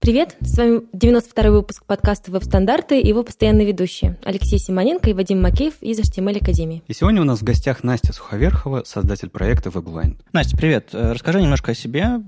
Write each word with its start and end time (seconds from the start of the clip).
Привет, 0.00 0.34
с 0.40 0.56
вами 0.56 0.80
92-й 0.94 1.50
выпуск 1.50 1.84
подкаста 1.84 2.30
«Веб-стандарты» 2.30 2.98
и 2.98 3.06
его 3.06 3.22
постоянные 3.22 3.66
ведущие 3.66 4.16
Алексей 4.24 4.58
Симоненко 4.58 5.10
и 5.10 5.12
Вадим 5.12 5.42
Макеев 5.42 5.74
из 5.82 6.00
HTML 6.00 6.38
Академии. 6.38 6.82
И 6.88 6.94
сегодня 6.94 7.20
у 7.20 7.26
нас 7.26 7.40
в 7.40 7.44
гостях 7.44 7.84
Настя 7.84 8.14
Суховерхова, 8.14 8.84
создатель 8.86 9.28
проекта 9.28 9.68
WebLine. 9.68 10.16
Настя, 10.32 10.56
привет. 10.56 10.88
Э, 10.94 11.12
расскажи 11.12 11.42
немножко 11.42 11.72
о 11.72 11.74
себе. 11.74 12.22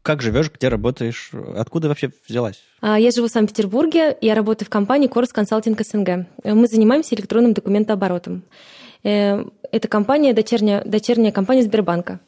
Как 0.00 0.22
живешь, 0.22 0.50
где 0.50 0.68
работаешь, 0.68 1.32
откуда 1.54 1.88
вообще 1.88 2.10
взялась? 2.26 2.62
А, 2.80 2.98
я 2.98 3.10
живу 3.10 3.28
в 3.28 3.30
Санкт-Петербурге, 3.30 4.16
я 4.22 4.34
работаю 4.34 4.64
в 4.64 4.70
компании 4.70 5.06
Корс 5.06 5.30
Консалтинг 5.30 5.82
СНГ. 5.82 6.28
Мы 6.44 6.66
занимаемся 6.66 7.14
электронным 7.14 7.52
документооборотом. 7.52 8.42
Э, 9.04 9.44
это 9.70 9.86
компания, 9.86 10.32
дочерняя, 10.32 10.82
дочерняя 10.82 11.30
компания 11.30 11.62
Сбербанка. 11.62 12.20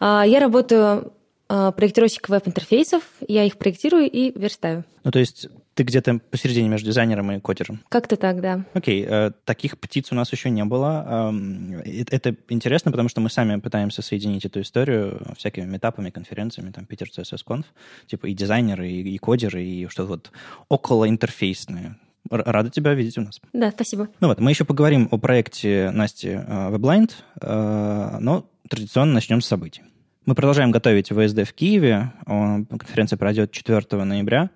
А, 0.00 0.24
я 0.26 0.40
работаю 0.40 1.12
проектировщик 1.48 2.28
веб-интерфейсов, 2.28 3.02
я 3.26 3.44
их 3.44 3.56
проектирую 3.56 4.10
и 4.10 4.36
верстаю. 4.38 4.84
Ну, 5.04 5.10
то 5.10 5.18
есть 5.18 5.48
ты 5.76 5.82
где-то 5.82 6.20
посередине 6.30 6.70
между 6.70 6.86
дизайнером 6.86 7.30
и 7.32 7.38
кодером? 7.38 7.82
Как-то 7.90 8.16
так, 8.16 8.40
да. 8.40 8.64
Окей, 8.72 9.04
э, 9.06 9.30
таких 9.44 9.78
птиц 9.78 10.10
у 10.10 10.14
нас 10.14 10.32
еще 10.32 10.48
не 10.48 10.64
было. 10.64 11.30
Э, 11.30 12.04
это 12.10 12.34
интересно, 12.48 12.90
потому 12.90 13.10
что 13.10 13.20
мы 13.20 13.28
сами 13.28 13.60
пытаемся 13.60 14.00
соединить 14.00 14.46
эту 14.46 14.62
историю 14.62 15.20
всякими 15.36 15.66
метапами, 15.66 16.08
конференциями, 16.08 16.70
там, 16.72 16.86
Питер 16.86 17.08
CSS 17.08 17.44
Conf, 17.46 17.66
типа 18.06 18.26
и 18.26 18.32
дизайнеры, 18.32 18.88
и, 18.88 19.02
и 19.02 19.18
кодеры, 19.18 19.62
и 19.62 19.86
что-то 19.88 20.08
вот 20.08 20.32
около 20.70 21.06
интерфейсное. 21.08 21.98
Рада 22.30 22.70
тебя 22.70 22.94
видеть 22.94 23.18
у 23.18 23.20
нас. 23.20 23.38
Да, 23.52 23.70
спасибо. 23.70 24.08
Ну 24.20 24.28
вот, 24.28 24.40
мы 24.40 24.50
еще 24.50 24.64
поговорим 24.64 25.08
о 25.10 25.18
проекте 25.18 25.90
Насти 25.92 26.30
э, 26.30 26.70
WebLind, 26.70 27.12
но 28.20 28.48
традиционно 28.68 29.12
начнем 29.12 29.42
с 29.42 29.46
событий. 29.46 29.82
Мы 30.26 30.34
продолжаем 30.34 30.72
готовить 30.72 31.10
ВСД 31.10 31.48
в 31.48 31.52
Киеве. 31.52 32.12
Конференция 32.26 33.16
пройдет 33.16 33.52
4 33.52 34.02
ноября. 34.02 34.50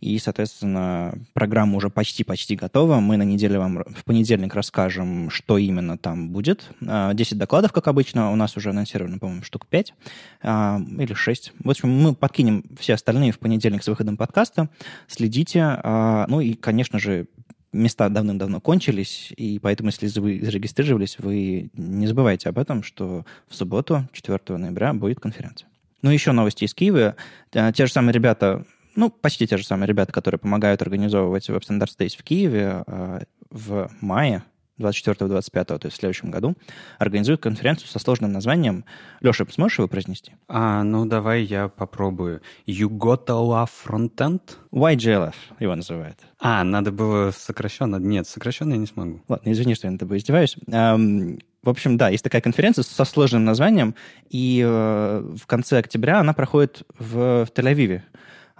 И, 0.00 0.18
соответственно, 0.18 1.14
программа 1.32 1.76
уже 1.76 1.90
почти-почти 1.90 2.56
готова. 2.56 2.98
Мы 2.98 3.16
на 3.16 3.22
неделе 3.22 3.56
вам 3.60 3.84
в 3.84 4.04
понедельник 4.04 4.52
расскажем, 4.52 5.30
что 5.30 5.58
именно 5.58 5.96
там 5.96 6.30
будет. 6.30 6.68
10 6.80 6.88
а, 6.88 7.36
докладов, 7.36 7.70
как 7.70 7.86
обычно. 7.86 8.32
У 8.32 8.34
нас 8.34 8.56
уже 8.56 8.70
анонсировано, 8.70 9.20
по-моему, 9.20 9.44
штук 9.44 9.68
5 9.68 9.94
а, 10.42 10.80
или 10.98 11.14
6. 11.14 11.52
В 11.62 11.70
общем, 11.70 11.88
мы 11.88 12.16
подкинем 12.16 12.64
все 12.80 12.94
остальные 12.94 13.30
в 13.30 13.38
понедельник 13.38 13.84
с 13.84 13.86
выходом 13.86 14.16
подкаста. 14.16 14.70
Следите. 15.06 15.78
Ну 15.84 16.40
и, 16.40 16.54
конечно 16.54 16.98
же, 16.98 17.28
места 17.72 18.08
давным-давно 18.08 18.60
кончились, 18.60 19.32
и 19.36 19.58
поэтому, 19.58 19.90
если 19.90 20.20
вы 20.20 20.40
зарегистрировались, 20.42 21.18
вы 21.18 21.70
не 21.74 22.06
забывайте 22.06 22.48
об 22.48 22.58
этом, 22.58 22.82
что 22.82 23.24
в 23.48 23.54
субботу, 23.54 24.08
4 24.12 24.58
ноября, 24.58 24.92
будет 24.92 25.20
конференция. 25.20 25.68
Ну, 26.02 26.10
еще 26.10 26.32
новости 26.32 26.64
из 26.64 26.74
Киева. 26.74 27.16
Э, 27.52 27.72
те 27.72 27.86
же 27.86 27.92
самые 27.92 28.12
ребята, 28.12 28.64
ну, 28.96 29.10
почти 29.10 29.46
те 29.46 29.56
же 29.56 29.64
самые 29.64 29.86
ребята, 29.86 30.12
которые 30.12 30.38
помогают 30.38 30.82
организовывать 30.82 31.48
Web 31.48 31.62
Standard 31.62 31.90
Days 31.98 32.16
в 32.18 32.22
Киеве 32.22 32.84
э, 32.86 33.20
в 33.50 33.90
мае 34.00 34.42
24-25, 34.78 35.64
то 35.64 35.78
есть 35.84 35.96
в 35.96 36.00
следующем 36.00 36.30
году, 36.30 36.54
организуют 36.98 37.40
конференцию 37.40 37.88
со 37.88 37.98
сложным 37.98 38.32
названием. 38.32 38.84
Леша, 39.20 39.44
сможешь 39.50 39.78
его 39.78 39.88
произнести? 39.88 40.34
А, 40.48 40.82
ну, 40.82 41.06
давай 41.06 41.42
я 41.42 41.68
попробую. 41.68 42.42
Love 42.66 43.70
frontend? 43.86 44.40
YGLF 44.72 45.34
его 45.60 45.74
называют. 45.74 46.18
А, 46.38 46.64
надо 46.64 46.92
было 46.92 47.30
сокращенно. 47.30 47.96
Нет, 47.96 48.26
сокращенно 48.26 48.72
я 48.72 48.78
не 48.78 48.86
смогу. 48.86 49.22
Ладно, 49.28 49.52
извини, 49.52 49.74
что 49.74 49.86
я 49.86 49.92
над 49.92 50.00
тобой 50.00 50.18
издеваюсь. 50.18 50.56
Эм, 50.66 51.38
в 51.62 51.68
общем, 51.68 51.96
да, 51.96 52.08
есть 52.08 52.24
такая 52.24 52.42
конференция 52.42 52.82
со 52.82 53.04
сложным 53.04 53.44
названием, 53.44 53.94
и 54.28 54.62
э, 54.64 55.36
в 55.36 55.46
конце 55.46 55.78
октября 55.78 56.18
она 56.18 56.32
проходит 56.32 56.82
в, 56.98 57.46
в 57.46 57.48
Тель-Авиве. 57.54 58.02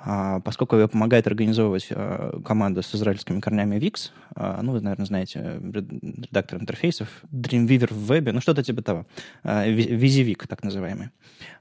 А, 0.05 0.41
поскольку 0.41 0.77
ее 0.77 0.89
помогает 0.89 1.27
организовывать 1.27 1.89
а, 1.91 2.41
команда 2.45 2.83
с 2.83 2.93
израильскими 2.95 3.41
корнями 3.41 3.77
VIX, 3.77 4.11
а, 4.35 4.61
ну, 4.63 4.73
вы, 4.73 4.81
наверное, 4.81 5.07
знаете, 5.07 5.61
редактор 5.63 6.61
интерфейсов, 6.61 7.09
Dreamweaver 7.33 7.95
в 7.95 8.07
вебе, 8.07 8.33
ну, 8.33 8.41
что-то 8.41 8.65
типа 8.65 8.83
того, 8.83 9.07
VisiVic, 9.45 10.47
так 10.49 10.65
называемый. 10.65 11.11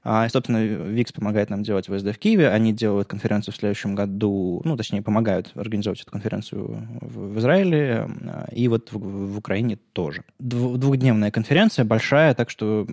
И, 0.04 0.28
собственно, 0.28 0.56
VIX 0.56 1.14
помогает 1.14 1.50
нам 1.50 1.62
делать 1.62 1.86
ВСД 1.86 2.08
в 2.08 2.18
Киеве, 2.18 2.48
они 2.48 2.72
делают 2.72 3.08
конференцию 3.08 3.54
в 3.54 3.56
следующем 3.56 3.94
году, 3.94 4.60
ну, 4.64 4.76
точнее, 4.76 5.02
помогают 5.02 5.52
организовывать 5.54 6.02
эту 6.02 6.10
конференцию 6.10 6.88
в 7.00 7.38
Израиле, 7.38 8.08
и 8.50 8.66
вот 8.66 8.88
в 8.90 9.38
Украине 9.38 9.78
тоже. 9.92 10.24
Двухдневная 10.40 11.30
конференция, 11.30 11.84
большая, 11.84 12.34
так 12.34 12.50
что 12.50 12.86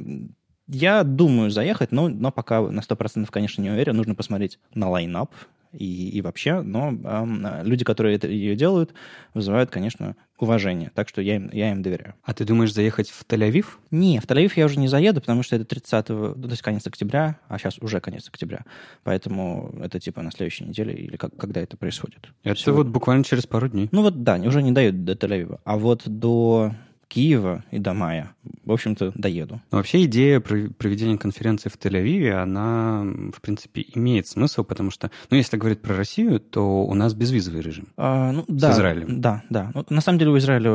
я 0.70 1.04
думаю 1.04 1.50
заехать, 1.50 1.92
но, 1.92 2.10
но 2.10 2.32
пока 2.32 2.62
на 2.62 2.80
100% 2.80 3.28
конечно 3.32 3.62
не 3.62 3.72
уверен. 3.72 3.98
Нужно 3.98 4.16
посмотреть 4.16 4.60
на 4.74 4.90
лайнап 4.90 5.32
и, 5.74 6.10
и 6.10 6.22
вообще. 6.22 6.62
Но 6.62 6.92
э, 6.92 7.62
люди, 7.64 7.84
которые 7.84 8.16
это, 8.16 8.28
ее 8.28 8.56
делают, 8.56 8.94
вызывают, 9.34 9.72
конечно, 9.72 10.16
уважение. 10.38 10.92
Так 10.94 11.10
что 11.10 11.22
я 11.22 11.38
им, 11.38 11.50
я 11.52 11.72
им 11.72 11.82
доверяю. 11.82 12.16
А 12.24 12.34
ты 12.34 12.46
думаешь 12.46 12.74
заехать 12.74 13.10
в 13.10 13.26
Тель-Авив? 13.28 13.66
Не, 13.92 14.20
в 14.20 14.26
Тель-Авив 14.26 14.54
я 14.56 14.66
уже 14.66 14.80
не 14.80 14.88
заеду, 14.88 15.22
потому 15.22 15.44
что 15.44 15.56
это 15.56 15.66
30 15.66 16.10
ну, 16.10 16.34
то 16.36 16.50
есть 16.50 16.62
конец 16.62 16.86
октября, 16.86 17.40
а 17.48 17.58
сейчас 17.58 17.80
уже 17.80 18.00
конец 18.00 18.28
октября. 18.28 18.64
Поэтому 19.04 19.74
это 19.82 20.00
типа 20.00 20.22
на 20.22 20.32
следующей 20.32 20.66
неделе 20.66 20.94
или 20.94 21.18
как, 21.18 21.36
когда 21.36 21.62
это 21.62 21.78
происходит. 21.78 22.30
Это 22.44 22.56
Всего... 22.56 22.78
вот 22.78 22.88
буквально 22.88 23.24
через 23.24 23.46
пару 23.46 23.70
дней. 23.70 23.90
Ну 23.92 24.02
вот 24.02 24.24
да, 24.24 24.36
уже 24.36 24.62
не 24.62 24.72
дают 24.72 25.04
до 25.04 25.14
Тель-Авива. 25.14 25.60
А 25.64 25.78
вот 25.78 26.04
до 26.06 26.74
Киева 27.10 27.66
и 27.72 27.80
до 27.80 27.94
мая, 27.94 28.36
в 28.64 28.72
общем-то, 28.72 29.12
доеду. 29.16 29.60
Но 29.72 29.78
вообще 29.78 30.06
идея 30.06 30.40
проведения 30.40 31.18
конференции 31.18 31.68
в 31.68 31.78
Тель-Авиве, 31.78 32.32
она, 32.32 33.04
в 33.36 33.42
принципе, 33.42 33.84
имеет 33.96 34.28
смысл, 34.28 34.64
потому 34.64 34.92
что, 34.92 35.10
ну, 35.30 35.38
если 35.38 35.58
говорить 35.58 35.82
про 35.82 35.96
Россию, 35.96 36.40
то 36.40 36.84
у 36.84 36.94
нас 36.94 37.16
безвизовый 37.16 37.62
режим 37.62 37.88
а, 37.98 38.32
ну, 38.32 38.46
да, 38.48 38.72
с 38.72 38.76
Израилем. 38.76 39.20
Да, 39.20 39.44
да. 39.50 39.72
Ну, 39.74 39.86
на 39.90 40.02
самом 40.02 40.20
деле 40.20 40.32
у 40.32 40.38
Израиля 40.38 40.72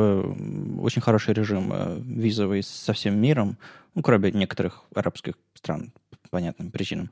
очень 0.81 1.01
хороший 1.01 1.33
режим 1.33 1.71
э, 1.73 1.99
визовый 2.05 2.63
со 2.63 2.91
всем 2.91 3.17
миром, 3.17 3.57
ну, 3.95 4.01
кроме 4.01 4.31
некоторых 4.31 4.83
арабских 4.93 5.35
стран, 5.53 5.93
понятным 6.29 6.71
причинам. 6.71 7.09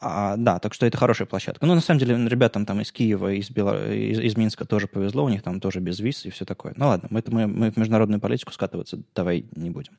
А, 0.00 0.36
да, 0.36 0.58
так 0.58 0.74
что 0.74 0.86
это 0.86 0.98
хорошая 0.98 1.26
площадка. 1.26 1.66
Ну, 1.66 1.74
на 1.74 1.80
самом 1.80 2.00
деле, 2.00 2.16
ребятам 2.28 2.66
там 2.66 2.80
из 2.80 2.92
Киева, 2.92 3.32
из, 3.32 3.50
Бело... 3.50 3.92
из, 3.92 4.18
из 4.18 4.36
Минска 4.36 4.64
тоже 4.64 4.86
повезло, 4.86 5.24
у 5.24 5.28
них 5.28 5.42
там 5.42 5.60
тоже 5.60 5.80
без 5.80 6.00
виз 6.00 6.24
и 6.24 6.30
все 6.30 6.44
такое. 6.44 6.74
Ну, 6.76 6.88
ладно, 6.88 7.08
мы, 7.10 7.20
это, 7.20 7.32
мы, 7.32 7.46
мы 7.46 7.70
в 7.70 7.76
международную 7.76 8.20
политику 8.20 8.52
скатываться 8.52 8.98
давай 9.14 9.46
не 9.54 9.70
будем. 9.70 9.92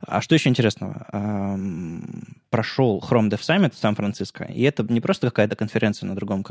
А 0.00 0.20
что 0.20 0.34
еще 0.34 0.48
интересного? 0.48 1.06
Эм, 1.12 2.38
прошел 2.50 3.02
Chrome 3.06 3.28
Dev 3.30 3.40
Summit 3.40 3.74
в 3.74 3.78
Сан-Франциско, 3.78 4.44
и 4.44 4.62
это 4.62 4.84
не 4.84 5.00
просто 5.00 5.28
какая-то 5.28 5.56
конференция 5.56 6.06
на 6.08 6.14
другом 6.14 6.44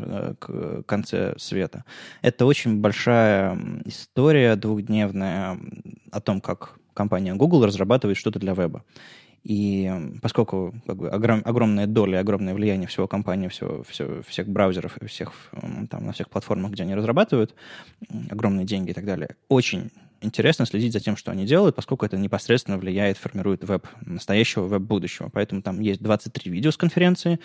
конце 0.85 1.35
света. 1.37 1.85
Это 2.21 2.45
очень 2.45 2.81
большая 2.81 3.57
история 3.85 4.55
двухдневная 4.55 5.57
о 6.11 6.19
том, 6.19 6.41
как 6.41 6.77
компания 6.93 7.33
Google 7.33 7.65
разрабатывает 7.65 8.17
что-то 8.17 8.39
для 8.39 8.53
веба. 8.53 8.83
И 9.43 9.91
поскольку 10.21 10.73
как 10.87 10.95
бы, 10.95 11.09
огром, 11.09 11.41
огромная 11.43 11.85
доля, 11.85 12.19
огромное 12.19 12.53
влияние 12.53 12.87
всего 12.87 13.07
компании, 13.07 13.49
всего, 13.49 13.83
все, 13.83 14.21
всех 14.25 14.47
браузеров 14.47 14.97
и 14.97 15.05
всех, 15.05 15.33
там, 15.89 16.05
на 16.05 16.13
всех 16.13 16.29
платформах, 16.29 16.71
где 16.71 16.83
они 16.83 16.95
разрабатывают, 16.95 17.53
огромные 18.29 18.65
деньги 18.65 18.91
и 18.91 18.93
так 18.93 19.05
далее, 19.05 19.35
очень 19.49 19.91
интересно 20.21 20.65
следить 20.65 20.93
за 20.93 21.01
тем, 21.01 21.17
что 21.17 21.31
они 21.31 21.45
делают, 21.45 21.75
поскольку 21.75 22.05
это 22.05 22.17
непосредственно 22.17 22.77
влияет, 22.77 23.17
формирует 23.17 23.63
веб 23.65 23.85
настоящего, 24.05 24.65
веб 24.65 24.81
будущего. 24.81 25.29
Поэтому 25.29 25.61
там 25.61 25.81
есть 25.81 26.01
23 26.01 26.49
видео 26.49 26.71
с 26.71 26.77
конференции 26.77 27.39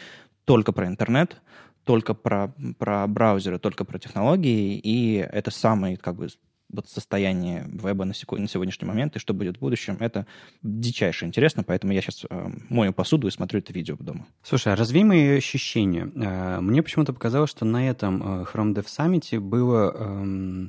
только 0.44 0.72
про 0.72 0.86
интернет, 0.86 1.40
только 1.84 2.14
про, 2.14 2.54
про 2.78 3.06
браузеры, 3.06 3.58
только 3.58 3.84
про 3.84 3.98
технологии, 3.98 4.78
и 4.78 5.16
это 5.16 5.50
самый 5.50 5.96
как 5.96 6.14
бы 6.14 6.28
вот 6.70 6.88
состояние 6.88 7.66
веба 7.68 8.04
на, 8.04 8.14
секу- 8.14 8.36
на 8.36 8.48
сегодняшний 8.48 8.86
момент 8.86 9.16
и 9.16 9.18
что 9.18 9.34
будет 9.34 9.56
в 9.56 9.60
будущем, 9.60 9.96
это 10.00 10.26
дичайше 10.62 11.24
интересно, 11.24 11.62
поэтому 11.62 11.92
я 11.92 12.02
сейчас 12.02 12.24
э, 12.28 12.48
мою 12.68 12.92
посуду 12.92 13.28
и 13.28 13.30
смотрю 13.30 13.60
это 13.60 13.72
видео 13.72 13.96
дома. 13.98 14.26
Слушай, 14.42 14.72
а 14.72 14.76
развей 14.76 15.04
мои 15.04 15.36
ощущения. 15.36 16.10
Э, 16.14 16.60
мне 16.60 16.82
почему-то 16.82 17.12
показалось, 17.12 17.50
что 17.50 17.64
на 17.64 17.88
этом 17.88 18.22
э, 18.22 18.44
Chrome 18.44 18.74
Dev 18.74 18.86
Summit 18.86 19.40
было 19.40 19.92
э, 19.94 20.68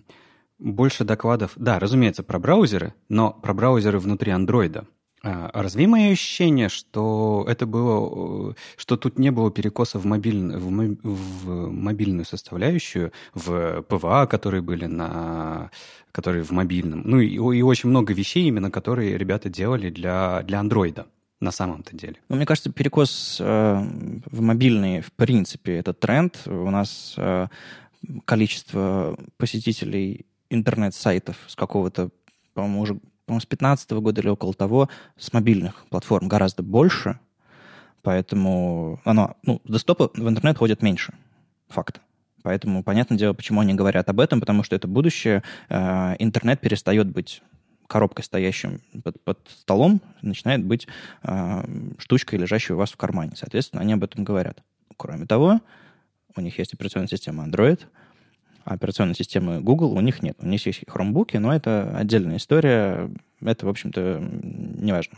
больше 0.59 1.03
докладов, 1.03 1.53
да, 1.55 1.79
разумеется, 1.79 2.23
про 2.23 2.39
браузеры, 2.39 2.93
но 3.07 3.31
про 3.31 3.53
браузеры 3.53 3.99
внутри 3.99 4.31
андроида. 4.31 4.85
А, 5.21 5.51
разве 5.53 5.87
мои 5.87 6.11
ощущение, 6.11 6.69
что 6.69 7.45
это 7.47 7.65
было, 7.65 8.55
что 8.77 8.97
тут 8.97 9.19
не 9.19 9.31
было 9.31 9.51
перекоса 9.51 9.99
в, 9.99 10.05
мобиль, 10.05 10.55
в, 10.55 10.69
в 11.03 11.71
мобильную 11.71 12.25
составляющую, 12.25 13.11
в 13.33 13.81
PWA, 13.83 14.27
которые 14.27 14.61
были 14.61 14.85
на, 14.85 15.71
которые 16.11 16.43
в 16.43 16.51
мобильном, 16.51 17.01
ну 17.05 17.19
и, 17.19 17.33
и 17.33 17.61
очень 17.61 17.89
много 17.89 18.13
вещей 18.13 18.47
именно, 18.47 18.71
которые 18.71 19.17
ребята 19.17 19.49
делали 19.49 19.89
для, 19.89 20.41
для 20.43 20.59
андроида 20.59 21.07
на 21.41 21.51
самом-то 21.51 21.95
деле. 21.95 22.15
Ну, 22.29 22.35
мне 22.35 22.45
кажется, 22.45 22.71
перекос 22.71 23.37
э, 23.39 23.83
в 24.25 24.41
мобильные, 24.41 25.01
в 25.01 25.11
принципе, 25.13 25.77
это 25.77 25.93
тренд. 25.93 26.41
У 26.45 26.69
нас 26.69 27.13
э, 27.17 27.47
количество 28.25 29.17
посетителей 29.37 30.25
интернет-сайтов 30.49 31.37
с 31.47 31.55
какого-то, 31.55 32.09
по-моему, 32.53 32.81
уже 32.81 32.99
по-моему, 33.29 33.41
с 33.41 33.45
2015 33.45 33.91
года 33.91 34.21
или 34.21 34.29
около 34.29 34.55
того, 34.55 34.89
с 35.15 35.31
мобильных 35.33 35.85
платформ 35.89 36.27
гораздо 36.27 36.63
больше, 36.63 37.19
поэтому 38.01 38.99
оно, 39.05 39.35
ну, 39.43 39.61
десктопы 39.65 40.09
в 40.15 40.27
интернет 40.27 40.57
ходят 40.57 40.81
меньше, 40.81 41.13
факт. 41.67 42.01
Поэтому 42.41 42.83
понятное 42.83 43.19
дело, 43.19 43.33
почему 43.33 43.61
они 43.61 43.75
говорят 43.75 44.09
об 44.09 44.19
этом, 44.19 44.39
потому 44.39 44.63
что 44.63 44.75
это 44.75 44.87
будущее. 44.87 45.43
Э, 45.69 46.15
интернет 46.17 46.59
перестает 46.59 47.07
быть 47.07 47.43
коробкой, 47.85 48.23
стоящим 48.23 48.81
под, 49.03 49.23
под 49.23 49.39
столом, 49.61 50.01
начинает 50.23 50.63
быть 50.63 50.87
э, 51.21 51.63
штучкой, 51.99 52.39
лежащей 52.39 52.73
у 52.73 52.77
вас 52.79 52.91
в 52.91 52.97
кармане. 52.97 53.33
Соответственно, 53.35 53.83
они 53.83 53.93
об 53.93 54.03
этом 54.03 54.23
говорят. 54.23 54.63
Кроме 54.97 55.27
того, 55.27 55.61
у 56.35 56.41
них 56.41 56.57
есть 56.57 56.73
операционная 56.73 57.07
система 57.07 57.45
Android, 57.45 57.81
операционной 58.69 59.15
системы 59.15 59.61
Google 59.61 59.93
у 59.93 60.01
них 60.01 60.21
нет. 60.21 60.37
У 60.39 60.47
них 60.47 60.65
есть 60.65 60.83
хромбуки, 60.87 61.37
но 61.37 61.53
это 61.53 61.95
отдельная 61.95 62.37
история. 62.37 63.09
Это, 63.41 63.65
в 63.65 63.69
общем-то, 63.69 64.21
не 64.21 64.91
важно. 64.91 65.17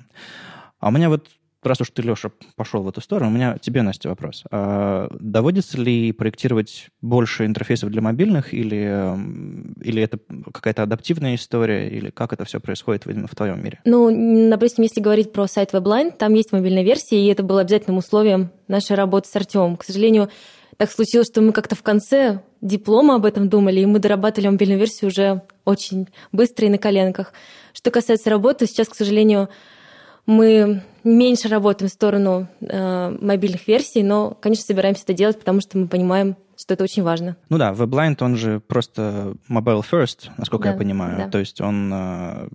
А 0.79 0.89
у 0.89 0.91
меня 0.91 1.09
вот 1.09 1.27
раз 1.63 1.81
уж 1.81 1.91
ты, 1.91 2.01
Леша, 2.01 2.31
пошел 2.55 2.81
в 2.81 2.89
эту 2.89 3.01
сторону, 3.01 3.29
у 3.29 3.33
меня 3.33 3.57
тебе, 3.59 3.81
Настя, 3.81 4.09
вопрос. 4.09 4.43
А 4.51 5.09
доводится 5.19 5.79
ли 5.79 6.11
проектировать 6.11 6.87
больше 7.01 7.45
интерфейсов 7.45 7.89
для 7.91 8.01
мобильных, 8.01 8.53
или, 8.53 9.15
или 9.83 10.01
это 10.01 10.19
какая-то 10.51 10.83
адаптивная 10.83 11.35
история, 11.35 11.89
или 11.89 12.09
как 12.09 12.33
это 12.33 12.45
все 12.45 12.59
происходит 12.59 13.05
именно 13.05 13.27
в 13.27 13.35
твоем 13.35 13.63
мире? 13.63 13.79
Ну, 13.85 14.49
допустим, 14.49 14.83
если 14.83 15.01
говорить 15.01 15.31
про 15.31 15.47
сайт 15.47 15.73
WebLine, 15.73 16.11
там 16.11 16.33
есть 16.33 16.51
мобильная 16.51 16.83
версия, 16.83 17.23
и 17.23 17.27
это 17.27 17.43
было 17.43 17.61
обязательным 17.61 17.97
условием 17.97 18.51
нашей 18.67 18.95
работы 18.95 19.29
с 19.29 19.35
Артемом. 19.35 19.77
К 19.77 19.83
сожалению, 19.83 20.29
так 20.77 20.91
случилось, 20.91 21.27
что 21.27 21.41
мы 21.41 21.51
как-то 21.51 21.75
в 21.75 21.83
конце 21.83 22.41
диплома 22.61 23.15
об 23.15 23.25
этом 23.25 23.49
думали, 23.49 23.81
и 23.81 23.85
мы 23.85 23.99
дорабатывали 23.99 24.49
мобильную 24.49 24.79
версию 24.79 25.09
уже 25.09 25.41
очень 25.65 26.07
быстро 26.31 26.67
и 26.67 26.69
на 26.69 26.77
коленках. 26.77 27.33
Что 27.73 27.91
касается 27.91 28.29
работы, 28.29 28.67
сейчас, 28.67 28.87
к 28.87 28.95
сожалению, 28.95 29.49
мы 30.25 30.83
меньше 31.03 31.47
работаем 31.47 31.89
в 31.89 31.93
сторону 31.93 32.47
э, 32.61 33.17
мобильных 33.19 33.67
версий, 33.67 34.03
но, 34.03 34.37
конечно, 34.39 34.65
собираемся 34.65 35.03
это 35.03 35.13
делать, 35.13 35.39
потому 35.39 35.61
что 35.61 35.77
мы 35.77 35.87
понимаем, 35.87 36.35
что 36.55 36.75
это 36.75 36.83
очень 36.83 37.01
важно. 37.01 37.35
Ну 37.49 37.57
да, 37.57 37.71
WebLine, 37.71 38.15
он 38.21 38.35
же 38.37 38.59
просто 38.59 39.33
mobile 39.49 39.83
first, 39.89 40.29
насколько 40.37 40.65
да, 40.65 40.71
я 40.71 40.77
понимаю. 40.77 41.17
Да. 41.17 41.29
То 41.29 41.39
есть 41.39 41.59
он 41.59 41.91
э, 41.91 42.47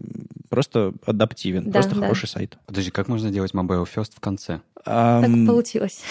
просто 0.49 0.93
адаптивен, 1.05 1.65
да, 1.65 1.81
просто 1.81 1.97
да. 1.97 2.03
хороший 2.03 2.29
сайт. 2.29 2.57
Подожди, 2.67 2.91
как 2.91 3.09
можно 3.09 3.31
делать 3.31 3.53
mobile 3.53 3.87
first 3.93 4.13
в 4.15 4.21
конце? 4.21 4.61
Um, 4.87 5.23
так 5.23 5.47
получилось. 5.47 6.03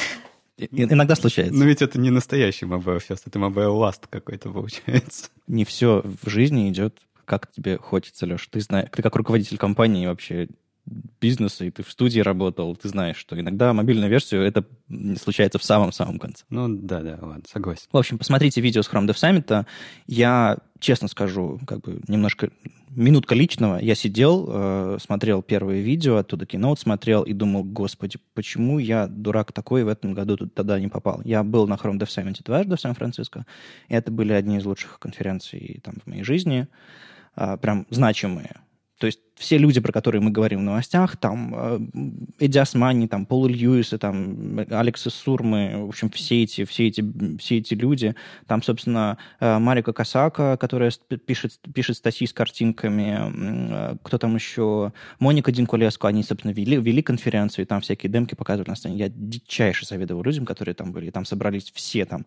Иногда 0.58 1.16
случается. 1.16 1.54
Но 1.54 1.66
ведь 1.66 1.82
это 1.82 2.00
не 2.00 2.10
настоящий 2.10 2.66
mobile 2.66 3.02
first, 3.06 3.22
это 3.26 3.40
mobile 3.40 3.78
last 3.80 4.04
какой-то 4.10 4.50
получается. 4.52 5.30
Не 5.48 5.66
все 5.66 6.02
в 6.04 6.30
жизни 6.30 6.70
идет 6.70 7.00
как 7.26 7.52
тебе 7.52 7.78
хочется, 7.78 8.26
Леш. 8.26 8.48
Ты 8.48 8.62
знаешь, 8.62 8.90
ты 8.92 9.02
как 9.02 9.16
руководитель 9.16 9.58
компании 9.58 10.06
вообще 10.06 10.48
бизнеса, 10.86 11.66
и 11.66 11.72
ты 11.72 11.84
в 11.84 11.92
студии 11.92 12.20
работал, 12.20 12.76
ты 12.76 12.90
знаешь, 12.90 13.18
что 13.18 13.40
иногда 13.40 13.74
мобильную 13.74 14.10
версию 14.10 14.44
это 14.44 14.66
случается 15.20 15.58
в 15.58 15.64
самом-самом 15.64 16.20
конце. 16.20 16.44
Ну, 16.50 16.68
да-да, 16.70 17.18
ладно, 17.22 17.44
согласен. 17.52 17.88
В 17.92 17.98
общем, 17.98 18.18
посмотрите 18.18 18.62
видео 18.62 18.82
с 18.82 18.90
Chrome 18.90 19.08
Dev 19.08 19.16
Summit. 19.16 19.66
Я, 20.06 20.58
честно 20.80 21.08
скажу, 21.08 21.60
как 21.66 21.82
бы 21.82 22.02
немножко 22.08 22.52
минутка 22.96 23.36
личного. 23.36 23.78
Я 23.78 23.96
сидел, 23.96 24.48
э, 24.48 24.98
смотрел 25.02 25.42
первые 25.42 25.82
видео, 25.82 26.18
оттуда 26.18 26.46
киноут 26.46 26.80
смотрел 26.80 27.24
и 27.24 27.34
думал, 27.34 27.64
господи, 27.64 28.20
почему 28.34 28.80
я, 28.80 29.08
дурак 29.08 29.52
такой, 29.52 29.84
в 29.84 29.88
этом 29.88 30.14
году 30.14 30.38
тут 30.38 30.54
тогда 30.54 30.80
не 30.80 30.88
попал? 30.88 31.22
Я 31.26 31.44
был 31.44 31.68
на 31.68 31.74
Chrome 31.74 31.98
Dev 31.98 32.08
Summit 32.08 32.42
дважды 32.44 32.76
в 32.76 32.80
Сан-Франциско, 32.80 33.46
это 33.90 34.12
были 34.12 34.34
одни 34.34 34.58
из 34.58 34.66
лучших 34.66 35.00
конференций 35.00 35.82
там 35.84 35.96
в 36.04 36.08
моей 36.08 36.24
жизни, 36.24 36.68
э, 37.36 37.58
прям 37.58 37.86
значимые. 37.90 38.62
То 38.98 39.08
есть 39.08 39.20
все 39.36 39.58
люди, 39.58 39.82
про 39.82 39.92
которые 39.92 40.22
мы 40.22 40.32
говорим 40.32 40.60
в 40.60 40.64
новостях, 40.64 41.18
там 41.18 41.54
э, 41.54 41.80
Эдди 42.40 42.58
Османи, 42.58 43.08
там 43.08 43.26
Пол 43.26 43.48
Льюисы, 43.48 43.98
там 43.98 44.60
Алекса 44.70 45.10
Сурмы, 45.10 45.86
в 45.86 45.90
общем, 45.90 46.10
все 46.10 46.44
эти, 46.44 46.64
все 46.64 46.88
эти, 46.88 47.04
все 47.38 47.58
эти 47.58 47.74
люди. 47.74 48.16
Там, 48.48 48.64
собственно, 48.64 49.18
э, 49.42 49.60
Марика 49.60 49.92
Касака, 49.92 50.56
которая 50.56 50.92
пишет, 51.26 51.60
пишет 51.74 51.98
статьи 51.98 52.26
с 52.26 52.32
картинками, 52.32 53.94
э, 53.94 53.98
кто 54.04 54.18
там 54.18 54.36
еще, 54.36 54.94
Моника 55.20 55.52
Динкулеско, 55.52 56.08
они, 56.08 56.24
собственно, 56.24 56.52
вели, 56.52 56.78
вели 56.78 57.02
конференцию, 57.02 57.66
и 57.66 57.68
там 57.68 57.82
всякие 57.82 58.10
демки 58.10 58.36
показывают 58.36 58.70
на 58.70 58.76
сцене. 58.76 58.96
Я 58.96 59.10
дичайше 59.10 59.86
завидовал 59.86 60.24
людям, 60.24 60.46
которые 60.46 60.76
там 60.76 60.94
были. 60.94 61.10
Там 61.10 61.26
собрались 61.26 61.72
все 61.76 62.06
там. 62.06 62.26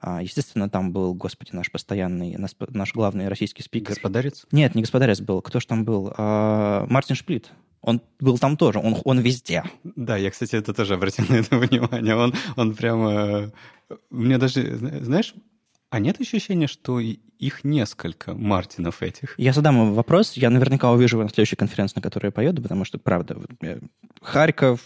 А, 0.00 0.22
естественно, 0.22 0.70
там 0.70 0.92
был, 0.92 1.14
господи, 1.14 1.50
наш 1.52 1.70
постоянный, 1.70 2.36
наш, 2.36 2.52
наш 2.68 2.94
главный 2.94 3.28
российский 3.28 3.62
спикер. 3.62 3.90
Господарец? 3.90 4.46
Нет, 4.52 4.74
не 4.74 4.82
господарец 4.82 5.20
был. 5.20 5.42
Кто 5.42 5.60
же 5.60 5.66
там 5.66 5.84
был? 5.84 6.05
А, 6.16 6.66
Э, 6.66 6.86
Мартин 6.88 7.16
Шплит. 7.16 7.50
Он 7.80 8.00
был 8.18 8.38
там 8.38 8.56
тоже, 8.56 8.80
он, 8.80 8.96
он 9.04 9.20
везде. 9.20 9.62
Да, 9.84 10.16
я, 10.16 10.30
кстати, 10.30 10.56
это 10.56 10.74
тоже 10.74 10.94
обратил 10.94 11.24
на 11.28 11.34
это 11.34 11.56
внимание. 11.56 12.16
Он, 12.16 12.34
он 12.56 12.74
прямо... 12.74 13.52
Мне 14.10 14.38
даже, 14.38 14.76
знаешь, 14.76 15.34
а 15.90 16.00
нет 16.00 16.20
ощущения, 16.20 16.66
что 16.66 16.98
их 16.98 17.62
несколько 17.62 18.34
Мартинов 18.34 19.02
этих? 19.02 19.34
Я 19.38 19.52
задам 19.52 19.94
вопрос, 19.94 20.32
я 20.32 20.50
наверняка 20.50 20.90
увижу 20.90 21.16
его 21.16 21.24
на 21.24 21.28
следующей 21.28 21.54
конференции, 21.54 21.96
на 21.96 22.02
которой 22.02 22.26
я 22.26 22.32
поеду, 22.32 22.60
потому 22.60 22.84
что, 22.84 22.98
правда, 22.98 23.38
Харьков, 24.20 24.80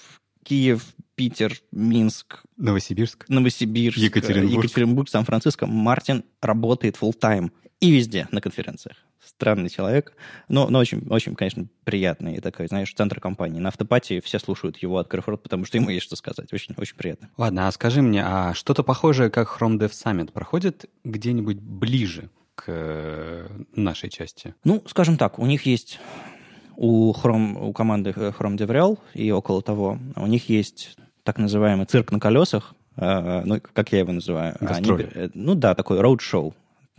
Киев, 0.44 0.84
Питер, 1.14 1.54
Минск, 1.72 2.42
Новосибирск, 2.58 3.26
Новосибирск, 3.28 3.98
Екатеринбург, 3.98 4.64
Екатеринбург 4.64 5.08
Сан-Франциско. 5.08 5.66
Мартин 5.66 6.24
работает 6.42 6.96
full 7.00 7.14
time 7.18 7.50
и 7.80 7.90
везде 7.90 8.28
на 8.30 8.40
конференциях 8.40 8.96
странный 9.24 9.70
человек, 9.70 10.12
но, 10.48 10.68
но 10.68 10.78
очень, 10.78 11.06
очень, 11.08 11.34
конечно, 11.34 11.66
приятный 11.84 12.36
и 12.36 12.40
такой, 12.40 12.66
знаешь, 12.66 12.92
центр 12.92 13.20
компании. 13.20 13.58
На 13.58 13.68
автопатии 13.68 14.20
все 14.20 14.38
слушают 14.38 14.78
его, 14.78 14.98
открыв 14.98 15.28
рот, 15.28 15.42
потому 15.42 15.64
что 15.64 15.78
ему 15.78 15.90
есть 15.90 16.06
что 16.06 16.16
сказать. 16.16 16.52
Очень, 16.52 16.74
очень 16.76 16.96
приятно. 16.96 17.30
Ладно, 17.36 17.68
а 17.68 17.72
скажи 17.72 18.02
мне, 18.02 18.22
а 18.24 18.54
что-то 18.54 18.82
похожее, 18.82 19.30
как 19.30 19.48
Chrome 19.48 19.78
Dev 19.78 19.90
Summit, 19.90 20.32
проходит 20.32 20.86
где-нибудь 21.04 21.58
ближе 21.58 22.28
к 22.54 22.64
э, 22.66 23.48
нашей 23.74 24.10
части? 24.10 24.54
Ну, 24.64 24.82
скажем 24.86 25.16
так, 25.16 25.38
у 25.38 25.46
них 25.46 25.64
есть 25.64 26.00
у, 26.76 27.12
Chrome, 27.12 27.68
у 27.68 27.72
команды 27.72 28.10
Chrome 28.10 28.56
DevRel 28.56 28.98
и 29.14 29.30
около 29.30 29.62
того, 29.62 29.98
у 30.16 30.26
них 30.26 30.48
есть 30.48 30.96
так 31.22 31.38
называемый 31.38 31.86
цирк 31.86 32.12
на 32.12 32.20
колесах, 32.20 32.74
э, 32.96 33.42
ну, 33.44 33.60
как 33.72 33.92
я 33.92 34.00
его 34.00 34.12
называю. 34.12 34.56
Они, 34.60 34.90
э, 34.90 35.30
ну 35.34 35.54
да, 35.54 35.74
такой 35.74 36.00
роуд-шоу. 36.00 36.54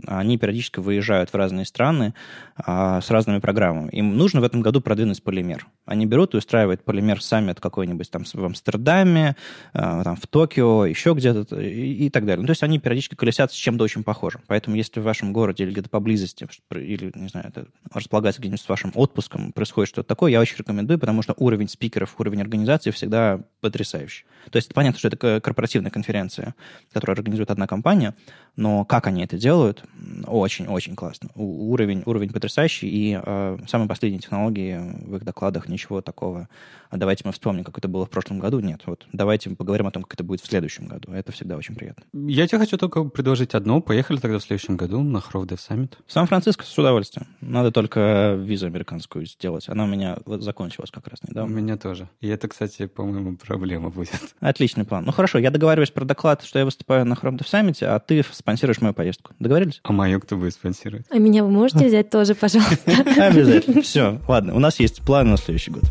Они 0.08 0.38
периодически 0.38 0.80
выезжают 0.80 1.32
в 1.32 1.36
разные 1.36 1.66
страны 1.66 2.14
а, 2.56 3.02
с 3.02 3.10
разными 3.10 3.40
программами. 3.40 3.90
Им 3.92 4.18
нужно 4.18 4.42
в 4.42 4.44
этом 4.44 4.62
году 4.62 4.82
продвинуть 4.82 5.22
полимер. 5.24 5.68
Они 5.86 6.06
берут 6.06 6.34
и 6.34 6.38
устраивают 6.38 6.84
полимер 6.84 7.22
саммит 7.22 7.60
какой-нибудь 7.60 8.10
там 8.10 8.24
в 8.24 8.46
Амстердаме, 8.46 9.36
а, 9.74 10.04
там 10.04 10.16
в 10.16 10.28
Токио, 10.28 10.86
еще 10.86 11.14
где-то 11.14 11.60
и, 11.60 12.06
и 12.06 12.10
так 12.10 12.26
далее. 12.26 12.42
Ну, 12.42 12.48
то 12.48 12.52
есть 12.52 12.64
они 12.64 12.80
периодически 12.80 13.16
колесят 13.16 13.52
с 13.52 13.56
чем-то 13.56 13.84
очень 13.84 14.04
похожим. 14.04 14.42
Поэтому 14.48 14.76
если 14.76 15.00
в 15.00 15.04
вашем 15.04 15.34
городе 15.34 15.64
или 15.64 15.72
где-то 15.72 15.90
поблизости, 15.90 16.48
или, 16.72 17.12
не 17.16 17.30
знаю, 17.30 17.48
это 17.48 17.68
располагается 17.94 18.42
где-нибудь 18.42 18.62
с 18.62 18.70
вашим 18.70 18.92
отпуском, 18.96 19.52
происходит 19.52 19.90
что-то 19.90 20.08
такое, 20.08 20.32
я 20.32 20.40
очень 20.40 20.58
рекомендую, 20.58 21.00
потому 21.00 21.22
что 21.22 21.34
уровень 21.38 21.68
спикеров, 21.68 22.16
уровень 22.20 22.42
организации 22.42 22.92
всегда 22.92 23.42
потрясающий. 23.60 24.26
То 24.50 24.58
есть 24.58 24.74
понятно, 24.74 25.00
что 25.00 25.08
это 25.08 25.42
корпоративная 25.42 25.92
конференция, 25.92 26.56
которую 26.92 27.16
организует 27.16 27.52
одна 27.52 27.68
компания, 27.68 28.16
но 28.56 28.86
как 28.86 29.08
они 29.08 29.24
это 29.24 29.38
делают, 29.38 29.84
очень-очень 30.26 30.96
классно. 30.96 31.30
Уровень, 31.36 32.04
уровень 32.06 32.32
потрясающий, 32.32 32.88
и 32.88 33.20
э, 33.22 33.58
самые 33.68 33.88
последние 33.88 34.22
технологии 34.22 34.80
в 35.06 35.16
их 35.16 35.24
докладах 35.24 35.68
ничего 35.68 36.02
такого. 36.02 36.48
А 36.90 36.98
давайте 36.98 37.24
мы 37.26 37.32
вспомним, 37.32 37.64
как 37.64 37.78
это 37.78 37.88
было 37.88 38.06
в 38.06 38.10
прошлом 38.10 38.40
году. 38.40 38.60
Нет, 38.60 38.82
вот 38.86 39.06
давайте 39.14 39.50
поговорим 39.52 39.88
о 39.88 39.92
том, 39.92 40.04
как 40.04 40.14
это 40.14 40.24
будет 40.24 40.42
в 40.42 40.46
следующем 40.46 40.88
году. 40.88 41.14
Это 41.14 41.32
всегда 41.32 41.56
очень 41.56 41.76
приятно. 41.76 42.04
Я 42.14 42.48
тебе 42.48 42.60
хочу 42.60 42.78
только 42.78 43.04
предложить 43.06 43.54
одно. 43.54 43.82
Поехали 43.82 44.18
тогда 44.18 44.40
в 44.40 44.44
следующем 44.44 44.78
году 44.78 45.02
на 45.02 45.18
Hrov 45.18 45.46
Dev 45.46 45.60
Summit. 45.60 45.94
Сан-Франциско 46.08 46.66
с 46.66 46.78
удовольствием. 46.78 47.28
Надо 47.40 47.72
только 47.72 48.36
визу 48.38 48.66
американскую 48.66 49.26
сделать. 49.26 49.70
Она 49.70 49.86
у 49.86 49.88
меня 49.88 50.18
вот 50.26 50.42
закончилась 50.42 50.92
как 50.92 51.08
раз 51.08 51.24
недавно. 51.24 51.54
У 51.54 51.58
меня 51.58 51.78
тоже. 51.78 52.10
И 52.20 52.28
это, 52.28 52.48
кстати, 52.48 52.88
по-моему, 52.88 53.38
проблема 53.38 53.90
будет. 53.90 54.20
Отличный 54.40 54.86
план. 54.86 55.06
Ну 55.06 55.12
хорошо, 55.12 55.38
я 55.38 55.52
договариваюсь 55.52 55.92
про 55.92 56.06
доклад, 56.06 56.44
что 56.44 56.60
я 56.60 56.66
выступаю 56.66 57.06
на 57.06 57.14
Dev 57.14 57.40
Summit, 57.40 57.84
а 57.86 58.00
ты 58.00 58.24
спонсируешь 58.24 58.82
мою 58.82 58.94
поездку. 58.94 59.34
Договорились? 59.40 59.81
А 59.84 59.94
мою 59.94 60.20
кто 60.20 60.38
будет 60.38 60.54
спонсировать? 60.54 61.06
А 61.10 61.18
меня 61.18 61.44
вы 61.44 61.50
можете 61.50 61.88
взять 61.88 62.10
тоже, 62.10 62.36
пожалуйста? 62.36 62.92
Обязательно. 63.18 63.82
Все, 63.82 64.22
ладно. 64.28 64.54
У 64.56 64.60
нас 64.60 64.80
есть 64.80 65.02
план 65.02 65.32
на 65.32 65.38
следующий 65.38 65.72
год. 65.72 65.84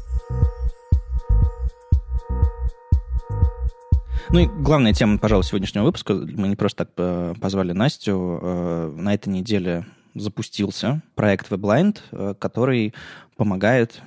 Ну 4.33 4.39
и 4.39 4.47
главная 4.47 4.93
тема, 4.93 5.19
пожалуй, 5.19 5.43
сегодняшнего 5.43 5.83
выпуска. 5.83 6.15
Мы 6.15 6.47
не 6.47 6.55
просто 6.55 6.85
так 6.85 6.91
э, 6.99 7.35
позвали 7.41 7.73
Настю. 7.73 8.39
Э, 8.41 8.95
на 8.97 9.13
этой 9.13 9.29
неделе 9.31 9.87
запустился 10.15 11.03
проект 11.17 11.51
WebLind, 11.51 11.99
э, 12.13 12.35
который 12.39 12.95
помогает 13.37 14.03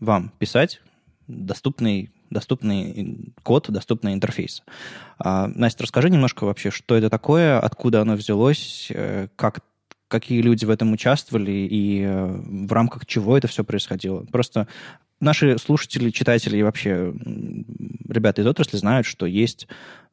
вам 0.00 0.32
писать 0.38 0.82
доступный 1.28 2.10
доступный 2.30 3.32
код, 3.42 3.70
доступный 3.70 4.14
интерфейс. 4.14 4.62
А, 5.18 5.48
Настя, 5.48 5.84
расскажи 5.84 6.10
немножко 6.10 6.44
вообще, 6.44 6.70
что 6.70 6.96
это 6.96 7.10
такое, 7.10 7.58
откуда 7.58 8.02
оно 8.02 8.14
взялось, 8.14 8.90
как 9.36 9.60
какие 10.08 10.40
люди 10.40 10.64
в 10.64 10.70
этом 10.70 10.92
участвовали 10.92 11.68
и 11.70 12.06
в 12.06 12.72
рамках 12.72 13.04
чего 13.04 13.36
это 13.36 13.46
все 13.46 13.62
происходило. 13.62 14.24
Просто 14.32 14.66
наши 15.20 15.58
слушатели, 15.58 16.10
читатели 16.10 16.56
и 16.56 16.62
вообще 16.62 17.12
ребята 18.08 18.42
из 18.42 18.46
отрасли 18.46 18.76
знают, 18.76 19.06
что 19.06 19.26
есть 19.26 19.68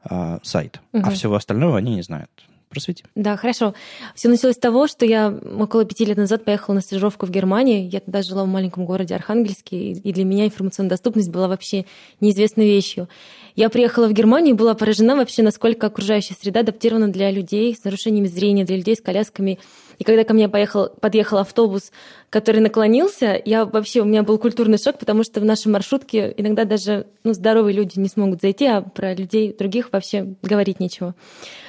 э, 0.09 0.39
сайт, 0.43 0.81
угу. 0.91 1.07
а 1.07 1.11
всего 1.11 1.35
остального 1.35 1.77
они 1.77 1.95
не 1.95 2.01
знают. 2.01 2.29
Просвети. 2.69 3.03
Да, 3.15 3.37
хорошо. 3.37 3.73
Все 4.15 4.27
началось 4.27 4.55
с 4.55 4.59
того, 4.59 4.87
что 4.87 5.05
я 5.05 5.29
около 5.59 5.85
пяти 5.85 6.03
лет 6.03 6.17
назад 6.17 6.43
поехала 6.43 6.75
на 6.75 6.81
стажировку 6.81 7.25
в 7.25 7.29
Германии. 7.29 7.87
Я 7.91 7.99
тогда 7.99 8.21
жила 8.21 8.43
в 8.43 8.47
маленьком 8.47 8.85
городе 8.85 9.15
Архангельске, 9.15 9.91
и 9.91 10.13
для 10.13 10.25
меня 10.25 10.45
информационная 10.45 10.89
доступность 10.89 11.29
была 11.29 11.47
вообще 11.47 11.85
неизвестной 12.19 12.65
вещью. 12.65 13.07
Я 13.55 13.69
приехала 13.69 14.07
в 14.07 14.13
Германию 14.13 14.55
и 14.55 14.57
была 14.57 14.73
поражена 14.73 15.15
вообще, 15.15 15.41
насколько 15.41 15.87
окружающая 15.87 16.33
среда 16.33 16.61
адаптирована 16.61 17.07
для 17.07 17.31
людей 17.31 17.73
с 17.73 17.83
нарушениями 17.83 18.27
зрения, 18.27 18.65
для 18.65 18.77
людей 18.77 18.95
с 18.95 19.01
колясками. 19.01 19.59
И 19.97 20.03
когда 20.03 20.23
ко 20.23 20.33
мне 20.33 20.49
поехал, 20.49 20.89
подъехал 20.99 21.37
автобус, 21.37 21.91
который 22.29 22.61
наклонился, 22.61 23.41
я 23.45 23.65
вообще, 23.65 24.01
у 24.01 24.05
меня 24.05 24.23
был 24.23 24.37
культурный 24.37 24.77
шок, 24.77 24.99
потому 24.99 25.23
что 25.23 25.39
в 25.39 25.45
нашей 25.45 25.69
маршрутке 25.69 26.33
иногда 26.37 26.65
даже 26.65 27.07
ну, 27.23 27.33
здоровые 27.33 27.75
люди 27.75 27.97
не 27.99 28.09
смогут 28.09 28.41
зайти, 28.41 28.65
а 28.65 28.81
про 28.81 29.13
людей 29.13 29.55
других 29.57 29.89
вообще 29.91 30.35
говорить 30.41 30.79
нечего. 30.79 31.15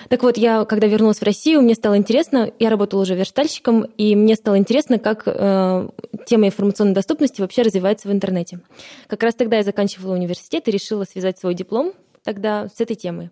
Так 0.08 0.22
вот, 0.22 0.36
я, 0.36 0.64
когда 0.64 0.86
вернулась 0.86 1.18
в 1.18 1.22
Россию, 1.22 1.62
мне 1.62 1.74
стало 1.74 1.96
интересно, 1.96 2.50
я 2.58 2.70
работала 2.70 3.02
уже 3.02 3.14
верстальщиком, 3.14 3.82
и 3.96 4.14
мне 4.14 4.34
стало 4.36 4.58
интересно, 4.58 4.98
как 4.98 5.22
э, 5.26 5.88
тема 6.26 6.46
информационной 6.46 6.94
доступности 6.94 7.40
вообще 7.40 7.62
развивается 7.62 8.08
в 8.08 8.12
интернете. 8.12 8.60
Как 9.08 9.22
раз 9.22 9.34
тогда 9.34 9.58
я 9.58 9.62
заканчивала 9.62 10.14
университет 10.14 10.68
и 10.68 10.70
решила 10.70 11.04
связать 11.04 11.38
свой 11.38 11.54
диплом 11.54 11.92
тогда 12.22 12.68
с 12.68 12.80
этой 12.80 12.96
темой. 12.96 13.30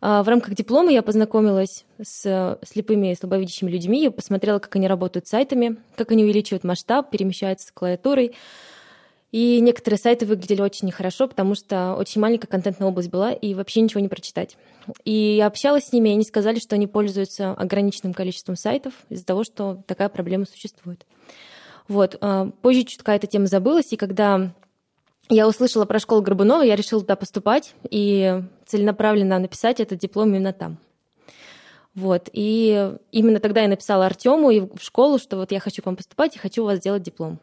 А, 0.00 0.22
в 0.22 0.28
рамках 0.28 0.54
диплома 0.54 0.90
я 0.90 1.02
познакомилась 1.02 1.84
с 2.02 2.58
слепыми 2.64 3.12
и 3.12 3.14
слабовидящими 3.14 3.70
людьми, 3.70 4.02
я 4.02 4.10
посмотрела, 4.10 4.58
как 4.58 4.76
они 4.76 4.88
работают 4.88 5.26
с 5.26 5.30
сайтами, 5.30 5.76
как 5.96 6.10
они 6.12 6.24
увеличивают 6.24 6.64
масштаб, 6.64 7.10
перемещаются 7.10 7.68
с 7.68 7.72
клавиатурой. 7.72 8.34
И 9.32 9.60
некоторые 9.60 9.98
сайты 9.98 10.24
выглядели 10.24 10.62
очень 10.62 10.86
нехорошо, 10.86 11.26
потому 11.26 11.54
что 11.54 11.94
очень 11.98 12.20
маленькая 12.20 12.46
контентная 12.46 12.88
область 12.88 13.10
была, 13.10 13.32
и 13.32 13.54
вообще 13.54 13.80
ничего 13.80 14.00
не 14.00 14.08
прочитать. 14.08 14.56
И 15.04 15.12
я 15.12 15.46
общалась 15.46 15.86
с 15.86 15.92
ними, 15.92 16.08
и 16.08 16.12
они 16.12 16.24
сказали, 16.24 16.58
что 16.58 16.76
они 16.76 16.86
пользуются 16.86 17.50
ограниченным 17.50 18.14
количеством 18.14 18.56
сайтов 18.56 18.94
из-за 19.08 19.26
того, 19.26 19.44
что 19.44 19.82
такая 19.86 20.08
проблема 20.08 20.46
существует. 20.46 21.04
Вот. 21.88 22.16
А, 22.20 22.50
позже 22.62 22.84
чутка 22.84 23.12
эта 23.12 23.26
тема 23.26 23.46
забылась, 23.46 23.92
и 23.92 23.96
когда 23.96 24.52
я 25.28 25.48
услышала 25.48 25.84
про 25.84 25.98
школу 25.98 26.22
Горбунова, 26.22 26.62
я 26.62 26.76
решила 26.76 27.00
туда 27.00 27.16
поступать 27.16 27.74
и 27.90 28.42
целенаправленно 28.64 29.38
написать 29.38 29.80
этот 29.80 29.98
диплом 29.98 30.28
именно 30.28 30.52
там. 30.52 30.78
Вот. 31.94 32.28
И 32.32 32.92
именно 33.10 33.40
тогда 33.40 33.62
я 33.62 33.68
написала 33.68 34.06
Артему 34.06 34.50
и 34.50 34.60
в 34.60 34.82
школу, 34.82 35.18
что 35.18 35.36
вот 35.38 35.50
я 35.50 35.60
хочу 35.60 35.82
к 35.82 35.86
вам 35.86 35.96
поступать 35.96 36.36
и 36.36 36.38
хочу 36.38 36.62
у 36.62 36.66
вас 36.66 36.78
сделать 36.78 37.02
диплом. 37.02 37.40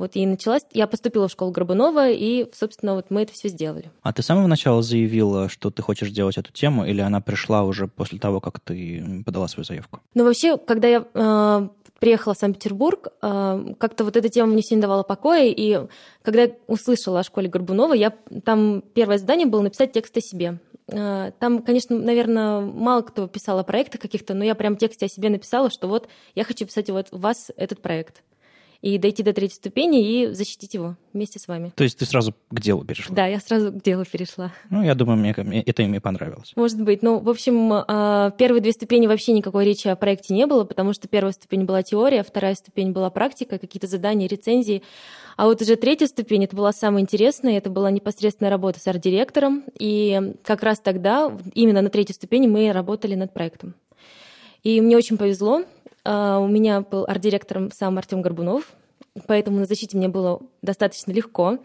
Вот 0.00 0.16
и 0.16 0.24
началась, 0.24 0.62
я 0.72 0.86
поступила 0.86 1.28
в 1.28 1.30
школу 1.30 1.50
Горбунова, 1.50 2.08
и, 2.08 2.46
собственно, 2.54 2.94
вот 2.94 3.10
мы 3.10 3.20
это 3.20 3.34
все 3.34 3.48
сделали. 3.48 3.90
А 4.00 4.14
ты 4.14 4.22
с 4.22 4.26
самого 4.26 4.46
начала 4.46 4.82
заявила, 4.82 5.50
что 5.50 5.70
ты 5.70 5.82
хочешь 5.82 6.10
делать 6.10 6.38
эту 6.38 6.50
тему, 6.52 6.86
или 6.86 7.02
она 7.02 7.20
пришла 7.20 7.64
уже 7.64 7.86
после 7.86 8.18
того, 8.18 8.40
как 8.40 8.60
ты 8.60 9.22
подала 9.26 9.46
свою 9.46 9.66
заявку? 9.66 10.00
Ну, 10.14 10.24
вообще, 10.24 10.56
когда 10.56 10.88
я 10.88 11.04
э, 11.12 11.68
приехала 12.00 12.34
в 12.34 12.38
Санкт-Петербург, 12.38 13.08
э, 13.22 13.74
как-то 13.78 14.04
вот 14.04 14.16
эта 14.16 14.28
тема 14.28 14.52
мне 14.52 14.62
сильно 14.62 14.82
давала 14.82 15.02
покоя, 15.04 15.44
и 15.44 15.86
когда 16.22 16.42
я 16.42 16.56
услышала 16.66 17.20
о 17.20 17.22
школе 17.22 17.48
Горбунова, 17.48 17.92
я, 17.92 18.12
там 18.44 18.82
первое 18.94 19.18
задание 19.18 19.46
было 19.46 19.60
написать 19.60 19.92
текст 19.92 20.16
о 20.16 20.20
себе. 20.20 20.58
Э, 20.88 21.30
там, 21.38 21.62
конечно, 21.62 21.96
наверное, 21.96 22.60
мало 22.60 23.02
кто 23.02 23.28
писал 23.28 23.58
о 23.58 23.64
проектах 23.64 24.00
каких-то, 24.00 24.34
но 24.34 24.44
я 24.44 24.54
прям 24.54 24.76
текст 24.76 25.02
о 25.02 25.08
себе 25.08 25.28
написала, 25.28 25.70
что 25.70 25.86
вот 25.86 26.08
я 26.34 26.44
хочу 26.44 26.66
писать 26.66 26.90
вот 26.90 27.08
вас 27.12 27.50
этот 27.56 27.80
проект 27.82 28.22
и 28.82 28.96
дойти 28.98 29.22
до 29.22 29.32
третьей 29.32 29.56
ступени 29.56 30.22
и 30.22 30.32
защитить 30.32 30.74
его 30.74 30.96
вместе 31.12 31.38
с 31.38 31.48
вами. 31.48 31.72
То 31.76 31.84
есть 31.84 31.98
ты 31.98 32.06
сразу 32.06 32.34
к 32.50 32.60
делу 32.60 32.84
перешла? 32.84 33.14
Да, 33.14 33.26
я 33.26 33.38
сразу 33.40 33.72
к 33.72 33.82
делу 33.82 34.04
перешла. 34.10 34.52
Ну, 34.70 34.82
я 34.82 34.94
думаю, 34.94 35.18
мне, 35.18 35.62
это 35.62 35.82
им 35.82 35.94
и 35.94 35.98
понравилось. 35.98 36.52
Может 36.56 36.80
быть. 36.82 37.02
Ну, 37.02 37.18
в 37.18 37.28
общем, 37.28 37.72
а, 37.72 38.30
первые 38.32 38.62
две 38.62 38.72
ступени 38.72 39.06
вообще 39.06 39.32
никакой 39.32 39.64
речи 39.64 39.88
о 39.88 39.96
проекте 39.96 40.34
не 40.34 40.46
было, 40.46 40.64
потому 40.64 40.94
что 40.94 41.08
первая 41.08 41.32
ступень 41.32 41.64
была 41.64 41.82
теория, 41.82 42.22
вторая 42.22 42.54
ступень 42.54 42.92
была 42.92 43.10
практика, 43.10 43.58
какие-то 43.58 43.86
задания, 43.86 44.28
рецензии. 44.28 44.82
А 45.36 45.46
вот 45.46 45.60
уже 45.60 45.76
третья 45.76 46.06
ступень, 46.06 46.44
это 46.44 46.56
была 46.56 46.72
самая 46.72 47.02
интересная, 47.02 47.58
это 47.58 47.70
была 47.70 47.90
непосредственная 47.90 48.50
работа 48.50 48.80
с 48.80 48.86
арт-директором, 48.86 49.64
и 49.78 50.34
как 50.42 50.62
раз 50.62 50.80
тогда, 50.80 51.32
именно 51.54 51.82
на 51.82 51.88
третьей 51.88 52.14
ступени, 52.14 52.46
мы 52.46 52.72
работали 52.72 53.14
над 53.14 53.32
проектом. 53.32 53.74
И 54.62 54.80
мне 54.80 54.96
очень 54.96 55.16
повезло, 55.16 55.62
у 56.04 56.46
меня 56.46 56.80
был 56.80 57.04
арт-директором 57.06 57.70
сам 57.72 57.98
Артем 57.98 58.22
Горбунов, 58.22 58.72
поэтому 59.26 59.58
на 59.58 59.66
защите 59.66 59.96
мне 59.96 60.08
было 60.08 60.40
достаточно 60.62 61.12
легко. 61.12 61.58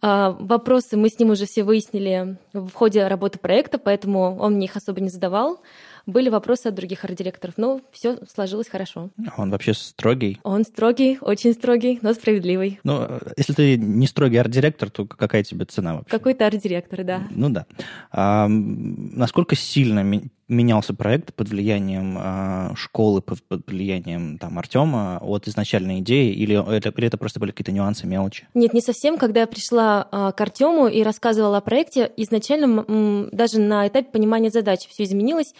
А, 0.00 0.36
вопросы 0.38 0.96
мы 0.96 1.08
с 1.08 1.18
ним 1.18 1.30
уже 1.30 1.46
все 1.46 1.62
выяснили 1.62 2.36
в 2.52 2.72
ходе 2.72 3.06
работы 3.06 3.38
проекта, 3.38 3.78
поэтому 3.78 4.36
он 4.38 4.54
мне 4.54 4.66
их 4.66 4.76
особо 4.76 5.00
не 5.00 5.08
задавал. 5.08 5.60
Были 6.06 6.30
вопросы 6.30 6.66
от 6.68 6.74
других 6.74 7.04
арт-директоров, 7.04 7.54
но 7.58 7.80
все 7.92 8.18
сложилось 8.26 8.68
хорошо. 8.68 9.10
А 9.28 9.42
он 9.42 9.50
вообще 9.50 9.74
строгий? 9.74 10.40
Он 10.42 10.64
строгий, 10.64 11.18
очень 11.20 11.52
строгий, 11.52 11.98
но 12.02 12.14
справедливый. 12.14 12.80
Ну, 12.84 13.06
если 13.36 13.52
ты 13.52 13.76
не 13.76 14.06
строгий 14.06 14.38
арт-директор, 14.38 14.90
то 14.90 15.06
какая 15.06 15.44
тебе 15.44 15.66
цена 15.66 15.96
вообще? 15.96 16.10
Какой-то 16.10 16.46
арт-директор, 16.46 17.04
да. 17.04 17.22
Ну 17.30 17.50
да. 17.50 17.66
А, 18.10 18.48
насколько 18.48 19.54
сильно 19.54 20.00
менялся 20.50 20.92
проект 20.92 21.32
под 21.34 21.48
влиянием 21.48 22.18
э, 22.20 22.74
школы, 22.76 23.22
под, 23.22 23.42
под 23.44 23.66
влиянием 23.66 24.36
там 24.38 24.58
Артема 24.58 25.18
от 25.22 25.48
изначальной 25.48 26.00
идеи, 26.00 26.32
или 26.32 26.76
это, 26.76 26.90
или 26.90 27.06
это 27.06 27.16
просто 27.16 27.40
были 27.40 27.52
какие-то 27.52 27.72
нюансы, 27.72 28.06
мелочи? 28.06 28.48
Нет, 28.54 28.74
не 28.74 28.80
совсем. 28.80 29.16
Когда 29.16 29.40
я 29.40 29.46
пришла 29.46 30.08
э, 30.10 30.32
к 30.36 30.40
Артему 30.40 30.88
и 30.88 31.02
рассказывала 31.02 31.58
о 31.58 31.60
проекте, 31.60 32.12
изначально 32.16 32.84
м, 32.86 33.28
даже 33.32 33.60
на 33.60 33.86
этапе 33.86 34.10
понимания 34.10 34.50
задачи 34.50 34.88
все 34.90 35.04
изменилось. 35.04 35.54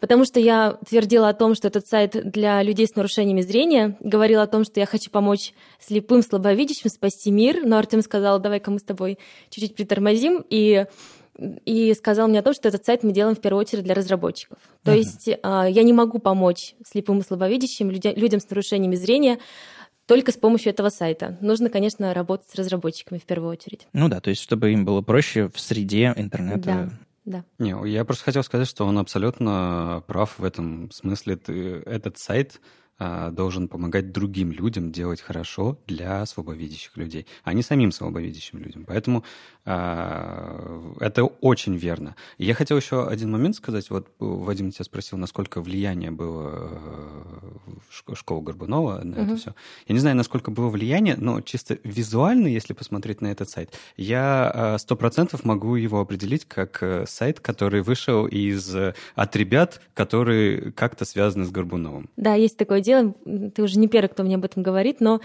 Потому 0.00 0.24
что 0.24 0.38
я 0.40 0.78
твердила 0.88 1.28
о 1.28 1.34
том, 1.34 1.54
что 1.54 1.68
этот 1.68 1.86
сайт 1.86 2.30
для 2.30 2.62
людей 2.62 2.86
с 2.86 2.94
нарушениями 2.96 3.40
зрения, 3.40 3.96
говорила 4.00 4.42
о 4.42 4.46
том, 4.46 4.64
что 4.64 4.78
я 4.78 4.86
хочу 4.86 5.10
помочь 5.10 5.52
слепым, 5.80 6.22
слабовидящим, 6.22 6.90
спасти 6.90 7.30
мир, 7.30 7.64
но 7.64 7.78
Артем 7.78 8.02
сказал, 8.02 8.38
давай-ка 8.38 8.70
мы 8.70 8.78
с 8.78 8.82
тобой 8.82 9.18
чуть-чуть 9.50 9.74
притормозим, 9.74 10.44
и 10.50 10.86
и 11.38 11.94
сказал 11.94 12.28
мне 12.28 12.38
о 12.38 12.42
том, 12.42 12.54
что 12.54 12.68
этот 12.68 12.84
сайт 12.84 13.02
мы 13.02 13.12
делаем 13.12 13.36
в 13.36 13.40
первую 13.40 13.60
очередь 13.60 13.84
для 13.84 13.94
разработчиков. 13.94 14.58
То 14.82 14.92
uh-huh. 14.92 14.98
есть 14.98 15.30
а, 15.42 15.66
я 15.68 15.82
не 15.82 15.92
могу 15.92 16.18
помочь 16.18 16.74
слепым 16.84 17.18
и 17.18 17.22
слабовидящим, 17.22 17.90
людям 17.90 18.40
с 18.40 18.48
нарушениями 18.48 18.94
зрения 18.94 19.38
только 20.06 20.32
с 20.32 20.36
помощью 20.36 20.70
этого 20.70 20.88
сайта. 20.88 21.36
Нужно, 21.40 21.68
конечно, 21.68 22.14
работать 22.14 22.48
с 22.48 22.54
разработчиками 22.54 23.18
в 23.18 23.24
первую 23.24 23.50
очередь. 23.50 23.88
Ну 23.92 24.08
да, 24.08 24.20
то 24.20 24.30
есть 24.30 24.40
чтобы 24.40 24.72
им 24.72 24.84
было 24.84 25.02
проще 25.02 25.48
в 25.48 25.60
среде 25.60 26.14
интернета 26.16 26.60
да 26.62 26.90
да. 27.26 27.44
Не, 27.58 27.74
я 27.90 28.04
просто 28.04 28.24
хотел 28.24 28.44
сказать, 28.44 28.68
что 28.68 28.86
он 28.86 28.98
абсолютно 28.98 30.04
прав 30.06 30.38
в 30.38 30.44
этом 30.44 30.92
смысле. 30.92 31.36
Ты, 31.36 31.82
этот 31.84 32.18
сайт 32.18 32.60
должен 32.98 33.68
помогать 33.68 34.12
другим 34.12 34.52
людям 34.52 34.92
делать 34.92 35.20
хорошо 35.20 35.78
для 35.86 36.24
слабовидящих 36.24 36.96
людей, 36.96 37.26
а 37.44 37.52
не 37.52 37.62
самим 37.62 37.92
слабовидящим 37.92 38.58
людям. 38.58 38.84
Поэтому 38.86 39.24
а, 39.68 40.94
это 41.00 41.24
очень 41.24 41.76
верно. 41.76 42.14
я 42.38 42.54
хотел 42.54 42.76
еще 42.76 43.08
один 43.08 43.32
момент 43.32 43.56
сказать. 43.56 43.90
Вот 43.90 44.08
Вадим 44.20 44.70
тебя 44.70 44.84
спросил, 44.84 45.18
насколько 45.18 45.60
влияние 45.60 46.12
было 46.12 46.70
э, 48.06 48.14
школу 48.14 48.42
Горбунова 48.42 49.02
на 49.02 49.16
угу. 49.16 49.22
это 49.22 49.36
все. 49.36 49.54
Я 49.88 49.92
не 49.94 49.98
знаю, 49.98 50.14
насколько 50.14 50.52
было 50.52 50.68
влияние, 50.68 51.16
но 51.16 51.40
чисто 51.40 51.78
визуально, 51.82 52.46
если 52.46 52.74
посмотреть 52.74 53.20
на 53.20 53.26
этот 53.26 53.50
сайт, 53.50 53.76
я 53.96 54.50
а, 54.54 54.78
сто 54.78 54.94
процентов 54.94 55.44
могу 55.44 55.74
его 55.74 56.00
определить 56.00 56.44
как 56.44 56.80
э, 56.82 57.04
сайт, 57.08 57.40
который 57.40 57.82
вышел 57.82 58.26
из 58.26 58.72
от 59.16 59.36
ребят, 59.36 59.80
которые 59.94 60.70
как-то 60.72 61.04
связаны 61.04 61.44
с 61.44 61.50
Горбуновым. 61.50 62.08
Да, 62.16 62.34
есть 62.34 62.56
такое 62.56 62.80
дело. 62.86 63.14
Ты 63.54 63.62
уже 63.62 63.78
не 63.78 63.88
первый, 63.88 64.08
кто 64.08 64.22
мне 64.22 64.36
об 64.36 64.44
этом 64.44 64.62
говорит, 64.62 65.00
но 65.00 65.20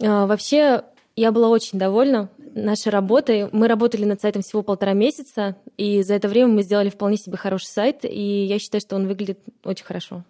э, 0.00 0.06
вообще 0.06 0.84
я 1.14 1.30
была 1.30 1.48
очень 1.48 1.78
довольна 1.78 2.30
нашей 2.38 2.88
работой. 2.88 3.48
Мы 3.52 3.68
работали 3.68 4.04
над 4.04 4.20
сайтом 4.20 4.42
всего 4.42 4.62
полтора 4.62 4.92
месяца, 4.92 5.56
и 5.76 6.02
за 6.02 6.14
это 6.14 6.28
время 6.28 6.48
мы 6.48 6.62
сделали 6.62 6.88
вполне 6.88 7.16
себе 7.16 7.36
хороший 7.36 7.66
сайт, 7.66 8.04
и 8.04 8.44
я 8.44 8.58
считаю, 8.58 8.80
что 8.80 8.96
он 8.96 9.06
выглядит 9.06 9.38
очень 9.64 9.84
хорошо. 9.84 10.24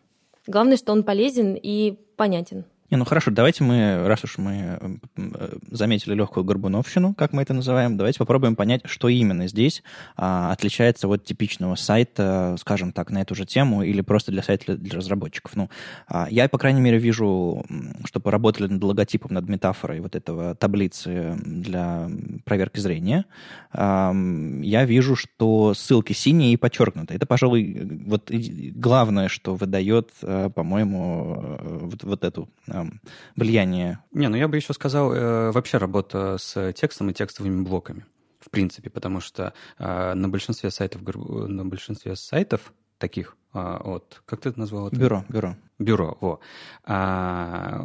Главное, 0.47 0.77
что 0.77 0.93
он 0.93 1.05
полезен 1.05 1.59
и 1.61 1.97
понятен. 2.17 2.65
Не, 2.93 2.99
ну 2.99 3.07
хорошо, 3.07 3.31
давайте 3.31 3.65
мы, 3.65 4.07
раз 4.07 4.23
уж 4.23 4.37
мы 4.37 4.79
э, 5.17 5.57
заметили 5.71 6.13
легкую 6.13 6.45
горбуновщину, 6.45 7.15
как 7.15 7.33
мы 7.33 7.41
это 7.41 7.55
называем, 7.55 7.97
давайте 7.97 8.19
попробуем 8.19 8.55
понять, 8.55 8.83
что 8.85 9.09
именно 9.09 9.49
здесь 9.49 9.83
а, 10.15 10.53
отличается 10.53 11.09
от 11.09 11.25
типичного 11.25 11.75
сайта, 11.77 12.55
скажем 12.61 12.93
так, 12.93 13.11
на 13.11 13.23
эту 13.23 13.35
же 13.35 13.47
тему 13.47 13.83
или 13.83 14.03
просто 14.03 14.31
для 14.31 14.43
сайта 14.43 14.77
для, 14.77 14.99
разработчиков. 14.99 15.57
Ну, 15.57 15.71
а, 16.07 16.27
я, 16.29 16.51
по 16.51 16.59
крайней 16.59 16.83
мере, 16.83 16.99
вижу, 16.99 17.65
что 18.05 18.21
поработали 18.21 18.67
над 18.67 18.85
логотипом, 18.85 19.33
над 19.33 19.49
метафорой 19.49 20.01
вот 20.01 20.15
этого 20.15 20.55
таблицы 20.55 21.35
для 21.47 22.11
проверки 22.45 22.79
зрения. 22.79 23.25
А, 23.73 24.13
я 24.61 24.85
вижу, 24.85 25.17
что 25.17 25.73
ссылки 25.73 26.13
синие 26.13 26.53
и 26.53 26.59
подчеркнуты. 26.59 27.15
Это, 27.15 27.25
пожалуй, 27.25 27.89
вот 28.05 28.31
главное, 28.31 29.29
что 29.29 29.55
выдает, 29.55 30.11
э, 30.21 30.51
по-моему, 30.55 31.37
э, 31.39 31.79
вот, 31.85 32.05
вот 32.05 32.25
эту 32.25 32.51
влияние? 33.37 33.99
Не, 34.13 34.29
ну 34.29 34.37
я 34.37 34.49
бы 34.49 34.57
еще 34.57 34.73
сказал, 34.73 35.13
э, 35.13 35.51
вообще 35.53 35.79
работа 35.79 36.37
с 36.39 36.73
текстом 36.73 37.11
и 37.11 37.15
текстовыми 37.15 37.63
блоками, 37.63 38.07
в 38.41 38.51
принципе, 38.51 38.91
потому 38.91 39.21
что 39.21 39.55
э, 39.79 40.15
на 40.15 40.29
большинстве 40.29 40.71
сайтов, 40.71 41.03
на 41.05 41.65
большинстве 41.65 42.17
сайтов 42.17 42.73
таких 43.03 43.37
а, 43.53 43.77
от, 43.85 44.23
как 44.25 44.41
ты 44.41 44.49
это 44.49 44.61
назвал? 44.61 44.87
Это? 44.87 44.97
Бюро, 44.97 45.25
бюро. 45.29 45.57
Бюро, 45.79 46.17
во. 46.21 46.41
А, 46.85 47.85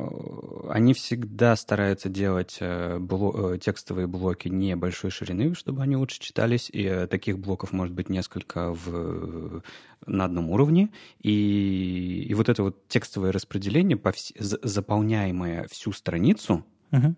они 0.69 0.93
всегда 0.93 1.55
стараются 1.55 2.07
делать 2.07 2.57
э, 2.59 3.00
бло, 3.00 3.53
э, 3.53 3.57
текстовые 3.57 4.05
блоки 4.05 4.47
небольшой 4.47 5.09
ширины, 5.09 5.55
чтобы 5.55 5.81
они 5.81 5.95
лучше 5.95 6.19
читались, 6.19 6.69
и 6.71 6.83
э, 6.83 7.07
таких 7.07 7.39
блоков 7.39 7.74
может 7.74 7.95
быть 7.95 8.09
несколько 8.09 8.71
в, 8.71 9.63
на 10.05 10.25
одном 10.25 10.51
уровне, 10.51 10.89
и, 11.19 12.25
и 12.29 12.33
вот 12.36 12.50
это 12.50 12.62
вот 12.62 12.88
текстовое 12.88 13.31
распределение, 13.31 13.97
по 13.97 14.12
вс... 14.12 14.31
заполняемое 14.38 15.67
всю 15.69 15.91
страницу, 15.91 16.63
угу. 16.91 17.15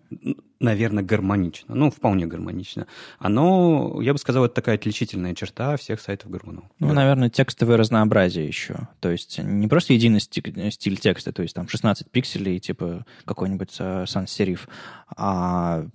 наверное, 0.60 1.02
гармонично, 1.02 1.74
ну, 1.74 1.90
вполне 1.90 2.26
гармонично. 2.26 2.86
Оно, 3.18 4.00
я 4.02 4.12
бы 4.12 4.18
сказал, 4.18 4.44
это 4.44 4.54
такая 4.54 4.76
отличительная 4.76 5.34
черта 5.34 5.76
всех 5.76 6.00
сайтов 6.00 6.30
Горбунова. 6.30 6.68
Ну, 6.78 6.88
да. 6.88 6.94
наверное, 6.94 7.30
текстовое 7.30 7.76
разнообразие 7.76 8.46
еще. 8.46 8.88
То 9.00 9.10
есть 9.10 9.38
не 9.38 9.68
просто 9.68 9.92
единый 9.92 10.20
стиль, 10.20 10.70
стиль 10.70 10.96
текста, 10.96 11.32
то 11.32 11.42
есть 11.42 11.54
там 11.54 11.68
16 11.68 12.10
пикселей, 12.10 12.58
типа 12.58 13.04
какой-нибудь 13.24 13.70
uh, 13.80 14.04
sans-serif, 14.04 14.68
а 15.16 15.86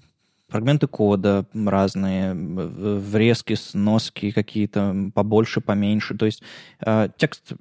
фрагменты 0.48 0.88
кода 0.88 1.46
разные, 1.54 2.34
врезки, 2.34 3.56
сноски 3.56 4.32
какие-то, 4.32 5.12
побольше, 5.14 5.62
поменьше. 5.62 6.16
То 6.16 6.26
есть 6.26 6.44
э, 6.80 7.10
текст 7.18 7.54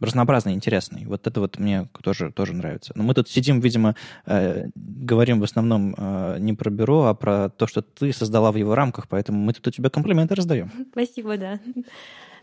разнообразный, 0.00 0.54
интересный. 0.54 1.04
Вот 1.06 1.26
это 1.26 1.40
вот 1.40 1.58
мне 1.58 1.88
тоже, 2.02 2.32
тоже 2.32 2.52
нравится. 2.52 2.92
Но 2.94 3.02
мы 3.02 3.14
тут 3.14 3.28
сидим, 3.28 3.60
видимо, 3.60 3.94
э, 4.26 4.68
говорим 4.74 5.40
в 5.40 5.44
основном 5.44 5.94
э, 5.96 6.36
не 6.40 6.54
про 6.54 6.70
бюро, 6.70 7.06
а 7.06 7.14
про 7.14 7.48
то, 7.48 7.66
что 7.66 7.82
ты 7.82 8.12
создала 8.12 8.52
в 8.52 8.56
его 8.56 8.74
рамках, 8.74 9.08
поэтому 9.08 9.38
мы 9.38 9.52
тут 9.52 9.66
у 9.66 9.70
тебя 9.70 9.90
комплименты 9.90 10.34
раздаем. 10.34 10.70
Спасибо, 10.92 11.36
да. 11.36 11.58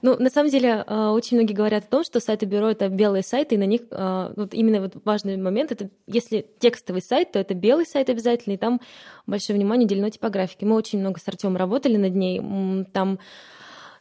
Ну, 0.02 0.16
на 0.20 0.30
самом 0.30 0.52
деле, 0.52 0.84
э, 0.86 1.08
очень 1.08 1.38
многие 1.38 1.54
говорят 1.54 1.86
о 1.86 1.88
том, 1.88 2.04
что 2.04 2.20
сайты 2.20 2.46
бюро— 2.46 2.70
это 2.72 2.88
белые 2.90 3.24
сайты, 3.24 3.56
и 3.56 3.58
на 3.58 3.66
них 3.66 3.82
э, 3.90 4.34
вот 4.36 4.54
именно 4.54 4.82
вот 4.82 4.94
важный 5.06 5.38
момент— 5.38 5.72
это 5.74 5.90
если 6.06 6.46
текстовый 6.60 7.02
сайт, 7.02 7.32
то 7.32 7.40
это 7.40 7.54
белый 7.56 7.86
сайт 7.86 8.10
обязательно, 8.10 8.54
и 8.54 8.58
там 8.58 8.80
большое 9.26 9.58
внимание 9.58 9.86
уделено 9.86 10.10
типографике. 10.10 10.66
Мы 10.66 10.76
очень 10.76 11.00
много 11.00 11.20
с 11.20 11.28
Артемом 11.28 11.58
работали 11.58 11.98
над 11.98 12.16
ней. 12.16 12.86
Там 12.94 13.20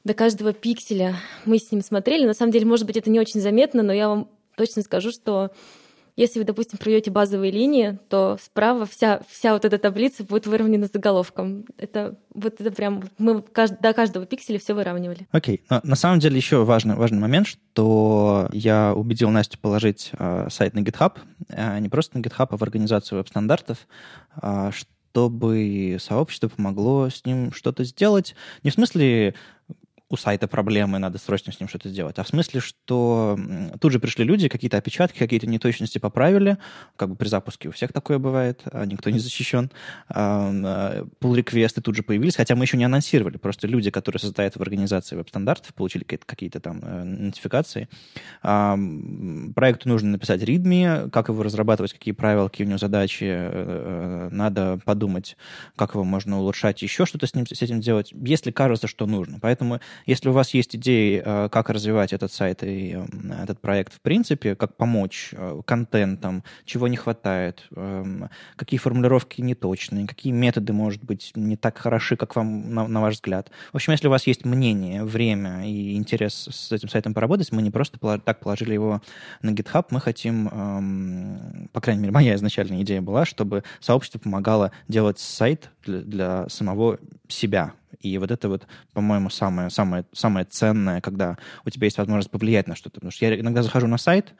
до 0.06 0.14
каждого 0.14 0.52
пикселя 0.52 1.16
мы 1.44 1.58
с 1.58 1.70
ним 1.72 1.82
смотрели. 1.82 2.24
На 2.24 2.34
самом 2.34 2.52
деле, 2.52 2.64
может 2.64 2.86
быть, 2.86 2.96
это 2.96 3.10
не 3.10 3.18
очень 3.18 3.40
заметно, 3.40 3.82
но 3.82 3.92
я 3.92 4.08
вам 4.08 4.28
точно 4.56 4.82
скажу, 4.82 5.10
что 5.10 5.50
если 6.14 6.38
вы, 6.38 6.46
допустим, 6.46 6.78
проведете 6.78 7.10
базовые 7.10 7.50
линии, 7.50 7.98
то 8.08 8.38
справа 8.40 8.86
вся, 8.86 9.20
вся 9.28 9.52
вот 9.52 9.66
эта 9.66 9.78
таблица 9.78 10.24
будет 10.24 10.46
выровнена 10.46 10.86
заголовком. 10.86 11.66
Это 11.76 12.16
вот 12.32 12.58
это 12.58 12.70
прям 12.70 13.02
мы 13.18 13.44
до 13.54 13.92
каждого 13.92 14.24
пикселя 14.24 14.58
все 14.58 14.74
выравнивали. 14.74 15.26
Окей. 15.32 15.62
Okay. 15.68 15.80
На 15.82 15.96
самом 15.96 16.20
деле 16.20 16.36
еще 16.36 16.64
важный, 16.64 16.94
важный 16.94 17.18
момент, 17.18 17.48
что 17.48 18.48
я 18.52 18.94
убедил 18.94 19.28
Настю 19.30 19.58
положить 19.58 20.12
э, 20.18 20.46
сайт 20.50 20.72
на 20.72 20.78
GitHub, 20.78 21.18
э, 21.48 21.80
не 21.80 21.90
просто 21.90 22.16
на 22.16 22.22
GitHub, 22.22 22.46
а 22.48 22.56
в 22.56 22.62
организацию 22.62 23.18
веб-стандартов, 23.18 23.86
э, 24.40 24.70
чтобы 25.16 25.96
сообщество 25.98 26.48
помогло 26.48 27.08
с 27.08 27.24
ним 27.24 27.52
что-то 27.52 27.84
сделать. 27.84 28.34
Не 28.62 28.70
в 28.70 28.74
смысле 28.74 29.34
у 30.08 30.16
сайта 30.16 30.46
проблемы, 30.46 30.98
надо 30.98 31.18
срочно 31.18 31.52
с 31.52 31.58
ним 31.58 31.68
что-то 31.68 31.88
сделать. 31.88 32.18
А 32.18 32.22
в 32.22 32.28
смысле, 32.28 32.60
что 32.60 33.38
тут 33.80 33.92
же 33.92 33.98
пришли 33.98 34.24
люди, 34.24 34.48
какие-то 34.48 34.76
опечатки, 34.76 35.18
какие-то 35.18 35.46
неточности 35.48 35.98
поправили, 35.98 36.58
как 36.96 37.10
бы 37.10 37.16
при 37.16 37.28
запуске 37.28 37.68
у 37.68 37.72
всех 37.72 37.92
такое 37.92 38.18
бывает, 38.18 38.62
а 38.70 38.86
никто 38.86 39.10
не 39.10 39.18
защищен. 39.18 39.70
Pull-реквесты 40.08 41.80
тут 41.80 41.96
же 41.96 42.02
появились, 42.02 42.36
хотя 42.36 42.54
мы 42.54 42.64
еще 42.64 42.76
не 42.76 42.84
анонсировали, 42.84 43.36
просто 43.36 43.66
люди, 43.66 43.90
которые 43.90 44.20
создают 44.20 44.54
в 44.54 44.60
организации 44.60 45.16
веб-стандартов, 45.16 45.74
получили 45.74 46.04
какие-то 46.04 46.60
там 46.60 46.80
э, 46.82 47.02
нотификации. 47.04 47.88
Проекту 48.42 49.88
нужно 49.88 50.10
написать 50.10 50.42
readme, 50.42 51.10
как 51.10 51.28
его 51.28 51.42
разрабатывать, 51.42 51.92
какие 51.92 52.12
правила, 52.12 52.48
какие 52.48 52.66
у 52.66 52.68
него 52.68 52.78
задачи, 52.78 53.24
э, 53.24 53.50
э, 53.50 54.28
надо 54.30 54.78
подумать, 54.84 55.36
как 55.74 55.94
его 55.94 56.04
можно 56.04 56.38
улучшать, 56.38 56.82
еще 56.82 57.06
что-то 57.06 57.26
с, 57.26 57.34
ним, 57.34 57.46
с 57.46 57.62
этим 57.62 57.80
делать, 57.80 58.12
если 58.12 58.50
кажется, 58.50 58.86
что 58.86 59.06
нужно. 59.06 59.38
Поэтому 59.40 59.80
если 60.04 60.28
у 60.28 60.32
вас 60.32 60.54
есть 60.54 60.76
идеи, 60.76 61.22
э, 61.24 61.48
как 61.50 61.70
развивать 61.70 62.12
этот 62.12 62.32
сайт 62.32 62.62
и 62.62 62.96
э, 62.96 63.42
этот 63.42 63.60
проект 63.60 63.94
в 63.94 64.00
принципе, 64.00 64.54
как 64.54 64.76
помочь 64.76 65.30
э, 65.32 65.62
контентом, 65.64 66.44
чего 66.64 66.88
не 66.88 66.96
хватает, 66.96 67.68
какие 68.56 68.78
формулировки 68.78 69.40
неточные, 69.40 70.06
какие 70.06 70.32
методы, 70.32 70.72
может 70.72 71.02
быть, 71.04 71.32
не 71.34 71.56
так 71.56 71.78
хороши, 71.78 72.16
как 72.16 72.36
вам, 72.36 72.74
на, 72.74 72.88
на 72.88 73.00
ваш 73.00 73.14
взгляд. 73.14 73.50
В 73.72 73.76
общем, 73.76 73.92
если 73.92 74.08
у 74.08 74.10
вас 74.10 74.26
есть 74.26 74.44
мнение, 74.44 75.04
время 75.04 75.68
и 75.68 75.94
интерес 75.96 76.48
с 76.50 76.72
этим 76.72 76.88
сайтом 76.88 77.14
поработать, 77.14 77.52
мы 77.52 77.62
не 77.62 77.70
просто 77.70 77.98
так 78.18 78.40
положили 78.40 78.74
его 78.74 79.02
на 79.42 79.50
GitHub, 79.50 79.86
мы 79.90 80.00
хотим, 80.00 80.48
эм, 80.48 81.68
по 81.72 81.80
крайней 81.80 82.02
мере, 82.02 82.12
моя 82.12 82.34
изначальная 82.34 82.82
идея 82.82 83.00
была, 83.00 83.24
чтобы 83.24 83.62
сообщество 83.80 84.18
помогало 84.18 84.72
делать 84.88 85.18
сайт 85.18 85.70
для, 85.84 86.00
для 86.00 86.48
самого 86.48 86.98
себя, 87.28 87.72
и 88.00 88.18
вот 88.18 88.30
это 88.30 88.48
вот, 88.48 88.66
по-моему, 88.92 89.30
самое, 89.30 89.70
самое, 89.70 90.04
самое 90.12 90.44
ценное, 90.46 91.00
когда 91.00 91.36
у 91.64 91.70
тебя 91.70 91.86
есть 91.86 91.98
возможность 91.98 92.30
повлиять 92.30 92.68
на 92.68 92.76
что-то. 92.76 92.96
Потому 92.96 93.10
что 93.10 93.26
я 93.26 93.38
иногда 93.38 93.62
захожу 93.62 93.86
на 93.86 93.98
сайт, 93.98 94.34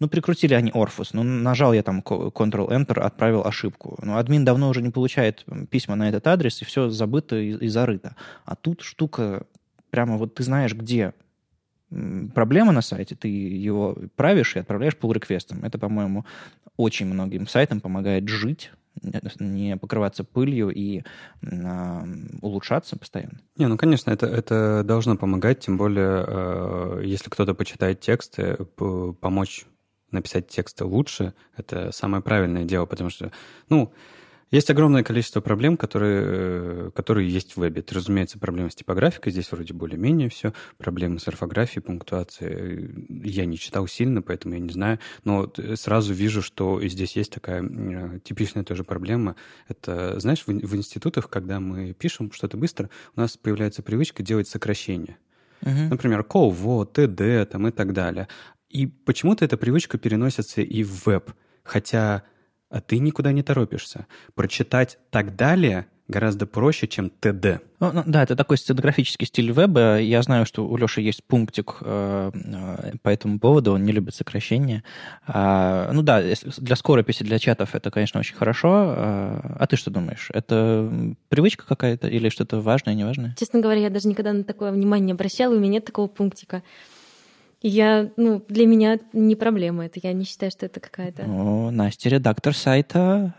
ну, 0.00 0.08
прикрутили 0.08 0.54
они 0.54 0.70
Орфус, 0.72 1.12
ну, 1.12 1.22
нажал 1.22 1.72
я 1.72 1.82
там 1.82 2.00
Ctrl-Enter, 2.00 3.00
отправил 3.00 3.44
ошибку. 3.46 3.98
Ну, 4.02 4.16
админ 4.16 4.44
давно 4.44 4.68
уже 4.68 4.80
не 4.80 4.90
получает 4.90 5.44
письма 5.70 5.96
на 5.96 6.08
этот 6.08 6.26
адрес, 6.26 6.62
и 6.62 6.64
все 6.64 6.88
забыто 6.88 7.36
и, 7.36 7.52
и 7.52 7.68
зарыто. 7.68 8.14
А 8.44 8.54
тут 8.54 8.82
штука 8.82 9.46
прямо 9.90 10.16
вот 10.16 10.34
ты 10.34 10.42
знаешь, 10.42 10.74
где 10.74 11.14
проблема 12.34 12.72
на 12.72 12.82
сайте, 12.82 13.14
ты 13.14 13.28
его 13.28 13.96
правишь 14.14 14.56
и 14.56 14.58
отправляешь 14.58 14.96
pull 15.00 15.14
реквестом 15.14 15.64
Это, 15.64 15.78
по-моему, 15.78 16.26
очень 16.76 17.06
многим 17.06 17.48
сайтам 17.48 17.80
помогает 17.80 18.28
жить, 18.28 18.70
не 19.38 19.76
покрываться 19.76 20.24
пылью 20.24 20.70
и 20.70 21.02
э, 21.42 22.02
улучшаться 22.42 22.96
постоянно. 22.98 23.40
Не, 23.56 23.66
ну, 23.66 23.76
конечно, 23.76 24.10
это, 24.10 24.26
это 24.26 24.82
должно 24.84 25.16
помогать, 25.16 25.60
тем 25.60 25.76
более, 25.76 26.24
э, 26.26 27.02
если 27.04 27.30
кто-то 27.30 27.54
почитает 27.54 28.00
тексты, 28.00 28.56
помочь 29.20 29.66
написать 30.10 30.48
тексты 30.48 30.84
лучше, 30.84 31.34
это 31.56 31.92
самое 31.92 32.22
правильное 32.22 32.64
дело, 32.64 32.86
потому 32.86 33.10
что, 33.10 33.30
ну, 33.68 33.92
есть 34.50 34.70
огромное 34.70 35.02
количество 35.02 35.40
проблем, 35.40 35.76
которые, 35.76 36.22
э, 36.24 36.90
которые 36.94 37.28
есть 37.28 37.52
в 37.52 37.58
вебе. 37.58 37.80
Это, 37.80 37.94
разумеется, 37.94 38.38
проблемы 38.38 38.70
с 38.70 38.74
типографикой, 38.74 39.32
здесь 39.32 39.50
вроде 39.52 39.74
более-менее 39.74 40.30
все. 40.30 40.54
Проблемы 40.78 41.18
с 41.18 41.28
орфографией, 41.28 41.82
пунктуацией. 41.82 43.06
Я 43.08 43.44
не 43.44 43.58
читал 43.58 43.86
сильно, 43.86 44.22
поэтому 44.22 44.54
я 44.54 44.60
не 44.60 44.70
знаю. 44.70 44.98
Но 45.24 45.52
э, 45.56 45.76
сразу 45.76 46.14
вижу, 46.14 46.42
что 46.42 46.80
здесь 46.86 47.14
есть 47.16 47.32
такая 47.32 47.62
э, 47.62 48.20
типичная 48.24 48.64
тоже 48.64 48.84
проблема. 48.84 49.36
Это, 49.68 50.18
знаешь, 50.18 50.44
в, 50.46 50.48
в 50.48 50.76
институтах, 50.76 51.28
когда 51.28 51.60
мы 51.60 51.92
пишем 51.92 52.32
что-то 52.32 52.56
быстро, 52.56 52.88
у 53.16 53.20
нас 53.20 53.36
появляется 53.36 53.82
привычка 53.82 54.22
делать 54.22 54.48
сокращения. 54.48 55.18
Uh-huh. 55.60 55.88
Например, 55.88 56.22
КОВО, 56.22 56.86
ТД 56.86 57.50
там, 57.50 57.68
и 57.68 57.70
так 57.70 57.92
далее. 57.92 58.28
И 58.70 58.86
почему-то 58.86 59.44
эта 59.44 59.56
привычка 59.56 59.98
переносится 59.98 60.62
и 60.62 60.82
в 60.82 61.06
веб. 61.06 61.32
Хотя 61.64 62.22
а 62.70 62.80
ты 62.80 62.98
никуда 62.98 63.32
не 63.32 63.42
торопишься. 63.42 64.06
Прочитать 64.34 64.98
«так 65.10 65.36
далее» 65.36 65.86
гораздо 66.08 66.46
проще, 66.46 66.88
чем 66.88 67.10
ТД. 67.10 67.62
Ну, 67.80 67.92
ну, 67.92 68.02
да, 68.06 68.22
это 68.22 68.34
такой 68.34 68.56
сценографический 68.56 69.26
стиль 69.26 69.52
веба. 69.52 70.00
Я 70.00 70.22
знаю, 70.22 70.46
что 70.46 70.66
у 70.66 70.76
Леши 70.76 71.02
есть 71.02 71.22
пунктик 71.22 71.76
э, 71.82 72.30
э, 72.34 72.92
по 73.02 73.10
этому 73.10 73.38
поводу, 73.38 73.72
он 73.72 73.84
не 73.84 73.92
любит 73.92 74.14
сокращения. 74.14 74.82
А, 75.26 75.92
ну 75.92 76.02
да, 76.02 76.22
для 76.22 76.76
скорописи, 76.76 77.24
для 77.24 77.38
чатов 77.38 77.74
это, 77.74 77.90
конечно, 77.90 78.18
очень 78.18 78.36
хорошо. 78.36 78.70
А, 78.72 79.56
а 79.60 79.66
ты 79.66 79.76
что 79.76 79.90
думаешь? 79.90 80.30
Это 80.32 80.90
привычка 81.28 81.66
какая-то 81.66 82.08
или 82.08 82.30
что-то 82.30 82.60
важное, 82.60 82.94
неважное? 82.94 83.36
Честно 83.38 83.60
говоря, 83.60 83.80
я 83.80 83.90
даже 83.90 84.08
никогда 84.08 84.32
на 84.32 84.44
такое 84.44 84.72
внимание 84.72 85.06
не 85.06 85.12
обращала, 85.12 85.54
у 85.54 85.58
меня 85.58 85.72
нет 85.72 85.84
такого 85.84 86.06
пунктика. 86.06 86.62
Я, 87.60 88.10
ну, 88.16 88.44
для 88.48 88.66
меня 88.66 88.98
не 89.12 89.34
проблема 89.34 89.86
это. 89.86 89.98
Я 90.02 90.12
не 90.12 90.24
считаю, 90.24 90.52
что 90.52 90.66
это 90.66 90.80
какая-то... 90.80 91.24
О, 91.24 91.70
Настя, 91.70 92.08
редактор 92.08 92.54
сайта. 92.54 93.34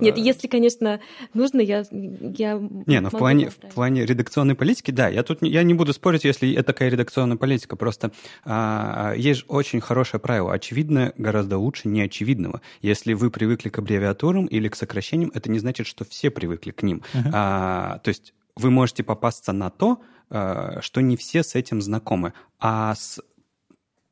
Нет, 0.00 0.16
если, 0.18 0.48
конечно, 0.48 1.00
нужно, 1.34 1.60
я, 1.60 1.84
я 1.90 2.54
Не, 2.86 3.00
ну 3.00 3.08
в 3.08 3.12
плане, 3.12 3.50
в 3.50 3.74
плане 3.74 4.04
редакционной 4.04 4.54
политики, 4.54 4.90
да, 4.90 5.08
я 5.08 5.22
тут 5.22 5.42
я 5.42 5.62
не 5.62 5.74
буду 5.74 5.92
спорить, 5.92 6.24
если 6.24 6.52
это 6.54 6.64
такая 6.64 6.88
редакционная 6.88 7.36
политика, 7.36 7.76
просто 7.76 8.10
а, 8.44 9.14
есть 9.16 9.44
очень 9.48 9.80
хорошее 9.80 10.20
правило, 10.20 10.52
очевидно 10.52 11.12
гораздо 11.16 11.58
лучше 11.58 11.88
неочевидного. 11.88 12.62
Если 12.82 13.12
вы 13.12 13.30
привыкли 13.30 13.68
к 13.68 13.78
аббревиатурам 13.78 14.46
или 14.46 14.68
к 14.68 14.76
сокращениям, 14.76 15.30
это 15.34 15.50
не 15.50 15.58
значит, 15.58 15.86
что 15.86 16.04
все 16.04 16.30
привыкли 16.30 16.70
к 16.72 16.82
ним. 16.82 17.02
Uh-huh. 17.14 17.30
А, 17.32 17.98
то 17.98 18.08
есть 18.08 18.34
вы 18.56 18.70
можете 18.70 19.04
попасться 19.04 19.52
на 19.52 19.70
то, 19.70 20.00
а, 20.30 20.80
что 20.80 21.00
не 21.00 21.16
все 21.16 21.42
с 21.42 21.54
этим 21.54 21.80
знакомы, 21.80 22.32
а 22.58 22.94
с 22.94 23.20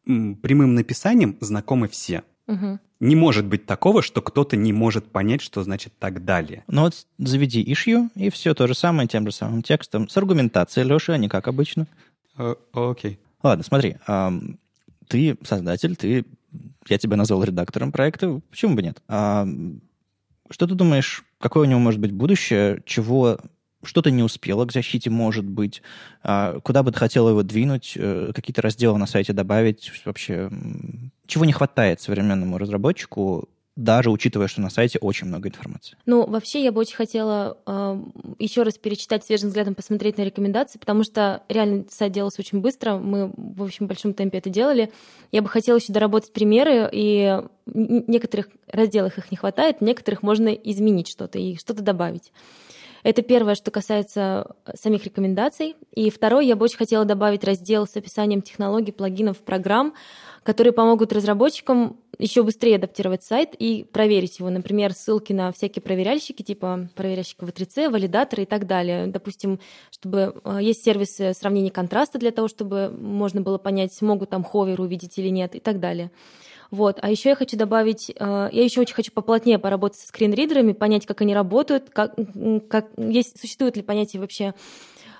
прямым 0.04 0.74
написанием 0.74 1.36
знакомы 1.40 1.88
все. 1.88 2.22
Угу. 2.46 2.78
Не 3.00 3.16
может 3.16 3.46
быть 3.46 3.66
такого, 3.66 4.02
что 4.02 4.22
кто-то 4.22 4.56
не 4.56 4.72
может 4.72 5.06
понять, 5.06 5.40
что 5.40 5.62
значит 5.62 5.92
так 5.98 6.24
далее. 6.24 6.64
Ну 6.68 6.82
вот 6.82 7.06
заведи 7.18 7.62
ишью, 7.62 8.10
и 8.14 8.30
все 8.30 8.54
то 8.54 8.66
же 8.66 8.74
самое 8.74 9.08
тем 9.08 9.26
же 9.26 9.32
самым 9.32 9.62
текстом, 9.62 10.08
с 10.08 10.16
аргументацией, 10.16 10.86
Леша, 10.86 11.14
а 11.14 11.18
не 11.18 11.28
как 11.28 11.48
обычно. 11.48 11.86
О, 12.36 12.54
окей. 12.72 13.18
Ладно, 13.42 13.64
смотри, 13.64 13.96
ты 15.08 15.36
создатель, 15.42 15.96
ты, 15.96 16.24
я 16.88 16.98
тебя 16.98 17.16
назвал 17.16 17.44
редактором 17.44 17.92
проекта, 17.92 18.40
почему 18.50 18.74
бы 18.74 18.82
нет? 18.82 19.02
Что 19.06 20.66
ты 20.66 20.74
думаешь, 20.74 21.24
какое 21.38 21.66
у 21.66 21.70
него 21.70 21.80
может 21.80 22.00
быть 22.00 22.12
будущее, 22.12 22.82
чего 22.86 23.38
что-то 23.84 24.10
не 24.10 24.22
успело 24.22 24.64
к 24.64 24.72
защите, 24.72 25.10
может 25.10 25.44
быть, 25.44 25.82
а, 26.22 26.60
куда 26.60 26.82
бы 26.82 26.92
ты 26.92 26.98
хотела 26.98 27.30
его 27.30 27.42
двинуть, 27.42 27.94
э, 27.96 28.32
какие-то 28.34 28.62
разделы 28.62 28.98
на 28.98 29.06
сайте 29.06 29.32
добавить, 29.32 29.92
вообще, 30.04 30.50
чего 31.26 31.44
не 31.44 31.52
хватает 31.52 32.00
современному 32.00 32.58
разработчику, 32.58 33.48
даже 33.76 34.10
учитывая, 34.10 34.46
что 34.46 34.60
на 34.60 34.70
сайте 34.70 34.98
очень 35.00 35.26
много 35.26 35.48
информации. 35.48 35.96
Ну, 36.06 36.26
вообще, 36.26 36.62
я 36.62 36.70
бы 36.70 36.80
очень 36.80 36.94
хотела 36.94 37.58
э, 37.66 38.02
еще 38.38 38.62
раз 38.62 38.78
перечитать 38.78 39.24
свежим 39.24 39.48
взглядом, 39.48 39.74
посмотреть 39.74 40.16
на 40.16 40.22
рекомендации, 40.22 40.78
потому 40.78 41.02
что 41.02 41.42
реально 41.48 41.84
сайт 41.90 42.12
делался 42.12 42.40
очень 42.40 42.60
быстро, 42.60 42.98
мы 42.98 43.32
в 43.36 43.62
общем 43.62 43.88
большом 43.88 44.14
темпе 44.14 44.38
это 44.38 44.48
делали. 44.48 44.92
Я 45.32 45.42
бы 45.42 45.48
хотела 45.48 45.76
еще 45.78 45.92
доработать 45.92 46.32
примеры, 46.32 46.88
и 46.92 47.42
в 47.66 48.08
некоторых 48.08 48.48
разделах 48.68 49.18
их 49.18 49.30
не 49.32 49.36
хватает, 49.36 49.78
в 49.78 49.84
некоторых 49.84 50.22
можно 50.22 50.48
изменить 50.48 51.08
что-то 51.08 51.38
и 51.40 51.56
что-то 51.56 51.82
добавить. 51.82 52.32
Это 53.04 53.20
первое, 53.20 53.54
что 53.54 53.70
касается 53.70 54.56
э, 54.64 54.72
самих 54.76 55.04
рекомендаций. 55.04 55.76
И 55.92 56.08
второе, 56.08 56.42
я 56.42 56.56
бы 56.56 56.64
очень 56.64 56.78
хотела 56.78 57.04
добавить 57.04 57.44
раздел 57.44 57.86
с 57.86 57.94
описанием 57.96 58.40
технологий, 58.40 58.92
плагинов, 58.92 59.38
программ, 59.38 59.92
которые 60.42 60.72
помогут 60.72 61.12
разработчикам 61.12 61.98
еще 62.18 62.42
быстрее 62.42 62.76
адаптировать 62.76 63.22
сайт 63.22 63.54
и 63.58 63.84
проверить 63.84 64.38
его. 64.38 64.48
Например, 64.48 64.92
ссылки 64.94 65.34
на 65.34 65.52
всякие 65.52 65.82
проверяльщики, 65.82 66.42
типа 66.42 66.88
проверяльщика 66.94 67.44
V3C, 67.44 67.90
валидаторы 67.90 68.44
и 68.44 68.46
так 68.46 68.66
далее. 68.66 69.06
Допустим, 69.06 69.60
чтобы 69.90 70.40
э, 70.42 70.58
есть 70.62 70.82
сервисы 70.82 71.34
сравнения 71.34 71.70
контраста 71.70 72.18
для 72.18 72.30
того, 72.30 72.48
чтобы 72.48 72.88
можно 72.88 73.42
было 73.42 73.58
понять, 73.58 73.92
смогут 73.92 74.30
там 74.30 74.42
ховер 74.42 74.80
увидеть 74.80 75.18
или 75.18 75.28
нет 75.28 75.54
и 75.54 75.60
так 75.60 75.78
далее. 75.78 76.10
Вот. 76.70 76.98
А 77.02 77.10
еще 77.10 77.30
я 77.30 77.34
хочу 77.34 77.56
добавить, 77.56 78.10
э, 78.10 78.48
я 78.52 78.64
еще 78.64 78.80
очень 78.80 78.94
хочу 78.94 79.12
поплотнее 79.12 79.58
поработать 79.58 79.98
со 79.98 80.08
скринридерами, 80.08 80.72
понять, 80.72 81.06
как 81.06 81.20
они 81.20 81.34
работают, 81.34 81.90
как, 81.90 82.14
как, 82.68 82.88
есть, 82.96 83.40
существует 83.40 83.76
ли 83.76 83.82
понятие 83.82 84.20
вообще 84.20 84.54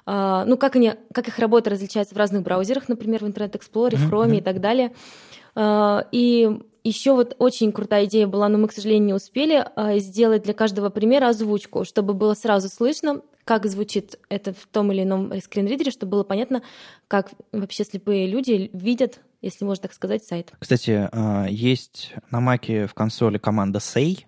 э, 0.07 0.45
ну, 0.47 0.57
как, 0.57 0.77
они, 0.77 0.95
как 1.13 1.29
их 1.29 1.39
работа 1.39 1.71
различается 1.71 2.15
в 2.15 2.19
разных 2.19 2.43
браузерах, 2.43 2.89
например, 2.89 3.25
в 3.25 3.29
Internet 3.29 3.53
Explorer, 3.53 3.97
в 3.97 4.13
Chrome 4.13 4.31
mm-hmm. 4.31 4.39
и 4.39 4.41
так 4.41 4.61
далее. 4.61 4.93
Э, 5.55 6.03
и 6.13 6.59
еще 6.83 7.15
вот 7.15 7.35
очень 7.39 7.73
крутая 7.73 8.05
идея 8.05 8.27
была, 8.27 8.49
но 8.49 8.59
мы, 8.59 8.69
к 8.69 8.73
сожалению, 8.73 9.07
не 9.07 9.15
успели 9.15 9.65
сделать 10.01 10.43
для 10.43 10.53
каждого 10.53 10.91
примера 10.91 11.29
озвучку, 11.29 11.87
чтобы 11.87 12.13
было 12.13 12.35
сразу 12.35 12.69
слышно, 12.69 13.23
как 13.45 13.67
звучит 13.67 14.19
это 14.29 14.53
в 14.53 14.67
том 14.71 14.93
или 14.93 15.03
ином 15.03 15.33
скринридере, 15.41 15.91
чтобы 15.91 16.13
было 16.13 16.25
понятно, 16.25 16.63
как 17.09 17.31
вообще 17.53 17.85
слепые 17.85 18.27
люди 18.27 18.71
видят 18.73 19.21
если 19.45 19.65
можно 19.65 19.83
так 19.83 19.93
сказать, 19.93 20.25
сайт. 20.25 20.53
Кстати, 20.59 21.09
а, 21.13 21.47
есть 21.47 22.15
на 22.31 22.41
Маке 22.41 22.87
в 22.87 22.95
консоли 22.95 23.39
команда 23.39 23.79
Say, 23.79 24.25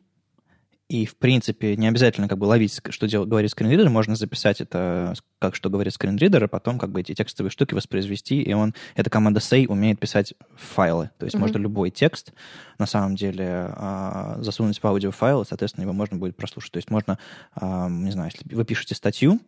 и, 0.88 1.05
в 1.05 1.16
принципе, 1.16 1.76
не 1.76 1.88
обязательно 1.88 2.29
как 2.29 2.38
бы 2.38 2.44
ловить, 2.44 2.81
что 2.90 3.09
делает, 3.09 3.29
говорит 3.29 3.50
скринридер, 3.50 3.90
можно 3.90 4.14
записать 4.14 4.61
это, 4.61 5.14
как 5.40 5.57
что 5.57 5.68
говорит 5.68 5.92
скринридер, 5.92 6.44
и 6.44 6.46
потом 6.46 6.79
как 6.79 6.92
бы 6.92 7.00
эти 7.00 7.12
текстовые 7.12 7.50
штуки 7.50 7.74
воспроизвести, 7.74 8.40
и 8.40 8.52
он, 8.52 8.72
эта 8.94 9.11
команда 9.11 9.40
say 9.40 9.66
умеет 9.66 9.98
писать 9.98 10.35
файлы, 10.55 11.11
то 11.18 11.24
есть 11.24 11.35
mm-hmm. 11.35 11.40
можно 11.40 11.59
любой 11.59 11.90
текст 11.90 12.33
на 12.79 12.87
самом 12.87 13.16
деле 13.16 13.72
а, 13.74 14.37
засунуть 14.42 14.81
в 14.81 14.87
аудиофайл, 14.87 15.42
и, 15.42 15.46
соответственно, 15.46 15.83
его 15.83 15.92
можно 15.92 16.18
будет 16.18 16.37
прослушать. 16.37 16.70
То 16.70 16.76
есть 16.76 16.90
можно, 16.90 17.18
а, 17.55 17.88
не 17.88 18.12
знаю, 18.12 18.31
если 18.33 18.55
вы 18.55 18.64
пишете 18.64 18.94
статью, 18.94 19.40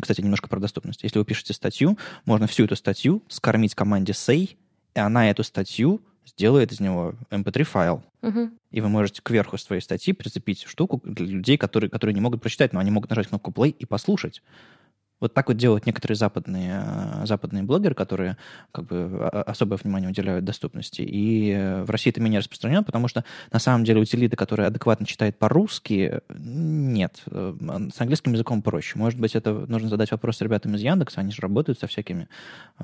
кстати, 0.00 0.20
немножко 0.20 0.48
про 0.48 0.60
доступность. 0.60 1.02
Если 1.02 1.18
вы 1.18 1.24
пишете 1.24 1.54
статью, 1.54 1.98
можно 2.24 2.46
всю 2.46 2.64
эту 2.64 2.76
статью 2.76 3.22
скормить 3.28 3.74
команде 3.74 4.12
say, 4.12 4.56
и 4.94 5.00
она 5.00 5.30
эту 5.30 5.42
статью 5.42 6.00
сделает 6.26 6.72
из 6.72 6.80
него 6.80 7.14
mp3-файл. 7.30 8.02
Угу. 8.22 8.50
И 8.70 8.80
вы 8.80 8.88
можете 8.88 9.20
кверху 9.22 9.58
своей 9.58 9.82
статьи 9.82 10.12
прицепить 10.12 10.64
штуку 10.64 11.00
для 11.04 11.26
людей, 11.26 11.58
которые, 11.58 11.90
которые 11.90 12.14
не 12.14 12.20
могут 12.20 12.40
прочитать, 12.40 12.72
но 12.72 12.80
они 12.80 12.90
могут 12.90 13.10
нажать 13.10 13.28
кнопку 13.28 13.50
play 13.50 13.70
и 13.70 13.84
послушать. 13.84 14.42
Вот 15.24 15.32
так 15.32 15.48
вот 15.48 15.56
делают 15.56 15.86
некоторые 15.86 16.16
западные, 16.16 16.84
э, 16.84 17.24
западные 17.24 17.62
блогеры, 17.62 17.94
которые 17.94 18.36
как 18.72 18.84
бы 18.84 19.26
особое 19.26 19.78
внимание 19.82 20.10
уделяют 20.10 20.44
доступности. 20.44 21.00
И 21.00 21.50
э, 21.50 21.82
в 21.82 21.88
России 21.88 22.10
это 22.10 22.20
менее 22.20 22.40
распространено, 22.40 22.82
потому 22.82 23.08
что 23.08 23.24
на 23.50 23.58
самом 23.58 23.84
деле 23.84 24.02
утилиты, 24.02 24.36
которые 24.36 24.66
адекватно 24.66 25.06
читают 25.06 25.38
по-русски, 25.38 26.20
нет. 26.28 27.22
Э, 27.28 27.54
с 27.90 27.98
английским 28.02 28.34
языком 28.34 28.60
проще. 28.60 28.98
Может 28.98 29.18
быть, 29.18 29.34
это 29.34 29.50
нужно 29.66 29.88
задать 29.88 30.10
вопрос 30.10 30.42
ребятам 30.42 30.74
из 30.74 30.82
Яндекса, 30.82 31.22
они 31.22 31.32
же 31.32 31.40
работают 31.40 31.78
со 31.78 31.86
всякими 31.86 32.28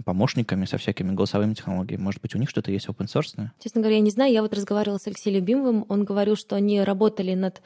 помощниками, 0.07 0.65
со 0.65 0.79
всякими 0.79 1.13
голосовыми 1.13 1.53
технологиями. 1.53 2.01
Может 2.01 2.23
быть, 2.23 2.35
у 2.35 2.39
них 2.39 2.49
что-то 2.49 2.73
есть 2.73 2.87
open 2.87 3.05
source? 3.05 3.49
Честно 3.63 3.83
говоря, 3.83 3.97
я 3.97 4.03
не 4.03 4.11
знаю. 4.11 4.33
Я 4.33 4.41
вот 4.41 4.55
разговаривала 4.55 4.97
с 4.97 5.07
Алексеем 5.07 5.37
Любимовым, 5.37 5.85
он 5.91 6.05
говорил, 6.05 6.37
что 6.37 6.57
они 6.57 6.81
работали 6.81 7.35
над 7.35 7.61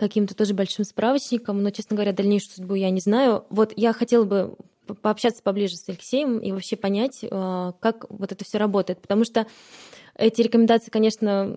каким-то 0.00 0.34
тоже 0.34 0.54
большим 0.54 0.84
справочником, 0.84 1.62
но, 1.62 1.70
честно 1.70 1.94
говоря, 1.94 2.12
дальнейшую 2.12 2.54
судьбу 2.54 2.74
я 2.74 2.90
не 2.90 3.00
знаю. 3.00 3.44
Вот 3.50 3.72
я 3.76 3.92
хотела 3.92 4.24
бы 4.24 4.56
пообщаться 5.02 5.42
поближе 5.42 5.76
с 5.76 5.88
Алексеем 5.88 6.38
и 6.38 6.50
вообще 6.50 6.76
понять, 6.76 7.20
э, 7.22 7.72
как 7.78 8.06
вот 8.10 8.32
это 8.32 8.44
все 8.44 8.58
работает, 8.58 9.00
потому 9.00 9.24
что 9.24 9.46
эти 10.16 10.42
рекомендации, 10.42 10.90
конечно, 10.90 11.56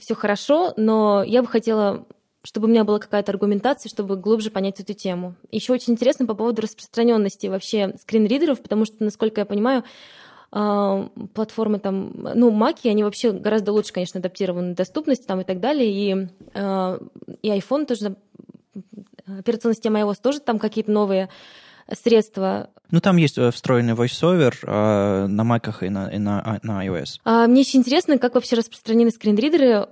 все 0.00 0.14
хорошо, 0.14 0.74
но 0.76 1.22
я 1.22 1.42
бы 1.42 1.48
хотела 1.48 2.06
чтобы 2.44 2.66
у 2.66 2.70
меня 2.70 2.82
была 2.82 2.98
какая-то 2.98 3.30
аргументация, 3.30 3.88
чтобы 3.88 4.16
глубже 4.16 4.50
понять 4.50 4.80
эту 4.80 4.94
тему. 4.94 5.36
Еще 5.52 5.72
очень 5.72 5.92
интересно 5.92 6.26
по 6.26 6.34
поводу 6.34 6.62
распространенности 6.62 7.46
вообще 7.46 7.94
скринридеров, 8.00 8.60
потому 8.60 8.84
что, 8.84 8.96
насколько 9.04 9.40
я 9.40 9.44
понимаю, 9.44 9.84
платформы 10.52 11.78
там, 11.78 12.12
ну, 12.34 12.50
маки, 12.50 12.86
они 12.88 13.04
вообще 13.04 13.32
гораздо 13.32 13.72
лучше, 13.72 13.94
конечно, 13.94 14.20
адаптированы 14.20 14.74
к 14.74 14.76
доступности 14.76 15.24
там 15.26 15.40
и 15.40 15.44
так 15.44 15.60
далее, 15.60 15.90
и, 15.90 16.28
а, 16.52 16.98
и 17.40 17.50
iPhone 17.50 17.86
тоже, 17.86 18.16
операционная 19.26 19.74
система 19.74 20.00
iOS 20.00 20.16
тоже 20.22 20.40
там 20.40 20.58
какие-то 20.58 20.90
новые 20.90 21.30
средства. 21.90 22.68
Ну, 22.90 23.00
там 23.00 23.16
есть 23.16 23.38
э, 23.38 23.50
встроенный 23.50 23.94
voiceover 23.94 24.54
э, 24.62 25.26
на 25.26 25.44
маках 25.44 25.82
и 25.82 25.88
на, 25.88 26.08
и 26.08 26.18
на, 26.18 26.40
а, 26.40 26.58
на 26.62 26.86
iOS. 26.86 27.20
А, 27.24 27.46
мне 27.46 27.62
очень 27.62 27.80
интересно, 27.80 28.18
как 28.18 28.34
вообще 28.34 28.56
распространены 28.56 29.10
скринридеры 29.10 29.88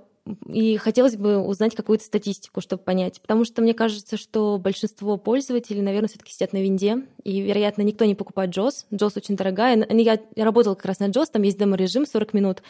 и 0.47 0.77
хотелось 0.77 1.15
бы 1.15 1.39
узнать 1.39 1.75
какую-то 1.75 2.03
статистику, 2.03 2.61
чтобы 2.61 2.83
понять. 2.83 3.19
Потому 3.21 3.43
что 3.43 3.61
мне 3.61 3.73
кажется, 3.73 4.17
что 4.17 4.59
большинство 4.59 5.17
пользователей, 5.17 5.81
наверное, 5.81 6.09
все-таки 6.09 6.31
сидят 6.31 6.53
на 6.53 6.61
винде. 6.61 7.05
И, 7.23 7.41
вероятно, 7.41 7.81
никто 7.81 8.05
не 8.05 8.15
покупает 8.15 8.55
JOS. 8.55 8.85
JOS 8.91 9.13
очень 9.15 9.35
дорогая. 9.35 9.85
Я, 9.89 10.19
работала 10.35 10.75
как 10.75 10.85
раз 10.85 10.99
на 10.99 11.05
JOS, 11.09 11.27
там 11.33 11.41
есть 11.41 11.57
демо-режим 11.57 12.05
40 12.05 12.33
минут. 12.33 12.63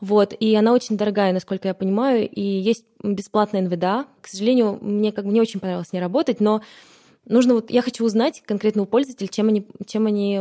Вот, 0.00 0.32
и 0.38 0.54
она 0.54 0.72
очень 0.72 0.96
дорогая, 0.96 1.32
насколько 1.32 1.66
я 1.66 1.74
понимаю, 1.74 2.28
и 2.28 2.40
есть 2.40 2.84
бесплатная 3.02 3.62
NVDA. 3.62 4.06
К 4.20 4.28
сожалению, 4.28 4.78
мне 4.80 5.10
как 5.10 5.24
бы 5.24 5.32
не 5.32 5.40
очень 5.40 5.58
понравилось 5.58 5.88
с 5.88 5.92
ней 5.92 6.00
работать, 6.00 6.38
но 6.38 6.62
нужно 7.28 7.54
вот, 7.54 7.70
я 7.70 7.82
хочу 7.82 8.04
узнать 8.04 8.42
конкретно 8.44 8.82
у 8.82 8.86
пользователей, 8.86 9.28
чем 9.28 9.48
они, 9.48 9.66
чем 9.86 10.06
они 10.06 10.40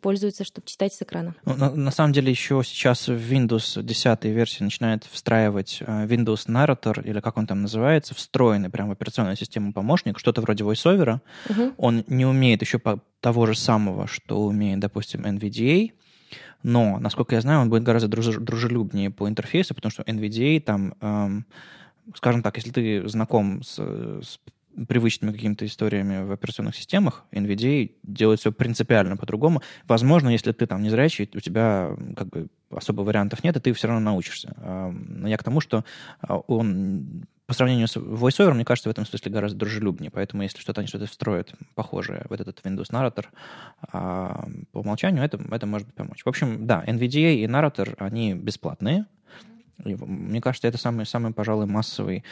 пользуются, 0.00 0.44
чтобы 0.44 0.66
читать 0.66 0.94
с 0.94 1.02
экрана. 1.02 1.34
Ну, 1.44 1.54
на, 1.56 1.70
на 1.70 1.90
самом 1.90 2.12
деле 2.12 2.30
еще 2.30 2.62
сейчас 2.64 3.08
в 3.08 3.12
Windows 3.12 3.82
10 3.82 4.24
версии 4.24 4.62
начинает 4.62 5.04
встраивать 5.04 5.78
э, 5.80 6.06
Windows 6.06 6.46
Narrator, 6.48 7.06
или 7.06 7.20
как 7.20 7.36
он 7.36 7.46
там 7.46 7.62
называется, 7.62 8.14
встроенный 8.14 8.70
прямо 8.70 8.90
в 8.90 8.92
операционную 8.92 9.36
систему 9.36 9.72
помощник, 9.72 10.18
что-то 10.18 10.40
вроде 10.40 10.64
VoiceOver. 10.64 11.20
Угу. 11.50 11.74
Он 11.76 12.04
не 12.06 12.26
умеет 12.26 12.62
еще 12.62 12.80
того 13.20 13.46
же 13.46 13.56
самого, 13.56 14.06
что 14.06 14.40
умеет, 14.44 14.80
допустим, 14.80 15.24
NVDA, 15.24 15.92
но, 16.62 16.98
насколько 16.98 17.34
я 17.34 17.40
знаю, 17.40 17.60
он 17.60 17.70
будет 17.70 17.84
гораздо 17.84 18.08
дружелюбнее 18.08 19.10
по 19.10 19.28
интерфейсу, 19.28 19.74
потому 19.74 19.90
что 19.92 20.02
NVDA 20.02 20.60
там, 20.60 20.94
эм, 21.00 21.46
скажем 22.14 22.42
так, 22.42 22.56
если 22.56 22.70
ты 22.70 23.08
знаком 23.08 23.62
с, 23.62 23.76
с 23.76 24.40
привычными 24.86 25.32
какими-то 25.32 25.66
историями 25.66 26.24
в 26.24 26.32
операционных 26.32 26.76
системах, 26.76 27.24
NVDA 27.32 27.92
делает 28.02 28.40
все 28.40 28.52
принципиально 28.52 29.16
по-другому. 29.16 29.62
Возможно, 29.86 30.28
если 30.28 30.52
ты 30.52 30.66
там 30.66 30.82
незрячий, 30.82 31.28
у 31.34 31.40
тебя 31.40 31.96
как 32.16 32.28
бы 32.28 32.48
особо 32.70 33.02
вариантов 33.02 33.42
нет, 33.44 33.56
и 33.56 33.60
ты 33.60 33.72
все 33.72 33.88
равно 33.88 34.10
научишься. 34.10 34.54
Но 34.58 35.28
я 35.28 35.36
к 35.36 35.44
тому, 35.44 35.60
что 35.60 35.84
а, 36.20 36.36
он 36.36 37.24
по 37.46 37.54
сравнению 37.54 37.88
с 37.88 37.96
VoiceOver, 37.96 38.52
мне 38.52 38.66
кажется, 38.66 38.90
в 38.90 38.92
этом 38.92 39.06
смысле 39.06 39.32
гораздо 39.32 39.58
дружелюбнее. 39.58 40.10
Поэтому 40.10 40.42
если 40.42 40.58
что-то 40.58 40.82
они 40.82 40.88
что-то 40.88 41.06
встроят 41.06 41.54
похожее 41.74 42.26
в 42.28 42.32
этот 42.32 42.60
Windows 42.62 42.90
Narrator, 42.90 43.24
а, 43.90 44.46
по 44.72 44.80
умолчанию 44.80 45.24
это, 45.24 45.40
это 45.50 45.66
может 45.66 45.92
помочь. 45.94 46.22
В 46.24 46.28
общем, 46.28 46.66
да, 46.66 46.84
NVDA 46.86 47.36
и 47.36 47.46
Narrator, 47.46 47.94
они 47.98 48.34
бесплатные, 48.34 49.06
мне 49.84 50.40
кажется, 50.40 50.68
это 50.68 50.78
самый, 50.78 51.06
самый, 51.06 51.32
пожалуй, 51.32 51.66
массовый 51.66 52.24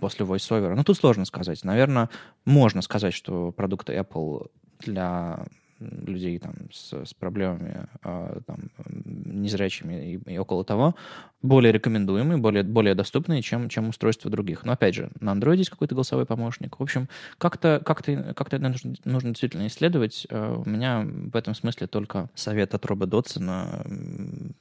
после 0.00 0.24
VoiceOver. 0.24 0.74
Ну, 0.74 0.84
тут 0.84 0.96
сложно 0.96 1.24
сказать. 1.24 1.64
Наверное, 1.64 2.08
можно 2.44 2.82
сказать, 2.82 3.14
что 3.14 3.52
продукты 3.52 3.94
Apple 3.94 4.50
для 4.80 5.46
людей 5.80 6.38
там, 6.38 6.54
с, 6.72 6.92
с 6.92 7.14
проблемами, 7.14 7.86
э, 8.02 8.40
там, 8.46 8.70
незрячими 9.04 10.14
и, 10.14 10.32
и 10.32 10.38
около 10.38 10.64
того, 10.64 10.94
более 11.40 11.70
рекомендуемые, 11.70 12.38
более, 12.38 12.64
более 12.64 12.94
доступные, 12.94 13.42
чем, 13.42 13.68
чем 13.68 13.88
устройства 13.88 14.30
других. 14.30 14.64
Но 14.64 14.72
опять 14.72 14.94
же, 14.94 15.10
на 15.20 15.32
Android 15.32 15.56
есть 15.56 15.70
какой-то 15.70 15.94
голосовой 15.94 16.26
помощник. 16.26 16.78
В 16.78 16.82
общем, 16.82 17.08
как-то 17.38 17.80
как 17.84 18.00
-то, 18.00 18.34
как 18.34 18.48
-то 18.48 18.58
нужно, 18.58 18.94
нужно 19.04 19.30
действительно 19.30 19.66
исследовать. 19.68 20.26
Э, 20.30 20.62
у 20.64 20.68
меня 20.68 21.04
в 21.04 21.36
этом 21.36 21.54
смысле 21.54 21.86
только 21.86 22.28
совет 22.34 22.74
от 22.74 22.84
Роба 22.86 23.06
Дотсона 23.06 23.86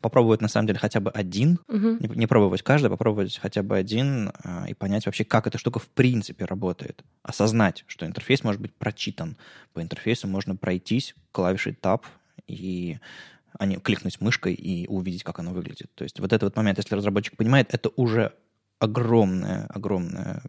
попробовать 0.01 0.41
на 0.41 0.47
самом 0.47 0.67
деле 0.67 0.79
хотя 0.79 0.99
бы 0.99 1.09
один, 1.09 1.59
угу. 1.67 1.97
не, 1.99 2.09
не 2.15 2.27
пробовать 2.27 2.61
каждый, 2.61 2.89
попробовать 2.89 3.39
хотя 3.39 3.63
бы 3.63 3.75
один 3.75 4.29
э, 4.43 4.69
и 4.69 4.73
понять 4.75 5.07
вообще, 5.07 5.23
как 5.23 5.47
эта 5.47 5.57
штука 5.57 5.79
в 5.79 5.87
принципе 5.87 6.45
работает. 6.45 7.03
Осознать, 7.23 7.85
что 7.87 8.05
интерфейс 8.05 8.43
может 8.43 8.61
быть 8.61 8.73
прочитан. 8.73 9.35
По 9.73 9.81
интерфейсу 9.81 10.27
можно 10.27 10.55
пройтись 10.55 11.15
клавишей 11.31 11.75
Tab 11.81 12.03
и 12.47 12.99
а 13.57 13.65
не 13.65 13.77
кликнуть 13.77 14.21
мышкой 14.21 14.53
и 14.53 14.87
увидеть, 14.87 15.23
как 15.23 15.39
оно 15.39 15.51
выглядит. 15.51 15.91
То 15.95 16.03
есть 16.03 16.19
вот 16.19 16.33
этот 16.33 16.43
вот 16.43 16.55
момент, 16.55 16.77
если 16.77 16.95
разработчик 16.95 17.35
понимает, 17.37 17.73
это 17.73 17.89
уже 17.95 18.33
огромное, 18.79 19.65
огромное, 19.67 20.41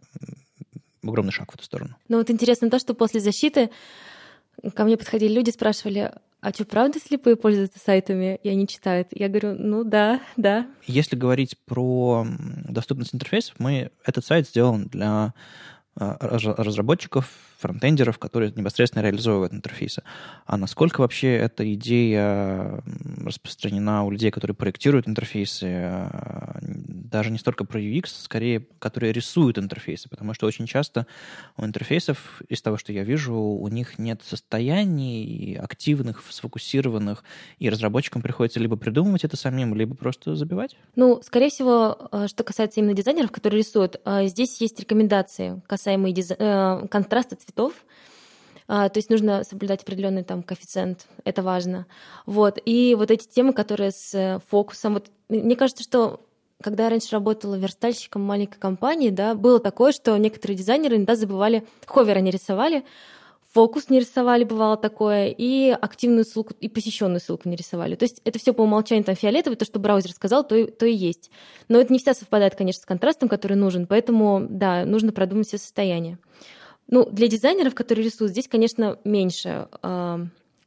огромный 1.03 1.31
шаг 1.31 1.51
в 1.51 1.55
эту 1.55 1.63
сторону. 1.63 1.95
Ну 2.07 2.17
вот 2.17 2.29
интересно 2.29 2.69
то, 2.69 2.79
что 2.79 2.93
после 2.93 3.19
защиты 3.19 3.69
ко 4.75 4.83
мне 4.83 4.97
подходили 4.97 5.33
люди, 5.33 5.49
спрашивали, 5.51 6.11
а 6.41 6.53
что, 6.53 6.65
правда 6.65 6.99
слепые 6.99 7.35
пользуются 7.35 7.79
сайтами 7.79 8.39
и 8.43 8.49
они 8.49 8.67
читают? 8.67 9.09
Я 9.11 9.27
говорю, 9.27 9.55
ну 9.57 9.83
да, 9.83 10.21
да. 10.37 10.67
Если 10.85 11.15
говорить 11.15 11.57
про 11.65 12.25
доступность 12.69 13.13
интерфейсов, 13.13 13.55
мы 13.59 13.91
этот 14.05 14.25
сайт 14.25 14.47
сделан 14.47 14.85
для 14.85 15.33
разработчиков, 15.99 17.29
фронтендеров, 17.59 18.17
которые 18.17 18.53
непосредственно 18.55 19.03
реализовывают 19.03 19.53
интерфейсы. 19.53 20.01
А 20.45 20.55
насколько 20.55 21.01
вообще 21.01 21.35
эта 21.35 21.71
идея 21.73 22.81
распространена 23.25 24.05
у 24.05 24.11
людей, 24.11 24.31
которые 24.31 24.55
проектируют 24.55 25.09
интерфейсы, 25.09 25.65
а, 25.65 26.57
даже 26.61 27.31
не 27.31 27.37
столько 27.37 27.65
про 27.65 27.81
UX, 27.81 28.05
скорее, 28.23 28.65
которые 28.79 29.11
рисуют 29.11 29.57
интерфейсы, 29.57 30.07
потому 30.07 30.33
что 30.33 30.47
очень 30.47 30.67
часто 30.67 31.05
у 31.57 31.65
интерфейсов, 31.65 32.41
из 32.47 32.61
того, 32.61 32.77
что 32.77 32.93
я 32.93 33.03
вижу, 33.03 33.35
у 33.35 33.67
них 33.67 33.99
нет 33.99 34.21
состояний 34.23 35.57
активных, 35.61 36.23
сфокусированных, 36.29 37.25
и 37.57 37.69
разработчикам 37.69 38.21
приходится 38.21 38.61
либо 38.61 38.77
придумывать 38.77 39.25
это 39.25 39.35
самим, 39.35 39.75
либо 39.75 39.95
просто 39.95 40.35
забивать. 40.35 40.77
Ну, 40.95 41.19
скорее 41.23 41.49
всего, 41.49 42.07
а, 42.11 42.29
что 42.29 42.45
касается 42.45 42.79
именно 42.79 42.93
дизайнеров, 42.93 43.31
которые 43.31 43.59
рисуют, 43.59 43.99
здесь 44.23 44.61
есть 44.61 44.79
рекомендации 44.79 45.61
касаемые 45.89 46.13
дизай... 46.13 46.37
Э, 46.39 46.87
контраста 46.87 47.35
цветов. 47.35 47.73
А, 48.67 48.89
то 48.89 48.99
есть 48.99 49.09
нужно 49.09 49.43
соблюдать 49.43 49.81
определенный 49.81 50.23
там 50.23 50.43
коэффициент, 50.43 51.07
это 51.23 51.41
важно. 51.41 51.87
Вот. 52.27 52.59
И 52.63 52.93
вот 52.95 53.09
эти 53.09 53.27
темы, 53.27 53.53
которые 53.53 53.91
с 53.91 54.13
э, 54.13 54.39
фокусом. 54.49 54.93
Вот, 54.95 55.07
мне 55.27 55.55
кажется, 55.55 55.83
что 55.83 56.19
когда 56.61 56.83
я 56.83 56.89
раньше 56.89 57.11
работала 57.11 57.55
верстальщиком 57.55 58.21
маленькой 58.21 58.59
компании, 58.59 59.09
да, 59.09 59.33
было 59.33 59.59
такое, 59.59 59.91
что 59.91 60.15
некоторые 60.17 60.57
дизайнеры 60.57 60.97
иногда 60.97 61.15
забывали, 61.15 61.65
ховер 61.87 62.17
они 62.17 62.29
рисовали, 62.29 62.83
фокус 63.51 63.89
не 63.89 63.99
рисовали, 63.99 64.43
бывало 64.43 64.77
такое, 64.77 65.27
и 65.27 65.69
активную 65.69 66.25
ссылку, 66.25 66.53
и 66.59 66.69
посещенную 66.69 67.19
ссылку 67.19 67.49
не 67.49 67.55
рисовали. 67.55 67.95
То 67.95 68.05
есть 68.05 68.21
это 68.23 68.39
все 68.39 68.53
по 68.53 68.61
умолчанию 68.61 69.03
там 69.03 69.15
фиолетовый, 69.15 69.57
то, 69.57 69.65
что 69.65 69.79
браузер 69.79 70.11
сказал, 70.11 70.47
то 70.47 70.55
и, 70.55 70.69
то 70.69 70.85
и 70.85 70.93
есть. 70.93 71.31
Но 71.67 71.79
это 71.79 71.91
не 71.91 71.99
всегда 71.99 72.13
совпадает, 72.13 72.55
конечно, 72.55 72.81
с 72.81 72.85
контрастом, 72.85 73.27
который 73.27 73.57
нужен, 73.57 73.87
поэтому, 73.87 74.45
да, 74.49 74.85
нужно 74.85 75.11
продумать 75.11 75.47
все 75.47 75.57
состояния. 75.57 76.19
Ну, 76.87 77.07
для 77.09 77.27
дизайнеров, 77.27 77.75
которые 77.75 78.05
рисуют, 78.05 78.31
здесь, 78.31 78.47
конечно, 78.47 78.97
меньше 79.03 79.67
э, 79.83 80.17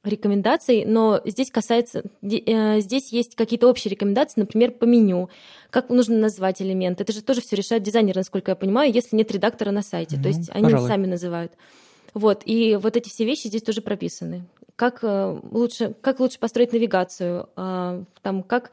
рекомендаций, 0.04 0.84
но 0.84 1.20
здесь 1.24 1.50
касается, 1.50 2.04
э, 2.22 2.80
здесь 2.80 3.12
есть 3.12 3.34
какие-то 3.34 3.68
общие 3.68 3.90
рекомендации, 3.90 4.40
например, 4.40 4.72
по 4.72 4.84
меню, 4.84 5.30
как 5.70 5.88
нужно 5.88 6.18
назвать 6.18 6.62
элемент. 6.62 7.00
Это 7.00 7.12
же 7.12 7.22
тоже 7.22 7.40
все 7.40 7.56
решает 7.56 7.82
дизайнер, 7.82 8.16
насколько 8.16 8.52
я 8.52 8.56
понимаю, 8.56 8.92
если 8.92 9.16
нет 9.16 9.30
редактора 9.32 9.70
на 9.70 9.82
сайте. 9.82 10.16
Ну, 10.16 10.22
То 10.22 10.28
есть 10.28 10.50
они 10.50 10.64
пожалуй. 10.64 10.88
сами 10.88 11.06
называют. 11.06 11.52
Вот, 12.14 12.42
и 12.44 12.76
вот 12.76 12.96
эти 12.96 13.08
все 13.08 13.24
вещи 13.24 13.48
здесь 13.48 13.62
тоже 13.62 13.80
прописаны. 13.80 14.44
Как 14.76 15.00
э, 15.02 15.40
лучше, 15.50 15.94
как 16.00 16.20
лучше 16.20 16.38
построить 16.38 16.72
навигацию, 16.72 17.48
э, 17.56 18.04
там, 18.22 18.42
как 18.42 18.72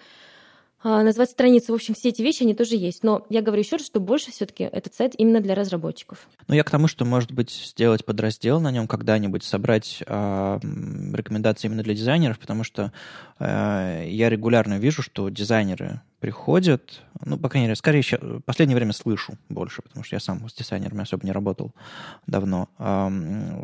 а, 0.81 1.03
назвать 1.03 1.29
страницу. 1.29 1.73
В 1.73 1.75
общем, 1.75 1.93
все 1.93 2.09
эти 2.09 2.21
вещи, 2.21 2.43
они 2.43 2.53
тоже 2.53 2.75
есть. 2.75 3.03
Но 3.03 3.25
я 3.29 3.41
говорю 3.41 3.61
еще 3.61 3.75
раз, 3.75 3.85
что 3.85 3.99
больше 3.99 4.31
все-таки 4.31 4.63
этот 4.63 4.93
сайт 4.93 5.13
именно 5.17 5.41
для 5.41 5.53
разработчиков. 5.53 6.27
Ну, 6.47 6.55
я 6.55 6.63
к 6.63 6.69
тому, 6.69 6.87
что, 6.87 7.03
может 7.03 7.33
быть, 7.33 7.51
сделать 7.51 8.05
подраздел 8.05 8.61
на 8.61 8.71
нем 8.71 8.87
когда-нибудь, 8.87 9.43
собрать 9.43 10.01
э, 10.05 10.59
рекомендации 11.13 11.67
именно 11.67 11.83
для 11.83 11.95
дизайнеров, 11.95 12.39
потому 12.39 12.63
что 12.63 12.93
э, 13.39 14.05
я 14.07 14.29
регулярно 14.29 14.79
вижу, 14.79 15.01
что 15.01 15.27
дизайнеры 15.27 16.01
приходят, 16.19 17.01
ну, 17.23 17.37
по 17.37 17.49
крайней 17.49 17.67
мере, 17.67 17.75
скорее, 17.75 18.03
в 18.21 18.41
последнее 18.41 18.75
время 18.75 18.93
слышу 18.93 19.37
больше, 19.47 19.81
потому 19.81 20.03
что 20.03 20.15
я 20.15 20.19
сам 20.19 20.47
с 20.47 20.53
дизайнерами 20.53 21.01
особо 21.01 21.25
не 21.25 21.31
работал 21.31 21.73
давно, 22.27 22.69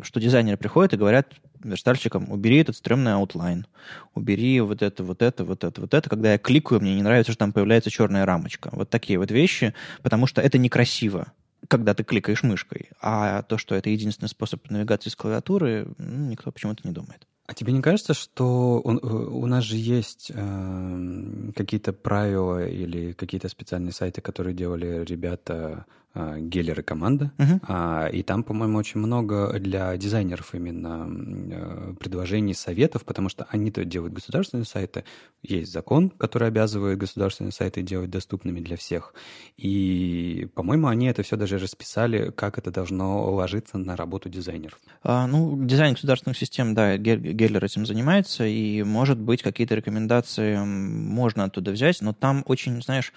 что 0.02 0.20
дизайнеры 0.20 0.56
приходят 0.56 0.94
и 0.94 0.96
говорят, 0.96 1.34
верстальщикам, 1.62 2.30
убери 2.30 2.58
этот 2.58 2.76
стрёмный 2.76 3.14
outline, 3.14 3.66
убери 4.14 4.60
вот 4.60 4.82
это, 4.82 5.02
вот 5.04 5.22
это, 5.22 5.44
вот 5.44 5.64
это, 5.64 5.80
вот 5.80 5.94
это. 5.94 6.08
Когда 6.08 6.32
я 6.32 6.38
кликаю, 6.38 6.80
мне 6.80 6.94
не 6.94 7.02
нравится, 7.02 7.32
что 7.32 7.40
там 7.40 7.52
появляется 7.52 7.90
черная 7.90 8.24
рамочка. 8.24 8.70
Вот 8.72 8.90
такие 8.90 9.18
вот 9.18 9.30
вещи, 9.30 9.74
потому 10.02 10.26
что 10.26 10.40
это 10.40 10.58
некрасиво 10.58 11.32
когда 11.68 11.94
ты 11.94 12.04
кликаешь 12.04 12.44
мышкой. 12.44 12.90
А 13.00 13.42
то, 13.42 13.58
что 13.58 13.74
это 13.74 13.90
единственный 13.90 14.28
способ 14.28 14.70
навигации 14.70 15.10
с 15.10 15.16
клавиатуры, 15.16 15.88
ну, 15.98 16.30
никто 16.30 16.52
почему-то 16.52 16.86
не 16.86 16.92
думает. 16.92 17.26
А 17.46 17.54
тебе 17.54 17.72
не 17.72 17.80
кажется, 17.80 18.12
что 18.12 18.80
он, 18.80 18.98
э, 18.98 19.06
у 19.06 19.46
нас 19.46 19.62
же 19.64 19.76
есть 19.76 20.32
э, 20.34 21.50
какие-то 21.54 21.92
правила 21.92 22.66
или 22.66 23.12
какие-то 23.12 23.48
специальные 23.48 23.92
сайты, 23.92 24.20
которые 24.20 24.54
делали 24.54 25.04
ребята 25.04 25.86
а, 26.18 26.38
Геллер 26.38 26.80
и 26.80 26.82
команда. 26.82 27.30
Uh-huh. 27.36 27.60
А, 27.68 28.06
и 28.06 28.22
там, 28.22 28.42
по-моему, 28.42 28.78
очень 28.78 29.00
много 29.00 29.58
для 29.58 29.94
дизайнеров 29.98 30.54
именно 30.54 31.06
э, 31.10 31.92
предложений, 32.00 32.54
советов, 32.54 33.04
потому 33.04 33.28
что 33.28 33.46
они-то 33.50 33.84
делают 33.84 34.14
государственные 34.14 34.64
сайты. 34.64 35.04
Есть 35.42 35.72
закон, 35.72 36.08
который 36.08 36.48
обязывает 36.48 36.96
государственные 36.96 37.52
сайты 37.52 37.82
делать 37.82 38.08
доступными 38.08 38.60
для 38.60 38.78
всех. 38.78 39.12
И, 39.58 40.48
по-моему, 40.54 40.86
они 40.86 41.06
это 41.06 41.22
все 41.22 41.36
даже 41.36 41.58
расписали, 41.58 42.30
как 42.30 42.56
это 42.56 42.70
должно 42.70 43.30
ложиться 43.34 43.76
на 43.76 43.94
работу 43.94 44.30
дизайнеров. 44.30 44.78
А, 45.02 45.26
ну, 45.26 45.66
дизайн 45.66 45.92
государственных 45.92 46.38
систем, 46.38 46.72
да, 46.74 46.96
Геллер 47.36 47.64
этим 47.64 47.86
занимается, 47.86 48.44
и, 48.44 48.82
может 48.82 49.18
быть, 49.18 49.42
какие-то 49.42 49.74
рекомендации 49.74 50.56
можно 50.56 51.44
оттуда 51.44 51.70
взять, 51.70 52.00
но 52.00 52.12
там 52.12 52.42
очень, 52.46 52.82
знаешь, 52.82 53.12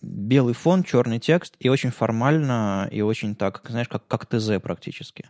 белый 0.00 0.54
фон, 0.54 0.84
черный 0.84 1.18
текст, 1.18 1.54
и 1.58 1.68
очень 1.68 1.90
формально, 1.90 2.88
и 2.90 3.00
очень 3.00 3.34
так, 3.34 3.62
знаешь, 3.68 3.88
как, 3.88 4.06
как 4.06 4.26
ТЗ 4.26 4.60
практически. 4.62 5.26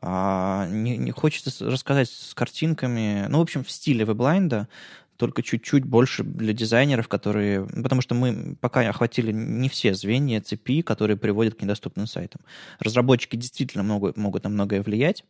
А, 0.00 0.66
не, 0.68 0.96
не 0.96 1.10
хочется 1.10 1.70
рассказать 1.70 2.10
с 2.10 2.34
картинками, 2.34 3.26
ну, 3.28 3.38
в 3.38 3.42
общем, 3.42 3.64
в 3.64 3.70
стиле 3.70 4.04
веблайнда, 4.04 4.68
только 5.16 5.42
чуть-чуть 5.42 5.84
больше 5.84 6.24
для 6.24 6.52
дизайнеров, 6.52 7.08
которые... 7.08 7.66
Потому 7.66 8.02
что 8.02 8.14
мы 8.14 8.56
пока 8.60 8.80
охватили 8.80 9.32
не 9.32 9.68
все 9.68 9.94
звенья 9.94 10.42
цепи, 10.42 10.82
которые 10.82 11.16
приводят 11.16 11.54
к 11.54 11.62
недоступным 11.62 12.06
сайтам. 12.06 12.42
Разработчики 12.80 13.36
действительно 13.36 13.82
могут, 13.82 14.16
могут 14.16 14.44
на 14.44 14.50
многое 14.50 14.82
влиять, 14.82 15.24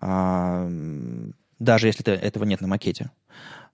а, 0.00 0.68
даже 1.58 1.86
если 1.86 2.04
этого 2.12 2.44
нет 2.44 2.60
на 2.60 2.68
макете. 2.68 3.10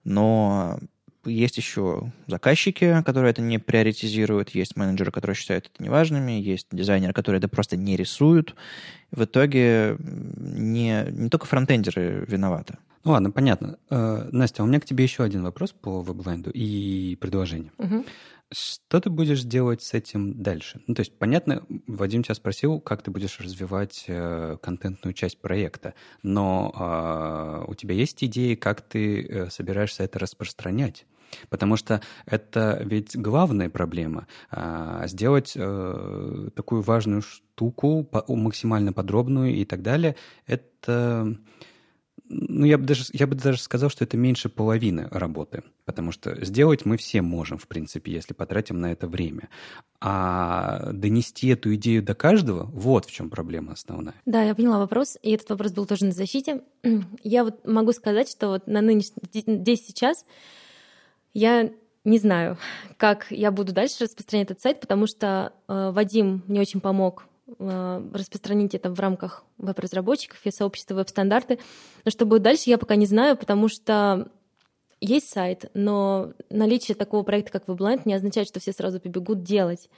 Но 0.03 0.79
есть 1.25 1.57
еще 1.57 2.11
заказчики, 2.27 3.01
которые 3.05 3.31
это 3.31 3.41
не 3.41 3.57
приоритизируют, 3.57 4.51
есть 4.51 4.75
менеджеры, 4.75 5.11
которые 5.11 5.35
считают 5.35 5.71
это 5.73 5.83
неважными, 5.83 6.33
есть 6.33 6.67
дизайнеры, 6.71 7.13
которые 7.13 7.39
это 7.39 7.47
просто 7.47 7.77
не 7.77 7.95
рисуют. 7.95 8.55
В 9.11 9.23
итоге 9.23 9.97
не, 9.99 11.05
не 11.09 11.29
только 11.29 11.45
фронтендеры 11.45 12.25
виноваты. 12.27 12.77
Ну 13.03 13.11
ладно, 13.11 13.31
понятно. 13.31 13.77
Э, 13.89 14.27
Настя, 14.31 14.63
у 14.63 14.65
меня 14.65 14.79
к 14.79 14.85
тебе 14.85 15.03
еще 15.03 15.23
один 15.23 15.43
вопрос 15.43 15.71
по 15.71 16.01
веб 16.01 16.47
и 16.53 17.17
предложению. 17.21 17.71
Угу. 17.77 18.05
Что 18.55 19.01
ты 19.01 19.09
будешь 19.09 19.43
делать 19.43 19.81
с 19.81 19.93
этим 19.93 20.41
дальше? 20.41 20.79
Ну, 20.87 20.95
то 20.95 21.01
есть, 21.01 21.17
понятно, 21.17 21.65
Вадим 21.87 22.23
тебя 22.23 22.35
спросил, 22.35 22.79
как 22.79 23.01
ты 23.01 23.11
будешь 23.11 23.41
развивать 23.41 24.05
э, 24.07 24.55
контентную 24.61 25.13
часть 25.13 25.41
проекта, 25.41 25.93
но 26.23 26.71
э, 26.73 27.69
у 27.69 27.75
тебя 27.75 27.95
есть 27.95 28.23
идеи, 28.23 28.55
как 28.55 28.79
ты 28.79 29.25
э, 29.27 29.49
собираешься 29.49 30.03
это 30.03 30.19
распространять? 30.19 31.05
Потому 31.49 31.75
что 31.75 32.01
это 32.25 32.81
ведь 32.85 33.17
главная 33.17 33.69
проблема. 33.69 34.25
А, 34.51 35.05
сделать 35.07 35.51
э, 35.57 36.49
такую 36.55 36.81
важную 36.81 37.23
штуку, 37.23 38.09
максимально 38.29 38.93
подробную 38.93 39.53
и 39.53 39.65
так 39.65 39.81
далее, 39.81 40.15
это 40.47 41.35
ну, 42.27 42.65
я 42.65 42.77
бы, 42.77 42.85
даже, 42.85 43.03
я 43.13 43.27
бы 43.27 43.35
даже 43.35 43.59
сказал, 43.59 43.89
что 43.89 44.03
это 44.03 44.17
меньше 44.17 44.49
половины 44.49 45.07
работы, 45.11 45.63
потому 45.85 46.11
что 46.11 46.43
сделать 46.43 46.85
мы 46.85 46.97
все 46.97 47.21
можем, 47.21 47.57
в 47.57 47.67
принципе, 47.67 48.11
если 48.11 48.33
потратим 48.33 48.79
на 48.79 48.91
это 48.91 49.07
время. 49.07 49.49
А 50.01 50.91
донести 50.91 51.47
эту 51.49 51.75
идею 51.75 52.01
до 52.03 52.15
каждого, 52.15 52.63
вот 52.63 53.05
в 53.05 53.11
чем 53.11 53.29
проблема 53.29 53.73
основная. 53.73 54.15
Да, 54.25 54.41
я 54.43 54.55
поняла 54.55 54.79
вопрос, 54.79 55.17
и 55.21 55.31
этот 55.31 55.49
вопрос 55.49 55.71
был 55.71 55.85
тоже 55.85 56.05
на 56.05 56.11
защите. 56.11 56.61
Я 57.23 57.43
вот 57.43 57.65
могу 57.67 57.91
сказать, 57.91 58.29
что 58.29 58.49
вот 58.49 58.67
на 58.67 58.81
нынешнем, 58.81 59.17
здесь 59.31 59.85
сейчас 59.85 60.25
Я 61.33 61.71
не 62.03 62.19
знаю, 62.19 62.57
как 62.97 63.25
я 63.31 63.51
буду 63.51 63.73
дальше 63.73 64.03
распространять 64.03 64.51
этот 64.51 64.61
сайт, 64.61 64.79
потому 64.79 65.07
что 65.07 65.53
э, 65.67 65.91
Вадим 65.91 66.43
мне 66.47 66.61
очень 66.61 66.79
помог 66.79 67.25
распространить 67.47 68.73
это 68.73 68.89
в 68.89 68.99
рамках 68.99 69.43
веб-разработчиков 69.57 70.39
и 70.43 70.51
сообщества 70.51 70.95
веб-стандарты. 70.95 71.59
Но 72.03 72.11
что 72.11 72.25
будет 72.25 72.41
дальше, 72.41 72.69
я 72.69 72.77
пока 72.77 72.95
не 72.95 73.05
знаю, 73.05 73.37
потому 73.37 73.67
что 73.67 74.29
есть 74.99 75.29
сайт, 75.29 75.69
но 75.73 76.33
наличие 76.49 76.95
такого 76.95 77.23
проекта, 77.23 77.51
как 77.51 77.67
WebLand, 77.67 78.01
не 78.05 78.13
означает, 78.13 78.47
что 78.47 78.59
все 78.59 78.71
сразу 78.71 78.99
побегут 78.99 79.43
делать. 79.43 79.89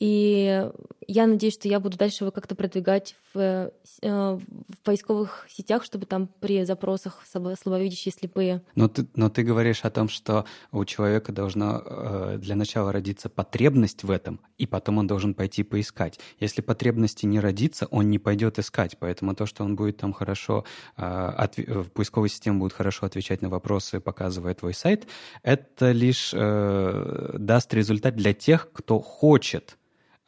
И 0.00 0.66
я 1.06 1.26
надеюсь, 1.26 1.54
что 1.54 1.68
я 1.68 1.78
буду 1.78 1.98
дальше 1.98 2.24
его 2.24 2.30
как-то 2.30 2.54
продвигать 2.54 3.16
в, 3.34 3.70
э, 4.00 4.38
в 4.38 4.78
поисковых 4.82 5.46
сетях, 5.50 5.84
чтобы 5.84 6.06
там 6.06 6.26
при 6.40 6.64
запросах 6.64 7.22
слабовидящие 7.26 8.12
слепые. 8.12 8.62
Но 8.74 8.88
ты, 8.88 9.06
но 9.14 9.28
ты 9.28 9.42
говоришь 9.42 9.84
о 9.84 9.90
том, 9.90 10.08
что 10.08 10.46
у 10.72 10.84
человека 10.86 11.32
должна 11.32 11.82
э, 11.84 12.38
для 12.40 12.56
начала 12.56 12.92
родиться 12.92 13.28
потребность 13.28 14.02
в 14.04 14.10
этом, 14.10 14.40
и 14.56 14.66
потом 14.66 14.98
он 14.98 15.06
должен 15.06 15.34
пойти 15.34 15.64
поискать. 15.64 16.18
Если 16.38 16.62
потребности 16.62 17.26
не 17.26 17.38
родится, 17.38 17.86
он 17.90 18.08
не 18.08 18.18
пойдет 18.18 18.58
искать. 18.58 18.96
Поэтому 18.98 19.34
то, 19.34 19.44
что 19.44 19.64
он 19.64 19.76
будет 19.76 19.98
там 19.98 20.14
хорошо, 20.14 20.64
э, 20.96 21.48
в 21.66 21.90
поисковой 21.90 22.30
системе 22.30 22.58
будет 22.58 22.72
хорошо 22.72 23.04
отвечать 23.04 23.42
на 23.42 23.50
вопросы, 23.50 24.00
показывая 24.00 24.54
твой 24.54 24.72
сайт, 24.72 25.06
это 25.42 25.92
лишь 25.92 26.30
даст 26.30 27.74
результат 27.74 28.16
для 28.16 28.32
тех, 28.32 28.70
кто 28.72 29.00
хочет 29.00 29.76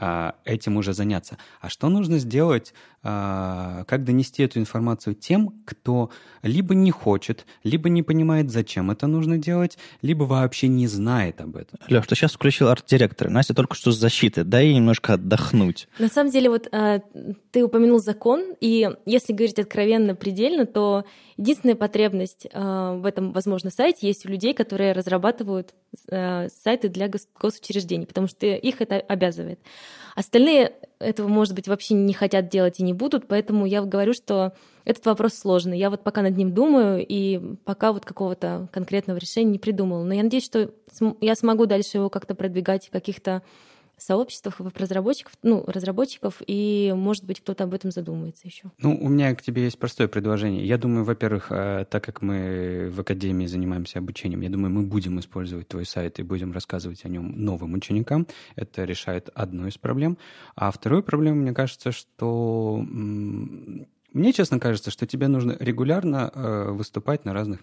а, 0.04 0.34
этим 0.44 0.78
уже 0.78 0.94
заняться. 0.94 1.38
А 1.60 1.68
что 1.68 1.88
нужно 1.88 2.18
сделать, 2.18 2.74
как 3.02 4.04
донести 4.04 4.44
эту 4.44 4.60
информацию 4.60 5.14
тем, 5.14 5.60
кто 5.64 6.10
либо 6.42 6.74
не 6.74 6.92
хочет, 6.92 7.46
либо 7.64 7.88
не 7.88 8.02
понимает, 8.02 8.50
зачем 8.50 8.90
это 8.92 9.08
нужно 9.08 9.38
делать, 9.38 9.76
либо 10.02 10.22
вообще 10.22 10.68
не 10.68 10.86
знает 10.86 11.40
об 11.40 11.56
этом? 11.56 11.80
Леш, 11.88 12.06
ты 12.06 12.14
сейчас 12.14 12.32
включил 12.32 12.68
арт-директора. 12.68 13.28
Настя 13.28 13.54
только 13.54 13.74
что 13.74 13.90
с 13.90 13.96
защиты. 13.96 14.44
Дай 14.44 14.66
ей 14.66 14.76
немножко 14.76 15.14
отдохнуть. 15.14 15.88
На 15.98 16.08
самом 16.08 16.30
деле, 16.30 16.48
вот 16.48 16.68
а, 16.70 17.00
ты 17.50 17.64
упомянул 17.64 17.98
закон, 17.98 18.54
и 18.60 18.88
если 19.04 19.32
говорить 19.32 19.58
откровенно, 19.58 20.14
предельно, 20.14 20.64
то 20.64 21.04
единственная 21.36 21.74
потребность 21.74 22.46
в 22.52 23.02
этом, 23.04 23.32
возможно, 23.32 23.70
сайте 23.70 24.06
есть 24.06 24.26
у 24.26 24.28
людей, 24.28 24.54
которые 24.54 24.92
разрабатывают 24.92 25.74
сайты 26.08 26.88
для 26.88 27.10
госучреждений, 27.40 28.06
потому 28.06 28.28
что 28.28 28.46
их 28.46 28.80
это 28.80 28.96
обязывает. 28.96 29.58
Остальные 30.14 30.72
этого, 30.98 31.28
может 31.28 31.54
быть, 31.54 31.68
вообще 31.68 31.94
не 31.94 32.12
хотят 32.12 32.48
делать 32.48 32.80
и 32.80 32.82
не 32.82 32.92
будут, 32.92 33.26
поэтому 33.26 33.66
я 33.66 33.82
говорю, 33.82 34.12
что 34.12 34.52
этот 34.84 35.06
вопрос 35.06 35.34
сложный. 35.34 35.78
Я 35.78 35.90
вот 35.90 36.02
пока 36.02 36.22
над 36.22 36.36
ним 36.36 36.52
думаю, 36.52 37.04
и 37.06 37.56
пока 37.64 37.92
вот 37.92 38.04
какого-то 38.04 38.68
конкретного 38.72 39.18
решения 39.18 39.52
не 39.52 39.58
придумала. 39.58 40.04
Но 40.04 40.14
я 40.14 40.22
надеюсь, 40.22 40.44
что 40.44 40.70
я 41.20 41.34
смогу 41.34 41.66
дальше 41.66 41.98
его 41.98 42.10
как-то 42.10 42.34
продвигать 42.34 42.88
каких-то 42.90 43.42
сообществах 44.02 44.60
веб-разработчиков, 44.60 45.32
ну, 45.42 45.64
разработчиков, 45.66 46.42
и, 46.46 46.92
может 46.96 47.24
быть, 47.24 47.40
кто-то 47.40 47.64
об 47.64 47.74
этом 47.74 47.90
задумается 47.90 48.46
еще. 48.46 48.70
Ну, 48.78 48.96
у 49.00 49.08
меня 49.08 49.34
к 49.34 49.42
тебе 49.42 49.64
есть 49.64 49.78
простое 49.78 50.08
предложение. 50.08 50.66
Я 50.66 50.78
думаю, 50.78 51.04
во-первых, 51.04 51.46
э, 51.50 51.86
так 51.88 52.04
как 52.04 52.22
мы 52.22 52.90
в 52.92 53.00
Академии 53.00 53.46
занимаемся 53.46 53.98
обучением, 53.98 54.40
я 54.40 54.50
думаю, 54.50 54.70
мы 54.70 54.82
будем 54.82 55.18
использовать 55.20 55.68
твой 55.68 55.86
сайт 55.86 56.18
и 56.18 56.22
будем 56.22 56.52
рассказывать 56.52 57.04
о 57.04 57.08
нем 57.08 57.32
новым 57.44 57.74
ученикам. 57.74 58.26
Это 58.56 58.84
решает 58.84 59.30
одну 59.34 59.66
из 59.66 59.78
проблем. 59.78 60.18
А 60.56 60.70
вторую 60.70 61.02
проблему, 61.02 61.40
мне 61.40 61.52
кажется, 61.52 61.92
что 61.92 62.82
мне, 64.12 64.32
честно 64.32 64.60
кажется, 64.60 64.90
что 64.90 65.06
тебе 65.06 65.28
нужно 65.28 65.56
регулярно 65.58 66.30
э, 66.34 66.70
выступать 66.70 67.24
на 67.24 67.32
разных 67.32 67.60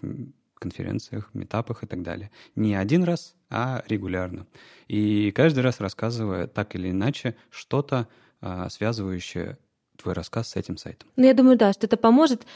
конференциях, 0.60 1.30
метапах 1.34 1.82
и 1.82 1.86
так 1.86 2.02
далее. 2.02 2.30
Не 2.54 2.76
один 2.76 3.02
раз, 3.02 3.34
а 3.48 3.82
регулярно. 3.88 4.46
И 4.86 5.32
каждый 5.32 5.60
раз 5.60 5.80
рассказывая 5.80 6.46
так 6.46 6.76
или 6.76 6.90
иначе 6.90 7.34
что-то, 7.50 8.06
а, 8.40 8.68
связывающее 8.68 9.58
твой 9.96 10.14
рассказ 10.14 10.50
с 10.50 10.56
этим 10.56 10.76
сайтом. 10.76 11.08
Ну, 11.16 11.26
я 11.26 11.34
думаю, 11.34 11.58
да, 11.58 11.72
что 11.72 11.86
это 11.86 11.96
поможет. 11.96 12.46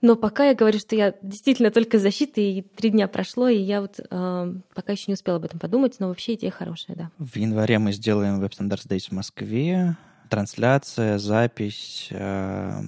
Но 0.00 0.16
пока 0.16 0.46
я 0.46 0.54
говорю, 0.54 0.80
что 0.80 0.96
я 0.96 1.14
действительно 1.22 1.70
только 1.70 1.98
защита, 2.00 2.40
и 2.40 2.62
три 2.62 2.90
дня 2.90 3.06
прошло, 3.06 3.48
и 3.48 3.58
я 3.58 3.80
вот 3.80 4.00
э, 4.00 4.54
пока 4.74 4.92
еще 4.92 5.04
не 5.06 5.14
успела 5.14 5.36
об 5.36 5.44
этом 5.44 5.60
подумать, 5.60 5.96
но 6.00 6.08
вообще 6.08 6.34
идея 6.34 6.50
хорошая, 6.50 6.96
да. 6.96 7.10
В 7.18 7.36
январе 7.36 7.78
мы 7.78 7.92
сделаем 7.92 8.42
Web 8.42 8.50
Standards 8.50 8.88
Days 8.88 9.10
в 9.10 9.12
Москве. 9.12 9.96
Трансляция, 10.28 11.18
запись, 11.18 12.08
э, 12.10 12.80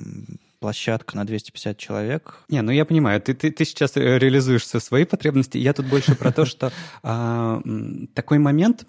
площадка 0.65 1.15
на 1.15 1.27
250 1.27 1.77
человек. 1.77 2.39
Не, 2.49 2.63
ну 2.63 2.73
я 2.73 2.87
понимаю, 2.87 3.21
ты, 3.21 3.35
ты, 3.35 3.51
ты 3.51 3.67
сейчас 3.67 3.97
реализуешь 3.97 4.63
все 4.63 4.81
свои 4.81 5.05
потребности. 5.05 5.59
Я 5.59 5.75
тут 5.75 5.85
больше 5.85 6.15
про 6.15 6.33
то, 6.33 6.47
что 6.47 6.73
а, 7.03 7.61
такой 8.15 8.39
момент, 8.39 8.87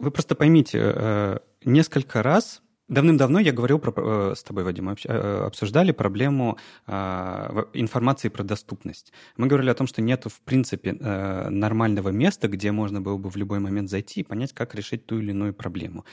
вы 0.00 0.10
просто 0.10 0.34
поймите, 0.34 0.80
э, 0.82 1.38
несколько 1.64 2.24
раз 2.24 2.60
Давным-давно 2.92 3.40
я 3.40 3.52
говорил 3.52 3.78
про, 3.78 3.92
э, 3.96 4.34
с 4.34 4.42
тобой, 4.42 4.64
Вадим, 4.64 4.90
э, 4.90 5.46
обсуждали 5.46 5.92
проблему 5.92 6.58
а, 6.86 7.64
информации 7.72 8.28
про 8.28 8.42
доступность. 8.44 9.14
Мы 9.38 9.46
говорили 9.46 9.70
о 9.70 9.74
том, 9.74 9.86
что 9.86 10.02
нет, 10.02 10.26
в 10.26 10.40
принципе, 10.42 10.90
э, 11.00 11.48
нормального 11.48 12.10
места, 12.10 12.48
где 12.48 12.70
можно 12.70 13.00
было 13.00 13.16
бы 13.16 13.30
в 13.30 13.36
любой 13.36 13.60
момент 13.60 13.88
зайти 13.88 14.20
и 14.20 14.22
понять, 14.22 14.52
как 14.52 14.74
решить 14.74 15.06
ту 15.06 15.18
или 15.18 15.30
иную 15.30 15.54
проблему. 15.54 16.04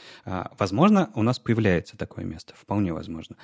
Возможно, 0.58 1.10
у 1.16 1.24
нас 1.24 1.38
появляется 1.40 1.98
такое 1.98 2.24
место, 2.24 2.54
вполне 2.56 2.94
возможно. 2.94 3.36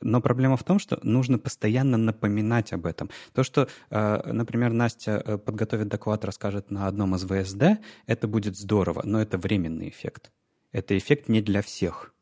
Но 0.00 0.20
проблема 0.20 0.56
в 0.56 0.62
том, 0.62 0.78
что 0.78 1.00
нужно 1.02 1.38
постоянно 1.38 1.96
напоминать 1.96 2.72
об 2.72 2.86
этом. 2.86 3.10
То, 3.32 3.42
что, 3.42 3.68
например, 3.90 4.72
Настя 4.72 5.38
подготовит 5.38 5.88
доклад, 5.88 6.24
расскажет 6.24 6.70
на 6.70 6.86
одном 6.86 7.14
из 7.14 7.24
ВСД, 7.24 7.80
это 8.06 8.28
будет 8.28 8.56
здорово, 8.56 9.02
но 9.04 9.20
это 9.20 9.36
временный 9.36 9.88
эффект. 9.88 10.30
Это 10.72 10.96
эффект 10.96 11.28
не 11.28 11.40
для 11.40 11.60
всех 11.60 12.14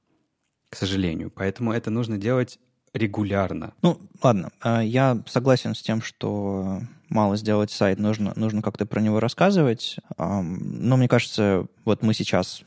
к 0.72 0.76
сожалению. 0.76 1.30
Поэтому 1.30 1.70
это 1.70 1.90
нужно 1.90 2.16
делать 2.16 2.58
регулярно. 2.94 3.74
Ну, 3.82 4.00
ладно. 4.22 4.52
А, 4.62 4.82
я 4.82 5.22
согласен 5.26 5.74
с 5.74 5.82
тем, 5.82 6.00
что 6.00 6.80
мало 7.10 7.36
сделать 7.36 7.70
сайт, 7.70 7.98
нужно, 7.98 8.32
нужно 8.36 8.62
как-то 8.62 8.86
про 8.86 9.02
него 9.02 9.20
рассказывать. 9.20 9.96
Но 10.16 10.96
мне 10.96 11.08
кажется, 11.08 11.66
вот 11.84 12.02
мы 12.02 12.14
сейчас 12.14 12.62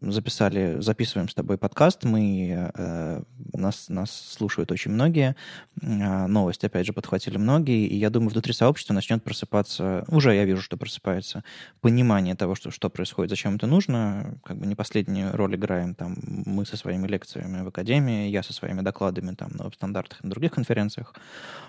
записали, 0.00 0.80
записываем 0.80 1.28
с 1.28 1.34
тобой 1.34 1.58
подкаст, 1.58 2.04
мы, 2.04 2.70
э, 2.74 3.22
нас, 3.52 3.88
нас 3.88 4.10
слушают 4.10 4.70
очень 4.72 4.90
многие, 4.90 5.36
э, 5.80 6.26
новости, 6.26 6.66
опять 6.66 6.86
же, 6.86 6.92
подхватили 6.92 7.38
многие, 7.38 7.86
и 7.86 7.96
я 7.96 8.10
думаю, 8.10 8.30
внутри 8.30 8.52
сообщества 8.52 8.94
начнет 8.94 9.22
просыпаться, 9.22 10.04
уже 10.08 10.34
я 10.34 10.44
вижу, 10.44 10.62
что 10.62 10.76
просыпается 10.76 11.44
понимание 11.80 12.34
того, 12.34 12.54
что, 12.54 12.70
что 12.70 12.90
происходит, 12.90 13.30
зачем 13.30 13.56
это 13.56 13.66
нужно, 13.66 14.38
как 14.44 14.58
бы 14.58 14.66
не 14.66 14.74
последнюю 14.74 15.34
роль 15.36 15.56
играем 15.56 15.94
там 15.94 16.16
мы 16.22 16.66
со 16.66 16.76
своими 16.76 17.06
лекциями 17.06 17.62
в 17.62 17.68
Академии, 17.68 18.28
я 18.28 18.42
со 18.42 18.52
своими 18.52 18.82
докладами 18.82 19.34
там 19.34 19.50
на 19.52 19.70
стандартах 19.70 20.20
и 20.20 20.26
на 20.26 20.30
других 20.30 20.52
конференциях, 20.52 21.14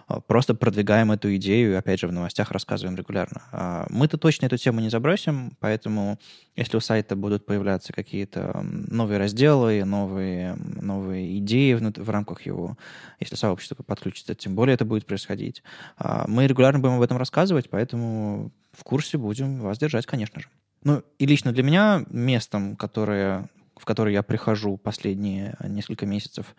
а, 0.08 0.20
просто 0.20 0.56
продвигаем 0.56 1.12
эту 1.12 1.36
идею 1.36 1.78
опять 1.78 2.00
же, 2.00 2.08
в 2.08 2.12
новостях 2.12 2.52
рассказываем 2.52 2.98
регулярно. 2.98 3.44
А, 3.52 3.88
мы-то 3.90 4.18
точно 4.18 4.48
эту 4.48 4.58
тему 4.58 4.80
не 4.80 4.90
забросим, 4.90 5.56
поэтому 5.60 6.20
если 6.56 6.78
у 6.78 6.80
сайта 6.80 7.16
будут 7.16 7.46
появляться 7.46 7.94
какие-то 8.18 8.62
новые 8.64 9.20
разделы, 9.20 9.84
новые, 9.86 10.56
новые 10.56 11.38
идеи 11.38 11.74
в, 11.74 11.82
в 11.82 12.10
рамках 12.10 12.42
его, 12.42 12.78
если 13.20 13.36
сообщество 13.36 13.84
подключится, 13.84 14.34
тем 14.34 14.56
более 14.56 14.74
это 14.74 14.86
будет 14.86 15.06
происходить. 15.06 15.62
А, 15.98 16.26
мы 16.28 16.48
регулярно 16.48 16.80
будем 16.80 16.96
об 16.96 17.02
этом 17.02 17.18
рассказывать, 17.18 17.70
поэтому 17.70 18.52
в 18.72 18.84
курсе 18.84 19.20
будем 19.20 19.60
вас 19.60 19.78
держать, 19.78 20.08
конечно 20.08 20.42
же. 20.42 20.48
Ну, 20.84 21.04
и 21.20 21.26
лично 21.28 21.52
для 21.52 21.62
меня 21.62 22.06
местом, 22.10 22.76
которое, 22.76 23.50
в 23.76 23.86
которое 23.86 24.14
я 24.14 24.24
прихожу 24.24 24.78
последние 24.78 25.56
несколько 25.64 26.08
месяцев, 26.08 26.56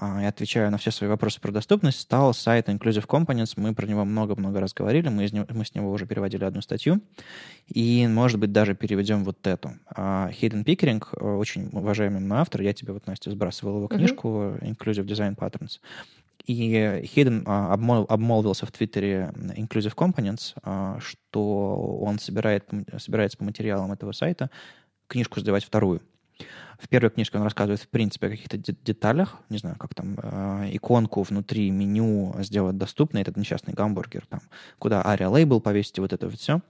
а, 0.00 0.22
и 0.22 0.24
отвечаю 0.24 0.70
на 0.70 0.78
все 0.78 0.90
свои 0.90 1.08
вопросы 1.08 1.40
про 1.40 1.52
доступность, 1.52 2.00
стал 2.00 2.34
сайт 2.34 2.68
Inclusive 2.68 3.06
Components. 3.06 3.54
Мы 3.56 3.74
про 3.74 3.86
него 3.86 4.04
много-много 4.04 4.60
раз 4.60 4.74
говорили, 4.74 5.08
мы, 5.08 5.24
из 5.24 5.32
него, 5.32 5.46
мы 5.50 5.64
с 5.64 5.74
него 5.74 5.90
уже 5.90 6.06
переводили 6.06 6.44
одну 6.44 6.60
статью, 6.60 7.00
и, 7.68 8.06
может 8.06 8.38
быть, 8.40 8.52
даже 8.52 8.74
переведем 8.74 9.24
вот 9.24 9.46
эту. 9.46 9.72
А, 9.94 10.30
Hidden 10.30 10.64
Pickering, 10.64 11.04
э, 11.12 11.36
очень 11.36 11.68
уважаемый 11.72 12.20
мой 12.20 12.38
автор, 12.38 12.62
я 12.62 12.72
тебе 12.72 12.92
вот, 12.92 13.06
Настя, 13.06 13.30
сбрасывал 13.30 13.78
его 13.78 13.88
книжку. 13.88 14.56
Inclusive 14.60 15.04
Design 15.04 15.36
Patterns. 15.36 15.80
И 16.46 17.02
Хиден 17.04 17.42
а, 17.46 17.72
обмол, 17.72 18.06
обмолвился 18.08 18.66
в 18.66 18.72
Твиттере 18.72 19.32
Inclusive 19.34 19.94
Components, 19.94 21.00
что 21.00 21.98
он 22.00 22.18
собирает, 22.18 22.68
собирается 22.98 23.38
по 23.38 23.44
материалам 23.44 23.92
этого 23.92 24.12
сайта 24.12 24.50
книжку 25.08 25.40
сдавать 25.40 25.64
вторую. 25.64 26.02
В 26.78 26.88
первой 26.88 27.10
книжке 27.10 27.38
он 27.38 27.44
рассказывает, 27.44 27.80
в 27.80 27.88
принципе, 27.88 28.26
о 28.26 28.30
каких-то 28.30 28.58
деталях, 28.58 29.36
не 29.48 29.58
знаю, 29.58 29.76
как 29.76 29.94
там 29.94 30.18
э, 30.22 30.68
иконку 30.72 31.22
внутри 31.22 31.70
меню 31.70 32.34
сделать 32.40 32.76
доступной, 32.76 33.22
этот 33.22 33.36
несчастный 33.36 33.72
гамбургер, 33.72 34.26
там, 34.26 34.40
куда 34.78 35.02
ARIA 35.02 35.28
лейбл 35.28 35.60
повесить, 35.60 35.98
вот 35.98 36.12
это 36.12 36.28
вот 36.28 36.38
все. 36.38 36.60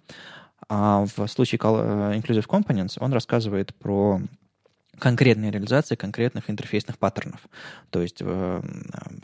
А 0.68 1.04
в 1.04 1.26
случае 1.26 1.58
э, 1.62 2.18
Inclusive 2.18 2.46
Components 2.46 2.98
он 3.00 3.12
рассказывает 3.12 3.74
про 3.74 4.20
конкретной 4.98 5.50
реализации 5.50 5.94
конкретных 5.94 6.50
интерфейсных 6.50 6.98
паттернов. 6.98 7.40
То 7.90 8.00
есть 8.00 8.18
э, 8.20 8.62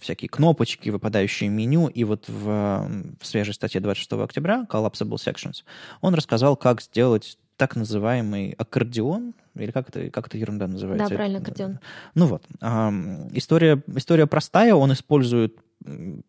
всякие 0.01 0.28
кнопочки, 0.28 0.90
выпадающие 0.90 1.49
меню. 1.49 1.88
И 1.88 2.05
вот 2.05 2.28
в, 2.28 2.88
в 3.20 3.26
свежей 3.26 3.55
статье 3.55 3.80
26 3.80 4.12
октября 4.12 4.66
Collapsible 4.68 5.16
Sections 5.16 5.64
он 6.01 6.14
рассказал, 6.14 6.57
как 6.57 6.82
сделать 6.82 7.38
так 7.57 7.76
называемый 7.76 8.53
аккордеон, 8.59 9.34
или 9.55 9.70
как 9.70 9.88
это, 9.88 10.11
как 10.11 10.26
это 10.28 10.38
ерунда 10.38 10.66
называется? 10.66 11.09
Да, 11.09 11.14
правильно, 11.14 11.38
аккордеон. 11.38 11.78
Ну 12.14 12.26
вот. 12.26 12.44
История, 13.32 13.82
история 13.94 14.26
простая, 14.26 14.74
он 14.74 14.92
использует 14.92 15.59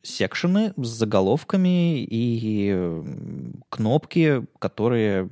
секшены 0.01 0.73
с 0.77 0.87
заголовками 0.87 2.03
и 2.03 3.01
кнопки, 3.69 4.45
которые 4.59 5.29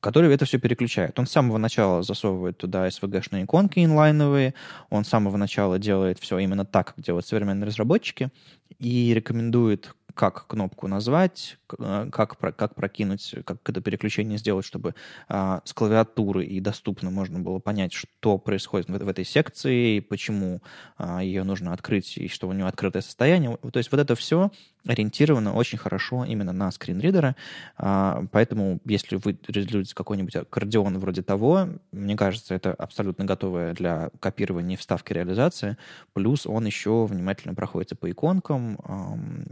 которые 0.00 0.34
это 0.34 0.46
все 0.46 0.58
переключают. 0.58 1.18
Он 1.18 1.26
с 1.26 1.30
самого 1.30 1.58
начала 1.58 2.02
засовывает 2.02 2.56
туда 2.56 2.88
SVG-шные 2.88 3.44
иконки 3.44 3.84
инлайновые, 3.84 4.54
он 4.88 5.04
с 5.04 5.08
самого 5.08 5.36
начала 5.36 5.78
делает 5.78 6.18
все 6.18 6.38
именно 6.38 6.64
так, 6.64 6.94
как 6.94 7.04
делают 7.04 7.26
современные 7.26 7.66
разработчики, 7.66 8.30
и 8.78 9.12
рекомендует 9.12 9.94
как 10.14 10.46
кнопку 10.46 10.88
назвать, 10.88 11.58
как, 11.76 12.38
как 12.38 12.74
прокинуть, 12.74 13.34
как 13.44 13.68
это 13.68 13.80
переключение 13.80 14.38
сделать, 14.38 14.64
чтобы 14.64 14.94
а, 15.28 15.62
с 15.64 15.72
клавиатуры 15.72 16.44
и 16.44 16.60
доступно 16.60 17.10
можно 17.10 17.38
было 17.38 17.58
понять, 17.58 17.92
что 17.92 18.38
происходит 18.38 18.88
в, 18.88 19.08
этой 19.08 19.24
секции, 19.24 20.00
почему 20.00 20.62
а, 20.96 21.22
ее 21.22 21.44
нужно 21.44 21.72
открыть, 21.72 22.16
и 22.18 22.28
что 22.28 22.48
у 22.48 22.52
нее 22.52 22.66
открытое 22.66 23.02
состояние. 23.02 23.56
То 23.56 23.78
есть 23.78 23.90
вот 23.92 24.00
это 24.00 24.14
все 24.14 24.50
ориентировано 24.86 25.54
очень 25.54 25.78
хорошо 25.78 26.24
именно 26.24 26.52
на 26.52 26.70
скринридеры, 26.70 27.36
а, 27.76 28.24
поэтому 28.32 28.80
если 28.84 29.16
вы 29.16 29.38
реализуете 29.46 29.94
какой-нибудь 29.94 30.36
аккордеон 30.36 30.98
вроде 30.98 31.22
того, 31.22 31.68
мне 31.92 32.16
кажется, 32.16 32.54
это 32.54 32.72
абсолютно 32.72 33.24
готовая 33.24 33.74
для 33.74 34.10
копирования 34.20 34.76
вставки 34.76 35.12
реализация, 35.12 35.76
плюс 36.12 36.46
он 36.46 36.64
еще 36.66 37.04
внимательно 37.04 37.54
проходится 37.54 37.96
по 37.96 38.10
иконкам, 38.10 38.78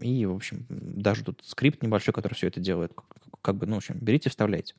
и, 0.01 0.25
в 0.27 0.35
общем, 0.35 0.65
даже 0.69 1.25
тут 1.25 1.43
скрипт 1.45 1.83
небольшой, 1.83 2.08
который 2.13 2.35
все 2.35 2.49
это 2.49 2.61
делает, 2.61 2.93
как 3.43 3.57
бы, 3.57 3.67
ну, 3.67 3.75
в 3.75 3.79
общем, 3.79 3.99
берите, 4.01 4.31
вставляйте. 4.31 4.75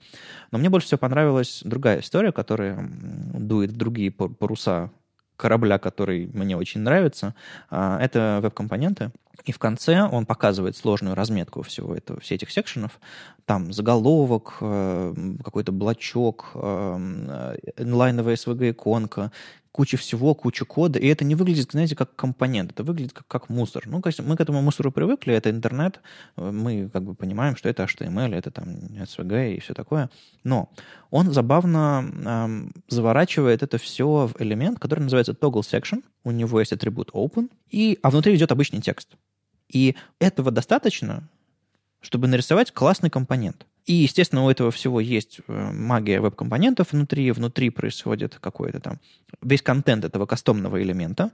Но 0.51 0.57
мне 0.57 0.69
больше 0.69 0.87
всего 0.87 0.99
понравилась 0.99 1.61
другая 1.63 2.01
история, 2.01 2.31
которая 2.31 2.89
дует 3.33 3.71
другие 3.71 4.11
паруса 4.11 4.91
корабля, 5.39 5.79
который 5.79 6.27
мне 6.27 6.57
очень 6.57 6.81
нравится. 6.81 7.33
А, 7.69 7.97
это 7.99 8.39
веб-компоненты. 8.43 9.11
И 9.45 9.53
в 9.53 9.57
конце 9.57 10.03
он 10.03 10.25
показывает 10.25 10.75
сложную 10.75 11.15
разметку 11.15 11.61
всего 11.61 11.95
этого, 11.95 12.19
всех 12.19 12.35
этих 12.35 12.51
секшенов. 12.51 12.99
Там 13.45 13.71
заголовок, 13.71 14.57
э, 14.59 15.13
какой-то 15.43 15.71
блочок, 15.71 16.51
э, 16.55 17.55
инлайновая 17.77 18.35
SVG-иконка, 18.35 19.31
куча 19.71 19.97
всего, 19.97 20.33
куча 20.33 20.65
кода, 20.65 20.99
и 20.99 21.07
это 21.07 21.23
не 21.23 21.35
выглядит, 21.35 21.71
знаете, 21.71 21.95
как 21.95 22.15
компонент, 22.15 22.71
это 22.71 22.83
выглядит 22.83 23.13
как, 23.13 23.27
как 23.27 23.49
мусор. 23.49 23.83
Ну, 23.85 24.01
есть 24.05 24.19
мы 24.19 24.35
к 24.35 24.41
этому 24.41 24.61
мусору 24.61 24.91
привыкли, 24.91 25.33
это 25.33 25.49
интернет, 25.49 26.01
мы 26.35 26.89
как 26.91 27.03
бы 27.03 27.15
понимаем, 27.15 27.55
что 27.55 27.69
это 27.69 27.83
HTML, 27.83 28.35
это 28.35 28.51
там 28.51 28.69
SVG 28.69 29.55
и 29.55 29.59
все 29.59 29.73
такое, 29.73 30.09
но 30.43 30.69
он 31.11 31.31
забавно 31.31 32.03
эм, 32.25 32.73
заворачивает 32.87 33.63
это 33.63 33.77
все 33.77 34.27
в 34.27 34.41
элемент, 34.41 34.79
который 34.79 35.01
называется 35.01 35.33
toggle 35.33 35.61
section, 35.61 36.03
у 36.23 36.31
него 36.31 36.59
есть 36.59 36.73
атрибут 36.73 37.11
open, 37.11 37.49
и, 37.69 37.99
а 38.01 38.09
внутри 38.09 38.35
идет 38.35 38.51
обычный 38.51 38.81
текст. 38.81 39.09
И 39.69 39.95
этого 40.19 40.51
достаточно, 40.51 41.29
чтобы 42.01 42.27
нарисовать 42.27 42.71
классный 42.71 43.09
компонент. 43.09 43.65
И, 43.89 43.93
естественно, 43.93 44.45
у 44.45 44.49
этого 44.51 44.69
всего 44.69 44.99
есть 44.99 45.39
э, 45.47 45.71
магия 45.73 46.21
веб-компонентов 46.21 46.91
внутри. 46.91 47.31
Внутри 47.31 47.71
происходит 47.71 48.37
какой-то 48.39 48.79
там... 48.79 48.99
Весь 49.41 49.63
контент 49.63 50.05
этого 50.05 50.27
кастомного 50.27 50.79
элемента 50.79 51.31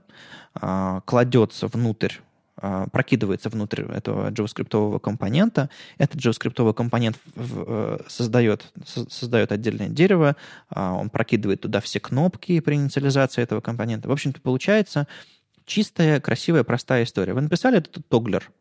а, 0.54 1.02
кладется 1.04 1.66
внутрь 1.66 2.14
а, 2.56 2.86
прокидывается 2.86 3.50
внутрь 3.50 3.82
этого 3.82 4.30
JavaScript 4.30 5.00
компонента. 5.00 5.68
Этот 5.98 6.18
JavaScript 6.18 6.72
компонент 6.72 7.18
э, 7.34 7.98
создает, 8.08 8.72
создает 8.86 9.52
отдельное 9.52 9.90
дерево, 9.90 10.34
а, 10.70 10.94
он 10.94 11.10
прокидывает 11.10 11.60
туда 11.60 11.82
все 11.82 12.00
кнопки 12.00 12.58
при 12.60 12.76
инициализации 12.76 13.42
этого 13.42 13.60
компонента. 13.60 14.08
В 14.08 14.12
общем-то, 14.12 14.40
получается 14.40 15.06
чистая, 15.66 16.20
красивая, 16.20 16.64
простая 16.64 17.04
история. 17.04 17.34
Вы 17.34 17.42
написали 17.42 17.76
этот 17.76 18.08
тоглер– 18.08 18.50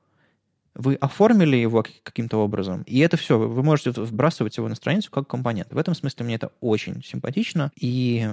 вы 0.76 0.96
оформили 0.96 1.56
его 1.56 1.84
каким-то 2.04 2.38
образом, 2.38 2.84
и 2.84 3.00
это 3.00 3.18
все, 3.18 3.40
вы 3.40 3.64
можете 3.64 3.92
вбрасывать 3.92 4.58
его 4.58 4.68
на 4.68 4.76
страницу 4.76 5.10
как 5.10 5.28
компонент. 5.28 5.72
В 5.72 5.78
этом 5.78 5.96
смысле 5.96 6.26
мне 6.26 6.36
это 6.36 6.52
очень 6.60 7.02
симпатично, 7.04 7.72
и 7.80 8.30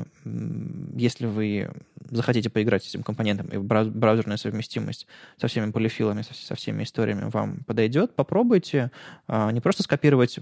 если 0.95 1.27
вы 1.27 1.71
захотите 2.11 2.51
поиграть 2.51 2.85
с 2.85 2.89
этим 2.89 3.03
компонентом, 3.03 3.47
и 3.47 3.59
браузерная 3.59 4.37
совместимость 4.37 5.07
со 5.41 5.47
всеми 5.47 5.71
полифилами, 5.71 6.23
со 6.23 6.55
всеми 6.55 6.83
историями 6.83 7.31
вам 7.31 7.59
подойдет, 7.65 8.15
попробуйте 8.15 8.91
а, 9.29 9.51
не 9.53 9.61
просто 9.61 9.83
скопировать 9.83 10.39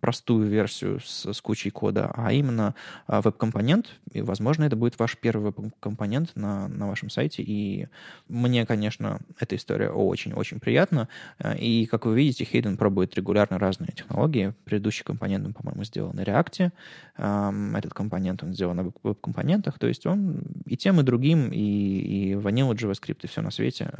простую 0.00 0.48
версию 0.48 1.00
с, 1.00 1.32
с 1.32 1.40
кучей 1.40 1.70
кода, 1.70 2.10
а 2.14 2.32
именно 2.32 2.74
а, 3.06 3.20
веб-компонент. 3.20 3.98
И, 4.12 4.22
возможно, 4.22 4.64
это 4.64 4.76
будет 4.76 4.98
ваш 4.98 5.16
первый 5.16 5.52
веб-компонент 5.52 6.34
на, 6.34 6.68
на 6.68 6.88
вашем 6.88 7.10
сайте. 7.10 7.42
И 7.42 7.88
мне, 8.28 8.66
конечно, 8.66 9.20
эта 9.38 9.56
история 9.56 9.90
очень-очень 9.90 10.58
приятна. 10.58 11.08
А, 11.38 11.54
и, 11.54 11.86
как 11.86 12.06
вы 12.06 12.16
видите, 12.16 12.44
Heydon 12.44 12.76
пробует 12.76 13.14
регулярно 13.14 13.58
разные 13.58 13.92
технологии. 13.92 14.54
Предыдущий 14.64 15.04
компонент 15.04 15.46
он, 15.46 15.52
по-моему, 15.52 15.84
сделал 15.84 16.12
на 16.12 16.22
React. 16.22 16.72
Этот 17.76 17.92
компонент 17.92 18.42
он 18.42 18.54
сделал 18.54 18.74
на 18.74 18.92
веб-компонентах. 19.02 19.78
То 19.78 19.86
есть 19.86 20.06
он 20.06 20.42
и 20.64 20.76
тем, 20.76 21.00
и 21.00 21.02
другим, 21.02 21.50
и, 21.52 21.58
и 21.58 22.32
Vanilla 22.32 22.72
JavaScript, 22.72 23.20
и 23.22 23.26
все 23.26 23.42
на 23.42 23.50
свете 23.50 23.92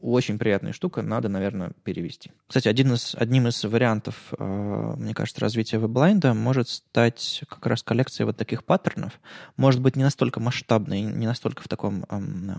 очень 0.00 0.38
приятная 0.38 0.72
штука, 0.72 1.02
надо, 1.02 1.28
наверное, 1.28 1.72
перевести. 1.84 2.32
Кстати, 2.46 2.68
один 2.68 2.92
из, 2.94 3.14
одним 3.14 3.48
из 3.48 3.62
вариантов, 3.64 4.32
э, 4.38 4.94
мне 4.96 5.14
кажется, 5.14 5.40
развития 5.40 5.78
Weblind 5.78 6.27
а 6.27 6.34
может 6.34 6.68
стать 6.68 7.42
как 7.48 7.66
раз 7.66 7.82
коллекция 7.82 8.26
вот 8.26 8.36
таких 8.36 8.64
паттернов. 8.64 9.20
Может 9.56 9.80
быть, 9.80 9.96
не 9.96 10.04
настолько 10.04 10.40
масштабной, 10.40 11.02
не 11.02 11.26
настолько 11.26 11.62
в 11.62 11.68
таком 11.68 12.04
э, 12.08 12.54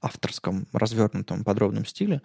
авторском, 0.00 0.66
развернутом, 0.72 1.44
подробном 1.44 1.84
стиле. 1.84 2.22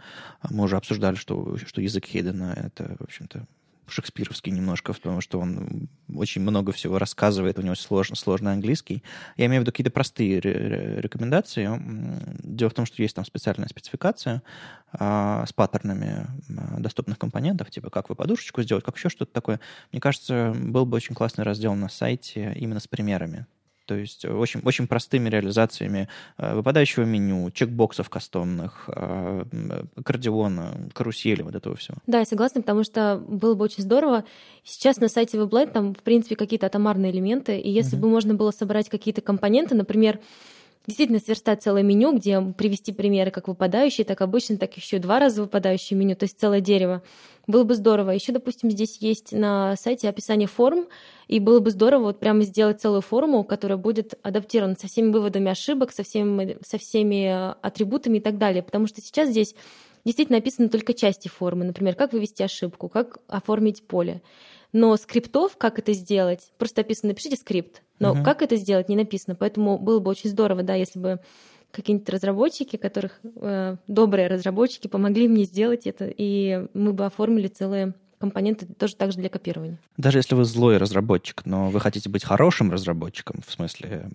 Мы 0.50 0.66
уже 0.66 0.78
обсуждали, 0.78 1.16
что, 1.16 1.58
что 1.58 1.82
язык 1.82 2.06
Хейдена— 2.06 2.54
это, 2.56 2.96
в 3.00 3.04
общем-то, 3.04 3.48
шекспировский 3.88 4.52
немножко, 4.52 4.94
потому 4.94 5.22
что 5.22 5.40
он 5.40 5.90
очень 6.14 6.42
много 6.42 6.72
всего 6.72 7.00
рассказывает, 7.00 7.60
у 7.60 7.62
него 7.62 7.76
сложный, 7.76 8.16
сложный 8.16 8.54
английский. 8.54 9.04
Я 9.38 9.46
имею 9.48 9.62
в 9.62 9.64
виду 9.64 9.72
какие-то 9.72 9.92
простые 9.92 10.40
рекомендации. 10.40 11.70
Дело 12.44 12.70
в 12.70 12.74
том, 12.74 12.86
что 12.86 13.02
есть 13.02 13.16
там 13.16 13.26
специальная 13.26 13.68
спецификация 13.68 14.42
а, 14.92 15.46
с 15.46 15.54
паттернами 15.54 16.28
а, 16.58 16.80
доступных 16.80 17.18
компонентов, 17.18 17.72
типа 17.72 17.90
как 17.90 18.10
вы 18.10 18.16
подушечку 18.16 18.62
сделать, 18.62 18.84
как 18.84 18.98
еще 18.98 19.10
что-то 19.10 19.34
такое. 19.34 19.60
Мне 19.92 20.02
кажется, 20.02 20.54
был 20.56 20.86
бы 20.86 20.96
очень 20.96 21.16
классный 21.16 21.44
раздел 21.44 21.74
на 21.76 21.90
сайте 21.90 22.54
именно 22.56 22.80
с 22.80 22.88
примерами 22.88 23.46
то 23.86 23.96
есть 23.96 24.26
очень, 24.26 24.62
очень 24.64 24.88
простыми 24.88 25.30
реализациями 25.30 26.08
э, 26.38 26.56
выпадающего 26.56 27.04
меню, 27.04 27.52
чекбоксов 27.52 28.10
кастомных, 28.10 28.86
э, 28.88 29.44
аккордеона, 29.96 30.90
карусели, 30.94 31.42
вот 31.42 31.56
этого 31.56 31.76
всего. 31.76 31.98
Да, 32.08 32.20
я 32.20 32.26
согласна, 32.26 32.62
потому 32.62 32.84
что 32.84 33.22
было 33.28 33.56
бы 33.56 33.66
очень 33.66 33.84
здорово. 33.84 34.24
Сейчас 34.64 34.98
на 34.98 35.10
сайте 35.10 35.38
WebLight 35.38 35.72
там, 35.72 35.94
в 35.94 36.04
принципе, 36.04 36.36
какие-то 36.36 36.66
атомарные 36.68 37.12
элементы, 37.12 37.60
и 37.60 37.70
если 37.70 37.96
угу. 37.96 38.04
бы 38.04 38.10
можно 38.10 38.34
было 38.34 38.52
собрать 38.52 38.90
какие-то 38.90 39.22
компоненты, 39.22 39.76
например, 39.76 40.20
действительно 40.86 41.20
сверстать 41.20 41.64
целое 41.64 41.84
меню, 41.84 42.16
где 42.16 42.42
привести 42.42 42.92
примеры 42.92 43.32
как 43.32 43.48
выпадающие, 43.48 44.06
так 44.06 44.22
обычно, 44.22 44.58
так 44.58 44.76
еще 44.76 45.00
два 45.00 45.20
раза 45.20 45.42
выпадающие 45.42 45.98
меню, 45.98 46.16
то 46.16 46.24
есть 46.24 46.40
целое 46.40 46.60
дерево. 46.60 47.02
Было 47.48 47.64
бы 47.64 47.76
здорово. 47.76 48.12
Еще, 48.12 48.32
допустим, 48.32 48.72
здесь 48.72 48.98
есть 49.00 49.32
на 49.32 49.76
сайте 49.76 50.10
описание 50.10 50.48
форм, 50.48 50.88
и 51.28 51.40
было 51.40 51.60
бы 51.60 51.72
здорово 51.72 52.04
вот 52.04 52.20
прямо 52.20 52.44
сделать 52.44 52.82
целую 52.82 53.02
форму, 53.02 53.44
которая 53.44 53.78
будет 53.78 54.14
адаптирована 54.24 54.76
со 54.80 54.88
всеми 54.88 55.12
выводами 55.12 55.52
ошибок, 55.52 55.92
со 55.92 56.04
всеми, 56.04 56.58
со 56.66 56.78
всеми 56.78 57.54
атрибутами 57.66 58.18
и 58.18 58.22
так 58.22 58.38
далее. 58.38 58.64
Потому 58.64 58.88
что 58.88 59.02
сейчас 59.02 59.30
здесь 59.30 59.56
действительно 60.06 60.38
написаны 60.38 60.70
только 60.70 60.94
части 60.94 61.28
формы. 61.28 61.66
Например, 61.66 61.96
как 61.96 62.14
вывести 62.14 62.44
ошибку, 62.44 62.90
как 62.90 63.20
оформить 63.28 63.84
поле. 63.84 64.22
Но 64.74 64.98
скриптов, 64.98 65.56
как 65.58 65.80
это 65.80 65.94
сделать, 65.94 66.52
просто 66.58 66.82
написано, 66.82 67.10
напишите 67.10 67.38
скрипт. 67.38 67.84
Но 68.00 68.14
угу. 68.14 68.24
как 68.24 68.42
это 68.42 68.56
сделать, 68.58 68.90
не 68.90 68.96
написано. 68.96 69.36
Поэтому 69.36 69.78
было 69.78 70.00
бы 70.00 70.12
очень 70.12 70.30
здорово, 70.30 70.64
да, 70.64 70.74
если 70.74 71.00
бы 71.00 71.20
какие-нибудь 71.72 72.10
разработчики, 72.10 72.76
которых 72.76 73.20
э, 73.24 73.78
добрые 73.88 74.28
разработчики 74.28 74.88
помогли 74.88 75.28
мне 75.28 75.46
сделать 75.46 75.88
это, 75.88 76.06
и 76.06 76.68
мы 76.74 76.94
бы 76.94 77.06
оформили 77.06 77.48
целые 77.48 77.94
компоненты 78.20 78.66
тоже 78.66 78.96
также 78.96 79.18
для 79.18 79.28
копирования. 79.28 79.78
Даже 79.98 80.20
если 80.20 80.34
вы 80.34 80.46
злой 80.46 80.78
разработчик, 80.78 81.46
но 81.46 81.70
вы 81.70 81.82
хотите 81.82 82.10
быть 82.10 82.24
хорошим 82.24 82.72
разработчиком, 82.72 83.42
в 83.46 83.52
смысле, 83.52 84.12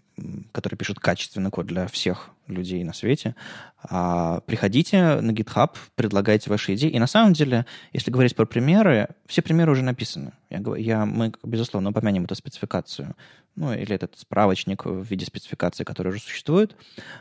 который 0.51 0.77
пишет 0.77 0.99
качественный 0.99 1.51
код 1.51 1.67
для 1.67 1.87
всех 1.89 2.31
людей 2.47 2.83
на 2.85 2.95
свете. 2.95 3.35
А, 3.83 4.41
приходите 4.41 5.21
на 5.21 5.31
GitHub, 5.31 5.77
предлагайте 5.95 6.51
ваши 6.51 6.75
идеи. 6.75 6.91
И 6.91 6.99
на 6.99 7.07
самом 7.07 7.33
деле, 7.33 7.65
если 7.93 8.11
говорить 8.11 8.35
про 8.35 8.45
примеры, 8.45 9.09
все 9.27 9.41
примеры 9.41 9.73
уже 9.73 9.85
написаны. 9.85 10.33
Я, 10.51 10.61
я, 10.77 11.07
мы, 11.07 11.33
безусловно, 11.45 11.91
упомянем 11.91 12.25
эту 12.25 12.35
спецификацию, 12.35 13.15
ну, 13.55 13.73
или 13.73 13.95
этот 13.95 14.19
справочник 14.19 14.85
в 14.85 15.03
виде 15.05 15.25
спецификации, 15.27 15.85
который 15.85 16.09
уже 16.09 16.21
существует. 16.21 16.75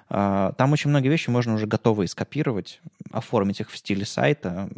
А, 0.10 0.54
там 0.54 0.72
очень 0.72 0.90
многие 0.90 1.10
вещи 1.10 1.30
можно 1.30 1.54
уже 1.54 1.68
готовые 1.68 2.08
скопировать, 2.08 2.80
оформить 3.12 3.60
их 3.60 3.70
в 3.70 3.78
стиле 3.78 4.06
сайта 4.06 4.70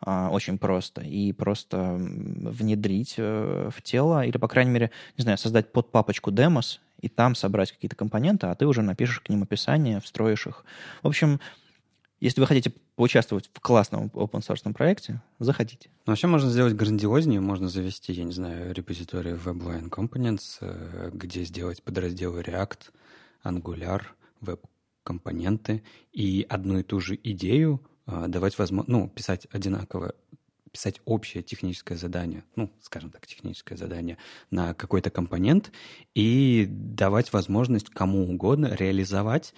а, 0.00 0.28
очень 0.30 0.58
просто, 0.58 1.02
и 1.02 1.32
просто 1.32 1.96
внедрить 1.98 3.14
э, 3.18 3.70
в 3.72 3.80
тело, 3.82 4.24
или, 4.24 4.38
по 4.38 4.48
крайней 4.48 4.72
мере, 4.72 4.90
не 5.16 5.22
знаю, 5.22 5.38
создать 5.38 5.72
под 5.72 5.92
папочку 5.92 6.30
demos 6.30 6.78
и 7.02 7.08
там 7.08 7.34
собрать 7.34 7.72
какие-то 7.72 7.96
компоненты, 7.96 8.46
а 8.46 8.54
ты 8.54 8.66
уже 8.66 8.80
напишешь 8.80 9.20
к 9.20 9.28
ним 9.28 9.42
описание, 9.42 10.00
встроишь 10.00 10.46
их. 10.46 10.64
В 11.02 11.08
общем, 11.08 11.40
если 12.20 12.40
вы 12.40 12.46
хотите 12.46 12.72
поучаствовать 12.94 13.50
в 13.52 13.60
классном 13.60 14.06
open 14.14 14.40
source 14.40 14.72
проекте, 14.72 15.20
заходите. 15.40 15.90
Ну, 16.06 16.12
вообще 16.12 16.28
можно 16.28 16.48
сделать 16.48 16.74
грандиознее, 16.74 17.40
можно 17.40 17.68
завести, 17.68 18.12
я 18.12 18.22
не 18.22 18.32
знаю, 18.32 18.72
репозиторий 18.72 19.32
WebLine 19.32 19.90
Components, 19.90 20.58
э, 20.60 21.10
где 21.12 21.42
сделать 21.42 21.82
подразделы 21.82 22.42
React, 22.42 22.78
Angular, 23.44 24.02
веб-компоненты 24.40 25.82
и 26.12 26.46
одну 26.48 26.78
и 26.78 26.84
ту 26.84 27.00
же 27.00 27.18
идею 27.20 27.82
э, 28.06 28.26
давать 28.28 28.56
возможность, 28.56 28.88
ну, 28.88 29.08
писать 29.08 29.48
одинаково 29.50 30.14
писать 30.72 31.00
общее 31.04 31.42
техническое 31.42 31.96
задание, 31.96 32.44
ну, 32.56 32.72
скажем 32.80 33.10
так, 33.10 33.26
техническое 33.26 33.76
задание 33.76 34.16
на 34.50 34.74
какой-то 34.74 35.10
компонент 35.10 35.70
и 36.14 36.66
давать 36.68 37.32
возможность 37.32 37.90
кому 37.90 38.24
угодно 38.24 38.74
реализовать 38.74 39.54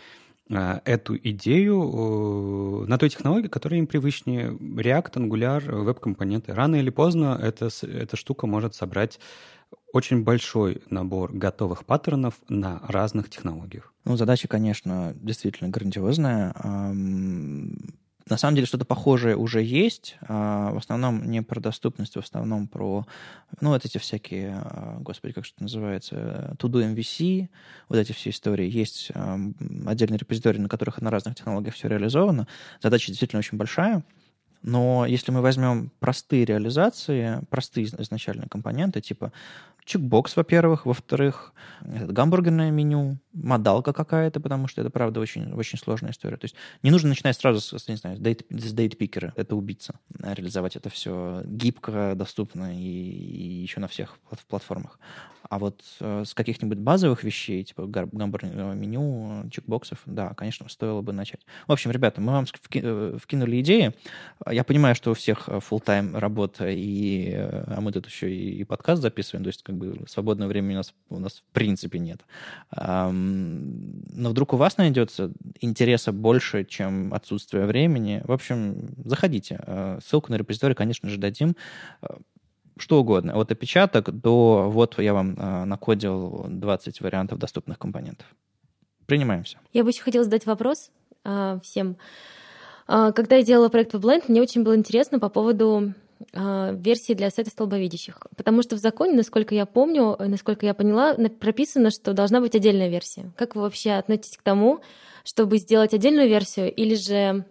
э, 0.50 0.80
эту 0.84 1.16
идею 1.16 2.82
э, 2.84 2.86
на 2.86 2.98
той 2.98 3.08
технологии, 3.10 3.48
которая 3.48 3.78
им 3.78 3.86
привычнее. 3.86 4.48
React, 4.50 5.12
Angular, 5.14 5.82
веб-компоненты. 5.84 6.52
Рано 6.52 6.76
или 6.76 6.90
поздно 6.90 7.38
эта, 7.40 7.70
эта 7.82 8.16
штука 8.16 8.46
может 8.46 8.74
собрать 8.74 9.20
очень 9.92 10.24
большой 10.24 10.82
набор 10.90 11.32
готовых 11.32 11.84
паттернов 11.84 12.34
на 12.48 12.80
разных 12.88 13.30
технологиях. 13.30 13.92
Ну, 14.04 14.16
задача, 14.16 14.48
конечно, 14.48 15.14
действительно 15.14 15.70
грандиозная. 15.70 16.52
На 18.28 18.38
самом 18.38 18.54
деле 18.54 18.66
что-то 18.66 18.86
похожее 18.86 19.36
уже 19.36 19.62
есть. 19.62 20.16
А, 20.22 20.72
в 20.72 20.78
основном 20.78 21.30
не 21.30 21.42
про 21.42 21.60
доступность, 21.60 22.14
в 22.14 22.20
основном 22.20 22.68
про, 22.68 23.06
ну, 23.60 23.70
вот 23.70 23.84
эти 23.84 23.98
всякие, 23.98 24.54
а, 24.54 24.96
господи, 25.00 25.34
как 25.34 25.44
что 25.44 25.62
называется, 25.62 26.56
To-Do 26.58 26.94
MVC, 26.94 27.48
вот 27.88 27.98
эти 27.98 28.12
все 28.12 28.30
истории. 28.30 28.70
Есть 28.70 29.12
отдельные 29.86 30.18
репозитории, 30.18 30.58
на 30.58 30.68
которых 30.68 31.02
на 31.02 31.10
разных 31.10 31.34
технологиях 31.34 31.74
все 31.74 31.88
реализовано. 31.88 32.48
Задача 32.82 33.08
действительно 33.08 33.40
очень 33.40 33.58
большая. 33.58 34.02
Но 34.64 35.04
если 35.04 35.30
мы 35.30 35.42
возьмем 35.42 35.90
простые 36.00 36.46
реализации, 36.46 37.40
простые 37.50 37.84
изначальные 37.84 38.48
компоненты, 38.48 39.02
типа 39.02 39.30
чекбокс, 39.84 40.36
во-первых, 40.36 40.86
во-вторых, 40.86 41.52
гамбургерное 41.82 42.70
меню, 42.70 43.18
модалка 43.34 43.92
какая-то, 43.92 44.40
потому 44.40 44.66
что 44.66 44.80
это, 44.80 44.88
правда, 44.88 45.20
очень, 45.20 45.52
очень 45.52 45.78
сложная 45.78 46.12
история. 46.12 46.38
То 46.38 46.46
есть 46.46 46.54
не 46.82 46.90
нужно 46.90 47.10
начинать 47.10 47.36
сразу 47.36 47.60
с, 47.60 47.88
не 47.88 47.96
знаю, 47.96 48.16
с 48.16 48.20
дейт, 48.20 48.46
с 48.48 48.72
это 49.36 49.54
убийца, 49.54 50.00
реализовать 50.18 50.76
это 50.76 50.88
все 50.88 51.42
гибко, 51.44 52.14
доступно 52.16 52.74
и, 52.74 52.80
и 52.80 53.62
еще 53.62 53.80
на 53.80 53.88
всех 53.88 54.18
платформах. 54.48 54.98
А 55.50 55.58
вот 55.58 55.82
э, 56.00 56.24
с 56.24 56.34
каких-нибудь 56.34 56.78
базовых 56.78 57.22
вещей, 57.22 57.62
типа 57.64 57.86
гамбургерного 57.86 58.72
меню, 58.72 59.48
чекбоксов, 59.50 59.98
да, 60.06 60.34
конечно, 60.34 60.68
стоило 60.68 61.02
бы 61.02 61.12
начать. 61.12 61.40
В 61.66 61.72
общем, 61.72 61.90
ребята, 61.90 62.20
мы 62.20 62.32
вам 62.32 62.46
э, 62.72 63.18
вкинули 63.20 63.60
идеи. 63.60 63.92
Я 64.50 64.64
понимаю, 64.64 64.94
что 64.94 65.10
у 65.10 65.14
всех 65.14 65.48
full 65.48 65.82
тайм 65.82 66.16
работа, 66.16 66.68
и, 66.68 67.30
э, 67.34 67.64
а 67.66 67.80
мы 67.80 67.92
тут 67.92 68.06
еще 68.06 68.34
и 68.34 68.64
подкаст 68.64 69.02
записываем, 69.02 69.44
то 69.44 69.48
есть 69.48 69.62
как 69.62 69.76
бы 69.76 70.04
свободного 70.08 70.48
времени 70.48 70.74
у 70.74 70.78
нас, 70.78 70.94
у 71.10 71.18
нас 71.18 71.34
в 71.34 71.52
принципе 71.52 71.98
нет. 71.98 72.22
Но 72.74 73.10
вдруг 74.30 74.54
у 74.54 74.56
вас 74.56 74.76
найдется 74.76 75.32
интереса 75.60 76.12
больше, 76.12 76.64
чем 76.64 77.12
отсутствие 77.12 77.66
времени. 77.66 78.22
В 78.24 78.32
общем, 78.32 78.88
заходите. 79.04 79.98
Ссылку 80.04 80.32
на 80.32 80.36
репозиторий, 80.36 80.74
конечно 80.74 81.08
же, 81.08 81.18
дадим 81.18 81.56
что 82.76 83.00
угодно. 83.00 83.38
От 83.38 83.52
опечаток 83.52 84.10
до 84.10 84.68
вот 84.70 84.98
я 84.98 85.14
вам 85.14 85.34
э, 85.36 85.64
накодил 85.64 86.46
20 86.48 87.00
вариантов 87.00 87.38
доступных 87.38 87.78
компонентов. 87.78 88.26
Принимаемся. 89.06 89.58
Я 89.72 89.84
бы 89.84 89.90
еще 89.90 90.02
хотела 90.02 90.24
задать 90.24 90.46
вопрос 90.46 90.90
э, 91.24 91.58
всем. 91.62 91.96
Э, 92.88 93.12
когда 93.14 93.36
я 93.36 93.42
делала 93.42 93.68
проект 93.68 93.94
WebLand, 93.94 94.24
мне 94.28 94.42
очень 94.42 94.62
было 94.62 94.74
интересно 94.74 95.18
по 95.18 95.28
поводу 95.28 95.94
э, 96.32 96.76
версии 96.76 97.12
для 97.12 97.30
сайта 97.30 97.50
столбовидящих. 97.50 98.26
Потому 98.36 98.62
что 98.62 98.76
в 98.76 98.78
законе, 98.78 99.14
насколько 99.14 99.54
я 99.54 99.66
помню, 99.66 100.16
насколько 100.18 100.66
я 100.66 100.74
поняла, 100.74 101.14
прописано, 101.14 101.90
что 101.90 102.12
должна 102.12 102.40
быть 102.40 102.54
отдельная 102.54 102.88
версия. 102.88 103.32
Как 103.36 103.54
вы 103.54 103.62
вообще 103.62 103.92
относитесь 103.92 104.36
к 104.36 104.42
тому, 104.42 104.80
чтобы 105.24 105.58
сделать 105.58 105.94
отдельную 105.94 106.28
версию 106.28 106.72
или 106.74 106.94
же 106.94 107.44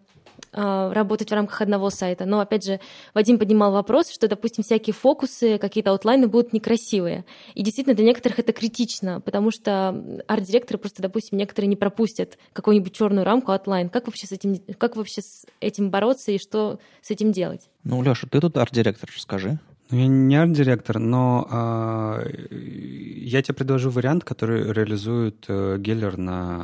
работать 0.53 1.29
в 1.29 1.33
рамках 1.33 1.61
одного 1.61 1.89
сайта. 1.89 2.25
Но, 2.25 2.39
опять 2.39 2.63
же, 2.63 2.79
Вадим 3.13 3.39
поднимал 3.39 3.71
вопрос, 3.71 4.09
что, 4.09 4.27
допустим, 4.27 4.63
всякие 4.63 4.93
фокусы, 4.93 5.57
какие-то 5.57 5.91
outline 5.91 6.23
ы 6.23 6.27
будут 6.27 6.53
некрасивые. 6.53 7.25
И 7.55 7.63
действительно, 7.63 7.95
для 7.95 8.05
некоторых 8.05 8.39
это 8.39 8.53
критично, 8.53 9.21
потому 9.21 9.51
что 9.51 10.21
арт-директоры 10.27 10.77
просто, 10.77 11.01
допустим, 11.01 11.37
некоторые 11.37 11.67
не 11.67 11.75
пропустят 11.75 12.37
какую-нибудь 12.53 12.93
черную 12.93 13.25
рамку 13.25 13.51
outline. 13.51 13.89
Как 13.89 14.05
вообще 14.05 14.27
с 14.27 14.31
этим, 14.31 14.57
как 14.77 14.95
вообще 14.95 15.21
с 15.21 15.45
этим 15.59 15.89
бороться 15.89 16.31
и 16.31 16.37
что 16.37 16.79
с 17.01 17.11
этим 17.11 17.31
делать? 17.31 17.69
Ну, 17.83 18.01
Леша, 18.01 18.27
ты 18.29 18.39
тут 18.39 18.55
арт-директор, 18.57 19.09
скажи. 19.17 19.59
Ну, 19.93 19.99
я 19.99 20.07
не 20.07 20.35
арт-директор, 20.35 20.97
но 20.97 21.47
э, 21.51 22.47
я 22.49 23.43
тебе 23.43 23.53
предложу 23.53 23.91
вариант, 23.91 24.23
который 24.23 24.73
реализует 24.73 25.45
э, 25.47 25.77
Геллер 25.77 26.17
на, 26.17 26.63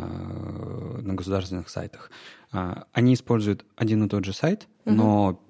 на 1.00 1.14
государственных 1.14 1.70
сайтах. 1.70 2.10
Э, 2.52 2.86
они 2.92 3.14
используют 3.14 3.66
один 3.76 4.04
и 4.04 4.10
тот 4.10 4.26
же 4.26 4.34
сайт, 4.34 4.68
угу. 4.86 4.96
но 4.96 5.42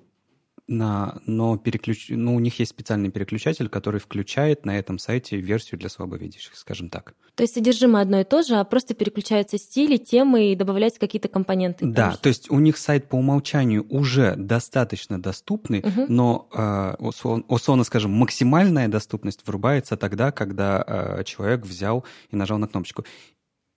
на, 0.69 1.19
но 1.25 1.57
переключ... 1.57 2.07
ну, 2.09 2.35
у 2.35 2.39
них 2.39 2.59
есть 2.59 2.71
специальный 2.71 3.09
переключатель, 3.09 3.67
который 3.67 3.99
включает 3.99 4.65
на 4.65 4.77
этом 4.77 4.99
сайте 4.99 5.37
версию 5.37 5.79
для 5.79 5.89
слабовидящих, 5.89 6.55
скажем 6.55 6.89
так. 6.89 7.15
То 7.35 7.43
есть 7.43 7.55
содержимое 7.55 8.03
одно 8.03 8.21
и 8.21 8.23
то 8.23 8.43
же, 8.43 8.55
а 8.55 8.63
просто 8.63 8.93
переключаются 8.93 9.57
стили, 9.57 9.97
темы 9.97 10.51
и 10.51 10.55
добавляются 10.55 10.99
какие-то 10.99 11.27
компоненты. 11.27 11.85
Да, 11.85 12.15
то 12.15 12.29
есть 12.29 12.51
у 12.51 12.59
них 12.59 12.77
сайт 12.77 13.09
по 13.09 13.15
умолчанию 13.15 13.85
уже 13.89 14.35
достаточно 14.35 15.21
доступный, 15.21 15.79
угу. 15.79 16.05
но, 16.07 16.47
э, 16.53 16.95
условно 16.99 17.83
скажем, 17.83 18.11
максимальная 18.11 18.87
доступность 18.87 19.45
врубается 19.47 19.97
тогда, 19.97 20.31
когда 20.31 20.83
э, 20.85 21.23
человек 21.23 21.65
взял 21.65 22.05
и 22.29 22.35
нажал 22.35 22.59
на 22.59 22.67
кнопочку. 22.67 23.05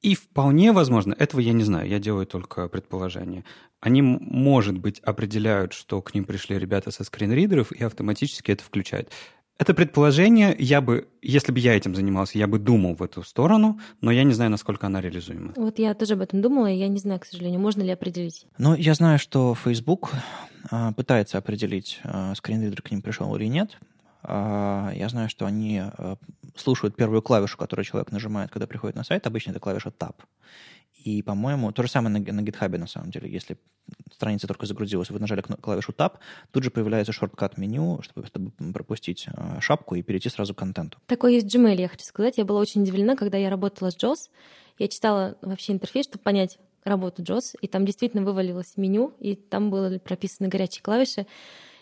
И 0.02 0.16
вполне 0.16 0.72
возможно, 0.72 1.14
этого 1.16 1.40
я 1.40 1.52
не 1.52 1.62
знаю, 1.62 1.88
я 1.88 2.00
делаю 2.00 2.26
только 2.26 2.68
предположение. 2.68 3.44
Они, 3.82 4.00
может 4.00 4.78
быть, 4.78 5.00
определяют, 5.00 5.72
что 5.72 6.00
к 6.00 6.14
ним 6.14 6.24
пришли 6.24 6.56
ребята 6.56 6.92
со 6.92 7.02
скринридеров 7.02 7.72
и 7.72 7.82
автоматически 7.82 8.52
это 8.52 8.62
включают. 8.62 9.10
Это 9.58 9.74
предположение, 9.74 10.54
я 10.56 10.80
бы, 10.80 11.08
если 11.20 11.50
бы 11.50 11.58
я 11.58 11.76
этим 11.76 11.96
занимался, 11.96 12.38
я 12.38 12.46
бы 12.46 12.60
думал 12.60 12.94
в 12.94 13.02
эту 13.02 13.24
сторону, 13.24 13.80
но 14.00 14.12
я 14.12 14.22
не 14.22 14.32
знаю, 14.34 14.52
насколько 14.52 14.86
она 14.86 15.00
реализуема. 15.00 15.52
Вот 15.56 15.80
я 15.80 15.94
тоже 15.94 16.14
об 16.14 16.20
этом 16.20 16.40
думала, 16.40 16.70
и 16.70 16.76
я 16.76 16.86
не 16.86 16.98
знаю, 16.98 17.18
к 17.18 17.26
сожалению, 17.26 17.60
можно 17.60 17.82
ли 17.82 17.90
определить. 17.90 18.46
Ну, 18.56 18.76
я 18.76 18.94
знаю, 18.94 19.18
что 19.18 19.56
Facebook 19.56 20.12
а, 20.70 20.92
пытается 20.92 21.38
определить, 21.38 22.00
а, 22.04 22.36
скринридер 22.36 22.82
к 22.82 22.90
ним 22.92 23.02
пришел 23.02 23.34
или 23.34 23.46
нет. 23.46 23.78
А, 24.22 24.92
я 24.94 25.08
знаю, 25.08 25.28
что 25.28 25.44
они 25.44 25.82
слушают 26.56 26.94
первую 26.94 27.20
клавишу, 27.20 27.58
которую 27.58 27.84
человек 27.84 28.12
нажимает, 28.12 28.52
когда 28.52 28.68
приходит 28.68 28.94
на 28.94 29.02
сайт. 29.02 29.26
Обычно 29.26 29.50
это 29.50 29.60
клавиша 29.60 29.88
Tab. 29.90 30.14
И, 31.04 31.22
по-моему, 31.22 31.72
то 31.72 31.82
же 31.82 31.88
самое 31.88 32.18
на, 32.18 32.32
на 32.32 32.40
GitHub, 32.40 32.76
на 32.78 32.86
самом 32.86 33.10
деле. 33.10 33.30
Если 33.30 33.58
страница 34.12 34.46
только 34.46 34.66
загрузилась, 34.66 35.10
вы 35.10 35.18
нажали 35.18 35.40
клавишу 35.40 35.92
Tab, 35.92 36.18
тут 36.50 36.62
же 36.62 36.70
появляется 36.70 37.12
шорткат 37.12 37.58
меню, 37.58 38.00
чтобы, 38.02 38.26
чтобы 38.26 38.52
пропустить 38.72 39.26
э, 39.26 39.60
шапку 39.60 39.94
и 39.94 40.02
перейти 40.02 40.28
сразу 40.28 40.54
к 40.54 40.58
контенту. 40.58 40.98
Такое 41.06 41.32
есть 41.32 41.46
в 41.46 41.56
Gmail, 41.56 41.80
я 41.80 41.88
хочу 41.88 42.04
сказать. 42.04 42.38
Я 42.38 42.44
была 42.44 42.60
очень 42.60 42.82
удивлена, 42.82 43.16
когда 43.16 43.38
я 43.38 43.50
работала 43.50 43.90
с 43.90 43.96
JOS. 43.96 44.30
Я 44.78 44.88
читала 44.88 45.36
вообще 45.42 45.72
интерфейс, 45.72 46.06
чтобы 46.06 46.22
понять 46.22 46.58
работу 46.84 47.22
JOS, 47.22 47.56
и 47.60 47.66
там 47.68 47.84
действительно 47.84 48.22
вывалилось 48.22 48.76
меню, 48.76 49.12
и 49.18 49.34
там 49.34 49.70
были 49.70 49.98
прописаны 49.98 50.48
горячие 50.48 50.82
клавиши. 50.82 51.26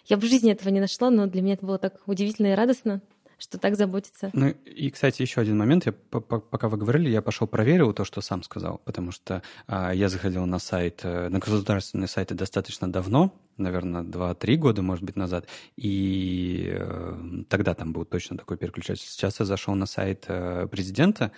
Я 0.07 0.17
в 0.17 0.25
жизни 0.25 0.51
этого 0.51 0.71
не 0.71 0.81
нашла, 0.81 1.11
но 1.11 1.27
для 1.27 1.43
меня 1.43 1.55
это 1.55 1.67
было 1.67 1.79
так 1.79 2.01
удивительно 2.07 2.49
и 2.49 2.55
радостно, 2.55 3.01
что 3.41 3.59
так 3.59 3.77
заботится. 3.77 4.31
Ну 4.33 4.49
и, 4.49 4.91
кстати, 4.91 5.23
еще 5.23 5.41
один 5.41 5.57
момент. 5.57 5.87
Я, 5.87 5.93
пока 5.93 6.69
вы 6.69 6.77
говорили, 6.77 7.09
я 7.09 7.23
пошел 7.23 7.47
проверил 7.47 7.93
то, 7.93 8.05
что 8.05 8.21
сам 8.21 8.43
сказал, 8.43 8.81
потому 8.85 9.13
что 9.13 9.43
а, 9.67 9.93
я 9.93 10.09
заходил 10.09 10.45
на 10.47 10.59
сайт, 10.59 11.01
э, 11.03 11.29
на 11.29 11.39
государственные 11.39 12.09
сайты 12.09 12.35
достаточно 12.35 12.91
давно, 12.93 13.35
наверное, 13.57 14.03
2-3 14.03 14.57
года, 14.57 14.83
может 14.83 15.05
быть, 15.05 15.17
назад, 15.17 15.47
и 15.77 16.71
э, 16.71 17.43
тогда 17.49 17.75
там 17.75 17.93
был 17.93 18.05
точно 18.05 18.37
такой 18.37 18.59
переключатель. 18.59 19.07
Сейчас 19.07 19.41
я 19.41 19.47
зашел 19.47 19.75
на 19.75 19.87
сайт 19.87 20.27
э, 20.29 20.69
президента 20.71 21.33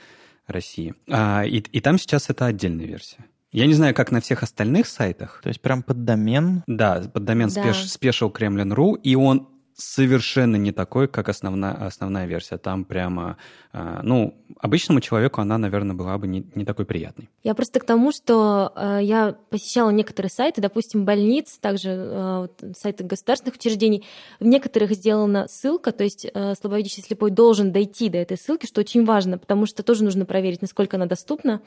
России, 0.46 0.94
а, 1.08 1.44
и, 1.44 1.58
и 1.58 1.80
там 1.80 1.98
сейчас 1.98 2.28
это 2.30 2.46
отдельная 2.46 2.86
версия. 2.86 3.24
Я 3.52 3.66
не 3.66 3.74
знаю, 3.74 3.94
как 3.94 4.10
на 4.10 4.22
всех 4.22 4.42
остальных 4.42 4.86
сайтах. 4.86 5.40
То 5.42 5.48
есть 5.50 5.60
прям 5.60 5.82
под 5.82 6.04
домен? 6.04 6.64
Да, 6.66 7.02
под 7.12 7.24
домен 7.24 7.50
да. 7.50 7.70
Special 7.70 8.32
Kremlin.ru, 8.32 8.98
и 9.02 9.14
он 9.14 9.46
совершенно 9.74 10.56
не 10.56 10.72
такой, 10.72 11.08
как 11.08 11.28
основная, 11.28 11.72
основная 11.72 12.26
версия. 12.26 12.58
Там 12.58 12.84
прямо, 12.84 13.36
э, 13.72 14.00
ну, 14.02 14.34
обычному 14.58 15.00
человеку 15.00 15.40
она, 15.40 15.58
наверное, 15.58 15.94
была 15.94 16.18
бы 16.18 16.26
не, 16.26 16.44
не 16.54 16.64
такой 16.64 16.84
приятной. 16.84 17.28
Я 17.42 17.54
просто 17.54 17.80
к 17.80 17.84
тому, 17.84 18.12
что 18.12 18.72
э, 18.76 19.00
я 19.02 19.36
посещала 19.50 19.90
некоторые 19.90 20.30
сайты, 20.30 20.60
допустим, 20.60 21.04
больниц, 21.04 21.58
также 21.60 21.90
э, 21.90 22.48
сайты 22.76 23.04
государственных 23.04 23.56
учреждений. 23.56 24.04
В 24.40 24.44
некоторых 24.44 24.92
сделана 24.92 25.46
ссылка, 25.48 25.92
то 25.92 26.04
есть 26.04 26.26
э, 26.32 26.54
слабовидящий 26.54 27.02
слепой 27.02 27.30
должен 27.30 27.72
дойти 27.72 28.08
до 28.08 28.18
этой 28.18 28.36
ссылки, 28.36 28.66
что 28.66 28.80
очень 28.80 29.04
важно, 29.04 29.38
потому 29.38 29.66
что 29.66 29.82
тоже 29.82 30.04
нужно 30.04 30.26
проверить, 30.26 30.62
насколько 30.62 30.96
она 30.96 31.06
доступна. 31.06 31.60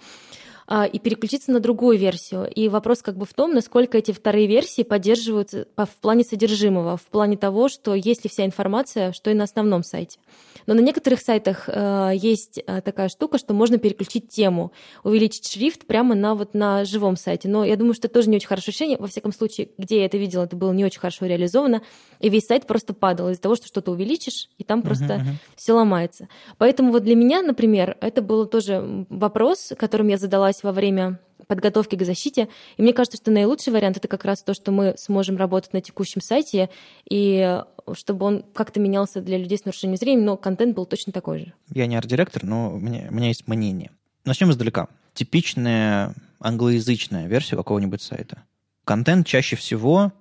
А, 0.67 0.85
и 0.85 0.97
переключиться 0.97 1.51
на 1.51 1.59
другую 1.59 1.97
версию. 1.97 2.49
И 2.49 2.69
вопрос 2.69 3.03
как 3.03 3.17
бы 3.17 3.25
в 3.25 3.33
том, 3.33 3.53
насколько 3.53 3.99
эти 3.99 4.11
вторые 4.11 4.47
версии 4.47 4.81
поддерживаются 4.81 5.67
в 5.77 6.01
плане 6.01 6.23
содержимого, 6.23 6.97
в 6.97 7.03
плане 7.03 7.37
того, 7.37 7.69
что 7.69 7.93
есть 7.93 8.23
ли 8.23 8.29
вся 8.31 8.45
информация, 8.45 9.11
что 9.13 9.29
и 9.29 9.35
на 9.35 9.43
основном 9.43 9.83
сайте. 9.83 10.17
Но 10.65 10.73
на 10.73 10.79
некоторых 10.79 11.21
сайтах 11.21 11.65
э, 11.67 12.13
есть 12.15 12.59
э, 12.65 12.81
такая 12.81 13.09
штука, 13.09 13.37
что 13.37 13.53
можно 13.53 13.77
переключить 13.77 14.29
тему, 14.29 14.71
увеличить 15.03 15.47
шрифт 15.47 15.85
прямо 15.85 16.15
на, 16.15 16.33
вот, 16.33 16.55
на 16.55 16.83
живом 16.83 17.15
сайте. 17.15 17.47
Но 17.47 17.63
я 17.63 17.75
думаю, 17.75 17.93
что 17.93 18.07
это 18.07 18.15
тоже 18.15 18.29
не 18.29 18.37
очень 18.37 18.47
хорошее 18.47 18.73
решение. 18.73 18.97
Во 18.97 19.05
всяком 19.05 19.31
случае, 19.31 19.69
где 19.77 19.99
я 19.99 20.05
это 20.05 20.17
видела, 20.17 20.45
это 20.45 20.55
было 20.55 20.73
не 20.73 20.83
очень 20.83 20.99
хорошо 20.99 21.27
реализовано. 21.27 21.83
И 22.19 22.29
весь 22.29 22.47
сайт 22.47 22.65
просто 22.65 22.95
падал 22.95 23.29
из-за 23.29 23.41
того, 23.41 23.55
что 23.55 23.67
что-то 23.67 23.91
увеличишь, 23.91 24.49
и 24.57 24.63
там 24.63 24.81
просто 24.81 25.05
uh-huh, 25.05 25.21
uh-huh. 25.21 25.55
все 25.55 25.73
ломается. 25.73 26.27
Поэтому 26.57 26.91
вот 26.91 27.03
для 27.03 27.15
меня, 27.15 27.43
например, 27.43 27.97
это 28.01 28.23
был 28.23 28.47
тоже 28.47 29.05
вопрос, 29.09 29.73
которым 29.77 30.07
я 30.07 30.17
задалась 30.17 30.54
во 30.63 30.71
время 30.71 31.19
подготовки 31.47 31.95
к 31.95 32.03
защите. 32.03 32.47
И 32.77 32.81
мне 32.81 32.93
кажется, 32.93 33.17
что 33.17 33.31
наилучший 33.31 33.71
вариант 33.71 33.97
это 33.97 34.07
как 34.07 34.25
раз 34.25 34.43
то, 34.43 34.53
что 34.53 34.71
мы 34.71 34.95
сможем 34.97 35.37
работать 35.37 35.73
на 35.73 35.81
текущем 35.81 36.21
сайте, 36.21 36.69
и 37.09 37.61
чтобы 37.93 38.25
он 38.25 38.45
как-то 38.53 38.79
менялся 38.79 39.21
для 39.21 39.37
людей 39.37 39.57
с 39.57 39.65
нарушением 39.65 39.97
зрения, 39.97 40.23
но 40.23 40.37
контент 40.37 40.75
был 40.75 40.85
точно 40.85 41.13
такой 41.13 41.39
же. 41.39 41.53
Я 41.73 41.85
не 41.85 41.95
арт-директор, 41.95 42.43
но 42.43 42.71
меня, 42.71 43.07
у 43.09 43.13
меня 43.13 43.27
есть 43.27 43.47
мнение. 43.47 43.91
Начнем 44.23 44.51
издалека. 44.51 44.87
Типичная 45.13 46.13
англоязычная 46.39 47.27
версия 47.27 47.55
какого-нибудь 47.55 48.01
сайта. 48.01 48.43
Контент 48.83 49.27
чаще 49.27 49.55
всего 49.55 50.11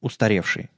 устаревший. 0.00 0.70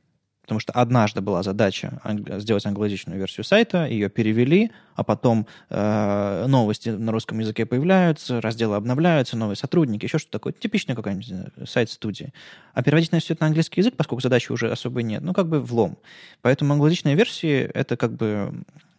Потому 0.46 0.60
что 0.60 0.72
однажды 0.72 1.20
была 1.20 1.42
задача 1.42 2.00
сделать 2.38 2.64
англоязычную 2.66 3.18
версию 3.18 3.42
сайта, 3.42 3.84
ее 3.84 4.08
перевели, 4.08 4.70
а 4.94 5.02
потом 5.02 5.48
э, 5.70 6.46
новости 6.46 6.90
на 6.90 7.10
русском 7.10 7.40
языке 7.40 7.66
появляются, 7.66 8.40
разделы 8.40 8.76
обновляются, 8.76 9.36
новые 9.36 9.56
сотрудники, 9.56 10.04
еще 10.04 10.18
что-то 10.18 10.38
такое. 10.38 10.52
Типичный 10.52 10.94
какой-нибудь 10.94 11.68
сайт 11.68 11.90
студии. 11.90 12.32
А 12.74 12.84
переводить 12.84 13.10
на 13.10 13.18
все 13.18 13.34
это 13.34 13.42
на 13.42 13.48
английский 13.48 13.80
язык, 13.80 13.96
поскольку 13.96 14.22
задачи 14.22 14.52
уже 14.52 14.70
особо 14.70 15.02
нет, 15.02 15.20
ну, 15.20 15.34
как 15.34 15.48
бы 15.48 15.60
влом. 15.60 15.98
Поэтому 16.42 16.74
англоязычные 16.74 17.16
версии— 17.16 17.68
это 17.74 17.96
как 17.96 18.12
бы 18.12 18.52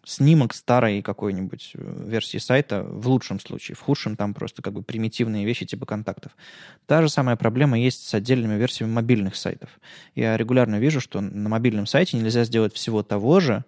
снимок 0.08 0.54
старой 0.54 1.02
какой-нибудь 1.02 1.72
э, 1.74 2.06
версии 2.08 2.38
сайта 2.38 2.84
в 2.84 3.08
лучшем 3.10 3.42
случае. 3.42 3.76
В 3.76 3.82
худшем 3.82 4.16
там 4.16 4.34
просто 4.34 4.62
как 4.62 4.74
бы 4.74 4.82
примитивные 4.82 5.46
вещи 5.46 5.66
типа 5.66 5.86
контактов. 5.86 6.32
Та 6.86 7.02
же 7.02 7.10
самая 7.10 7.36
проблема 7.36 7.78
есть 7.78 8.08
с 8.08 8.14
отдельными 8.14 8.56
версиями 8.56 8.92
мобильных 8.92 9.36
сайтов. 9.36 9.70
Я 10.16 10.38
регулярно 10.38 10.80
вижу, 10.80 11.02
что 11.02 11.20
на 11.20 11.50
мобильном 11.50 11.86
сайте 11.86 12.18
нельзя 12.18 12.46
сделать 12.46 12.74
всего 12.74 13.04
того 13.04 13.42
же, 13.42 13.66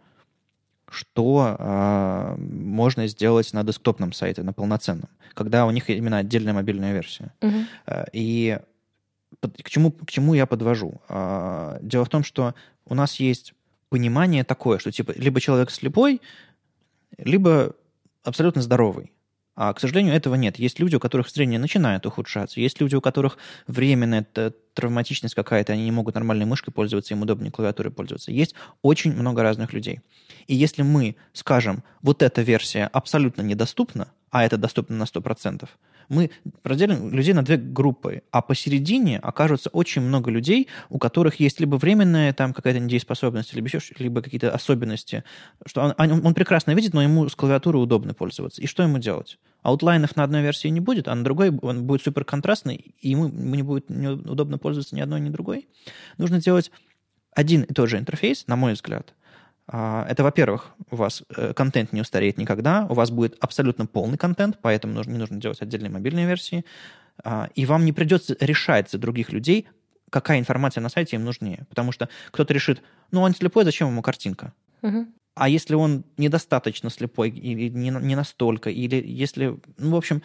что 0.89 1.57
э, 1.59 2.35
можно 2.37 3.05
сделать 3.07 3.51
на 3.51 3.63
десктопном 3.63 4.13
сайте, 4.13 4.41
на 4.41 4.53
полноценном, 4.53 5.09
когда 5.33 5.65
у 5.65 5.71
них 5.71 5.89
именно 5.89 6.19
отдельная 6.19 6.53
мобильная 6.53 6.93
версия. 6.93 7.33
Uh-huh. 7.41 8.09
И 8.13 8.57
к 9.41 9.69
чему, 9.69 9.91
к 9.91 10.09
чему 10.09 10.33
я 10.33 10.45
подвожу? 10.45 10.99
Дело 11.09 12.05
в 12.05 12.09
том, 12.09 12.23
что 12.23 12.55
у 12.85 12.95
нас 12.95 13.19
есть 13.19 13.53
понимание 13.89 14.43
такое, 14.43 14.79
что 14.79 14.91
типа 14.91 15.13
либо 15.15 15.41
человек 15.41 15.71
слепой, 15.71 16.21
либо 17.17 17.75
абсолютно 18.23 18.61
здоровый. 18.61 19.11
А, 19.61 19.73
к 19.73 19.79
сожалению, 19.81 20.15
этого 20.15 20.35
нет. 20.35 20.57
Есть 20.57 20.79
люди, 20.79 20.95
у 20.95 21.01
которых 21.01 21.29
зрение 21.29 21.59
начинает 21.59 22.05
ухудшаться. 22.05 22.61
Есть 22.61 22.79
люди, 22.79 22.95
у 22.95 23.01
которых 23.01 23.37
временная 23.67 24.25
травматичность 24.73 25.35
какая-то, 25.35 25.73
они 25.73 25.83
не 25.83 25.91
могут 25.91 26.15
нормальной 26.15 26.45
мышкой 26.45 26.71
пользоваться, 26.71 27.13
им 27.13 27.23
удобнее 27.23 27.51
клавиатурой 27.51 27.91
пользоваться. 27.91 28.31
Есть 28.31 28.55
очень 28.83 29.11
много 29.13 29.43
разных 29.43 29.73
людей. 29.73 29.99
И 30.47 30.55
если 30.55 30.81
мы 30.81 31.17
скажем, 31.33 31.83
вот 32.01 32.23
эта 32.23 32.41
версия 32.41 32.85
абсолютно 32.85 33.41
недоступна, 33.41 34.07
а 34.31 34.45
это 34.45 34.55
доступно 34.55 34.95
на 34.95 35.03
100%, 35.03 35.67
мы 36.10 36.32
разделим 36.64 37.14
людей 37.14 37.34
на 37.34 37.43
две 37.43 37.57
группы, 37.57 38.24
а 38.32 38.41
посередине 38.41 39.20
окажется 39.20 39.70
очень 39.70 40.01
много 40.01 40.32
людей, 40.32 40.68
у 40.89 40.97
которых 40.97 41.39
есть 41.39 41.60
либо 41.60 41.76
временная 41.76 42.34
там 42.34 42.53
какая-то 42.53 42.80
недееспособность, 42.80 43.53
либо 43.53 43.68
еще 43.68 43.80
либо 43.97 44.22
какие-то 44.22 44.51
особенности, 44.51 45.24
что 45.66 45.93
он, 45.97 46.26
он 46.26 46.34
прекрасно 46.34 46.72
видит, 46.72 46.93
но 46.93 47.01
ему 47.01 47.30
с 47.30 47.36
клавиатурой 47.36 47.82
удобно 47.82 48.14
пользоваться. 48.14 48.62
И 48.62 48.66
что 48.66 48.84
ему 48.84 48.97
делать? 48.97 49.38
Аутлайнов 49.62 50.16
на 50.16 50.24
одной 50.24 50.41
версии 50.41 50.70
не 50.70 50.80
будет, 50.80 51.07
а 51.07 51.16
на 51.16 51.24
другой 51.24 51.55
он 51.62 51.86
будет 51.86 52.03
контрастный, 52.26 52.95
и 52.99 53.10
ему, 53.10 53.28
не 53.28 53.62
будет 53.62 53.89
удобно 53.89 54.57
пользоваться 54.57 54.95
ни 54.95 55.01
одной, 55.01 55.20
ни 55.20 55.30
другой. 55.30 55.68
Нужно 56.18 56.41
делать 56.41 56.72
один 57.36 57.62
и 57.62 57.74
тот 57.74 57.89
же 57.89 57.97
интерфейс, 57.97 58.47
на 58.47 58.55
мой 58.55 58.74
взгляд, 58.74 59.14
это, 59.72 60.24
во-первых, 60.24 60.72
у 60.89 60.95
вас 60.95 61.24
э, 61.36 61.53
контент 61.53 61.93
не 61.93 62.01
устареет 62.01 62.38
никогда, 62.38 62.88
у 62.89 62.93
вас 62.93 63.11
будет 63.11 63.38
абсолютно 63.39 63.86
полный 63.86 64.17
контент, 64.17 64.57
поэтому 64.61 64.93
нужно, 64.93 65.11
не 65.11 65.17
нужно 65.20 65.38
делать 65.38 65.61
отдельные 65.61 65.91
мобильные 65.91 66.26
версии, 66.26 66.65
а, 67.24 67.49
и 67.53 67.65
вам 67.65 67.86
не 67.86 67.93
придется 67.93 68.36
решать 68.39 68.89
за 68.89 68.97
других 68.97 69.32
людей, 69.32 69.67
какая 70.09 70.39
информация 70.39 70.82
на 70.82 70.89
сайте 70.89 71.17
им 71.17 71.24
нужнее. 71.24 71.65
Потому 71.70 71.91
что 71.91 72.09
кто-то 72.32 72.53
решит, 72.53 72.82
ну, 73.11 73.22
он 73.22 73.36
слепой, 73.36 73.63
зачем 73.63 73.89
ему 73.89 74.01
картинка? 74.01 74.53
Угу. 74.82 75.07
А 75.36 75.49
если 75.49 75.76
он 75.76 76.03
недостаточно 76.17 76.89
слепой, 76.89 77.30
или 77.30 77.70
не, 77.70 77.91
не 77.91 78.15
настолько, 78.15 78.70
или 78.70 78.95
если... 79.05 79.59
Ну, 79.78 79.91
в 79.91 79.95
общем, 79.95 80.22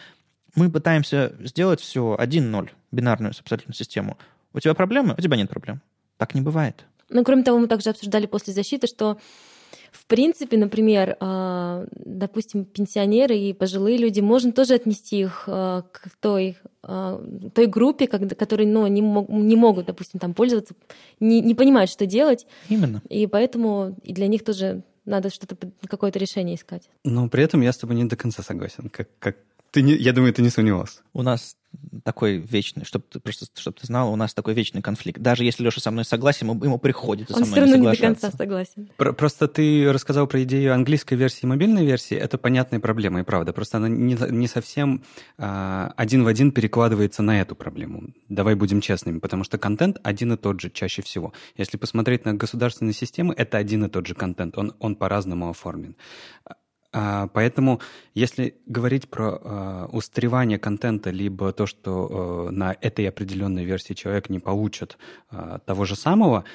мы 0.55 0.71
пытаемся 0.71 1.35
сделать 1.39 1.81
все 1.81 2.17
1-0, 2.19 2.69
бинарную 2.91 3.33
абсолютную 3.39 3.75
систему. 3.75 4.17
У 4.53 4.59
тебя 4.59 4.73
проблемы? 4.73 5.13
У 5.17 5.21
тебя 5.21 5.37
нет 5.37 5.49
проблем. 5.49 5.81
Так 6.17 6.33
не 6.33 6.41
бывает. 6.41 6.85
Ну, 7.15 7.23
кроме 7.23 7.43
того, 7.43 7.59
мы 7.59 7.67
также 7.67 7.89
обсуждали 7.91 8.25
после 8.25 8.53
защиты, 8.53 8.87
что 8.87 9.17
в 9.93 10.05
принципе, 10.07 10.57
например, 10.57 11.15
а, 11.21 11.85
допустим, 11.95 12.65
пенсионеры 12.65 13.37
и 13.37 13.53
пожилые 13.53 13.97
люди, 13.97 14.19
можно 14.19 14.51
тоже 14.51 14.73
отнести 14.73 15.21
их 15.21 15.45
а, 15.47 15.83
к 15.83 16.09
той, 16.19 16.57
а, 16.83 17.23
той 17.53 17.67
группе, 17.67 18.07
которые 18.07 18.67
ну, 18.67 18.85
не, 18.87 19.01
мог, 19.01 19.29
не 19.29 19.55
могут, 19.55 19.85
допустим, 19.85 20.19
там 20.19 20.33
пользоваться, 20.33 20.73
не, 21.21 21.39
не 21.39 21.55
понимают, 21.55 21.89
что 21.89 22.05
делать. 22.05 22.45
Именно. 22.67 23.01
И 23.07 23.27
поэтому 23.27 23.95
и 24.03 24.11
для 24.11 24.27
них 24.27 24.43
тоже 24.43 24.83
надо 25.05 25.29
что-то, 25.29 25.55
какое-то 25.87 26.19
решение 26.19 26.55
искать. 26.55 26.89
Но 27.05 27.29
при 27.29 27.43
этом 27.43 27.61
я 27.61 27.71
с 27.71 27.77
тобой 27.77 27.95
не 27.95 28.03
до 28.03 28.17
конца 28.17 28.43
согласен. 28.43 28.89
Как, 28.89 29.07
как 29.19 29.37
ты 29.75 29.81
не, 29.81 29.93
я 29.93 30.13
думаю, 30.13 30.33
ты 30.33 30.41
не 30.41 30.49
сомневался. 30.49 31.01
У 31.11 31.21
нас 31.21 31.57
такой 32.05 32.37
вечный, 32.37 32.85
чтобы 32.85 33.03
ты 33.11 33.19
просто, 33.19 33.45
чтобы 33.59 33.75
ты 33.77 33.85
знал, 33.85 34.13
у 34.13 34.15
нас 34.15 34.33
такой 34.33 34.53
вечный 34.53 34.81
конфликт. 34.81 35.19
Даже 35.19 35.43
если 35.43 35.65
Леша 35.65 35.81
со 35.81 35.91
мной 35.91 36.05
согласен, 36.05 36.47
ему, 36.47 36.63
ему 36.63 36.79
приходится 36.79 37.33
Он 37.35 37.43
со 37.43 37.45
мной 37.45 37.51
все 37.51 37.61
равно 37.61 37.75
не, 37.75 37.91
не 37.91 37.97
до 37.97 38.01
конца 38.01 38.31
согласен. 38.31 38.89
Про, 38.95 39.11
просто 39.11 39.49
ты 39.49 39.91
рассказал 39.91 40.27
про 40.27 40.41
идею 40.43 40.73
английской 40.73 41.15
версии 41.15 41.41
и 41.43 41.45
мобильной 41.45 41.85
версии. 41.85 42.15
Это 42.15 42.37
понятная 42.37 42.79
проблема, 42.79 43.19
и 43.19 43.23
правда. 43.23 43.51
Просто 43.51 43.75
она 43.75 43.89
не, 43.89 44.15
не 44.29 44.47
совсем 44.47 45.03
а, 45.37 45.91
один 45.97 46.23
в 46.23 46.27
один 46.27 46.53
перекладывается 46.53 47.21
на 47.21 47.41
эту 47.41 47.53
проблему. 47.53 48.13
Давай 48.29 48.55
будем 48.55 48.79
честными, 48.79 49.19
потому 49.19 49.43
что 49.43 49.57
контент 49.57 49.97
один 50.03 50.31
и 50.31 50.37
тот 50.37 50.61
же 50.61 50.69
чаще 50.69 51.01
всего. 51.01 51.33
Если 51.57 51.75
посмотреть 51.75 52.23
на 52.23 52.33
государственные 52.33 52.93
системы, 52.93 53.33
это 53.35 53.57
один 53.57 53.83
и 53.83 53.89
тот 53.89 54.07
же 54.07 54.15
контент. 54.15 54.57
Он, 54.57 54.73
он 54.79 54.95
по-разному 54.95 55.49
оформлен. 55.49 55.97
А, 56.97 57.27
поэтому, 57.27 57.81
если 58.13 58.55
говорить 58.67 59.09
про 59.09 59.37
э, 59.37 59.87
устаревание 59.91 60.57
контента, 60.57 61.09
либо 61.09 61.51
то, 61.51 61.65
что 61.65 62.47
э, 62.47 62.51
на 62.51 62.73
этой 62.79 63.09
определенной 63.09 63.65
версии 63.65 63.93
человек 63.93 64.29
не 64.29 64.39
получит 64.39 64.97
э, 65.29 65.59
того 65.65 65.83
же 65.83 65.97
самого, 65.97 66.45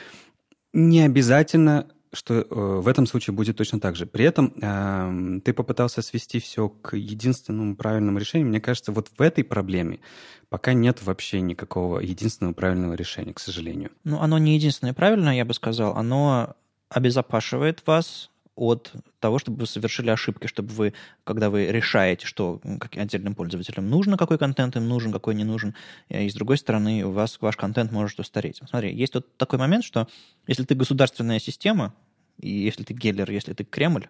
не 0.72 1.03
обязательно 1.03 1.88
что 2.12 2.34
э, 2.41 2.45
в 2.51 2.88
этом 2.88 3.07
случае 3.07 3.34
будет 3.34 3.59
точно 3.59 3.78
так 3.78 3.95
же. 3.95 4.05
При 4.05 4.24
этом 4.24 5.43
ты 5.43 5.53
попытался 5.53 6.03
свести 6.03 6.41
все 6.41 6.68
к 6.68 6.97
единственному 6.97 7.76
правильному 7.76 8.18
решению. 8.18 8.49
Мне 8.49 8.61
кажется, 8.61 8.91
вот 8.91 9.11
в 9.16 9.22
этой 9.22 9.45
проблеме 9.45 10.01
пока 10.49 10.72
нет 10.72 11.03
вообще 11.05 11.41
никакого 11.41 12.01
единственного 12.01 12.53
правильного 12.53 12.95
решения, 12.95 13.32
к 13.32 13.38
сожалению. 13.38 13.91
Ну, 14.03 14.18
оно 14.18 14.38
не 14.38 14.57
единственное 14.57 14.93
правильное, 14.93 15.36
я 15.36 15.45
бы 15.45 15.55
сказал. 15.55 15.97
Оно 15.97 16.57
обезопашивает 16.88 17.86
вас 17.86 18.30
от 18.61 18.92
того, 19.20 19.38
чтобы 19.38 19.61
вы 19.61 19.66
совершили 19.66 20.11
ошибки, 20.11 20.46
чтобы 20.46 20.68
вы, 20.74 20.92
когда 21.24 21.48
вы 21.48 21.66
решаете, 21.66 22.26
что 22.26 22.61
отдельным 22.94 23.34
пользователям 23.34 23.88
нужно, 23.88 24.18
какой 24.18 24.38
контент 24.38 24.76
им 24.76 24.86
нужен, 24.86 25.12
какой 25.12 25.34
не 25.34 25.44
нужен, 25.44 25.74
и 26.11 26.28
с 26.28 26.34
другой 26.34 26.58
стороны, 26.58 27.04
у 27.04 27.11
вас 27.11 27.38
ваш 27.40 27.56
контент 27.56 27.90
может 27.90 28.20
устареть. 28.20 28.61
Смотри, 28.68 28.94
есть 28.94 29.14
вот 29.14 29.36
такой 29.36 29.58
момент, 29.58 29.84
что 29.84 30.08
если 30.46 30.64
ты 30.64 30.74
государственная 30.74 31.38
система, 31.38 31.94
и 32.38 32.50
если 32.50 32.84
ты 32.84 32.92
Геллер, 32.92 33.30
если 33.30 33.54
ты 33.54 33.64
Кремль, 33.64 34.08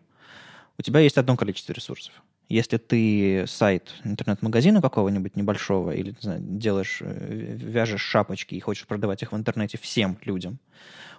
у 0.79 0.83
тебя 0.83 1.01
есть 1.01 1.17
одно 1.17 1.37
количество 1.37 1.73
ресурсов. 1.73 2.13
Если 2.51 2.79
ты 2.79 3.45
сайт 3.47 3.95
интернет-магазина 4.03 4.83
какого-нибудь 4.83 5.37
небольшого 5.37 5.93
или 5.93 6.11
не 6.11 6.21
знаю, 6.21 6.41
делаешь, 6.43 6.99
э, 7.01 7.55
вяжешь 7.57 8.03
шапочки 8.03 8.57
и 8.57 8.61
хочешь 8.61 8.89
продавать 8.89 9.23
их 9.23 9.31
в 9.31 9.37
интернете 9.37 9.79
всем 9.79 10.19
людям, 10.25 10.59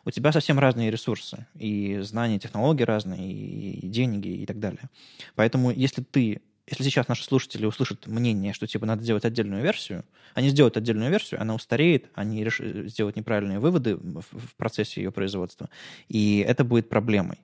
у 0.03 0.11
тебя 0.11 0.33
совсем 0.33 0.59
разные 0.59 0.91
ресурсы. 0.91 1.47
И 1.55 1.99
знания, 2.01 2.35
и 2.35 2.39
технологии 2.39 2.83
разные, 2.83 3.31
и 3.31 3.87
деньги, 3.87 4.27
и 4.27 4.45
так 4.45 4.59
далее. 4.59 4.89
Поэтому 5.35 5.71
если 5.71 6.01
ты 6.03 6.41
если 6.67 6.83
сейчас 6.83 7.07
наши 7.07 7.23
слушатели 7.23 7.65
услышат 7.65 8.07
мнение, 8.07 8.53
что 8.53 8.67
типа 8.67 8.85
надо 8.85 9.03
сделать 9.03 9.23
отдельную 9.23 9.63
версию, 9.63 10.03
они 10.33 10.49
сделают 10.49 10.75
отдельную 10.75 11.11
версию, 11.11 11.41
она 11.41 11.55
устареет, 11.55 12.09
они 12.13 12.43
реш... 12.43 12.59
сделают 12.59 13.15
неправильные 13.15 13.59
выводы 13.59 13.95
в, 13.95 14.21
в 14.21 14.55
процессе 14.57 15.01
ее 15.01 15.11
производства, 15.11 15.69
и 16.07 16.45
это 16.47 16.63
будет 16.63 16.89
проблемой. 16.89 17.39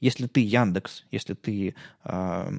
Если 0.00 0.26
ты 0.26 0.40
Яндекс, 0.40 1.04
если 1.10 1.34
ты 1.34 1.74
э, 2.04 2.50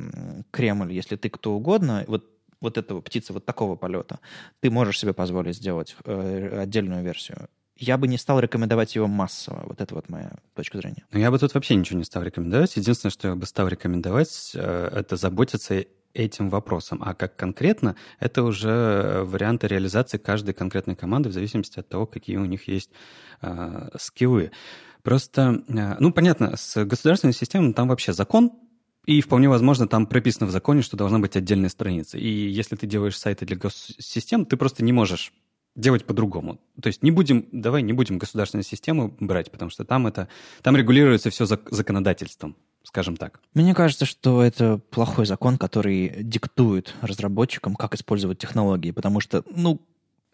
Кремль, 0.52 0.94
если 0.94 1.16
ты 1.16 1.30
кто 1.30 1.54
угодно, 1.54 2.04
вот 2.08 2.32
вот 2.62 2.78
этого 2.78 3.02
птица 3.02 3.34
вот 3.34 3.46
такого 3.46 3.76
полета, 3.76 4.20
ты 4.62 4.72
можешь 4.72 5.00
себе 5.00 5.14
позволить 5.14 5.58
сделать 5.58 5.96
э, 6.06 6.62
отдельную 6.62 7.04
версию 7.04 7.48
я 7.78 7.98
бы 7.98 8.08
не 8.08 8.18
стал 8.18 8.40
рекомендовать 8.40 8.96
его 8.96 9.08
массово. 9.08 9.64
Вот 9.68 9.82
это 9.82 9.96
вот 9.96 10.10
моя 10.10 10.32
точка 10.54 10.78
зрения. 10.78 11.06
Ну, 11.12 11.20
я 11.20 11.30
бы 11.30 11.38
тут 11.38 11.54
вообще 11.54 11.76
ничего 11.76 12.00
не 12.00 12.06
стал 12.06 12.24
рекомендовать. 12.24 12.76
Единственное, 12.78 13.12
что 13.12 13.28
я 13.28 13.36
бы 13.36 13.46
стал 13.46 13.68
рекомендовать, 13.68 14.52
э, 14.56 14.90
это 14.94 15.18
заботиться 15.18 15.86
этим 16.14 16.50
вопросом. 16.50 17.02
А 17.04 17.14
как 17.14 17.36
конкретно, 17.36 17.98
это 18.20 18.44
уже 18.44 19.24
варианты 19.26 19.68
реализации 19.68 20.18
каждой 20.18 20.54
конкретной 20.54 20.96
команды 20.96 21.30
в 21.30 21.34
зависимости 21.34 21.80
от 21.80 21.90
того, 21.90 22.06
какие 22.06 22.38
у 22.38 22.46
них 22.46 22.68
есть 22.70 22.92
э, 23.42 23.90
скиллы. 24.00 24.52
Просто, 25.06 25.64
э, 25.68 25.96
ну, 26.00 26.12
понятно, 26.12 26.58
с 26.58 26.84
государственной 26.84 27.34
системой 27.34 27.74
там 27.74 27.88
вообще 27.88 28.12
закон, 28.12 28.52
и 29.06 29.22
вполне 29.22 29.48
возможно, 29.48 29.88
там 29.88 30.08
прописано 30.08 30.48
в 30.48 30.50
законе, 30.50 30.82
что 30.82 30.98
должна 30.98 31.20
быть 31.20 31.38
отдельная 31.38 31.70
страница. 31.70 32.18
И 32.18 32.28
если 32.28 32.76
ты 32.76 32.88
делаешь 32.88 33.16
сайты 33.16 33.46
для 33.46 33.56
госсистем, 33.56 34.48
ты 34.48 34.58
просто 34.58 34.84
не 34.84 34.92
можешь 34.92 35.32
делать 35.76 36.06
по-другому. 36.06 36.60
То 36.82 36.88
есть 36.88 37.04
не 37.04 37.12
будем, 37.12 37.46
давай 37.52 37.84
не 37.84 37.94
будем 37.94 38.18
государственную 38.18 38.64
систему 38.64 39.16
брать, 39.20 39.52
потому 39.52 39.70
что 39.70 39.86
там 39.86 40.08
это, 40.08 40.28
там 40.64 40.76
регулируется 40.76 41.30
все 41.30 41.46
законодательством, 41.46 42.56
скажем 42.82 43.16
так. 43.16 43.40
Мне 43.54 43.76
кажется, 43.76 44.06
что 44.06 44.42
это 44.42 44.80
плохой 44.90 45.28
закон, 45.28 45.60
который 45.60 46.24
диктует 46.24 46.96
разработчикам, 47.02 47.76
как 47.76 47.94
использовать 47.94 48.40
технологии, 48.40 48.90
потому 48.90 49.20
что, 49.20 49.44
ну, 49.56 49.80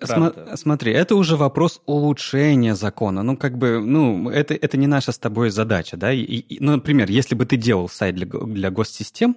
Сма- 0.02 0.58
смотри, 0.58 0.92
это 0.92 1.16
уже 1.16 1.38
вопрос 1.38 1.82
улучшения 1.86 2.76
закона. 2.76 3.24
Ну, 3.24 3.38
как 3.38 3.58
бы, 3.58 3.80
ну, 3.80 4.30
это, 4.30 4.54
это 4.54 4.78
не 4.78 4.88
наша 4.88 5.12
с 5.12 5.20
тобой 5.20 5.50
задача, 5.50 5.98
да? 5.98 6.12
И, 6.12 6.22
и, 6.22 6.64
ну, 6.64 6.74
например, 6.74 7.10
если 7.10 7.36
бы 7.36 7.46
ты 7.46 7.58
делал 7.58 7.90
сайт 7.90 8.16
для, 8.16 8.26
для 8.26 8.72
госсистем, 8.72 9.36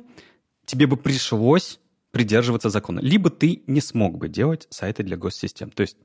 тебе 0.65 0.87
бы 0.87 0.97
пришлось 0.97 1.81
придерживаться 2.11 2.71
закона. 2.71 3.01
Либо 3.01 3.29
ты 3.29 3.62
не 3.67 3.81
смог 3.81 4.19
бы 4.19 4.29
делать 4.29 4.67
сайты 4.71 5.03
для 5.03 5.17
госсистем. 5.17 5.71
То 5.71 5.83
есть 5.83 5.97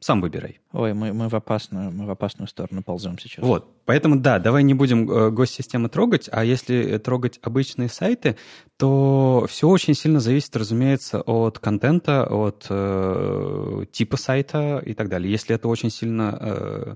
сам 0.00 0.20
выбирай. 0.20 0.60
Ой, 0.72 0.94
мы, 0.94 1.12
мы, 1.12 1.28
в 1.28 1.34
опасную, 1.34 1.90
мы 1.90 2.06
в 2.06 2.10
опасную 2.10 2.46
сторону 2.46 2.82
ползем 2.82 3.18
сейчас. 3.18 3.44
Вот. 3.44 3.84
Поэтому, 3.84 4.16
да, 4.16 4.38
давай 4.38 4.62
не 4.62 4.74
будем 4.74 5.10
э, 5.10 5.30
госсистемы 5.30 5.88
трогать, 5.88 6.28
а 6.30 6.44
если 6.44 6.98
трогать 6.98 7.40
обычные 7.42 7.88
сайты, 7.88 8.36
то 8.76 9.46
все 9.48 9.68
очень 9.68 9.94
сильно 9.94 10.20
зависит, 10.20 10.54
разумеется, 10.56 11.20
от 11.20 11.58
контента, 11.58 12.26
от 12.26 12.66
э, 12.70 13.84
типа 13.90 14.16
сайта 14.16 14.82
и 14.84 14.94
так 14.94 15.08
далее. 15.08 15.30
Если 15.30 15.54
это 15.54 15.68
очень 15.68 15.90
сильно... 15.90 16.38
Э, 16.40 16.94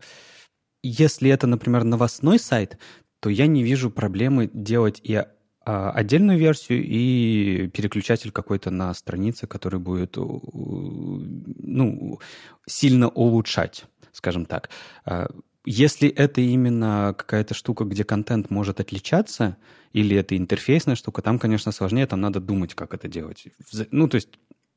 если 0.85 1.31
это, 1.31 1.47
например, 1.47 1.85
новостной 1.85 2.39
сайт, 2.39 2.77
то 3.21 3.31
я 3.31 3.47
не 3.47 3.63
вижу 3.63 3.91
проблемы 3.91 4.51
делать 4.53 5.01
и 5.03 5.25
отдельную 5.65 6.39
версию 6.39 6.85
и 6.85 7.69
переключатель 7.69 8.31
какой-то 8.31 8.71
на 8.71 8.93
странице, 8.95 9.47
который 9.47 9.81
будет 9.81 10.17
ну, 10.17 12.21
сильно 12.67 13.09
улучшать, 13.09 13.85
скажем 14.13 14.47
так. 14.47 14.71
А, 15.05 15.29
если 15.65 16.09
это 16.09 16.41
именно 16.41 17.15
какая-то 17.17 17.55
штука, 17.55 17.85
где 17.85 18.05
контент 18.05 18.51
может 18.51 18.81
отличаться, 18.81 19.57
или 19.93 20.17
это 20.17 20.37
интерфейсная 20.37 20.97
штука, 20.97 21.23
там, 21.23 21.39
конечно, 21.39 21.73
сложнее, 21.73 22.07
там 22.07 22.21
надо 22.21 22.41
думать, 22.41 22.75
как 22.75 22.95
это 22.95 23.09
делать. 23.09 23.47
Ну, 23.91 24.09
то 24.09 24.17
есть 24.17 24.29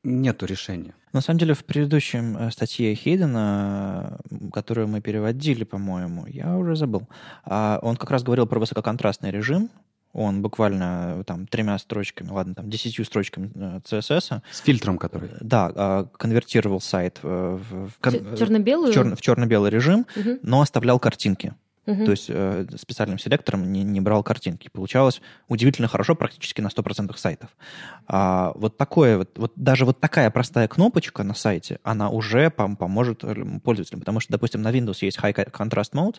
нету 0.04 0.46
решения. 0.46 0.94
На 1.12 1.20
самом 1.20 1.40
деле, 1.40 1.54
в 1.54 1.64
предыдущем 1.64 2.36
э, 2.36 2.50
статье 2.50 2.94
Хейдена, 2.94 4.20
которую 4.52 4.88
мы 4.88 5.00
переводили, 5.00 5.64
по-моему, 5.64 6.26
я 6.26 6.56
уже 6.56 6.76
забыл, 6.76 7.08
а 7.44 7.78
он 7.82 7.96
как 7.96 8.10
раз 8.10 8.22
говорил 8.22 8.46
про 8.46 8.60
высококонтрастный 8.60 9.30
режим, 9.30 9.70
он 10.16 10.40
буквально 10.40 11.16
э, 11.18 11.24
там 11.24 11.46
тремя 11.46 11.78
строчками, 11.78 12.30
ладно, 12.30 12.54
там 12.54 12.70
десятью 12.70 13.04
строчками 13.04 13.48
CSS. 13.84 14.38
Э, 14.38 14.40
С 14.50 14.60
фильтром, 14.60 14.96
который... 14.98 15.28
Да, 15.40 16.08
конвертировал 16.16 16.80
сайт 16.80 17.18
в, 17.22 17.58
в, 17.58 17.90
в 18.00 18.36
черно-белую? 18.38 18.90
В, 18.90 18.94
черно, 18.94 19.16
в 19.16 19.20
черно-белый 19.20 19.70
режим, 19.70 20.06
угу. 20.16 20.38
но 20.42 20.62
оставлял 20.62 20.98
картинки. 20.98 21.54
Угу. 21.86 22.04
То 22.04 22.10
есть 22.10 22.26
э, 22.28 22.66
специальным 22.76 23.18
селектором 23.18 23.70
не, 23.70 23.84
не 23.84 24.00
брал 24.00 24.22
картинки. 24.22 24.68
Получалось 24.72 25.20
удивительно 25.48 25.86
хорошо, 25.86 26.14
практически 26.16 26.60
на 26.60 26.68
100% 26.68 27.16
сайтов. 27.16 27.50
А, 28.08 28.52
вот 28.56 28.76
такое 28.76 29.18
вот, 29.18 29.38
вот, 29.38 29.52
даже 29.54 29.84
вот 29.84 30.00
такая 30.00 30.30
простая 30.30 30.66
кнопочка 30.66 31.22
на 31.22 31.34
сайте, 31.34 31.78
она 31.84 32.10
уже 32.10 32.46
пом- 32.46 32.76
поможет 32.76 33.22
пользователям. 33.62 34.00
Потому 34.00 34.18
что, 34.18 34.32
допустим, 34.32 34.62
на 34.62 34.72
Windows 34.72 34.98
есть 35.02 35.18
High 35.18 35.50
Contrast 35.52 35.92
Mode, 35.92 36.16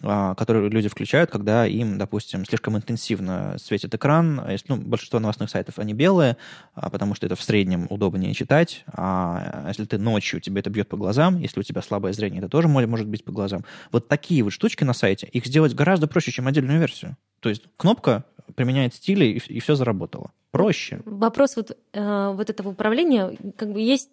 которые 0.00 0.70
люди 0.70 0.88
включают, 0.88 1.30
когда 1.30 1.66
им, 1.66 1.98
допустим, 1.98 2.46
слишком 2.46 2.76
интенсивно 2.76 3.56
светит 3.58 3.94
экран. 3.94 4.40
А 4.42 4.52
если, 4.52 4.66
ну, 4.72 4.76
большинство 4.76 5.20
новостных 5.20 5.50
сайтов, 5.50 5.78
они 5.78 5.92
белые, 5.92 6.38
а, 6.74 6.88
потому 6.88 7.14
что 7.14 7.26
это 7.26 7.36
в 7.36 7.42
среднем 7.42 7.86
удобнее 7.90 8.32
читать. 8.32 8.84
А 8.92 9.66
если 9.68 9.84
ты 9.84 9.98
ночью, 9.98 10.40
тебе 10.40 10.60
это 10.60 10.70
бьет 10.70 10.88
по 10.88 10.96
глазам, 10.96 11.38
если 11.38 11.60
у 11.60 11.62
тебя 11.62 11.82
слабое 11.82 12.12
зрение, 12.12 12.38
это 12.38 12.48
тоже 12.48 12.68
может 12.68 13.08
быть 13.08 13.24
по 13.24 13.32
глазам. 13.32 13.64
Вот 13.92 14.08
такие 14.08 14.42
вот 14.42 14.52
штучки 14.52 14.84
на 14.84 14.94
сайте, 14.94 15.26
их 15.26 15.44
сделать 15.44 15.74
гораздо 15.74 16.06
проще, 16.06 16.32
чем 16.32 16.46
отдельную 16.46 16.78
версию. 16.78 17.16
То 17.40 17.48
есть 17.48 17.64
кнопка 17.76 18.24
применяет 18.54 18.94
стили, 18.94 19.26
и, 19.26 19.38
и 19.38 19.60
все 19.60 19.74
заработало. 19.74 20.32
Проще. 20.50 21.00
Вопрос 21.04 21.56
вот, 21.56 21.76
э, 21.92 22.32
вот 22.34 22.50
этого 22.50 22.70
управления, 22.70 23.36
как 23.56 23.72
бы 23.72 23.80
есть 23.80 24.10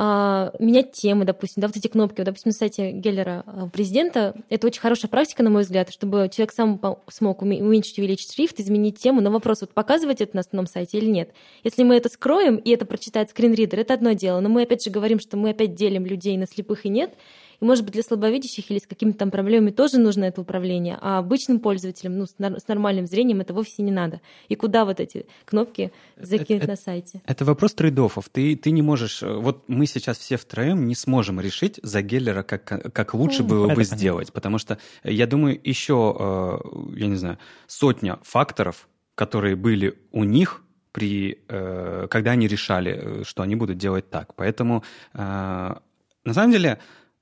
а, 0.00 0.52
менять 0.60 0.92
темы, 0.92 1.24
допустим, 1.24 1.60
да, 1.60 1.66
вот 1.66 1.76
эти 1.76 1.88
кнопки. 1.88 2.20
Вот, 2.20 2.26
допустим, 2.26 2.50
на 2.50 2.52
сайте 2.52 2.92
Геллера 2.92 3.42
а, 3.46 3.68
президента 3.68 4.36
это 4.48 4.68
очень 4.68 4.80
хорошая 4.80 5.10
практика, 5.10 5.42
на 5.42 5.50
мой 5.50 5.62
взгляд, 5.62 5.90
чтобы 5.92 6.30
человек 6.32 6.52
сам 6.52 6.80
смог 7.08 7.42
уменьшить, 7.42 7.98
увеличить 7.98 8.32
шрифт, 8.32 8.60
изменить 8.60 9.00
тему. 9.00 9.20
Но 9.20 9.32
вопрос, 9.32 9.62
вот 9.62 9.70
показывать 9.70 10.20
это 10.20 10.36
на 10.36 10.42
основном 10.42 10.68
сайте 10.68 10.98
или 10.98 11.10
нет? 11.10 11.32
Если 11.64 11.82
мы 11.82 11.96
это 11.96 12.08
скроем, 12.10 12.58
и 12.58 12.70
это 12.70 12.86
прочитает 12.86 13.30
скринридер, 13.30 13.80
это 13.80 13.92
одно 13.92 14.12
дело. 14.12 14.38
Но 14.38 14.48
мы 14.48 14.62
опять 14.62 14.84
же 14.84 14.90
говорим, 14.90 15.18
что 15.18 15.36
мы 15.36 15.50
опять 15.50 15.74
делим 15.74 16.06
людей 16.06 16.36
на 16.36 16.46
слепых 16.46 16.86
и 16.86 16.90
нет. 16.90 17.14
И, 17.60 17.64
может 17.64 17.84
быть, 17.84 17.94
для 17.94 18.02
слабовидящих 18.02 18.70
или 18.70 18.78
с 18.78 18.86
какими-то 18.86 19.18
там 19.18 19.30
проблемами 19.30 19.70
тоже 19.70 19.98
нужно 19.98 20.24
это 20.24 20.40
управление, 20.40 20.98
а 21.00 21.18
обычным 21.18 21.58
пользователям, 21.58 22.16
ну, 22.16 22.26
с, 22.26 22.68
нормальным 22.68 23.06
зрением 23.06 23.40
это 23.40 23.52
вовсе 23.52 23.82
не 23.82 23.90
надо. 23.90 24.20
И 24.48 24.54
куда 24.54 24.84
вот 24.84 25.00
эти 25.00 25.26
кнопки 25.44 25.92
закинуть 26.16 26.62
это, 26.62 26.68
на 26.68 26.76
сайте? 26.76 27.20
Это 27.26 27.44
вопрос 27.44 27.74
трейдофов. 27.74 28.28
Ты, 28.28 28.54
ты 28.56 28.70
не 28.70 28.82
можешь... 28.82 29.22
Э, 29.22 29.34
вот 29.34 29.68
мы 29.68 29.86
сейчас 29.86 30.18
все 30.18 30.36
втроем 30.36 30.86
не 30.86 30.94
сможем 30.94 31.40
решить 31.40 31.80
за 31.82 32.02
Геллера, 32.02 32.42
как, 32.42 32.92
как 32.92 33.14
лучше 33.14 33.42
было 33.42 33.66
бы 33.66 33.74
понятно. 33.74 33.96
сделать, 33.96 34.32
потому 34.32 34.58
что, 34.58 34.78
я 35.02 35.26
думаю, 35.26 35.58
еще, 35.62 36.16
э, 36.18 36.58
я 36.96 37.06
не 37.08 37.16
знаю, 37.16 37.38
сотня 37.66 38.18
факторов, 38.22 38.88
которые 39.16 39.56
были 39.56 39.98
у 40.12 40.22
них, 40.22 40.62
при, 40.92 41.44
э, 41.48 42.06
когда 42.08 42.32
они 42.32 42.46
решали, 42.46 43.24
что 43.24 43.42
они 43.42 43.56
будут 43.56 43.78
делать 43.78 44.08
так. 44.10 44.34
Поэтому, 44.34 44.84
на 45.12 45.80
самом 46.32 46.52
деле, 46.52 46.78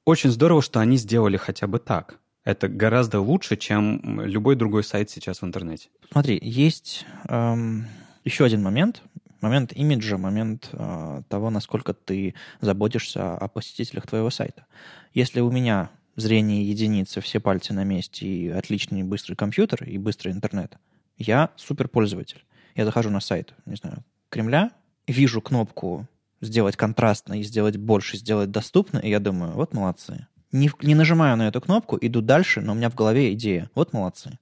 очень 0.07 0.31
здорово, 0.31 0.63
что 0.63 0.81
они 0.81 0.97
сделали 0.97 1.37
хотя 1.37 1.67
бы 1.67 1.79
так. 1.79 2.19
Это 2.45 2.69
гораздо 2.69 3.21
лучше, 3.21 3.57
чем 3.57 4.21
любой 4.21 4.55
другой 4.55 4.85
сайт 4.85 5.11
сейчас 5.11 5.43
в 5.43 5.45
интернете. 5.45 5.89
Смотри, 6.13 6.39
есть 6.41 7.05
эм, 7.29 7.87
еще 8.25 8.45
один 8.45 8.63
момент. 8.63 9.03
Момент 9.41 9.73
имиджа, 9.73 10.17
момент 10.17 10.71
э, 10.73 11.23
того, 11.29 11.51
насколько 11.51 11.93
ты 11.93 12.35
заботишься 12.61 13.37
о 13.37 13.49
посетителях 13.49 14.07
твоего 14.07 14.31
сайта. 14.31 14.65
Если 15.13 15.41
у 15.41 15.51
меня 15.51 15.91
зрение 16.15 16.67
единицы, 16.67 17.21
все 17.21 17.41
пальцы 17.41 17.75
на 17.75 17.85
месте 17.85 18.27
и 18.27 18.49
отличный 18.49 19.03
быстрый 19.03 19.35
компьютер 19.35 19.85
и 19.85 19.99
быстрый 19.99 20.33
интернет, 20.33 20.79
я 21.19 21.51
суперпользователь. 21.57 22.45
Я 22.77 22.85
захожу 22.85 23.11
на 23.11 23.21
сайт, 23.21 23.55
не 23.67 23.77
знаю, 23.77 24.05
Кремля, 24.31 24.71
вижу 25.07 25.41
кнопку 25.41 26.07
сделать 26.41 26.76
контрастно 26.76 27.41
и 27.41 27.43
сделать 27.43 27.76
больше, 27.76 28.16
сделать 28.16 28.51
доступно, 28.51 28.99
и 28.99 29.11
я 29.11 29.20
думаю, 29.20 29.53
вот 29.53 29.72
молодцы. 29.74 30.26
Не, 30.53 30.70
не 30.82 30.95
нажимаю 30.95 31.37
на 31.37 31.49
эту 31.49 31.61
кнопку, 31.61 31.99
иду 32.01 32.20
дальше, 32.20 32.61
но 32.61 32.72
у 32.72 32.74
меня 32.74 32.91
в 32.91 32.95
голове 32.95 33.32
идея. 33.32 33.70
Вот 33.74 33.93
молодцы. 33.93 34.39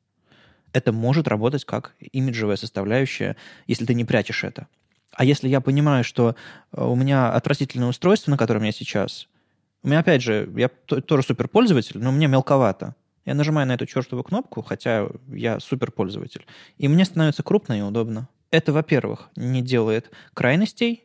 Это 0.73 0.93
может 0.93 1.29
работать 1.29 1.65
как 1.65 1.95
имиджевая 2.13 2.57
составляющая, 2.57 3.37
если 3.67 3.87
ты 3.87 3.95
не 3.95 4.05
прячешь 4.05 4.45
это. 4.45 4.67
А 5.13 5.25
если 5.25 5.49
я 5.49 5.61
понимаю, 5.61 6.05
что 6.05 6.35
э, 6.73 6.85
у 6.85 6.95
меня 6.97 7.33
отвратительное 7.33 7.89
устройство, 7.89 8.33
на 8.33 8.37
котором 8.37 8.65
я 8.65 8.73
сейчас, 8.73 9.29
у 9.83 9.89
меня, 9.89 10.01
опять 10.01 10.23
же, 10.23 10.51
я 10.57 10.69
тоже 10.69 11.23
суперпользователь, 11.23 11.99
но 12.01 12.11
мне 12.11 12.27
мелковато. 12.27 12.97
Я 13.25 13.35
нажимаю 13.35 13.67
на 13.67 13.73
эту 13.73 13.87
чертову 13.87 14.23
кнопку, 14.23 14.63
хотя 14.63 15.09
я 15.29 15.61
суперпользователь. 15.61 16.47
И 16.79 16.89
мне 16.89 17.05
становится 17.05 17.43
крупно 17.43 17.79
и 17.79 17.83
удобно 17.83 18.29
Это, 18.51 18.73
во-первых, 18.73 19.31
не 19.37 19.63
делает 19.63 20.11
крайностей, 20.35 21.04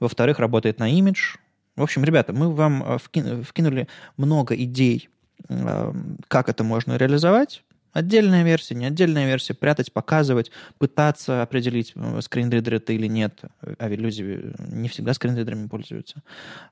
во-вторых, 0.00 0.38
работает 0.38 0.78
на 0.78 0.90
имидж. 0.90 1.36
В 1.76 1.82
общем, 1.82 2.04
ребята, 2.04 2.32
мы 2.32 2.52
вам 2.52 2.82
э, 2.82 2.98
вкинули 3.44 3.88
много 4.16 4.54
идей, 4.56 5.08
э, 5.48 5.92
как 6.28 6.48
это 6.48 6.64
можно 6.64 6.96
реализовать. 6.96 7.62
Отдельная 7.92 8.44
версия, 8.44 8.74
не 8.74 8.86
отдельная 8.86 9.26
версия, 9.26 9.54
прятать, 9.54 9.92
показывать, 9.92 10.50
пытаться 10.78 11.42
определить, 11.42 11.92
э, 11.96 12.20
скринридер 12.22 12.74
это 12.74 12.92
или 12.92 13.06
нет. 13.08 13.40
А 13.78 13.88
ведь 13.88 13.98
люди 14.00 14.54
не 14.58 14.88
всегда 14.88 15.12
скринридерами 15.12 15.66
пользуются. 15.66 16.22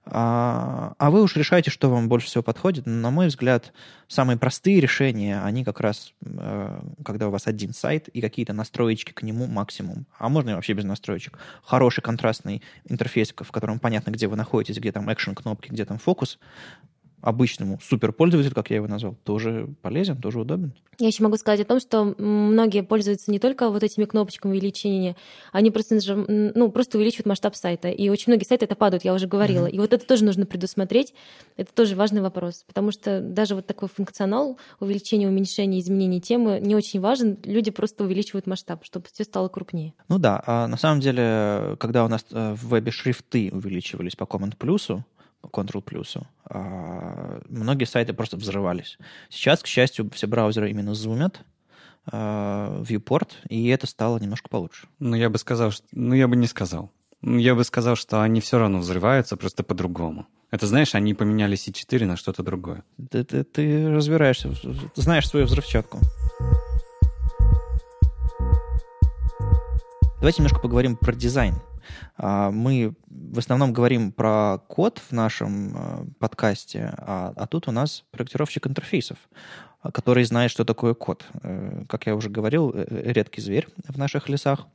А, 0.04 0.94
а 0.98 1.10
вы 1.10 1.22
уж 1.22 1.36
решаете, 1.36 1.70
что 1.70 1.90
вам 1.90 2.08
больше 2.08 2.28
всего 2.28 2.42
подходит. 2.42 2.86
На 2.86 3.10
мой 3.10 3.28
взгляд, 3.28 3.72
самые 4.06 4.38
простые 4.38 4.80
решения, 4.80 5.42
они 5.42 5.64
как 5.64 5.80
раз, 5.80 6.12
э, 6.24 6.80
когда 7.04 7.28
у 7.28 7.30
вас 7.30 7.46
один 7.46 7.74
сайт 7.74 8.08
и 8.08 8.20
какие-то 8.20 8.52
настроечки 8.52 9.12
к 9.12 9.22
нему 9.22 9.46
максимум. 9.46 10.06
А 10.18 10.28
можно 10.28 10.50
и 10.50 10.54
вообще 10.54 10.72
без 10.72 10.84
настроечек. 10.84 11.38
Хороший 11.64 12.00
контрастный 12.00 12.62
интерфейс, 12.84 13.34
в 13.36 13.50
котором 13.52 13.80
понятно, 13.80 14.12
где 14.12 14.28
вы 14.28 14.36
находитесь, 14.36 14.78
где 14.78 14.92
там 14.92 15.12
экшен 15.12 15.34
кнопки, 15.34 15.68
где 15.68 15.84
там 15.84 15.98
фокус 15.98 16.38
обычному 17.20 17.78
суперпользователю, 17.82 18.54
как 18.54 18.70
я 18.70 18.76
его 18.76 18.86
назвал, 18.86 19.16
тоже 19.24 19.68
полезен, 19.82 20.16
тоже 20.20 20.40
удобен. 20.40 20.72
Я 21.00 21.06
еще 21.08 21.22
могу 21.22 21.36
сказать 21.36 21.60
о 21.60 21.64
том, 21.64 21.78
что 21.78 22.14
многие 22.18 22.82
пользуются 22.82 23.30
не 23.30 23.38
только 23.38 23.70
вот 23.70 23.84
этими 23.84 24.04
кнопочками 24.04 24.52
увеличения, 24.52 25.14
они 25.52 25.70
просто, 25.70 25.96
ну, 26.26 26.72
просто 26.72 26.98
увеличивают 26.98 27.26
масштаб 27.26 27.54
сайта. 27.54 27.88
И 27.88 28.08
очень 28.08 28.32
многие 28.32 28.44
сайты 28.44 28.64
это 28.64 28.74
падают, 28.74 29.04
я 29.04 29.14
уже 29.14 29.28
говорила. 29.28 29.66
Mm-hmm. 29.66 29.72
И 29.72 29.78
вот 29.78 29.92
это 29.92 30.04
тоже 30.04 30.24
нужно 30.24 30.44
предусмотреть. 30.44 31.14
Это 31.56 31.72
тоже 31.72 31.94
важный 31.94 32.20
вопрос, 32.20 32.64
потому 32.66 32.90
что 32.90 33.20
даже 33.20 33.54
вот 33.54 33.66
такой 33.66 33.88
функционал 33.88 34.58
увеличения, 34.80 35.28
уменьшения, 35.28 35.78
изменения 35.78 36.20
темы 36.20 36.58
не 36.60 36.74
очень 36.74 37.00
важен. 37.00 37.38
Люди 37.44 37.70
просто 37.70 38.02
увеличивают 38.02 38.48
масштаб, 38.48 38.84
чтобы 38.84 39.06
все 39.12 39.22
стало 39.22 39.48
крупнее. 39.48 39.94
Ну 40.08 40.18
да, 40.18 40.42
а 40.46 40.66
на 40.66 40.76
самом 40.76 41.00
деле, 41.00 41.76
когда 41.78 42.04
у 42.04 42.08
нас 42.08 42.24
э, 42.32 42.54
в 42.54 42.68
вебе 42.68 42.90
шрифты 42.90 43.50
увеличивались 43.52 44.16
по 44.16 44.24
Command 44.24 44.56
Ctrl 45.42 45.82
плюсу, 45.82 46.26
а 46.44 47.40
многие 47.48 47.84
сайты 47.84 48.12
просто 48.12 48.36
взрывались. 48.36 48.98
Сейчас, 49.28 49.62
к 49.62 49.66
счастью, 49.66 50.10
все 50.12 50.26
браузеры 50.26 50.70
именно 50.70 50.94
зумят, 50.94 51.44
а, 52.10 52.82
viewport, 52.82 53.30
и 53.48 53.68
это 53.68 53.86
стало 53.86 54.18
немножко 54.18 54.48
получше. 54.48 54.88
Ну, 54.98 55.16
я 55.16 55.30
бы 55.30 55.38
сказал, 55.38 55.70
что... 55.70 55.84
ну, 55.92 56.14
я 56.14 56.28
бы 56.28 56.36
не 56.36 56.46
сказал. 56.46 56.90
Ну, 57.20 57.38
я 57.38 57.54
бы 57.54 57.64
сказал, 57.64 57.96
что 57.96 58.22
они 58.22 58.40
все 58.40 58.58
равно 58.58 58.78
взрываются, 58.78 59.36
просто 59.36 59.62
по-другому. 59.62 60.26
Это, 60.50 60.66
знаешь, 60.66 60.94
они 60.94 61.14
поменяли 61.14 61.56
C4 61.56 62.06
на 62.06 62.16
что-то 62.16 62.42
другое. 62.42 62.84
Ты, 63.10 63.24
ты, 63.24 63.44
ты 63.44 63.90
разбираешься, 63.90 64.54
знаешь 64.94 65.28
свою 65.28 65.46
взрывчатку. 65.46 65.98
Давайте 70.16 70.42
немножко 70.42 70.60
поговорим 70.60 70.96
про 70.96 71.14
дизайн. 71.14 71.54
А, 72.16 72.50
мы 72.50 72.94
в 73.10 73.38
основном 73.38 73.72
говорим 73.72 74.12
про 74.12 74.58
код 74.68 75.00
в 75.08 75.12
нашем 75.12 75.76
э, 75.76 76.04
подкасте, 76.18 76.94
а, 76.98 77.32
а 77.36 77.46
тут 77.46 77.68
у 77.68 77.72
нас 77.72 78.04
проектировщик 78.10 78.66
интерфейсов, 78.66 79.18
который 79.92 80.24
знает, 80.24 80.50
что 80.50 80.64
такое 80.64 80.94
код. 80.94 81.26
Э, 81.42 81.84
как 81.88 82.06
я 82.06 82.14
уже 82.14 82.30
говорил, 82.30 82.72
э, 82.74 83.12
редкий 83.12 83.40
зверь 83.40 83.68
в 83.88 83.98
наших 83.98 84.28
лесах. 84.28 84.66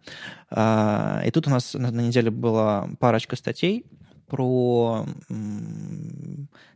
А, 0.50 1.22
и 1.26 1.32
тут 1.32 1.48
у 1.48 1.50
нас 1.50 1.74
на 1.74 1.90
неделе 1.90 2.32
была 2.32 2.90
парочка 3.00 3.36
статей 3.36 3.86
про 4.28 5.06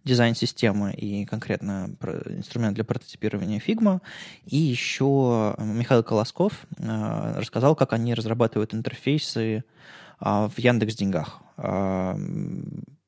дизайн 0.03 0.35
системы 0.35 0.93
и 0.93 1.25
конкретно 1.25 1.89
инструмент 2.27 2.75
для 2.75 2.83
прототипирования 2.83 3.59
Figma. 3.65 4.01
И 4.45 4.57
еще 4.57 5.55
Михаил 5.57 6.03
Колосков 6.03 6.67
рассказал, 6.77 7.75
как 7.75 7.93
они 7.93 8.13
разрабатывают 8.13 8.75
интерфейсы 8.75 9.63
а, 9.63 9.97
в 10.19 10.53
Яндекс 10.57 10.95
Деньгах. 10.95 11.41
А, 11.57 12.17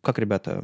как, 0.02 0.20
ребята, 0.20 0.64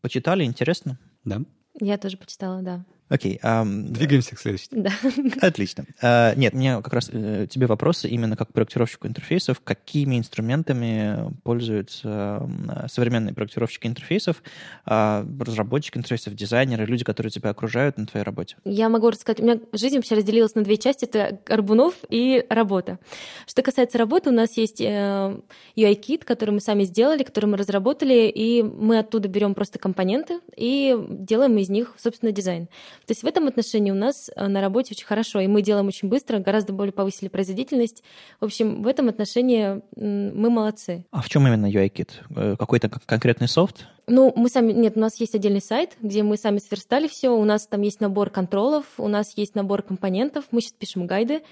почитали? 0.00 0.44
Интересно? 0.44 0.98
Да. 1.24 1.42
Я 1.80 1.98
тоже 1.98 2.16
почитала, 2.16 2.62
да. 2.62 2.84
Окей. 3.10 3.40
Um, 3.42 3.88
Двигаемся 3.88 4.36
к 4.36 4.38
следующему. 4.38 4.84
Да. 4.84 4.92
Отлично. 5.46 5.84
Uh, 6.00 6.38
нет, 6.38 6.54
у 6.54 6.56
меня 6.56 6.80
как 6.80 6.92
раз 6.92 7.10
uh, 7.10 7.46
тебе 7.48 7.66
вопросы 7.66 8.08
именно 8.08 8.36
как 8.36 8.52
проектировщику 8.52 9.08
интерфейсов. 9.08 9.60
Какими 9.62 10.16
инструментами 10.16 11.34
пользуются 11.42 12.08
uh, 12.08 12.88
современные 12.88 13.34
проектировщики 13.34 13.88
интерфейсов, 13.88 14.42
разработчики 14.84 15.98
интерфейсов, 15.98 16.34
дизайнеры, 16.34 16.86
люди, 16.86 17.04
которые 17.04 17.32
тебя 17.32 17.50
окружают 17.50 17.98
на 17.98 18.06
твоей 18.06 18.24
работе? 18.24 18.56
Я 18.64 18.88
могу 18.88 19.10
рассказать. 19.10 19.40
У 19.40 19.42
меня 19.42 19.58
жизнь 19.72 19.96
вообще 19.96 20.14
разделилась 20.14 20.54
на 20.54 20.62
две 20.62 20.76
части. 20.76 21.04
Это 21.04 21.40
Арбунов 21.48 21.94
и 22.08 22.44
работа. 22.48 22.98
Что 23.46 23.62
касается 23.62 23.98
работы, 23.98 24.30
у 24.30 24.32
нас 24.32 24.56
есть 24.56 24.80
э, 24.80 25.36
UI-кит, 25.76 26.24
который 26.24 26.50
мы 26.50 26.60
сами 26.60 26.84
сделали, 26.84 27.24
который 27.24 27.46
мы 27.46 27.56
разработали, 27.56 28.28
и 28.28 28.62
мы 28.62 28.98
оттуда 29.00 29.28
берем 29.28 29.54
просто 29.54 29.78
компоненты 29.78 30.40
и 30.56 30.96
делаем 31.08 31.56
из 31.58 31.68
них, 31.68 31.94
собственно, 31.98 32.30
дизайн. 32.30 32.68
То 33.10 33.12
есть 33.12 33.24
в 33.24 33.26
этом 33.26 33.48
отношении 33.48 33.90
у 33.90 33.96
нас 33.96 34.30
э, 34.36 34.46
на 34.46 34.60
работе 34.60 34.94
очень 34.94 35.04
хорошо, 35.04 35.40
и 35.40 35.48
мы 35.48 35.62
делаем 35.62 35.88
очень 35.88 36.08
быстро, 36.08 36.38
гораздо 36.38 36.72
более 36.72 36.92
повысили 36.92 37.26
производительность. 37.26 38.04
В 38.38 38.44
общем, 38.44 38.84
в 38.84 38.86
этом 38.86 39.08
отношении 39.08 39.82
мы 39.96 40.48
молодцы. 40.48 41.04
А 41.10 41.20
в 41.20 41.28
чем 41.28 41.44
именно 41.44 41.66
UI-кит? 41.66 42.22
Э, 42.36 42.54
какой-то 42.56 42.88
конкретный 42.88 43.48
софт? 43.48 43.88
Ну, 44.06 44.32
мы 44.36 44.48
сами... 44.48 44.70
Нет, 44.72 44.96
у 44.96 45.00
нас 45.00 45.18
есть 45.18 45.34
отдельный 45.34 45.60
сайт, 45.60 45.96
где 46.00 46.22
мы 46.22 46.36
сами 46.36 46.58
сверстали 46.58 47.08
все. 47.08 47.30
У 47.30 47.44
нас 47.44 47.66
там 47.66 47.80
есть 47.80 48.00
набор 48.00 48.30
контролов, 48.30 48.84
у 48.96 49.08
нас 49.08 49.32
есть 49.34 49.56
набор 49.56 49.82
компонентов. 49.82 50.44
Мы 50.52 50.60
сейчас 50.60 50.74
пишем 50.74 51.08
гайды 51.08 51.42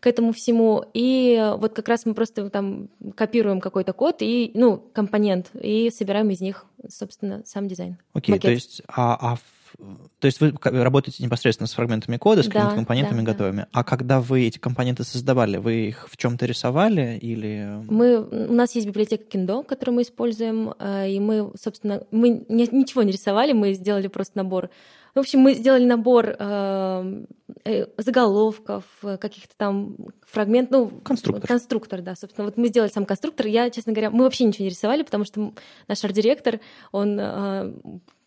к 0.00 0.06
этому 0.06 0.32
всему. 0.32 0.82
И 0.94 1.54
вот 1.58 1.74
как 1.74 1.88
раз 1.88 2.06
мы 2.06 2.14
просто 2.14 2.48
там 2.48 2.88
копируем 3.14 3.60
какой-то 3.60 3.92
код 3.92 4.22
и, 4.22 4.50
ну, 4.54 4.78
компонент, 4.94 5.50
и 5.52 5.90
собираем 5.90 6.30
из 6.30 6.40
них, 6.40 6.64
собственно, 6.88 7.42
сам 7.44 7.68
дизайн. 7.68 7.98
Окей, 8.14 8.36
okay, 8.36 8.40
то 8.40 8.50
есть, 8.50 8.80
а, 8.88 9.34
а 9.34 9.36
то 9.78 10.26
есть 10.26 10.40
вы 10.40 10.52
работаете 10.62 11.22
непосредственно 11.22 11.66
с 11.66 11.72
фрагментами 11.72 12.16
кода, 12.16 12.42
с 12.42 12.46
какими-то 12.46 12.74
компонентами 12.74 13.20
да, 13.20 13.32
готовыми. 13.32 13.56
Да. 13.56 13.68
А 13.72 13.84
когда 13.84 14.20
вы 14.20 14.46
эти 14.46 14.58
компоненты 14.58 15.04
создавали, 15.04 15.56
вы 15.56 15.88
их 15.88 16.08
в 16.10 16.16
чем-то 16.16 16.46
рисовали 16.46 17.18
или... 17.20 17.82
Мы, 17.88 18.20
у 18.20 18.52
нас 18.52 18.74
есть 18.74 18.86
библиотека 18.86 19.24
Kendo, 19.30 19.64
которую 19.64 19.96
мы 19.96 20.02
используем, 20.02 20.74
э, 20.78 21.10
и 21.10 21.20
мы, 21.20 21.52
собственно, 21.60 22.04
мы 22.10 22.44
ничего 22.48 23.02
не 23.02 23.12
рисовали, 23.12 23.52
мы 23.52 23.72
сделали 23.74 24.08
просто 24.08 24.38
набор. 24.38 24.70
В 25.14 25.18
общем, 25.18 25.40
мы 25.40 25.54
сделали 25.54 25.84
набор 25.84 26.36
э, 26.38 27.24
э 27.64 27.86
заголовков, 27.98 28.84
каких-то 29.02 29.54
там 29.56 29.96
фрагментов, 30.26 30.90
ну, 30.92 31.00
конструктор. 31.00 31.46
конструктор, 31.46 32.00
да, 32.00 32.16
собственно. 32.16 32.46
Вот 32.46 32.56
мы 32.56 32.68
сделали 32.68 32.90
сам 32.90 33.04
конструктор. 33.04 33.46
Я, 33.46 33.68
честно 33.70 33.92
говоря, 33.92 34.10
мы 34.10 34.24
вообще 34.24 34.44
ничего 34.44 34.64
не 34.64 34.70
рисовали, 34.70 35.02
потому 35.02 35.24
что 35.24 35.52
наш 35.88 36.02
арт-директор, 36.04 36.60
он 36.92 37.18
э, 37.20 37.74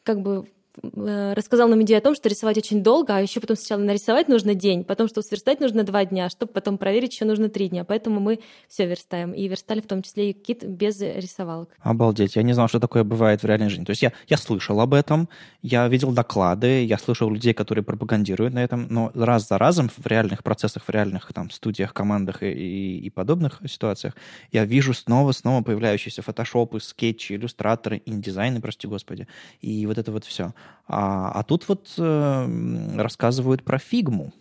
как 0.04 0.22
бы 0.22 0.46
Э, 0.46 0.65
рассказал 0.82 1.68
нам 1.68 1.82
идею 1.84 2.00
о 2.00 2.02
том, 2.02 2.16
что 2.16 2.30
рисовать 2.30 2.58
очень 2.58 2.84
долго, 2.84 3.16
а 3.16 3.22
еще 3.22 3.40
потом 3.40 3.58
сначала 3.58 3.82
нарисовать 3.82 4.28
нужно 4.28 4.56
день, 4.56 4.84
потом, 4.84 5.08
чтобы 5.08 5.26
сверстать, 5.26 5.60
нужно 5.60 5.84
два 5.84 6.06
дня, 6.06 6.30
чтобы 6.30 6.52
потом 6.52 6.78
проверить, 6.78 7.14
еще 7.14 7.26
нужно 7.26 7.50
три 7.50 7.70
дня. 7.70 7.84
Поэтому 7.84 8.20
мы 8.20 8.40
все 8.68 8.86
верстаем. 8.86 9.34
И 9.34 9.48
верстали 9.48 9.82
в 9.82 9.88
том 9.88 10.02
числе 10.02 10.32
и 10.32 10.34
кит 10.34 10.64
без 10.64 11.00
рисовалок. 11.02 11.70
Обалдеть. 11.80 12.36
Я 12.36 12.44
не 12.44 12.54
знал, 12.54 12.68
что 12.68 12.80
такое 12.80 13.04
бывает 13.04 13.44
в 13.44 13.46
реальной 13.46 13.70
жизни. 13.70 13.86
То 13.86 13.92
есть 13.92 14.02
я, 14.02 14.14
я 14.28 14.38
слышал 14.38 14.80
об 14.80 14.94
этом, 14.94 15.30
я 15.62 15.88
видел 15.88 16.12
доклады, 16.12 16.84
я 16.84 16.98
слышал 16.98 17.30
людей, 17.30 17.54
которые 17.54 17.84
пропагандируют 17.84 18.54
на 18.54 18.64
этом, 18.64 18.88
но 18.90 19.12
раз 19.14 19.48
за 19.48 19.58
разом 19.58 19.90
в 19.90 20.06
реальных 20.06 20.44
процессах, 20.44 20.84
в 20.84 20.90
реальных 20.90 21.32
там 21.34 21.50
студиях, 21.50 21.94
командах 21.94 22.44
и, 22.44 22.52
и, 22.52 23.00
и 23.00 23.10
подобных 23.10 23.62
ситуациях 23.68 24.16
я 24.52 24.66
вижу 24.66 24.94
снова-снова 24.94 25.64
появляющиеся 25.64 26.22
фотошопы, 26.22 26.80
скетчи, 26.80 27.34
иллюстраторы, 27.34 28.02
индизайны, 28.06 28.62
прости 28.62 28.88
господи, 28.88 29.28
и 29.62 29.86
вот 29.86 29.98
это 29.98 30.12
вот 30.12 30.26
все. 30.26 30.54
А, 30.88 31.32
а 31.32 31.44
тут 31.44 31.68
вот 31.68 31.94
э, 31.98 32.96
рассказывают 32.96 33.64
про 33.64 33.80
фигму. 33.80 34.34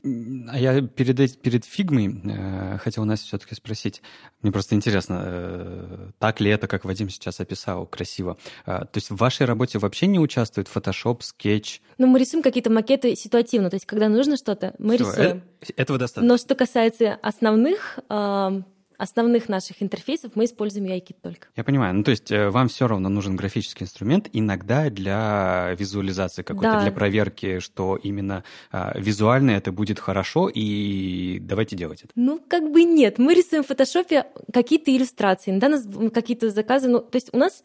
А 0.50 0.58
я 0.58 0.82
перед, 0.82 1.40
перед 1.40 1.64
фигмой 1.64 2.20
э, 2.22 2.78
хотел 2.78 3.06
нас 3.06 3.22
все-таки 3.22 3.54
спросить. 3.54 4.02
Мне 4.42 4.52
просто 4.52 4.74
интересно, 4.74 5.22
э, 5.24 6.10
так 6.18 6.40
ли 6.40 6.50
это, 6.50 6.66
как 6.66 6.84
Вадим 6.84 7.08
сейчас 7.08 7.40
описал, 7.40 7.86
красиво. 7.86 8.36
Э, 8.66 8.80
то 8.80 8.96
есть 8.96 9.10
в 9.10 9.16
вашей 9.16 9.46
работе 9.46 9.78
вообще 9.78 10.06
не 10.06 10.18
участвует 10.18 10.68
Photoshop, 10.68 11.20
Sketch? 11.20 11.80
Ну, 11.96 12.08
мы 12.08 12.18
рисуем 12.18 12.42
какие-то 12.42 12.70
макеты 12.70 13.16
ситуативно. 13.16 13.70
То 13.70 13.76
есть 13.76 13.86
когда 13.86 14.10
нужно 14.10 14.36
что-то, 14.36 14.74
мы 14.78 14.96
Всё, 14.96 15.08
рисуем. 15.08 15.42
Э, 15.62 15.66
этого 15.76 15.98
достаточно. 15.98 16.28
Но 16.28 16.36
что 16.36 16.54
касается 16.54 17.14
основных 17.22 17.98
э, 18.10 18.62
основных 18.98 19.48
наших 19.48 19.82
интерфейсов 19.82 20.32
мы 20.34 20.44
используем 20.44 20.86
UI-кит 20.86 21.20
только. 21.20 21.48
Я 21.56 21.64
понимаю. 21.64 21.94
Ну, 21.94 22.02
то 22.04 22.10
есть 22.10 22.30
э, 22.30 22.50
вам 22.50 22.68
все 22.68 22.86
равно 22.86 23.08
нужен 23.08 23.36
графический 23.36 23.84
инструмент 23.84 24.28
иногда 24.32 24.90
для 24.90 25.74
визуализации 25.78 26.42
какой-то, 26.42 26.72
да. 26.72 26.82
для 26.82 26.92
проверки, 26.92 27.58
что 27.58 27.96
именно 27.96 28.44
а, 28.70 28.98
визуально 28.98 29.52
это 29.52 29.72
будет 29.72 29.98
хорошо, 29.98 30.50
и 30.52 31.38
давайте 31.40 31.76
делать 31.76 32.02
это. 32.02 32.12
Ну, 32.14 32.40
как 32.48 32.70
бы 32.70 32.84
нет. 32.84 33.18
Мы 33.18 33.34
рисуем 33.34 33.64
в 33.64 33.66
фотошопе 33.66 34.26
какие-то 34.52 34.94
иллюстрации, 34.94 35.50
иногда 35.50 35.68
нас 35.68 35.86
какие-то 36.12 36.50
заказы. 36.50 36.88
Ну, 36.88 37.00
то 37.00 37.16
есть 37.16 37.30
у 37.32 37.38
нас 37.38 37.62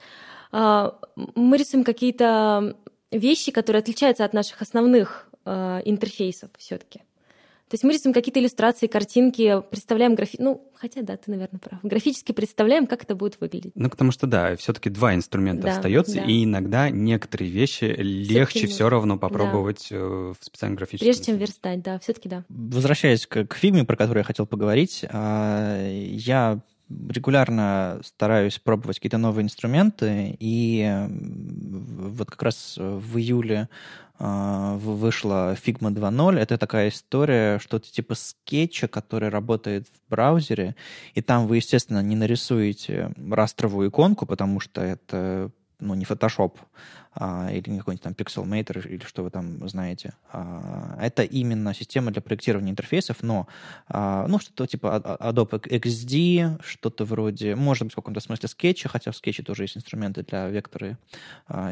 а, 0.52 1.00
мы 1.16 1.58
рисуем 1.58 1.84
какие-то 1.84 2.76
вещи, 3.12 3.52
которые 3.52 3.82
отличаются 3.82 4.26
от 4.26 4.34
наших 4.34 4.62
основных 4.62 5.30
а, 5.46 5.82
интерфейсов 5.86 6.50
все-таки. 6.58 7.02
То 7.70 7.76
есть 7.76 7.84
мы 7.84 7.94
рисуем 7.94 8.16
какие-то 8.16 8.40
иллюстрации, 8.40 8.88
картинки, 8.88 9.62
представляем 9.70 10.16
графи... 10.16 10.38
Ну, 10.40 10.68
хотя 10.74 11.04
да, 11.04 11.18
ты, 11.18 11.30
наверное, 11.30 11.60
прав. 11.60 11.80
Графически 11.84 12.32
представляем, 12.32 12.88
как 12.88 13.04
это 13.04 13.14
будет 13.14 13.40
выглядеть. 13.40 13.74
Ну, 13.76 13.92
потому 13.92 14.12
что, 14.12 14.26
да, 14.26 14.56
все-таки 14.56 14.90
два 14.90 15.14
инструмента 15.14 15.68
да, 15.68 15.76
остается, 15.76 16.16
да. 16.16 16.24
и 16.24 16.46
иногда 16.46 16.90
некоторые 16.90 17.52
вещи 17.52 17.84
легче 17.84 18.66
все 18.66 18.90
равно 18.90 19.20
попробовать 19.20 19.90
да. 19.92 19.98
Э, 19.98 20.34
в 20.40 20.44
специальном 20.44 20.78
графическом. 20.78 21.06
Прежде 21.06 21.26
чем 21.26 21.38
верстать, 21.38 21.84
да, 21.84 22.00
все-таки 22.00 22.28
да. 22.28 22.44
Возвращаясь 22.50 23.28
к, 23.28 23.46
к 23.46 23.54
фигме, 23.54 23.84
про 23.84 23.96
которую 23.96 24.22
я 24.22 24.26
хотел 24.26 24.48
поговорить, 24.48 25.06
а, 25.12 25.88
я 25.92 26.62
регулярно 26.90 28.02
стараюсь 28.04 28.58
пробовать 28.58 28.98
какие-то 28.98 29.20
новые 29.20 29.44
инструменты, 29.44 30.36
и 30.40 31.06
вот 31.08 32.32
как 32.32 32.42
раз 32.42 32.78
в 32.78 33.18
июле 33.20 33.70
вышла 34.20 35.56
Figma 35.56 35.92
2.0. 35.92 36.38
Это 36.38 36.58
такая 36.58 36.90
история, 36.90 37.60
что-то 37.60 37.90
типа 37.90 38.16
скетча, 38.16 38.88
который 38.88 39.30
работает 39.30 39.88
в 39.88 40.10
браузере, 40.10 40.76
и 41.14 41.22
там 41.22 41.48
вы, 41.48 41.58
естественно, 41.58 42.04
не 42.04 42.16
нарисуете 42.16 43.14
растровую 43.32 43.90
иконку, 43.90 44.26
потому 44.26 44.60
что 44.60 44.82
это 44.82 45.52
ну, 45.80 45.94
не 45.94 46.04
Photoshop, 46.06 46.58
а, 47.20 47.50
или 47.52 47.78
какой-нибудь 47.78 48.02
там 48.02 48.14
Pixelmator, 48.14 48.88
или 48.88 49.04
что 49.04 49.24
вы 49.24 49.30
там 49.30 49.68
знаете. 49.68 50.14
А, 50.32 50.98
это 51.02 51.24
именно 51.24 51.74
система 51.74 52.12
для 52.12 52.22
проектирования 52.22 52.72
интерфейсов, 52.72 53.18
но 53.22 53.48
а, 53.88 54.26
ну, 54.28 54.40
что-то 54.40 54.68
типа 54.68 55.18
Adobe 55.20 55.60
XD, 55.60 56.62
что-то 56.64 57.06
вроде, 57.06 57.56
может 57.56 57.84
быть, 57.84 57.94
в 57.94 57.96
каком-то 57.96 58.20
смысле 58.20 58.48
скетча, 58.48 58.90
хотя 58.90 59.12
в 59.12 59.16
скетче 59.16 59.44
тоже 59.44 59.64
есть 59.64 59.78
инструменты 59.78 60.24
для 60.24 60.48
вектора 60.48 60.98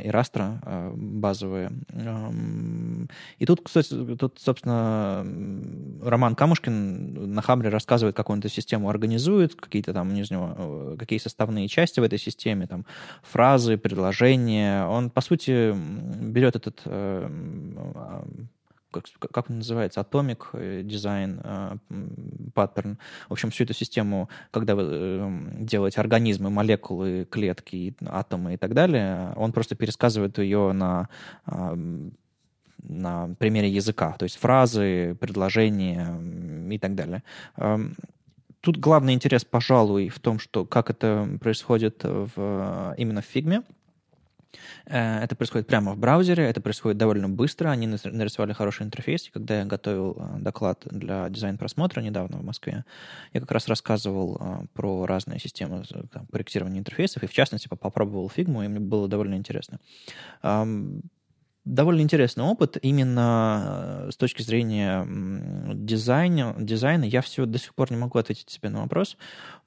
и 0.04 0.10
растра 0.10 0.60
базовые. 0.96 1.72
И 3.40 3.46
тут, 3.46 3.62
кстати, 3.64 4.16
тут, 4.16 4.40
собственно, 4.40 5.26
Роман 6.02 6.36
Камушкин 6.36 7.34
на 7.34 7.42
Хамре 7.42 7.70
рассказывает, 7.70 8.16
как 8.16 8.30
он 8.30 8.40
эту 8.40 8.50
систему 8.50 8.90
организует, 8.90 9.56
какие-то 9.56 9.94
там, 9.94 10.14
не 10.14 10.24
знаю, 10.24 10.56
э, 10.58 10.96
какие 10.98 11.20
составные 11.20 11.68
части 11.68 12.00
в 12.00 12.04
этой 12.04 12.20
системе, 12.20 12.68
там, 12.68 12.86
фразы, 13.22 13.78
предложения. 13.78 14.86
Он, 14.86 15.10
по 15.10 15.22
сути, 15.22 15.37
берет 15.46 16.56
этот 16.56 16.82
э, 16.86 17.30
а, 17.96 18.28
как, 18.92 19.50
он 19.50 19.58
называется, 19.58 20.00
атомик 20.00 20.50
дизайн 20.54 21.42
паттерн. 22.54 22.98
В 23.30 23.34
общем, 23.34 23.52
всю 23.52 23.66
эту 23.66 23.74
систему, 23.74 24.30
когда 24.52 24.76
вы 24.76 24.84
э, 24.86 25.40
делаете 25.60 26.00
организмы, 26.00 26.50
молекулы, 26.50 27.28
клетки, 27.30 27.96
атомы 28.06 28.54
и 28.54 28.58
так 28.58 28.74
далее, 28.74 29.34
он 29.36 29.52
просто 29.52 29.76
пересказывает 29.76 30.38
ее 30.40 30.72
на 30.72 31.10
а, 31.46 31.78
на 32.90 33.36
примере 33.40 33.70
языка, 33.70 34.16
то 34.18 34.24
есть 34.24 34.38
фразы, 34.38 35.18
предложения 35.20 36.16
и 36.72 36.78
так 36.78 36.96
далее. 36.96 37.22
Тут 38.62 38.78
главный 38.78 39.14
интерес, 39.14 39.44
пожалуй, 39.44 40.10
в 40.10 40.20
том, 40.20 40.40
что 40.40 40.64
как 40.64 40.90
это 40.90 41.28
происходит 41.42 42.02
в, 42.04 42.96
именно 42.98 43.22
в 43.22 43.26
фигме, 43.26 43.64
Э, 43.68 43.77
это 44.86 45.36
происходит 45.36 45.68
прямо 45.68 45.94
в 45.94 45.98
браузере, 45.98 46.44
это 46.44 46.62
происходит 46.62 46.98
довольно 46.98 47.30
быстро. 47.30 47.70
Они 47.70 47.88
нарисовали 47.88 48.54
хороший 48.54 48.86
интерфейс. 48.86 49.28
И 49.28 49.32
когда 49.32 49.60
я 49.60 49.66
готовил 49.66 50.18
э, 50.18 50.40
доклад 50.40 50.84
для 50.86 51.30
дизайн-просмотра 51.30 52.02
недавно 52.02 52.38
в 52.38 52.44
Москве, 52.44 52.86
я 53.34 53.40
как 53.40 53.52
раз 53.52 53.68
рассказывал 53.68 54.38
э, 54.40 54.66
про 54.74 55.06
разные 55.06 55.40
системы 55.40 55.84
там, 56.12 56.26
проектирования 56.28 56.80
интерфейсов, 56.80 57.24
и 57.24 57.28
в 57.28 57.34
частности 57.34 57.68
попробовал 57.68 58.30
фигму, 58.30 58.64
и 58.64 58.68
мне 58.68 58.80
было 58.80 59.08
довольно 59.08 59.36
интересно 59.36 59.80
довольно 61.68 62.02
интересный 62.02 62.46
опыт 62.46 62.78
именно 62.82 64.08
с 64.10 64.16
точки 64.16 64.42
зрения 64.42 65.06
дизайна. 65.74 66.56
дизайна. 66.58 67.04
Я 67.04 67.22
все 67.22 67.46
до 67.46 67.60
сих 67.60 67.76
пор 67.76 67.92
не 67.92 67.98
могу 67.98 68.18
ответить 68.18 68.50
себе 68.50 68.70
на 68.70 68.82
вопрос, 68.82 69.18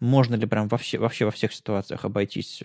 можно 0.00 0.34
ли 0.34 0.46
прям 0.46 0.68
вообще, 0.68 0.98
вообще 0.98 1.26
во 1.26 1.30
всех 1.30 1.52
ситуациях 1.52 2.04
обойтись 2.04 2.62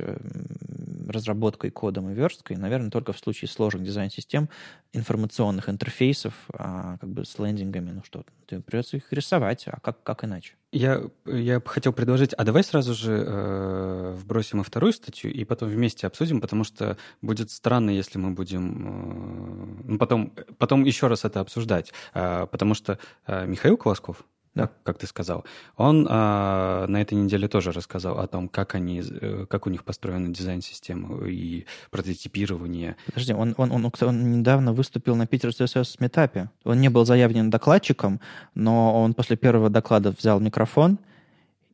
разработкой, 1.15 1.71
кодом 1.71 2.09
и 2.09 2.13
версткой, 2.13 2.57
наверное, 2.57 2.91
только 2.91 3.13
в 3.13 3.17
случае 3.17 3.49
сложных 3.49 3.83
дизайн-систем, 3.83 4.49
информационных 4.93 5.69
интерфейсов, 5.69 6.33
а, 6.53 6.97
как 6.97 7.09
бы 7.09 7.25
с 7.25 7.39
лендингами, 7.39 7.91
ну 7.91 8.03
что, 8.03 8.23
придется 8.45 8.97
их 8.97 9.11
рисовать, 9.11 9.63
а 9.67 9.79
как, 9.79 10.03
как 10.03 10.23
иначе? 10.23 10.53
Я, 10.71 11.03
я 11.25 11.61
хотел 11.65 11.93
предложить, 11.93 12.33
а 12.33 12.43
давай 12.43 12.63
сразу 12.63 12.93
же 12.93 13.23
э, 13.25 14.15
вбросим 14.17 14.61
и 14.61 14.63
вторую 14.63 14.93
статью, 14.93 15.31
и 15.31 15.45
потом 15.45 15.69
вместе 15.69 16.05
обсудим, 16.05 16.41
потому 16.41 16.63
что 16.63 16.97
будет 17.21 17.49
странно, 17.49 17.89
если 17.89 18.17
мы 18.17 18.31
будем 18.31 19.81
э, 19.81 19.83
ну, 19.85 19.97
потом, 19.97 20.33
потом 20.57 20.83
еще 20.83 21.07
раз 21.07 21.23
это 21.25 21.39
обсуждать, 21.39 21.93
э, 22.13 22.47
потому 22.51 22.73
что 22.73 22.99
э, 23.25 23.45
Михаил 23.47 23.77
Колосков, 23.77 24.25
да, 24.55 24.69
как 24.83 24.97
ты 24.97 25.05
сказал. 25.05 25.43
Он 25.75 26.07
а, 26.09 26.87
на 26.87 27.01
этой 27.01 27.15
неделе 27.15 27.47
тоже 27.47 27.73
рассказал 27.73 28.19
о 28.19 28.27
том, 28.27 28.47
как 28.47 28.73
они, 28.75 29.03
э, 29.03 29.45
как 29.49 29.67
у 29.67 29.69
них 29.69 29.83
построена 29.83 30.33
дизайн-система 30.33 31.27
и 31.27 31.65
прототипирование. 31.91 32.95
Подожди, 33.05 33.33
он, 33.33 33.53
он, 33.57 33.71
он, 33.71 33.91
он 34.01 34.31
недавно 34.31 34.71
выступил 34.71 35.17
на 35.17 35.27
Питер 35.27 35.49
CSS 35.49 35.97
метапе. 35.99 36.49
Он 36.63 36.79
не 36.79 36.89
был 36.89 37.05
заявлен 37.05 37.49
докладчиком, 37.49 38.21
но 38.55 39.03
он 39.03 39.13
после 39.13 39.35
первого 39.35 39.69
доклада 39.69 40.11
взял 40.17 40.39
микрофон, 40.39 40.99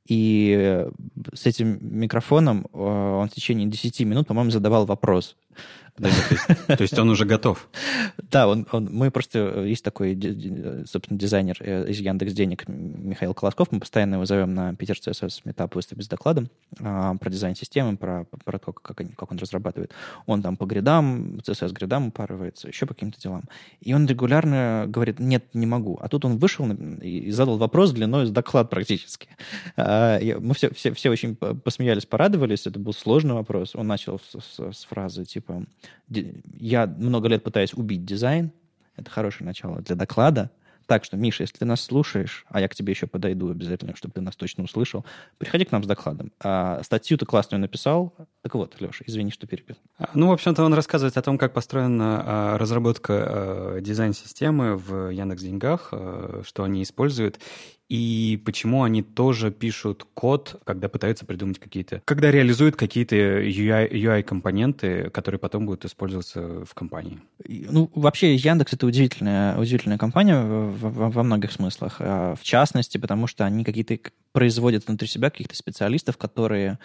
и 0.07 0.87
с 1.33 1.45
этим 1.45 1.77
микрофоном 1.81 2.67
э, 2.73 2.77
он 2.77 3.29
в 3.29 3.31
течение 3.31 3.67
10 3.67 4.01
минут, 4.01 4.27
по-моему, 4.27 4.49
задавал 4.49 4.85
вопрос. 4.85 5.35
Подожди, 5.95 6.21
то, 6.21 6.33
есть, 6.33 6.67
то 6.67 6.81
есть 6.81 6.99
он 6.99 7.09
уже 7.09 7.25
готов? 7.25 7.67
Да, 8.31 8.47
он, 8.47 8.65
он, 8.71 8.87
мы 8.91 9.11
просто... 9.11 9.39
Э, 9.39 9.67
есть 9.67 9.83
такой, 9.83 10.17
собственно, 10.85 11.19
дизайнер 11.19 11.57
э, 11.59 11.89
из 11.89 11.99
Яндекс 11.99 12.33
Денег 12.33 12.67
Михаил 12.67 13.33
Колосков. 13.33 13.71
Мы 13.71 13.79
постоянно 13.79 14.15
его 14.15 14.25
зовем 14.25 14.53
на 14.53 14.73
Питер 14.75 14.95
CSS 14.95 15.41
метап 15.43 15.75
выступить 15.75 16.05
с 16.05 16.07
докладом 16.07 16.49
а, 16.79 17.15
про 17.15 17.29
дизайн 17.29 17.55
системы, 17.55 17.97
про, 17.97 18.25
про 18.45 18.57
то, 18.57 18.71
как, 18.71 19.01
они, 19.01 19.11
как 19.11 19.31
он 19.31 19.37
разрабатывает. 19.37 19.91
Он 20.27 20.41
там 20.41 20.55
по 20.55 20.65
гридам, 20.65 21.39
CSS 21.45 21.73
гридам 21.73 22.07
упарывается, 22.07 22.69
еще 22.69 22.85
по 22.85 22.93
каким-то 22.93 23.19
делам. 23.19 23.43
И 23.81 23.93
он 23.93 24.05
регулярно 24.07 24.85
говорит, 24.87 25.19
нет, 25.19 25.43
не 25.53 25.65
могу. 25.65 25.99
А 26.01 26.07
тут 26.07 26.23
он 26.23 26.37
вышел 26.37 26.69
и 26.71 27.31
задал 27.31 27.57
вопрос 27.57 27.91
длиной 27.91 28.27
с 28.27 28.29
доклад 28.29 28.69
практически. 28.69 29.27
А, 29.75 30.19
мы 30.39 30.53
все, 30.53 30.73
все, 30.73 30.93
все 30.93 31.09
очень 31.09 31.35
посмеялись, 31.35 32.05
порадовались. 32.05 32.65
Это 32.65 32.79
был 32.79 32.93
сложный 32.93 33.33
вопрос. 33.33 33.75
Он 33.75 33.87
начал 33.87 34.19
с, 34.19 34.39
с, 34.39 34.71
с 34.71 34.85
фразы 34.85 35.25
типа 35.25 35.65
я 36.07 36.87
много 36.87 37.27
лет 37.27 37.43
пытаюсь 37.43 37.73
убить 37.73 38.05
дизайн. 38.05 38.51
Это 38.95 39.09
хорошее 39.09 39.45
начало 39.45 39.81
для 39.81 39.95
доклада. 39.95 40.51
Так 40.91 41.05
что, 41.05 41.15
Миша, 41.15 41.43
если 41.43 41.57
ты 41.57 41.63
нас 41.63 41.79
слушаешь, 41.81 42.45
а 42.49 42.59
я 42.59 42.67
к 42.67 42.75
тебе 42.75 42.91
еще 42.91 43.07
подойду 43.07 43.49
обязательно, 43.49 43.95
чтобы 43.95 44.13
ты 44.13 44.19
нас 44.19 44.35
точно 44.35 44.65
услышал, 44.65 45.05
приходи 45.37 45.63
к 45.63 45.71
нам 45.71 45.83
с 45.85 45.87
докладом. 45.87 46.33
А 46.41 46.81
статью 46.83 47.17
ты 47.17 47.25
классную 47.25 47.61
написал. 47.61 48.13
Так 48.41 48.55
вот, 48.55 48.75
Леша, 48.81 49.05
извини, 49.07 49.31
что 49.31 49.47
перебил. 49.47 49.77
А, 49.97 50.09
ну, 50.13 50.27
в 50.27 50.31
общем-то, 50.33 50.63
он 50.65 50.73
рассказывает 50.73 51.15
о 51.15 51.21
том, 51.21 51.37
как 51.37 51.53
построена 51.53 52.23
а, 52.25 52.57
разработка 52.57 53.13
а, 53.13 53.79
дизайн-системы 53.79 54.75
в 54.75 55.11
Яндекс 55.11 55.43
Деньгах, 55.43 55.93
что 56.43 56.63
они 56.63 56.83
используют 56.83 57.39
и 57.91 58.41
почему 58.45 58.83
они 58.83 59.03
тоже 59.03 59.51
пишут 59.51 60.07
код, 60.13 60.61
когда 60.63 60.87
пытаются 60.87 61.25
придумать 61.25 61.59
какие-то... 61.59 62.01
Когда 62.05 62.31
реализуют 62.31 62.77
какие-то 62.77 63.17
UI, 63.17 63.91
UI-компоненты, 63.91 65.09
которые 65.09 65.39
потом 65.39 65.65
будут 65.65 65.83
использоваться 65.83 66.63
в 66.63 66.73
компании. 66.73 67.19
Ну, 67.45 67.91
вообще, 67.93 68.35
Яндекс— 68.35 68.71
это 68.75 68.87
удивительная, 68.87 69.57
удивительная 69.57 69.97
компания 69.97 70.41
во, 70.41 71.09
во 71.09 71.23
многих 71.23 71.51
смыслах. 71.51 71.97
А 71.99 72.35
в 72.35 72.43
частности, 72.43 72.97
потому 72.97 73.27
что 73.27 73.43
они 73.43 73.65
какие-то 73.65 73.97
производят 74.31 74.87
внутри 74.87 75.09
себя 75.09 75.29
каких-то 75.29 75.57
специалистов, 75.57 76.15
которые 76.15 76.79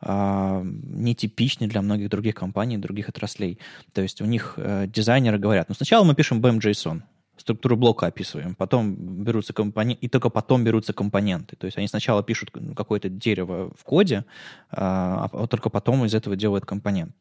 э, 0.00 0.62
нетипичны 0.64 1.66
для 1.66 1.82
многих 1.82 2.08
других 2.08 2.34
компаний, 2.34 2.78
других 2.78 3.10
отраслей. 3.10 3.58
То 3.92 4.00
есть 4.00 4.22
у 4.22 4.24
них 4.24 4.54
э, 4.56 4.86
дизайнеры 4.86 5.36
говорят, 5.36 5.68
ну, 5.68 5.74
сначала 5.74 6.02
мы 6.04 6.14
пишем 6.14 6.40
BAM-JSON, 6.40 7.02
структуру 7.38 7.76
блока 7.76 8.06
описываем, 8.06 8.54
потом 8.54 8.94
берутся 8.94 9.52
компоненты, 9.52 10.06
и 10.06 10.08
только 10.08 10.30
потом 10.30 10.64
берутся 10.64 10.92
компоненты. 10.92 11.56
То 11.56 11.66
есть 11.66 11.78
они 11.78 11.88
сначала 11.88 12.22
пишут 12.22 12.50
какое-то 12.76 13.08
дерево 13.08 13.70
в 13.78 13.84
коде, 13.84 14.24
а, 14.70 15.28
а 15.32 15.46
только 15.46 15.70
потом 15.70 16.04
из 16.04 16.14
этого 16.14 16.36
делают 16.36 16.64
компонент. 16.64 17.14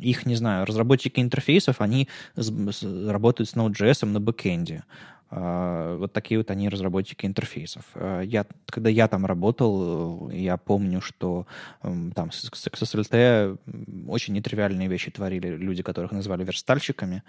Их, 0.00 0.26
не 0.26 0.34
знаю, 0.36 0.66
разработчики 0.66 1.20
интерфейсов, 1.20 1.80
они 1.80 2.08
работают 2.36 3.48
с 3.48 3.54
Node.js 3.54 4.06
на 4.06 4.20
бэкэнде. 4.20 4.84
А, 5.36 5.96
вот 5.96 6.12
такие 6.12 6.38
вот 6.38 6.50
они 6.50 6.68
разработчики 6.68 7.26
интерфейсов. 7.26 7.84
А, 7.94 8.20
я, 8.20 8.46
когда 8.66 8.88
я 8.88 9.08
там 9.08 9.26
работал, 9.26 10.30
я 10.30 10.56
помню, 10.56 11.00
что 11.00 11.46
там 11.82 12.30
с, 12.30 12.50
с 12.52 12.68
очень 14.06 14.34
нетривиальные 14.34 14.88
вещи 14.88 15.10
творили 15.10 15.48
люди, 15.48 15.82
которых 15.82 16.12
называли 16.12 16.44
верстальщиками, 16.44 17.24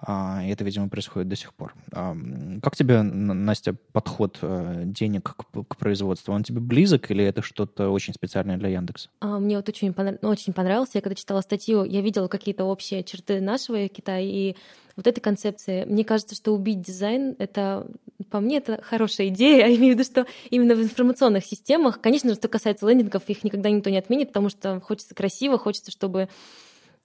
а, 0.00 0.40
и 0.42 0.48
это, 0.48 0.64
видимо, 0.64 0.88
происходит 0.88 1.28
до 1.28 1.36
сих 1.36 1.52
пор. 1.52 1.74
Как 1.90 2.76
тебе, 2.76 3.02
Настя, 3.02 3.74
подход 3.92 4.38
э, 4.40 4.82
денег 4.86 5.34
к, 5.36 5.64
к 5.64 5.76
производству? 5.76 6.32
Он 6.32 6.42
тебе 6.42 6.60
близок 6.60 7.10
или 7.10 7.24
это 7.24 7.42
что-то 7.42 7.90
очень 7.90 8.14
специальное 8.14 8.56
для 8.56 8.70
Яндекса? 8.70 9.10
Мне 9.20 9.56
вот 9.56 9.68
очень, 9.68 9.92
понрав... 9.92 10.16
очень 10.22 10.52
понравился. 10.52 10.92
Я 10.94 11.02
когда 11.02 11.14
читала 11.14 11.40
статью, 11.42 11.84
я 11.84 12.00
видела 12.00 12.28
какие-то 12.28 12.64
общие 12.64 13.04
черты 13.04 13.40
нашего 13.40 13.88
Китая, 13.88 14.20
и 14.20 14.56
вот 15.00 15.06
этой 15.06 15.20
концепции. 15.20 15.84
Мне 15.84 16.04
кажется, 16.04 16.34
что 16.34 16.52
убить 16.52 16.82
дизайн— 16.82 17.34
это 17.38 17.86
по 18.30 18.40
мне 18.40 18.58
это 18.58 18.80
хорошая 18.82 19.28
идея. 19.28 19.66
Я 19.66 19.74
имею 19.74 19.94
в 19.94 19.98
виду, 19.98 20.04
что 20.04 20.26
именно 20.50 20.74
в 20.74 20.82
информационных 20.82 21.44
системах, 21.44 22.00
конечно 22.00 22.30
же, 22.30 22.36
что 22.36 22.48
касается 22.48 22.86
лендингов, 22.86 23.22
их 23.28 23.42
никогда 23.42 23.70
никто 23.70 23.88
не 23.88 23.98
отменит, 23.98 24.28
потому 24.28 24.50
что 24.50 24.80
хочется 24.80 25.14
красиво, 25.14 25.58
хочется, 25.58 25.90
чтобы 25.90 26.28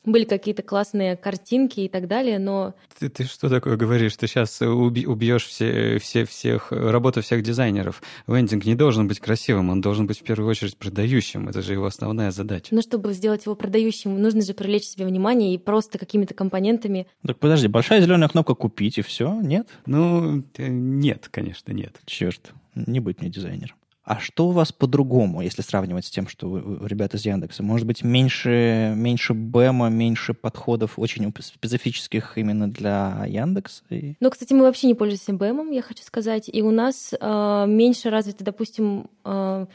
были 0.05 0.25
какие-то 0.25 0.63
классные 0.63 1.15
картинки 1.15 1.81
и 1.81 1.89
так 1.89 2.07
далее, 2.07 2.39
но... 2.39 2.73
Ты, 2.99 3.09
ты 3.09 3.23
что 3.23 3.49
такое 3.49 3.77
говоришь? 3.77 4.15
Ты 4.15 4.27
сейчас 4.27 4.61
убьешь 4.61 5.45
все, 5.45 5.99
все, 5.99 6.25
всех, 6.25 6.71
работу 6.71 7.21
всех 7.21 7.43
дизайнеров. 7.43 8.01
Лендинг 8.27 8.65
не 8.65 8.75
должен 8.75 9.07
быть 9.07 9.19
красивым, 9.19 9.69
он 9.69 9.81
должен 9.81 10.07
быть 10.07 10.19
в 10.19 10.23
первую 10.23 10.49
очередь 10.49 10.77
продающим. 10.77 11.49
Это 11.49 11.61
же 11.61 11.73
его 11.73 11.85
основная 11.85 12.31
задача. 12.31 12.73
Но 12.73 12.81
чтобы 12.81 13.13
сделать 13.13 13.45
его 13.45 13.55
продающим, 13.55 14.21
нужно 14.21 14.41
же 14.41 14.53
привлечь 14.53 14.85
себе 14.85 15.05
внимание 15.05 15.53
и 15.53 15.57
просто 15.57 15.97
какими-то 15.97 16.33
компонентами... 16.33 17.07
Так 17.25 17.39
подожди, 17.39 17.67
большая 17.67 18.01
зеленая 18.01 18.29
кнопка 18.29 18.53
«Купить» 18.55 18.97
и 18.97 19.01
все? 19.01 19.39
Нет? 19.41 19.67
Ну, 19.85 20.43
э, 20.57 20.67
нет, 20.67 21.29
конечно, 21.31 21.71
нет. 21.71 21.95
Черт, 22.05 22.53
не 22.75 22.99
быть 22.99 23.21
мне 23.21 23.29
дизайнером. 23.29 23.75
А 24.05 24.19
что 24.19 24.47
у 24.47 24.51
вас 24.51 24.71
по-другому, 24.71 25.41
если 25.41 25.63
сравнивать 25.63 26.05
с 26.05 26.11
тем, 26.11 26.27
что 26.27 26.47
вы, 26.47 26.87
ребята 26.87 27.17
из 27.17 27.25
Яндекса? 27.25 27.63
Может 27.63 27.87
быть, 27.87 28.03
меньше, 28.03 28.93
меньше 28.95 29.33
БЭМа, 29.33 29.89
меньше 29.89 30.35
подходов 30.35 30.99
очень 30.99 31.33
специфических 31.39 32.37
именно 32.37 32.69
для 32.69 33.25
Яндекса? 33.27 33.83
Ну, 33.89 34.29
кстати, 34.29 34.53
мы 34.53 34.61
вообще 34.61 34.85
не 34.85 34.93
пользуемся 34.93 35.33
БЭМом, 35.33 35.71
я 35.71 35.81
хочу 35.81 36.03
сказать. 36.03 36.47
И 36.53 36.61
у 36.61 36.69
нас 36.69 37.15
э, 37.19 37.65
меньше 37.67 38.11
развито, 38.11 38.43
допустим, 38.43 39.09
э, 39.25 39.65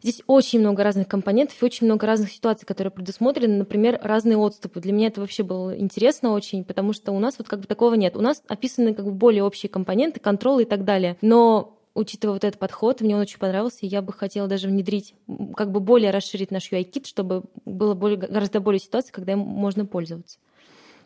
Здесь 0.00 0.22
очень 0.28 0.60
много 0.60 0.84
разных 0.84 1.08
компонентов 1.08 1.60
и 1.60 1.64
очень 1.64 1.86
много 1.86 2.06
разных 2.06 2.30
ситуаций, 2.30 2.64
которые 2.64 2.92
предусмотрены. 2.92 3.56
Например, 3.56 3.98
разные 4.00 4.36
отступы. 4.36 4.80
Для 4.80 4.92
меня 4.92 5.08
это 5.08 5.20
вообще 5.20 5.42
было 5.42 5.76
интересно 5.76 6.30
очень, 6.30 6.64
потому 6.64 6.92
что 6.92 7.10
у 7.10 7.18
нас 7.18 7.34
вот 7.38 7.48
как 7.48 7.60
бы 7.60 7.66
такого 7.66 7.94
нет. 7.94 8.16
У 8.16 8.20
нас 8.20 8.42
описаны 8.46 8.94
как 8.94 9.06
бы 9.06 9.10
более 9.10 9.42
общие 9.42 9.68
компоненты, 9.68 10.20
контролы 10.20 10.62
и 10.62 10.66
так 10.66 10.84
далее. 10.84 11.16
Но 11.20 11.77
учитывая 11.98 12.34
вот 12.34 12.44
этот 12.44 12.60
подход, 12.60 13.00
мне 13.00 13.14
он 13.14 13.22
очень 13.22 13.38
понравился, 13.38 13.80
и 13.82 13.88
я 13.88 14.02
бы 14.02 14.12
хотела 14.12 14.48
даже 14.48 14.68
внедрить, 14.68 15.14
как 15.56 15.70
бы 15.70 15.80
более 15.80 16.10
расширить 16.10 16.50
наш 16.50 16.70
UI-кит, 16.70 17.06
чтобы 17.06 17.44
было 17.64 17.94
более, 17.94 18.16
гораздо 18.16 18.60
более 18.60 18.80
ситуаций, 18.80 19.12
когда 19.12 19.32
им 19.32 19.40
можно 19.40 19.84
пользоваться. 19.84 20.38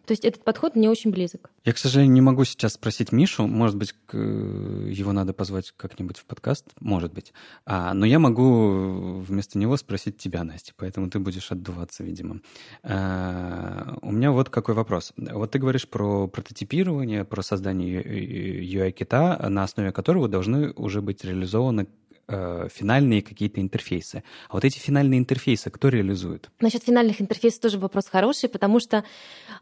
То 0.06 0.12
есть 0.12 0.24
этот 0.24 0.42
подход 0.42 0.74
мне 0.74 0.90
очень 0.90 1.10
близок. 1.10 1.50
Я, 1.64 1.72
к 1.72 1.78
сожалению, 1.78 2.12
не 2.12 2.20
могу 2.20 2.44
сейчас 2.44 2.72
спросить 2.74 3.12
Мишу. 3.12 3.46
Может 3.46 3.76
быть, 3.76 3.94
его 4.12 5.12
надо 5.12 5.32
позвать 5.32 5.72
как-нибудь 5.76 6.18
в 6.18 6.24
подкаст. 6.24 6.66
Может 6.80 7.12
быть. 7.12 7.32
А, 7.66 7.94
но 7.94 8.04
я 8.04 8.18
могу 8.18 9.20
вместо 9.20 9.58
него 9.58 9.76
спросить 9.76 10.18
тебя, 10.18 10.42
Настя. 10.42 10.72
Поэтому 10.76 11.08
ты 11.08 11.20
будешь 11.20 11.52
отдуваться, 11.52 12.02
видимо. 12.02 12.40
А, 12.82 13.96
у 14.02 14.10
меня 14.10 14.32
вот 14.32 14.50
какой 14.50 14.74
вопрос. 14.74 15.12
Вот 15.16 15.52
ты 15.52 15.58
говоришь 15.58 15.88
про 15.88 16.26
прототипирование, 16.26 17.24
про 17.24 17.42
создание 17.42 18.02
UI-кита, 18.02 19.48
на 19.48 19.62
основе 19.62 19.92
которого 19.92 20.28
должны 20.28 20.72
уже 20.72 21.00
быть 21.00 21.24
реализованы 21.24 21.86
э, 22.28 22.68
финальные 22.72 23.22
какие-то 23.22 23.60
интерфейсы. 23.60 24.22
А 24.48 24.54
вот 24.54 24.64
эти 24.64 24.78
финальные 24.78 25.18
интерфейсы 25.18 25.70
кто 25.70 25.88
реализует? 25.88 26.50
Насчет 26.60 26.82
финальных 26.82 27.20
интерфейсов 27.20 27.60
тоже 27.60 27.78
вопрос 27.78 28.06
хороший, 28.06 28.48
потому 28.48 28.80
что 28.80 29.04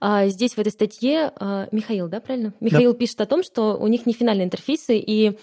э, 0.01 0.29
здесь 0.29 0.55
в 0.55 0.59
этой 0.59 0.73
статье 0.73 1.33
э, 1.39 1.69
Михаил, 1.73 2.09
да, 2.09 2.21
правильно? 2.21 2.55
Михаил 2.61 2.93
да. 2.93 2.99
пишет 2.99 3.21
о 3.21 3.27
том, 3.27 3.43
что 3.43 3.77
у 3.77 3.87
них 3.87 4.07
не 4.07 4.13
финальные 4.13 4.47
интерфейсы, 4.47 4.99
и 4.99 5.39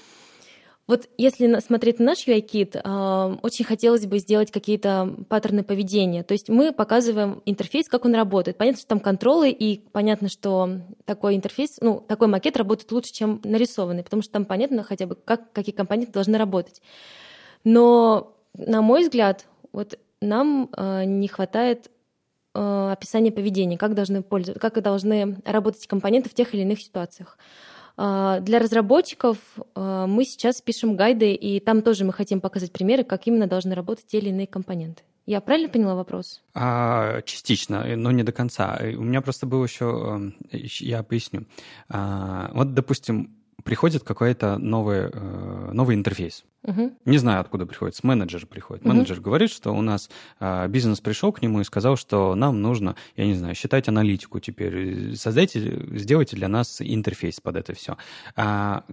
вот 0.88 1.09
если 1.17 1.59
смотреть 1.59 1.99
на 1.99 2.05
наш 2.05 2.25
UI-кит, 2.25 2.77
э, 2.77 3.38
очень 3.41 3.65
хотелось 3.65 4.05
бы 4.05 4.19
сделать 4.19 4.51
какие-то 4.51 5.15
паттерны 5.27 5.63
поведения. 5.63 6.23
То 6.23 6.31
есть 6.31 6.47
мы 6.47 6.71
показываем 6.71 7.41
интерфейс, 7.45 7.89
как 7.89 8.05
он 8.05 8.15
работает. 8.15 8.57
Понятно, 8.57 8.79
что 8.79 8.88
там 8.88 9.01
контролы, 9.01 9.49
и 9.49 9.79
понятно, 9.91 10.29
что 10.29 10.79
такой 11.03 11.35
интерфейс, 11.35 11.77
ну, 11.81 11.99
такой 12.07 12.29
макет 12.29 12.55
работает 12.55 12.89
лучше, 12.93 13.11
чем 13.11 13.41
нарисованный, 13.43 14.03
потому 14.03 14.21
что 14.21 14.31
там 14.31 14.45
понятно 14.45 14.81
хотя 14.83 15.07
бы, 15.07 15.15
как, 15.15 15.51
какие 15.51 15.75
компоненты 15.75 16.13
должны 16.13 16.38
работать. 16.38 16.81
Но, 17.65 18.33
на 18.53 18.81
мой 18.81 19.03
взгляд, 19.03 19.45
вот 19.73 19.99
нам 20.21 20.69
э, 20.75 21.03
не 21.03 21.27
хватает 21.27 21.91
э, 22.55 22.89
описания 22.93 23.33
поведения, 23.33 23.77
как 23.77 23.93
должны 23.93 24.23
пользоваться, 24.23 24.61
как 24.61 24.81
должны 24.81 25.38
работать 25.43 25.85
компоненты 25.85 26.29
в 26.29 26.33
тех 26.33 26.53
или 26.53 26.61
иных 26.61 26.79
ситуациях. 26.79 27.38
А, 27.97 28.39
для 28.41 28.59
разработчиков 28.59 29.37
а, 29.73 30.05
мы 30.05 30.23
сейчас 30.23 30.61
пишем 30.61 30.95
гайды, 30.95 31.33
и 31.33 31.59
там 31.59 31.81
тоже 31.81 32.05
мы 32.05 32.13
хотим 32.13 32.39
показать 32.39 32.71
примеры, 32.71 33.03
как 33.03 33.25
именно 33.25 33.47
должны 33.47 33.73
работать 33.73 34.05
те 34.05 34.19
или 34.19 34.29
иные 34.29 34.47
компоненты. 34.47 35.01
Я 35.25 35.41
правильно 35.41 35.67
поняла 35.67 35.95
вопрос? 35.95 36.41
А, 36.53 37.21
частично, 37.23 37.83
но 37.97 38.11
не 38.11 38.23
до 38.23 38.31
конца. 38.31 38.79
У 38.81 39.03
меня 39.03 39.21
просто 39.21 39.45
был 39.45 39.61
еще, 39.61 40.33
э, 40.53 40.57
я 40.79 41.03
поясню. 41.03 41.47
А, 41.89 42.49
вот, 42.53 42.73
допустим, 42.73 43.36
приходит 43.68 44.03
какой-то 44.03 44.57
новый, 44.57 45.09
э, 45.11 45.72
новый 45.74 45.97
интерфейс. 45.97 46.45
Угу. 46.63 46.93
Не 47.03 47.18
знаю, 47.18 47.41
откуда 47.41 47.65
приходит, 47.65 47.97
с 47.97 48.03
менеджера 48.03 48.45
приходит. 48.45 48.86
Угу. 48.86 48.93
Менеджер 48.93 49.20
говорит, 49.20 49.51
что 49.51 49.74
у 49.74 49.82
нас 49.82 50.09
э, 50.39 50.70
бизнес 50.70 51.01
пришел 51.01 51.34
к 51.34 51.41
нему 51.41 51.59
и 51.59 51.65
сказал, 51.65 51.97
что 51.97 52.34
нам 52.36 52.61
нужно, 52.61 52.95
я 53.18 53.26
не 53.26 53.34
знаю, 53.34 53.55
считать 53.55 53.89
аналитику 53.89 54.39
теперь. 54.39 55.18
Создайте, 55.18 55.59
сделайте 55.97 56.38
для 56.38 56.47
нас 56.47 56.78
интерфейс 56.80 57.41
под 57.41 57.57
это 57.57 57.74
все. 57.74 57.97
А, 58.38 58.86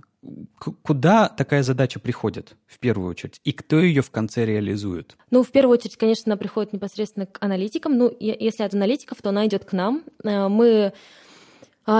куда 0.83 1.29
такая 1.29 1.63
задача 1.63 2.01
приходит 2.01 2.57
в 2.67 2.81
первую 2.81 3.11
очередь? 3.11 3.41
И 3.45 3.53
кто 3.53 3.79
ее 3.79 4.03
в 4.03 4.11
конце 4.11 4.45
реализует? 4.45 5.17
Ну, 5.31 5.45
в 5.45 5.53
первую 5.53 5.79
очередь, 5.79 5.97
конечно, 5.97 6.33
она 6.33 6.37
приходит 6.37 6.73
непосредственно 6.73 7.27
к 7.27 7.39
аналитикам. 7.41 7.97
Ну, 7.97 8.13
если 8.19 8.65
от 8.65 8.75
аналитиков, 8.75 9.23
то 9.23 9.29
она 9.29 9.47
идет 9.47 9.65
к 9.67 9.73
нам. 9.73 10.03
Э, 10.25 10.49
мы 10.49 10.93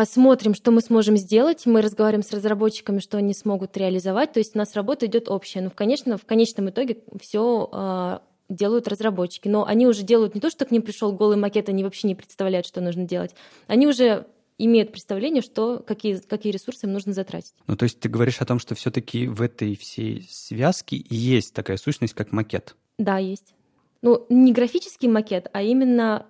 смотрим, 0.05 0.55
что 0.55 0.71
мы 0.71 0.81
сможем 0.81 1.17
сделать, 1.17 1.67
мы 1.67 1.83
разговариваем 1.83 2.23
с 2.25 2.33
разработчиками, 2.33 3.01
что 3.01 3.19
они 3.19 3.35
смогут 3.35 3.77
реализовать, 3.77 4.33
то 4.33 4.39
есть 4.39 4.55
у 4.55 4.59
нас 4.59 4.75
работа 4.75 5.07
идет 5.07 5.29
общая. 5.29 5.61
Но, 5.61 5.71
конечно, 5.71 6.17
в 6.17 6.25
конечном 6.25 6.71
итоге 6.71 6.99
все 7.21 7.69
а, 7.73 8.23
делают 8.49 8.89
разработчики. 8.89 9.49
Но 9.49 9.67
они 9.67 9.87
уже 9.87 10.03
делают 10.03 10.35
не 10.35 10.41
то, 10.41 10.51
что 10.51 10.65
к 10.65 10.71
ним 10.71 10.83
пришел 10.83 11.13
голый 11.13 11.37
макет, 11.37 11.69
они 11.69 11.85
вообще 11.85 12.09
не 12.09 12.15
представляют, 12.15 12.67
что 12.67 12.81
нужно 12.81 13.05
делать. 13.05 13.35
Они 13.67 13.87
уже 13.87 14.27
имеют 14.59 14.93
представление, 14.93 15.43
что, 15.43 15.83
какие, 15.85 16.17
какие 16.17 16.53
ресурсы 16.53 16.87
им 16.87 16.93
нужно 16.93 17.13
затратить. 17.13 17.55
Ну, 17.67 17.77
то 17.77 17.85
есть 17.85 17.99
ты 17.99 18.09
говоришь 18.09 18.41
о 18.41 18.47
том, 18.47 18.59
что 18.59 18.75
все-таки 18.75 19.27
в 19.27 19.43
этой 19.43 19.77
всей 19.77 20.27
связке 20.31 21.05
есть 21.11 21.55
такая 21.55 21.77
сущность, 21.77 22.15
как 22.15 22.33
макет? 22.33 22.77
Да, 22.99 23.19
есть. 23.19 23.55
Ну, 24.03 24.27
не 24.29 24.53
графический 24.53 25.09
макет, 25.09 25.49
а 25.53 25.63
именно... 25.63 26.27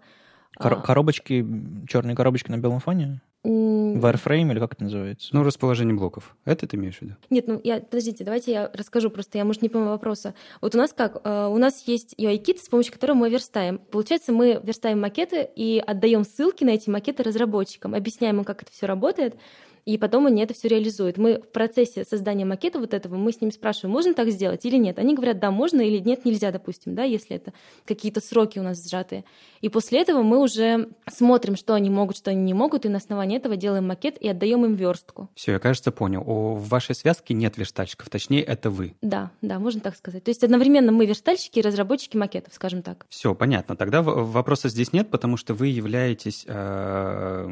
Кор- 0.56 0.80
коробочки, 0.82 1.44
черные 1.88 2.16
коробочки 2.16 2.50
на 2.50 2.58
белом 2.58 2.80
фоне? 2.80 3.20
Wireframe 3.44 4.52
или 4.52 4.58
как 4.58 4.72
это 4.72 4.84
называется? 4.84 5.28
Ну, 5.32 5.42
расположение 5.42 5.94
блоков. 5.94 6.34
Это 6.44 6.66
ты 6.66 6.76
имеешь 6.76 6.98
в 6.98 7.02
виду? 7.02 7.14
Нет, 7.28 7.46
ну, 7.46 7.60
я, 7.62 7.80
подождите, 7.80 8.24
давайте 8.24 8.52
я 8.52 8.70
расскажу 8.72 9.10
просто, 9.10 9.36
я, 9.38 9.44
может, 9.44 9.60
не 9.60 9.68
понимаю 9.68 9.92
вопроса. 9.92 10.34
Вот 10.62 10.74
у 10.74 10.78
нас 10.78 10.92
как? 10.92 11.20
Э, 11.24 11.48
у 11.48 11.58
нас 11.58 11.84
есть 11.86 12.14
UI-кит, 12.18 12.60
с 12.60 12.68
помощью 12.68 12.94
которого 12.94 13.16
мы 13.16 13.30
верстаем. 13.30 13.78
Получается, 13.78 14.32
мы 14.32 14.60
верстаем 14.62 15.00
макеты 15.00 15.48
и 15.54 15.82
отдаем 15.86 16.24
ссылки 16.24 16.64
на 16.64 16.70
эти 16.70 16.88
макеты 16.88 17.22
разработчикам, 17.22 17.94
объясняем 17.94 18.38
им, 18.38 18.44
как 18.44 18.62
это 18.62 18.72
все 18.72 18.86
работает, 18.86 19.36
и 19.84 19.98
потом 19.98 20.26
они 20.26 20.42
это 20.42 20.54
все 20.54 20.68
реализуют. 20.68 21.18
Мы 21.18 21.38
в 21.38 21.48
процессе 21.52 22.04
создания 22.04 22.44
макета 22.44 22.78
вот 22.78 22.94
этого, 22.94 23.16
мы 23.16 23.32
с 23.32 23.40
ними 23.40 23.50
спрашиваем, 23.50 23.92
можно 23.92 24.14
так 24.14 24.30
сделать 24.30 24.64
или 24.64 24.76
нет. 24.76 24.98
Они 24.98 25.14
говорят, 25.14 25.38
да, 25.38 25.50
можно 25.50 25.80
или 25.80 25.98
нет, 25.98 26.24
нельзя, 26.24 26.50
допустим, 26.50 26.94
да, 26.94 27.04
если 27.04 27.36
это 27.36 27.52
какие-то 27.84 28.20
сроки 28.20 28.58
у 28.58 28.62
нас 28.62 28.82
сжатые. 28.82 29.24
И 29.60 29.68
после 29.68 30.00
этого 30.00 30.22
мы 30.22 30.40
уже 30.40 30.88
смотрим, 31.10 31.56
что 31.56 31.74
они 31.74 31.90
могут, 31.90 32.16
что 32.16 32.30
они 32.30 32.42
не 32.42 32.54
могут, 32.54 32.86
и 32.86 32.88
на 32.88 32.98
основании 32.98 33.36
этого 33.36 33.56
делаем 33.56 33.86
макет 33.86 34.16
и 34.18 34.28
отдаем 34.28 34.64
им 34.64 34.74
верстку. 34.74 35.28
Все, 35.34 35.52
я, 35.52 35.58
кажется, 35.58 35.90
понял. 35.92 36.22
У 36.26 36.54
в 36.54 36.68
вашей 36.68 36.94
связке 36.94 37.34
нет 37.34 37.56
верстальщиков, 37.58 38.08
точнее, 38.08 38.42
это 38.42 38.70
вы. 38.70 38.94
Да, 39.02 39.30
да, 39.42 39.58
можно 39.58 39.80
так 39.80 39.96
сказать. 39.96 40.24
То 40.24 40.30
есть 40.30 40.42
одновременно 40.42 40.92
мы 40.92 41.06
верстальщики 41.06 41.58
и 41.58 41.62
разработчики 41.62 42.16
макетов, 42.16 42.54
скажем 42.54 42.82
так. 42.82 43.06
Все, 43.08 43.34
понятно. 43.34 43.76
Тогда 43.76 44.02
вопроса 44.02 44.68
здесь 44.68 44.92
нет, 44.92 45.10
потому 45.10 45.36
что 45.36 45.54
вы 45.54 45.68
являетесь 45.68 46.44
э, 46.46 47.48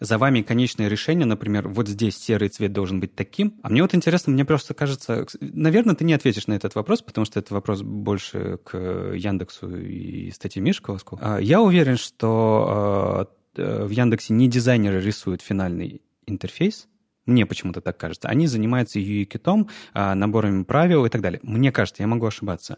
за 0.00 0.18
вами 0.18 0.42
конечное 0.42 0.88
решение, 0.88 1.26
например, 1.36 1.68
вот 1.68 1.86
здесь 1.88 2.16
серый 2.16 2.48
цвет 2.48 2.72
должен 2.72 2.98
быть 2.98 3.14
таким. 3.14 3.54
А 3.62 3.68
мне 3.68 3.82
вот 3.82 3.94
интересно, 3.94 4.32
мне 4.32 4.44
просто 4.44 4.74
кажется, 4.74 5.26
наверное, 5.40 5.94
ты 5.94 6.04
не 6.04 6.14
ответишь 6.14 6.46
на 6.46 6.54
этот 6.54 6.74
вопрос, 6.74 7.02
потому 7.02 7.24
что 7.24 7.38
это 7.38 7.54
вопрос 7.54 7.82
больше 7.82 8.58
к 8.64 8.76
Яндексу 9.14 9.76
и 9.76 10.30
статье 10.30 10.62
Мишковску. 10.62 11.18
А 11.22 11.38
я 11.38 11.60
уверен, 11.60 11.96
что 11.96 13.30
э, 13.56 13.84
в 13.84 13.90
Яндексе 13.90 14.32
не 14.34 14.48
дизайнеры 14.48 15.00
рисуют 15.00 15.42
финальный 15.42 16.02
интерфейс, 16.26 16.88
мне 17.26 17.44
почему-то 17.44 17.80
так 17.80 17.96
кажется. 17.98 18.28
Они 18.28 18.46
занимаются 18.46 18.98
UI-китом, 18.98 19.68
а, 19.92 20.14
наборами 20.14 20.62
правил 20.62 21.04
и 21.04 21.08
так 21.08 21.20
далее. 21.20 21.40
Мне 21.42 21.72
кажется, 21.72 22.02
я 22.02 22.06
могу 22.06 22.26
ошибаться. 22.26 22.76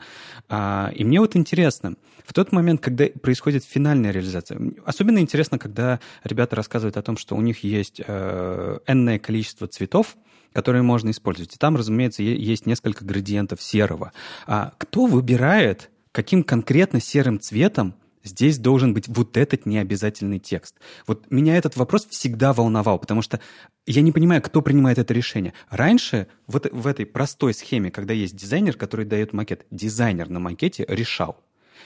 А, 0.48 0.90
и 0.94 1.04
мне 1.04 1.20
вот 1.20 1.36
интересно, 1.36 1.96
в 2.24 2.32
тот 2.32 2.52
момент, 2.52 2.80
когда 2.80 3.06
происходит 3.22 3.64
финальная 3.64 4.10
реализация, 4.10 4.60
особенно 4.84 5.18
интересно, 5.18 5.58
когда 5.58 6.00
ребята 6.24 6.56
рассказывают 6.56 6.96
о 6.96 7.02
том, 7.02 7.16
что 7.16 7.36
у 7.36 7.40
них 7.40 7.62
есть 7.64 8.00
э, 8.06 8.78
энное 8.86 9.18
количество 9.18 9.66
цветов, 9.66 10.16
которые 10.52 10.82
можно 10.82 11.10
использовать. 11.10 11.54
И 11.54 11.58
там, 11.58 11.76
разумеется, 11.76 12.22
есть 12.22 12.66
несколько 12.66 13.04
градиентов 13.04 13.62
серого. 13.62 14.12
А 14.46 14.72
кто 14.78 15.06
выбирает, 15.06 15.90
каким 16.12 16.42
конкретно 16.42 17.00
серым 17.00 17.40
цветом 17.40 17.94
здесь 18.28 18.58
должен 18.58 18.94
быть 18.94 19.08
вот 19.08 19.36
этот 19.36 19.66
необязательный 19.66 20.38
текст. 20.38 20.76
Вот 21.06 21.30
меня 21.30 21.56
этот 21.56 21.76
вопрос 21.76 22.06
всегда 22.06 22.52
волновал, 22.52 22.98
потому 22.98 23.22
что 23.22 23.40
я 23.86 24.02
не 24.02 24.12
понимаю, 24.12 24.42
кто 24.42 24.62
принимает 24.62 24.98
это 24.98 25.14
решение. 25.14 25.54
Раньше 25.70 26.28
вот 26.46 26.68
в 26.70 26.86
этой 26.86 27.06
простой 27.06 27.54
схеме, 27.54 27.90
когда 27.90 28.14
есть 28.14 28.36
дизайнер, 28.36 28.76
который 28.76 29.06
дает 29.06 29.32
макет, 29.32 29.66
дизайнер 29.70 30.28
на 30.28 30.40
макете 30.40 30.84
решал. 30.88 31.42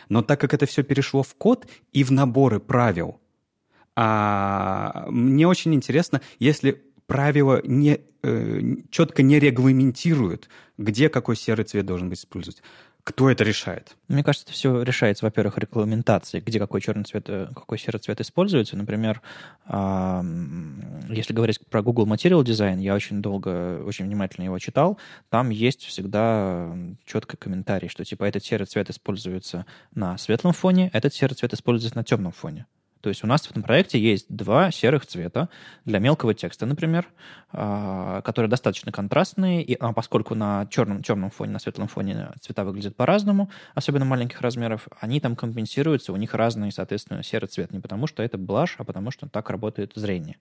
Но 0.09 0.23
так 0.23 0.40
как 0.40 0.55
это 0.55 0.66
все 0.66 0.82
перешло 0.82 1.23
в 1.23 1.35
код 1.35 1.66
и 1.93 2.05
в 2.05 2.10
наборы 2.10 2.60
правил, 2.60 3.20
а, 3.94 5.06
мне 5.09 5.47
очень 5.47 5.74
интересно, 5.74 6.20
если 6.39 6.82
правила 7.06 7.60
не, 7.64 8.01
э, 8.23 8.60
четко 8.90 9.23
не 9.23 9.39
регламентируют, 9.39 10.48
где 10.78 11.09
какой 11.09 11.36
серый 11.36 11.64
цвет 11.64 11.85
должен 11.85 12.09
быть 12.09 12.19
использовать. 12.19 12.62
Кто 13.05 13.29
это 13.29 13.43
решает? 13.43 13.97
Мне 14.07 14.23
кажется, 14.23 14.47
это 14.47 14.53
все 14.53 14.81
решается, 14.83 15.24
во-первых, 15.24 15.59
регламентацией, 15.59 16.43
где 16.45 16.61
какой 16.61 16.81
черный 16.81 17.03
цвет, 17.03 17.24
э, 17.29 17.49
какой 17.53 17.77
серый 17.77 18.01
цвет 18.01 18.20
используется. 18.20 18.77
Например, 18.77 19.20
если 19.66 21.33
говорить 21.33 21.61
про 21.69 21.83
Google 21.83 22.07
Material 22.07 22.43
Design, 22.45 22.79
я 22.81 22.95
очень 22.95 23.20
долго, 23.20 23.83
очень 23.85 24.05
внимательно 24.05 24.45
его 24.45 24.59
читал, 24.59 24.99
там 25.31 25.51
есть 25.51 25.83
всегда 25.83 26.77
четкий 27.05 27.37
комментарий, 27.37 27.89
что 27.89 28.05
типа 28.05 28.24
этот 28.24 28.45
серый 28.45 28.66
цвет 28.66 28.91
используется 28.91 29.66
на 29.95 30.16
светлом 30.19 30.53
фоне, 30.53 30.91
этот 30.93 31.12
серый 31.12 31.35
цвет 31.35 31.55
используется 31.55 31.97
на 31.97 32.05
темном 32.05 32.33
фоне. 32.33 32.66
То 33.03 33.09
есть 33.09 33.24
у 33.24 33.27
нас 33.27 33.43
в 33.43 33.51
этом 33.51 33.65
проекте 33.65 33.99
есть 33.99 34.27
два 34.29 34.70
серых 34.70 35.05
цвета 35.07 35.49
для 35.85 35.99
мелкого 35.99 36.35
текста, 36.35 36.66
например, 36.66 37.09
а, 37.53 38.23
которые 38.23 38.49
достаточно 38.49 38.93
контрастные, 38.93 39.62
и, 39.62 39.74
а 39.74 39.93
поскольку 39.93 40.37
на 40.37 40.66
черном, 40.70 41.03
темном 41.03 41.31
фоне, 41.31 41.53
на 41.53 41.59
светлом 41.59 41.89
фоне 41.89 42.31
цвета 42.41 42.65
выглядят 42.65 42.95
по-разному, 42.95 43.51
особенно 43.74 44.05
маленьких 44.05 44.41
размеров, 44.41 44.87
они 45.01 45.20
там 45.20 45.35
компенсируются, 45.35 46.12
у 46.12 46.16
них 46.16 46.33
разный, 46.35 46.70
соответственно, 46.70 47.24
серый 47.24 47.49
цвет. 47.49 47.73
Не 47.73 47.81
потому 47.81 48.07
что 48.07 48.23
это 48.23 48.39
блажь, 48.39 48.77
а 48.79 48.85
потому 48.85 49.11
что 49.11 49.29
так 49.29 49.51
работает 49.51 49.93
зрение. 49.97 50.37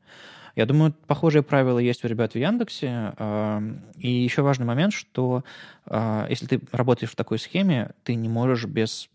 Я 0.56 0.66
думаю, 0.68 0.94
похожие 1.08 1.42
правила 1.42 1.80
есть 1.80 2.06
у 2.06 2.08
ребят 2.08 2.34
в 2.34 2.36
Яндексе. 2.38 3.14
А, 3.18 3.62
и 3.98 4.10
еще 4.10 4.44
важный 4.44 4.68
момент, 4.68 4.94
что 4.94 5.44
а, 5.86 6.28
если 6.30 6.46
ты 6.46 6.62
работаешь 6.72 7.12
в 7.12 7.16
такой 7.16 7.40
схеме, 7.40 7.92
ты 8.04 8.14
не 8.14 8.30
можешь 8.30 8.66
без 8.66 9.10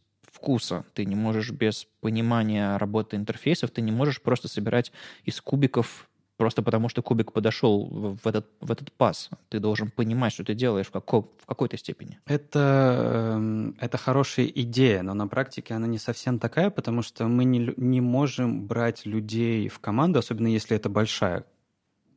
вкуса. 0.46 0.84
Ты 0.94 1.04
не 1.04 1.16
можешь 1.16 1.50
без 1.50 1.88
понимания 2.00 2.76
работы 2.76 3.16
интерфейсов, 3.16 3.70
ты 3.70 3.82
не 3.82 3.90
можешь 3.90 4.20
просто 4.20 4.46
собирать 4.46 4.92
из 5.24 5.40
кубиков 5.40 6.08
просто 6.36 6.62
потому, 6.62 6.88
что 6.88 7.02
кубик 7.02 7.32
подошел 7.32 8.18
в 8.22 8.26
этот, 8.28 8.46
в 8.60 8.70
этот 8.70 8.92
пас. 8.92 9.30
Ты 9.48 9.58
должен 9.58 9.90
понимать, 9.90 10.32
что 10.32 10.44
ты 10.44 10.54
делаешь 10.54 10.86
в, 10.86 10.90
како, 10.90 11.32
в 11.42 11.46
какой-то 11.46 11.78
степени. 11.78 12.18
Это, 12.26 13.34
эм, 13.34 13.74
это 13.80 13.98
хорошая 13.98 14.46
идея, 14.46 15.02
но 15.02 15.14
на 15.14 15.26
практике 15.26 15.74
она 15.74 15.86
не 15.86 15.98
совсем 15.98 16.38
такая, 16.38 16.70
потому 16.70 17.02
что 17.02 17.26
мы 17.26 17.44
не, 17.44 17.72
не 17.76 18.00
можем 18.00 18.66
брать 18.66 19.06
людей 19.06 19.68
в 19.68 19.80
команду, 19.80 20.18
особенно 20.18 20.48
если 20.48 20.76
это 20.76 20.88
большая 20.88 21.44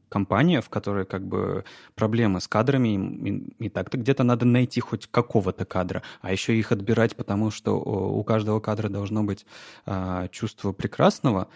компания, 0.10 0.62
в 0.62 0.70
которой 0.70 1.06
как 1.06 1.26
бы 1.26 1.64
проблемы 1.96 2.42
с 2.42 2.48
кадрами, 2.48 3.54
и, 3.60 3.66
и 3.66 3.70
так-то 3.70 3.98
где-то 3.98 4.24
надо 4.24 4.46
найти 4.46 4.82
хоть 4.82 5.08
какого-то 5.08 5.66
кадра, 5.66 6.04
а 6.22 6.32
еще 6.32 6.58
их 6.58 6.72
отбирать, 6.72 7.16
потому 7.16 7.52
что 7.52 7.80
у 7.80 8.24
каждого 8.24 8.60
кадра 8.60 8.90
должно 8.90 9.24
быть 9.24 9.46
а, 9.86 10.28
чувство 10.30 10.72
прекрасного. 10.72 11.48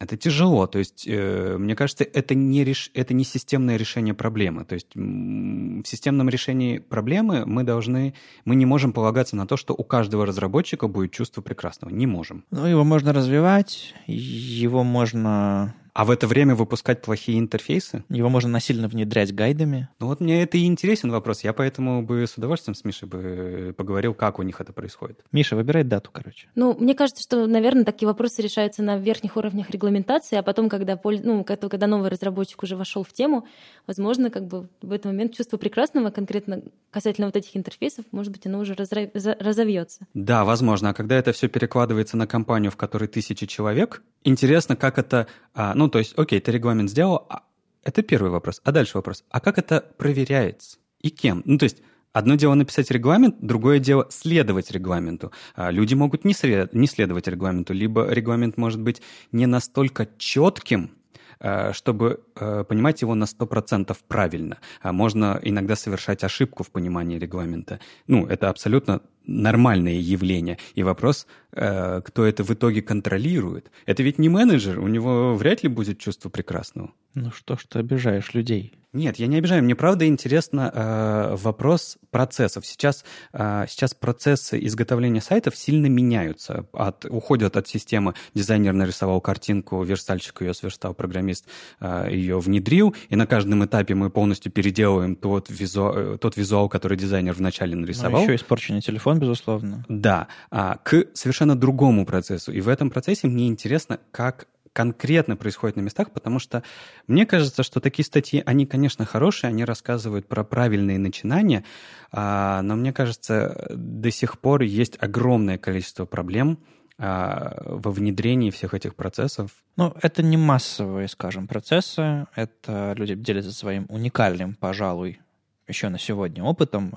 Это 0.00 0.16
тяжело, 0.16 0.66
то 0.66 0.78
есть, 0.80 1.04
э, 1.06 1.56
мне 1.56 1.76
кажется, 1.76 2.04
это 2.04 2.34
не, 2.34 2.64
реш... 2.64 2.90
это 2.94 3.14
не 3.14 3.24
системное 3.24 3.76
решение 3.76 4.12
проблемы. 4.12 4.64
То 4.64 4.74
есть 4.74 4.88
в 4.94 5.84
системном 5.86 6.28
решении 6.28 6.78
проблемы 6.78 7.46
мы 7.46 7.62
должны, 7.62 8.14
мы 8.44 8.56
не 8.56 8.66
можем 8.66 8.92
полагаться 8.92 9.36
на 9.36 9.46
то, 9.46 9.56
что 9.56 9.72
у 9.72 9.84
каждого 9.84 10.26
разработчика 10.26 10.88
будет 10.88 11.12
чувство 11.12 11.42
прекрасного. 11.42 11.92
Не 11.92 12.06
можем. 12.06 12.44
Ну, 12.50 12.66
его 12.66 12.82
можно 12.82 13.12
развивать, 13.12 13.94
его 14.06 14.82
можно 14.82 15.74
а 15.94 16.04
в 16.04 16.10
это 16.10 16.26
время 16.26 16.56
выпускать 16.56 17.02
плохие 17.02 17.38
интерфейсы? 17.38 18.04
Его 18.08 18.28
можно 18.28 18.50
насильно 18.50 18.88
внедрять 18.88 19.32
гайдами. 19.32 19.88
Ну 20.00 20.08
вот 20.08 20.20
мне 20.20 20.42
это 20.42 20.58
и 20.58 20.66
интересен 20.66 21.12
вопрос. 21.12 21.44
Я 21.44 21.52
поэтому 21.52 22.02
бы 22.02 22.26
с 22.26 22.36
удовольствием 22.36 22.74
с 22.74 22.84
Мишей 22.84 23.08
бы 23.08 23.72
поговорил, 23.76 24.12
как 24.12 24.40
у 24.40 24.42
них 24.42 24.60
это 24.60 24.72
происходит. 24.72 25.20
Миша, 25.30 25.54
выбирай 25.54 25.84
дату, 25.84 26.10
короче. 26.12 26.48
Ну, 26.56 26.76
мне 26.78 26.94
кажется, 26.94 27.22
что, 27.22 27.46
наверное, 27.46 27.84
такие 27.84 28.08
вопросы 28.08 28.42
решаются 28.42 28.82
на 28.82 28.98
верхних 28.98 29.36
уровнях 29.36 29.70
регламентации, 29.70 30.36
а 30.36 30.42
потом, 30.42 30.68
когда, 30.68 31.00
ну, 31.04 31.44
когда 31.44 31.86
новый 31.86 32.10
разработчик 32.10 32.64
уже 32.64 32.76
вошел 32.76 33.04
в 33.04 33.12
тему, 33.12 33.46
возможно, 33.86 34.30
как 34.30 34.46
бы 34.46 34.68
в 34.82 34.90
этот 34.90 35.06
момент 35.06 35.36
чувство 35.36 35.58
прекрасного 35.58 36.10
конкретно 36.10 36.62
касательно 36.90 37.28
вот 37.28 37.36
этих 37.36 37.56
интерфейсов, 37.56 38.04
может 38.10 38.32
быть, 38.32 38.44
оно 38.46 38.58
уже 38.58 38.74
разовьется. 38.74 40.06
Да, 40.12 40.44
возможно. 40.44 40.90
А 40.90 40.94
когда 40.94 41.14
это 41.14 41.32
все 41.32 41.48
перекладывается 41.48 42.16
на 42.16 42.26
компанию, 42.26 42.72
в 42.72 42.76
которой 42.76 43.06
тысячи 43.06 43.46
человек, 43.46 44.02
интересно, 44.24 44.74
как 44.74 44.98
это... 44.98 45.28
А, 45.54 45.72
ну, 45.84 45.90
то 45.90 45.98
есть, 45.98 46.14
окей, 46.16 46.40
ты 46.40 46.52
регламент 46.52 46.90
сделал, 46.90 47.26
а... 47.28 47.42
это 47.82 48.02
первый 48.02 48.30
вопрос. 48.30 48.60
А 48.64 48.72
дальше 48.72 48.98
вопрос. 48.98 49.24
А 49.30 49.40
как 49.40 49.58
это 49.58 49.80
проверяется? 49.98 50.78
И 51.00 51.10
кем? 51.10 51.42
Ну, 51.44 51.58
то 51.58 51.64
есть, 51.64 51.82
Одно 52.14 52.36
дело 52.36 52.54
написать 52.54 52.92
регламент, 52.92 53.38
другое 53.40 53.80
дело 53.80 54.06
следовать 54.08 54.70
регламенту. 54.70 55.32
А, 55.56 55.72
люди 55.72 55.94
могут 55.94 56.24
не, 56.24 56.32
след, 56.32 56.72
не 56.72 56.86
следовать 56.86 57.26
регламенту, 57.26 57.74
либо 57.74 58.08
регламент 58.08 58.56
может 58.56 58.80
быть 58.80 59.02
не 59.32 59.46
настолько 59.46 60.08
четким, 60.16 60.92
Э, 61.40 61.72
чтобы 61.72 62.20
э, 62.36 62.64
понимать 62.64 63.02
его 63.02 63.14
на 63.14 63.24
100% 63.24 63.96
правильно. 64.08 64.58
А 64.80 64.92
можно 64.92 65.38
иногда 65.42 65.76
совершать 65.76 66.24
ошибку 66.24 66.62
в 66.62 66.70
понимании 66.70 67.18
регламента. 67.18 67.80
Ну, 68.06 68.26
это 68.26 68.48
абсолютно 68.48 69.02
нормальное 69.26 69.94
явление. 69.94 70.58
И 70.74 70.82
вопрос, 70.82 71.26
э, 71.52 72.00
кто 72.04 72.24
это 72.24 72.44
в 72.44 72.50
итоге 72.50 72.82
контролирует. 72.82 73.70
Это 73.86 74.02
ведь 74.02 74.18
не 74.18 74.28
менеджер, 74.28 74.78
у 74.78 74.88
него 74.88 75.34
вряд 75.34 75.62
ли 75.62 75.68
будет 75.68 75.98
чувство 75.98 76.28
прекрасного. 76.28 76.90
Ну 77.14 77.30
что 77.30 77.56
ж 77.56 77.64
ты 77.68 77.78
обижаешь 77.78 78.34
людей? 78.34 78.72
Нет, 78.94 79.16
я 79.16 79.26
не 79.26 79.38
обижаю. 79.38 79.64
Мне 79.64 79.74
правда 79.74 80.06
интересно 80.06 80.70
э, 80.72 81.36
вопрос 81.36 81.98
процессов. 82.12 82.64
Сейчас, 82.64 83.04
э, 83.32 83.64
сейчас 83.68 83.92
процессы 83.92 84.56
изготовления 84.64 85.20
сайтов 85.20 85.56
сильно 85.56 85.86
меняются. 85.86 86.66
От, 86.72 87.04
уходят 87.04 87.56
от 87.56 87.66
системы 87.66 88.14
дизайнер 88.34 88.72
нарисовал 88.72 89.20
картинку, 89.20 89.82
верстальщик 89.82 90.42
ее 90.42 90.54
сверстал, 90.54 90.94
программист 90.94 91.44
э, 91.80 92.06
ее 92.12 92.38
внедрил, 92.38 92.94
и 93.08 93.16
на 93.16 93.26
каждом 93.26 93.64
этапе 93.64 93.96
мы 93.96 94.10
полностью 94.10 94.52
переделываем 94.52 95.16
тот, 95.16 95.50
визу, 95.50 96.16
тот 96.20 96.36
визуал, 96.36 96.68
который 96.68 96.96
дизайнер 96.96 97.32
вначале 97.32 97.74
нарисовал. 97.74 98.20
Ну, 98.20 98.26
еще 98.26 98.36
испорченный 98.36 98.80
телефон, 98.80 99.13
безусловно. 99.14 99.84
Да, 99.88 100.28
а, 100.50 100.78
к 100.82 101.06
совершенно 101.14 101.56
другому 101.56 102.06
процессу. 102.06 102.52
И 102.52 102.60
в 102.60 102.68
этом 102.68 102.90
процессе 102.90 103.26
мне 103.26 103.48
интересно, 103.48 103.98
как 104.10 104.46
конкретно 104.72 105.36
происходит 105.36 105.76
на 105.76 105.80
местах, 105.82 106.10
потому 106.10 106.38
что 106.38 106.62
мне 107.06 107.26
кажется, 107.26 107.62
что 107.62 107.80
такие 107.80 108.04
статьи, 108.04 108.42
они, 108.44 108.66
конечно, 108.66 109.04
хорошие, 109.06 109.48
они 109.48 109.64
рассказывают 109.64 110.26
про 110.26 110.42
правильные 110.42 110.98
начинания, 110.98 111.64
а, 112.10 112.60
но 112.62 112.74
мне 112.74 112.92
кажется, 112.92 113.68
до 113.70 114.10
сих 114.10 114.38
пор 114.40 114.62
есть 114.62 114.96
огромное 115.00 115.58
количество 115.58 116.04
проблем, 116.04 116.58
а, 116.96 117.56
во 117.64 117.90
внедрении 117.90 118.50
всех 118.50 118.74
этих 118.74 118.94
процессов? 118.94 119.50
Ну, 119.76 119.94
это 120.00 120.22
не 120.22 120.36
массовые, 120.36 121.08
скажем, 121.08 121.48
процессы. 121.48 122.26
Это 122.36 122.94
люди 122.96 123.16
делятся 123.16 123.52
своим 123.52 123.86
уникальным, 123.88 124.54
пожалуй, 124.54 125.18
еще 125.66 125.88
на 125.88 125.98
сегодня 125.98 126.44
опытом. 126.44 126.94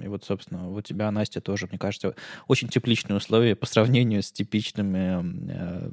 И 0.00 0.08
вот, 0.08 0.24
собственно, 0.24 0.70
у 0.70 0.80
тебя, 0.80 1.10
Настя, 1.10 1.40
тоже, 1.40 1.66
мне 1.66 1.78
кажется, 1.78 2.14
очень 2.48 2.68
тепличные 2.68 3.16
условия 3.16 3.56
по 3.56 3.66
сравнению 3.66 4.22
с 4.22 4.32
типичными 4.32 5.50
э, 5.50 5.90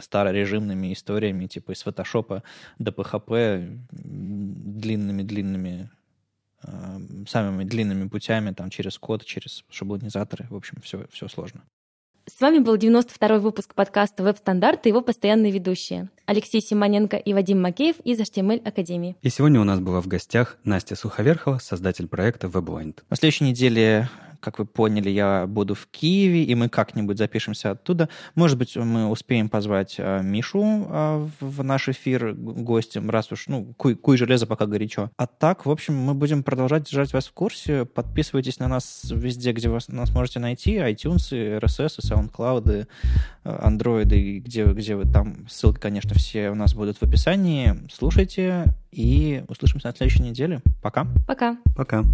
старорежимными 0.00 0.92
историями, 0.92 1.46
типа 1.46 1.72
из 1.72 1.82
фотошопа 1.82 2.42
до 2.78 2.90
PHP, 2.90 3.80
длинными-длинными 3.90 5.90
самыми 7.28 7.64
длинными 7.64 8.08
путями, 8.08 8.52
там, 8.52 8.70
через 8.70 8.98
код, 8.98 9.24
через 9.24 9.64
шаблонизаторы. 9.70 10.46
В 10.50 10.56
общем, 10.56 10.80
все, 10.82 11.06
все 11.10 11.28
сложно. 11.28 11.62
С 12.28 12.40
вами 12.40 12.58
был 12.58 12.74
92-й 12.74 13.38
выпуск 13.38 13.72
подкаста 13.72 14.24
«Веб-стандарты» 14.24 14.84
и 14.84 14.88
его 14.88 15.00
постоянные 15.00 15.52
ведущие 15.52 16.08
Алексей 16.26 16.60
Симоненко 16.60 17.16
и 17.16 17.32
Вадим 17.32 17.62
Макеев 17.62 18.00
из 18.02 18.18
HTML 18.18 18.66
Академии. 18.66 19.14
И 19.22 19.28
сегодня 19.28 19.60
у 19.60 19.64
нас 19.64 19.78
была 19.78 20.00
в 20.00 20.08
гостях 20.08 20.58
Настя 20.64 20.96
Суховерхова, 20.96 21.58
создатель 21.58 22.08
проекта 22.08 22.48
Weblind. 22.48 23.04
На 23.08 23.16
следующей 23.16 23.44
неделе 23.44 24.10
как 24.46 24.60
вы 24.60 24.64
поняли, 24.64 25.10
я 25.10 25.44
буду 25.48 25.74
в 25.74 25.88
Киеве, 25.88 26.44
и 26.44 26.54
мы 26.54 26.68
как-нибудь 26.68 27.18
запишемся 27.18 27.72
оттуда. 27.72 28.08
Может 28.36 28.56
быть, 28.56 28.76
мы 28.76 29.08
успеем 29.08 29.48
позвать 29.48 29.96
а, 29.98 30.20
Мишу 30.20 30.86
а, 30.88 31.28
в 31.40 31.64
наш 31.64 31.88
эфир 31.88 32.32
гостем, 32.32 33.10
раз 33.10 33.32
уж, 33.32 33.48
ну, 33.48 33.74
куй, 33.76 33.96
куй 33.96 34.16
железо 34.16 34.46
пока 34.46 34.66
горячо. 34.66 35.10
А 35.16 35.26
так, 35.26 35.66
в 35.66 35.70
общем, 35.70 35.96
мы 35.96 36.14
будем 36.14 36.44
продолжать 36.44 36.84
держать 36.84 37.12
вас 37.12 37.26
в 37.26 37.32
курсе. 37.32 37.86
Подписывайтесь 37.86 38.60
на 38.60 38.68
нас 38.68 39.10
везде, 39.12 39.50
где 39.50 39.68
вы 39.68 39.80
нас 39.88 40.10
можете 40.10 40.38
найти. 40.38 40.76
iTunes, 40.76 41.32
RSS, 41.32 41.98
SoundCloud, 41.98 42.86
Android, 43.42 44.38
где, 44.38 44.64
где 44.64 44.94
вы 44.94 45.06
там. 45.06 45.48
Ссылки, 45.48 45.80
конечно, 45.80 46.14
все 46.14 46.50
у 46.50 46.54
нас 46.54 46.72
будут 46.72 46.98
в 46.98 47.02
описании. 47.02 47.74
Слушайте 47.92 48.66
и 48.92 49.42
услышимся 49.48 49.88
на 49.88 49.92
следующей 49.92 50.22
неделе. 50.22 50.62
Пока. 50.80 51.08
Пока. 51.26 51.56
Пока. 51.74 52.04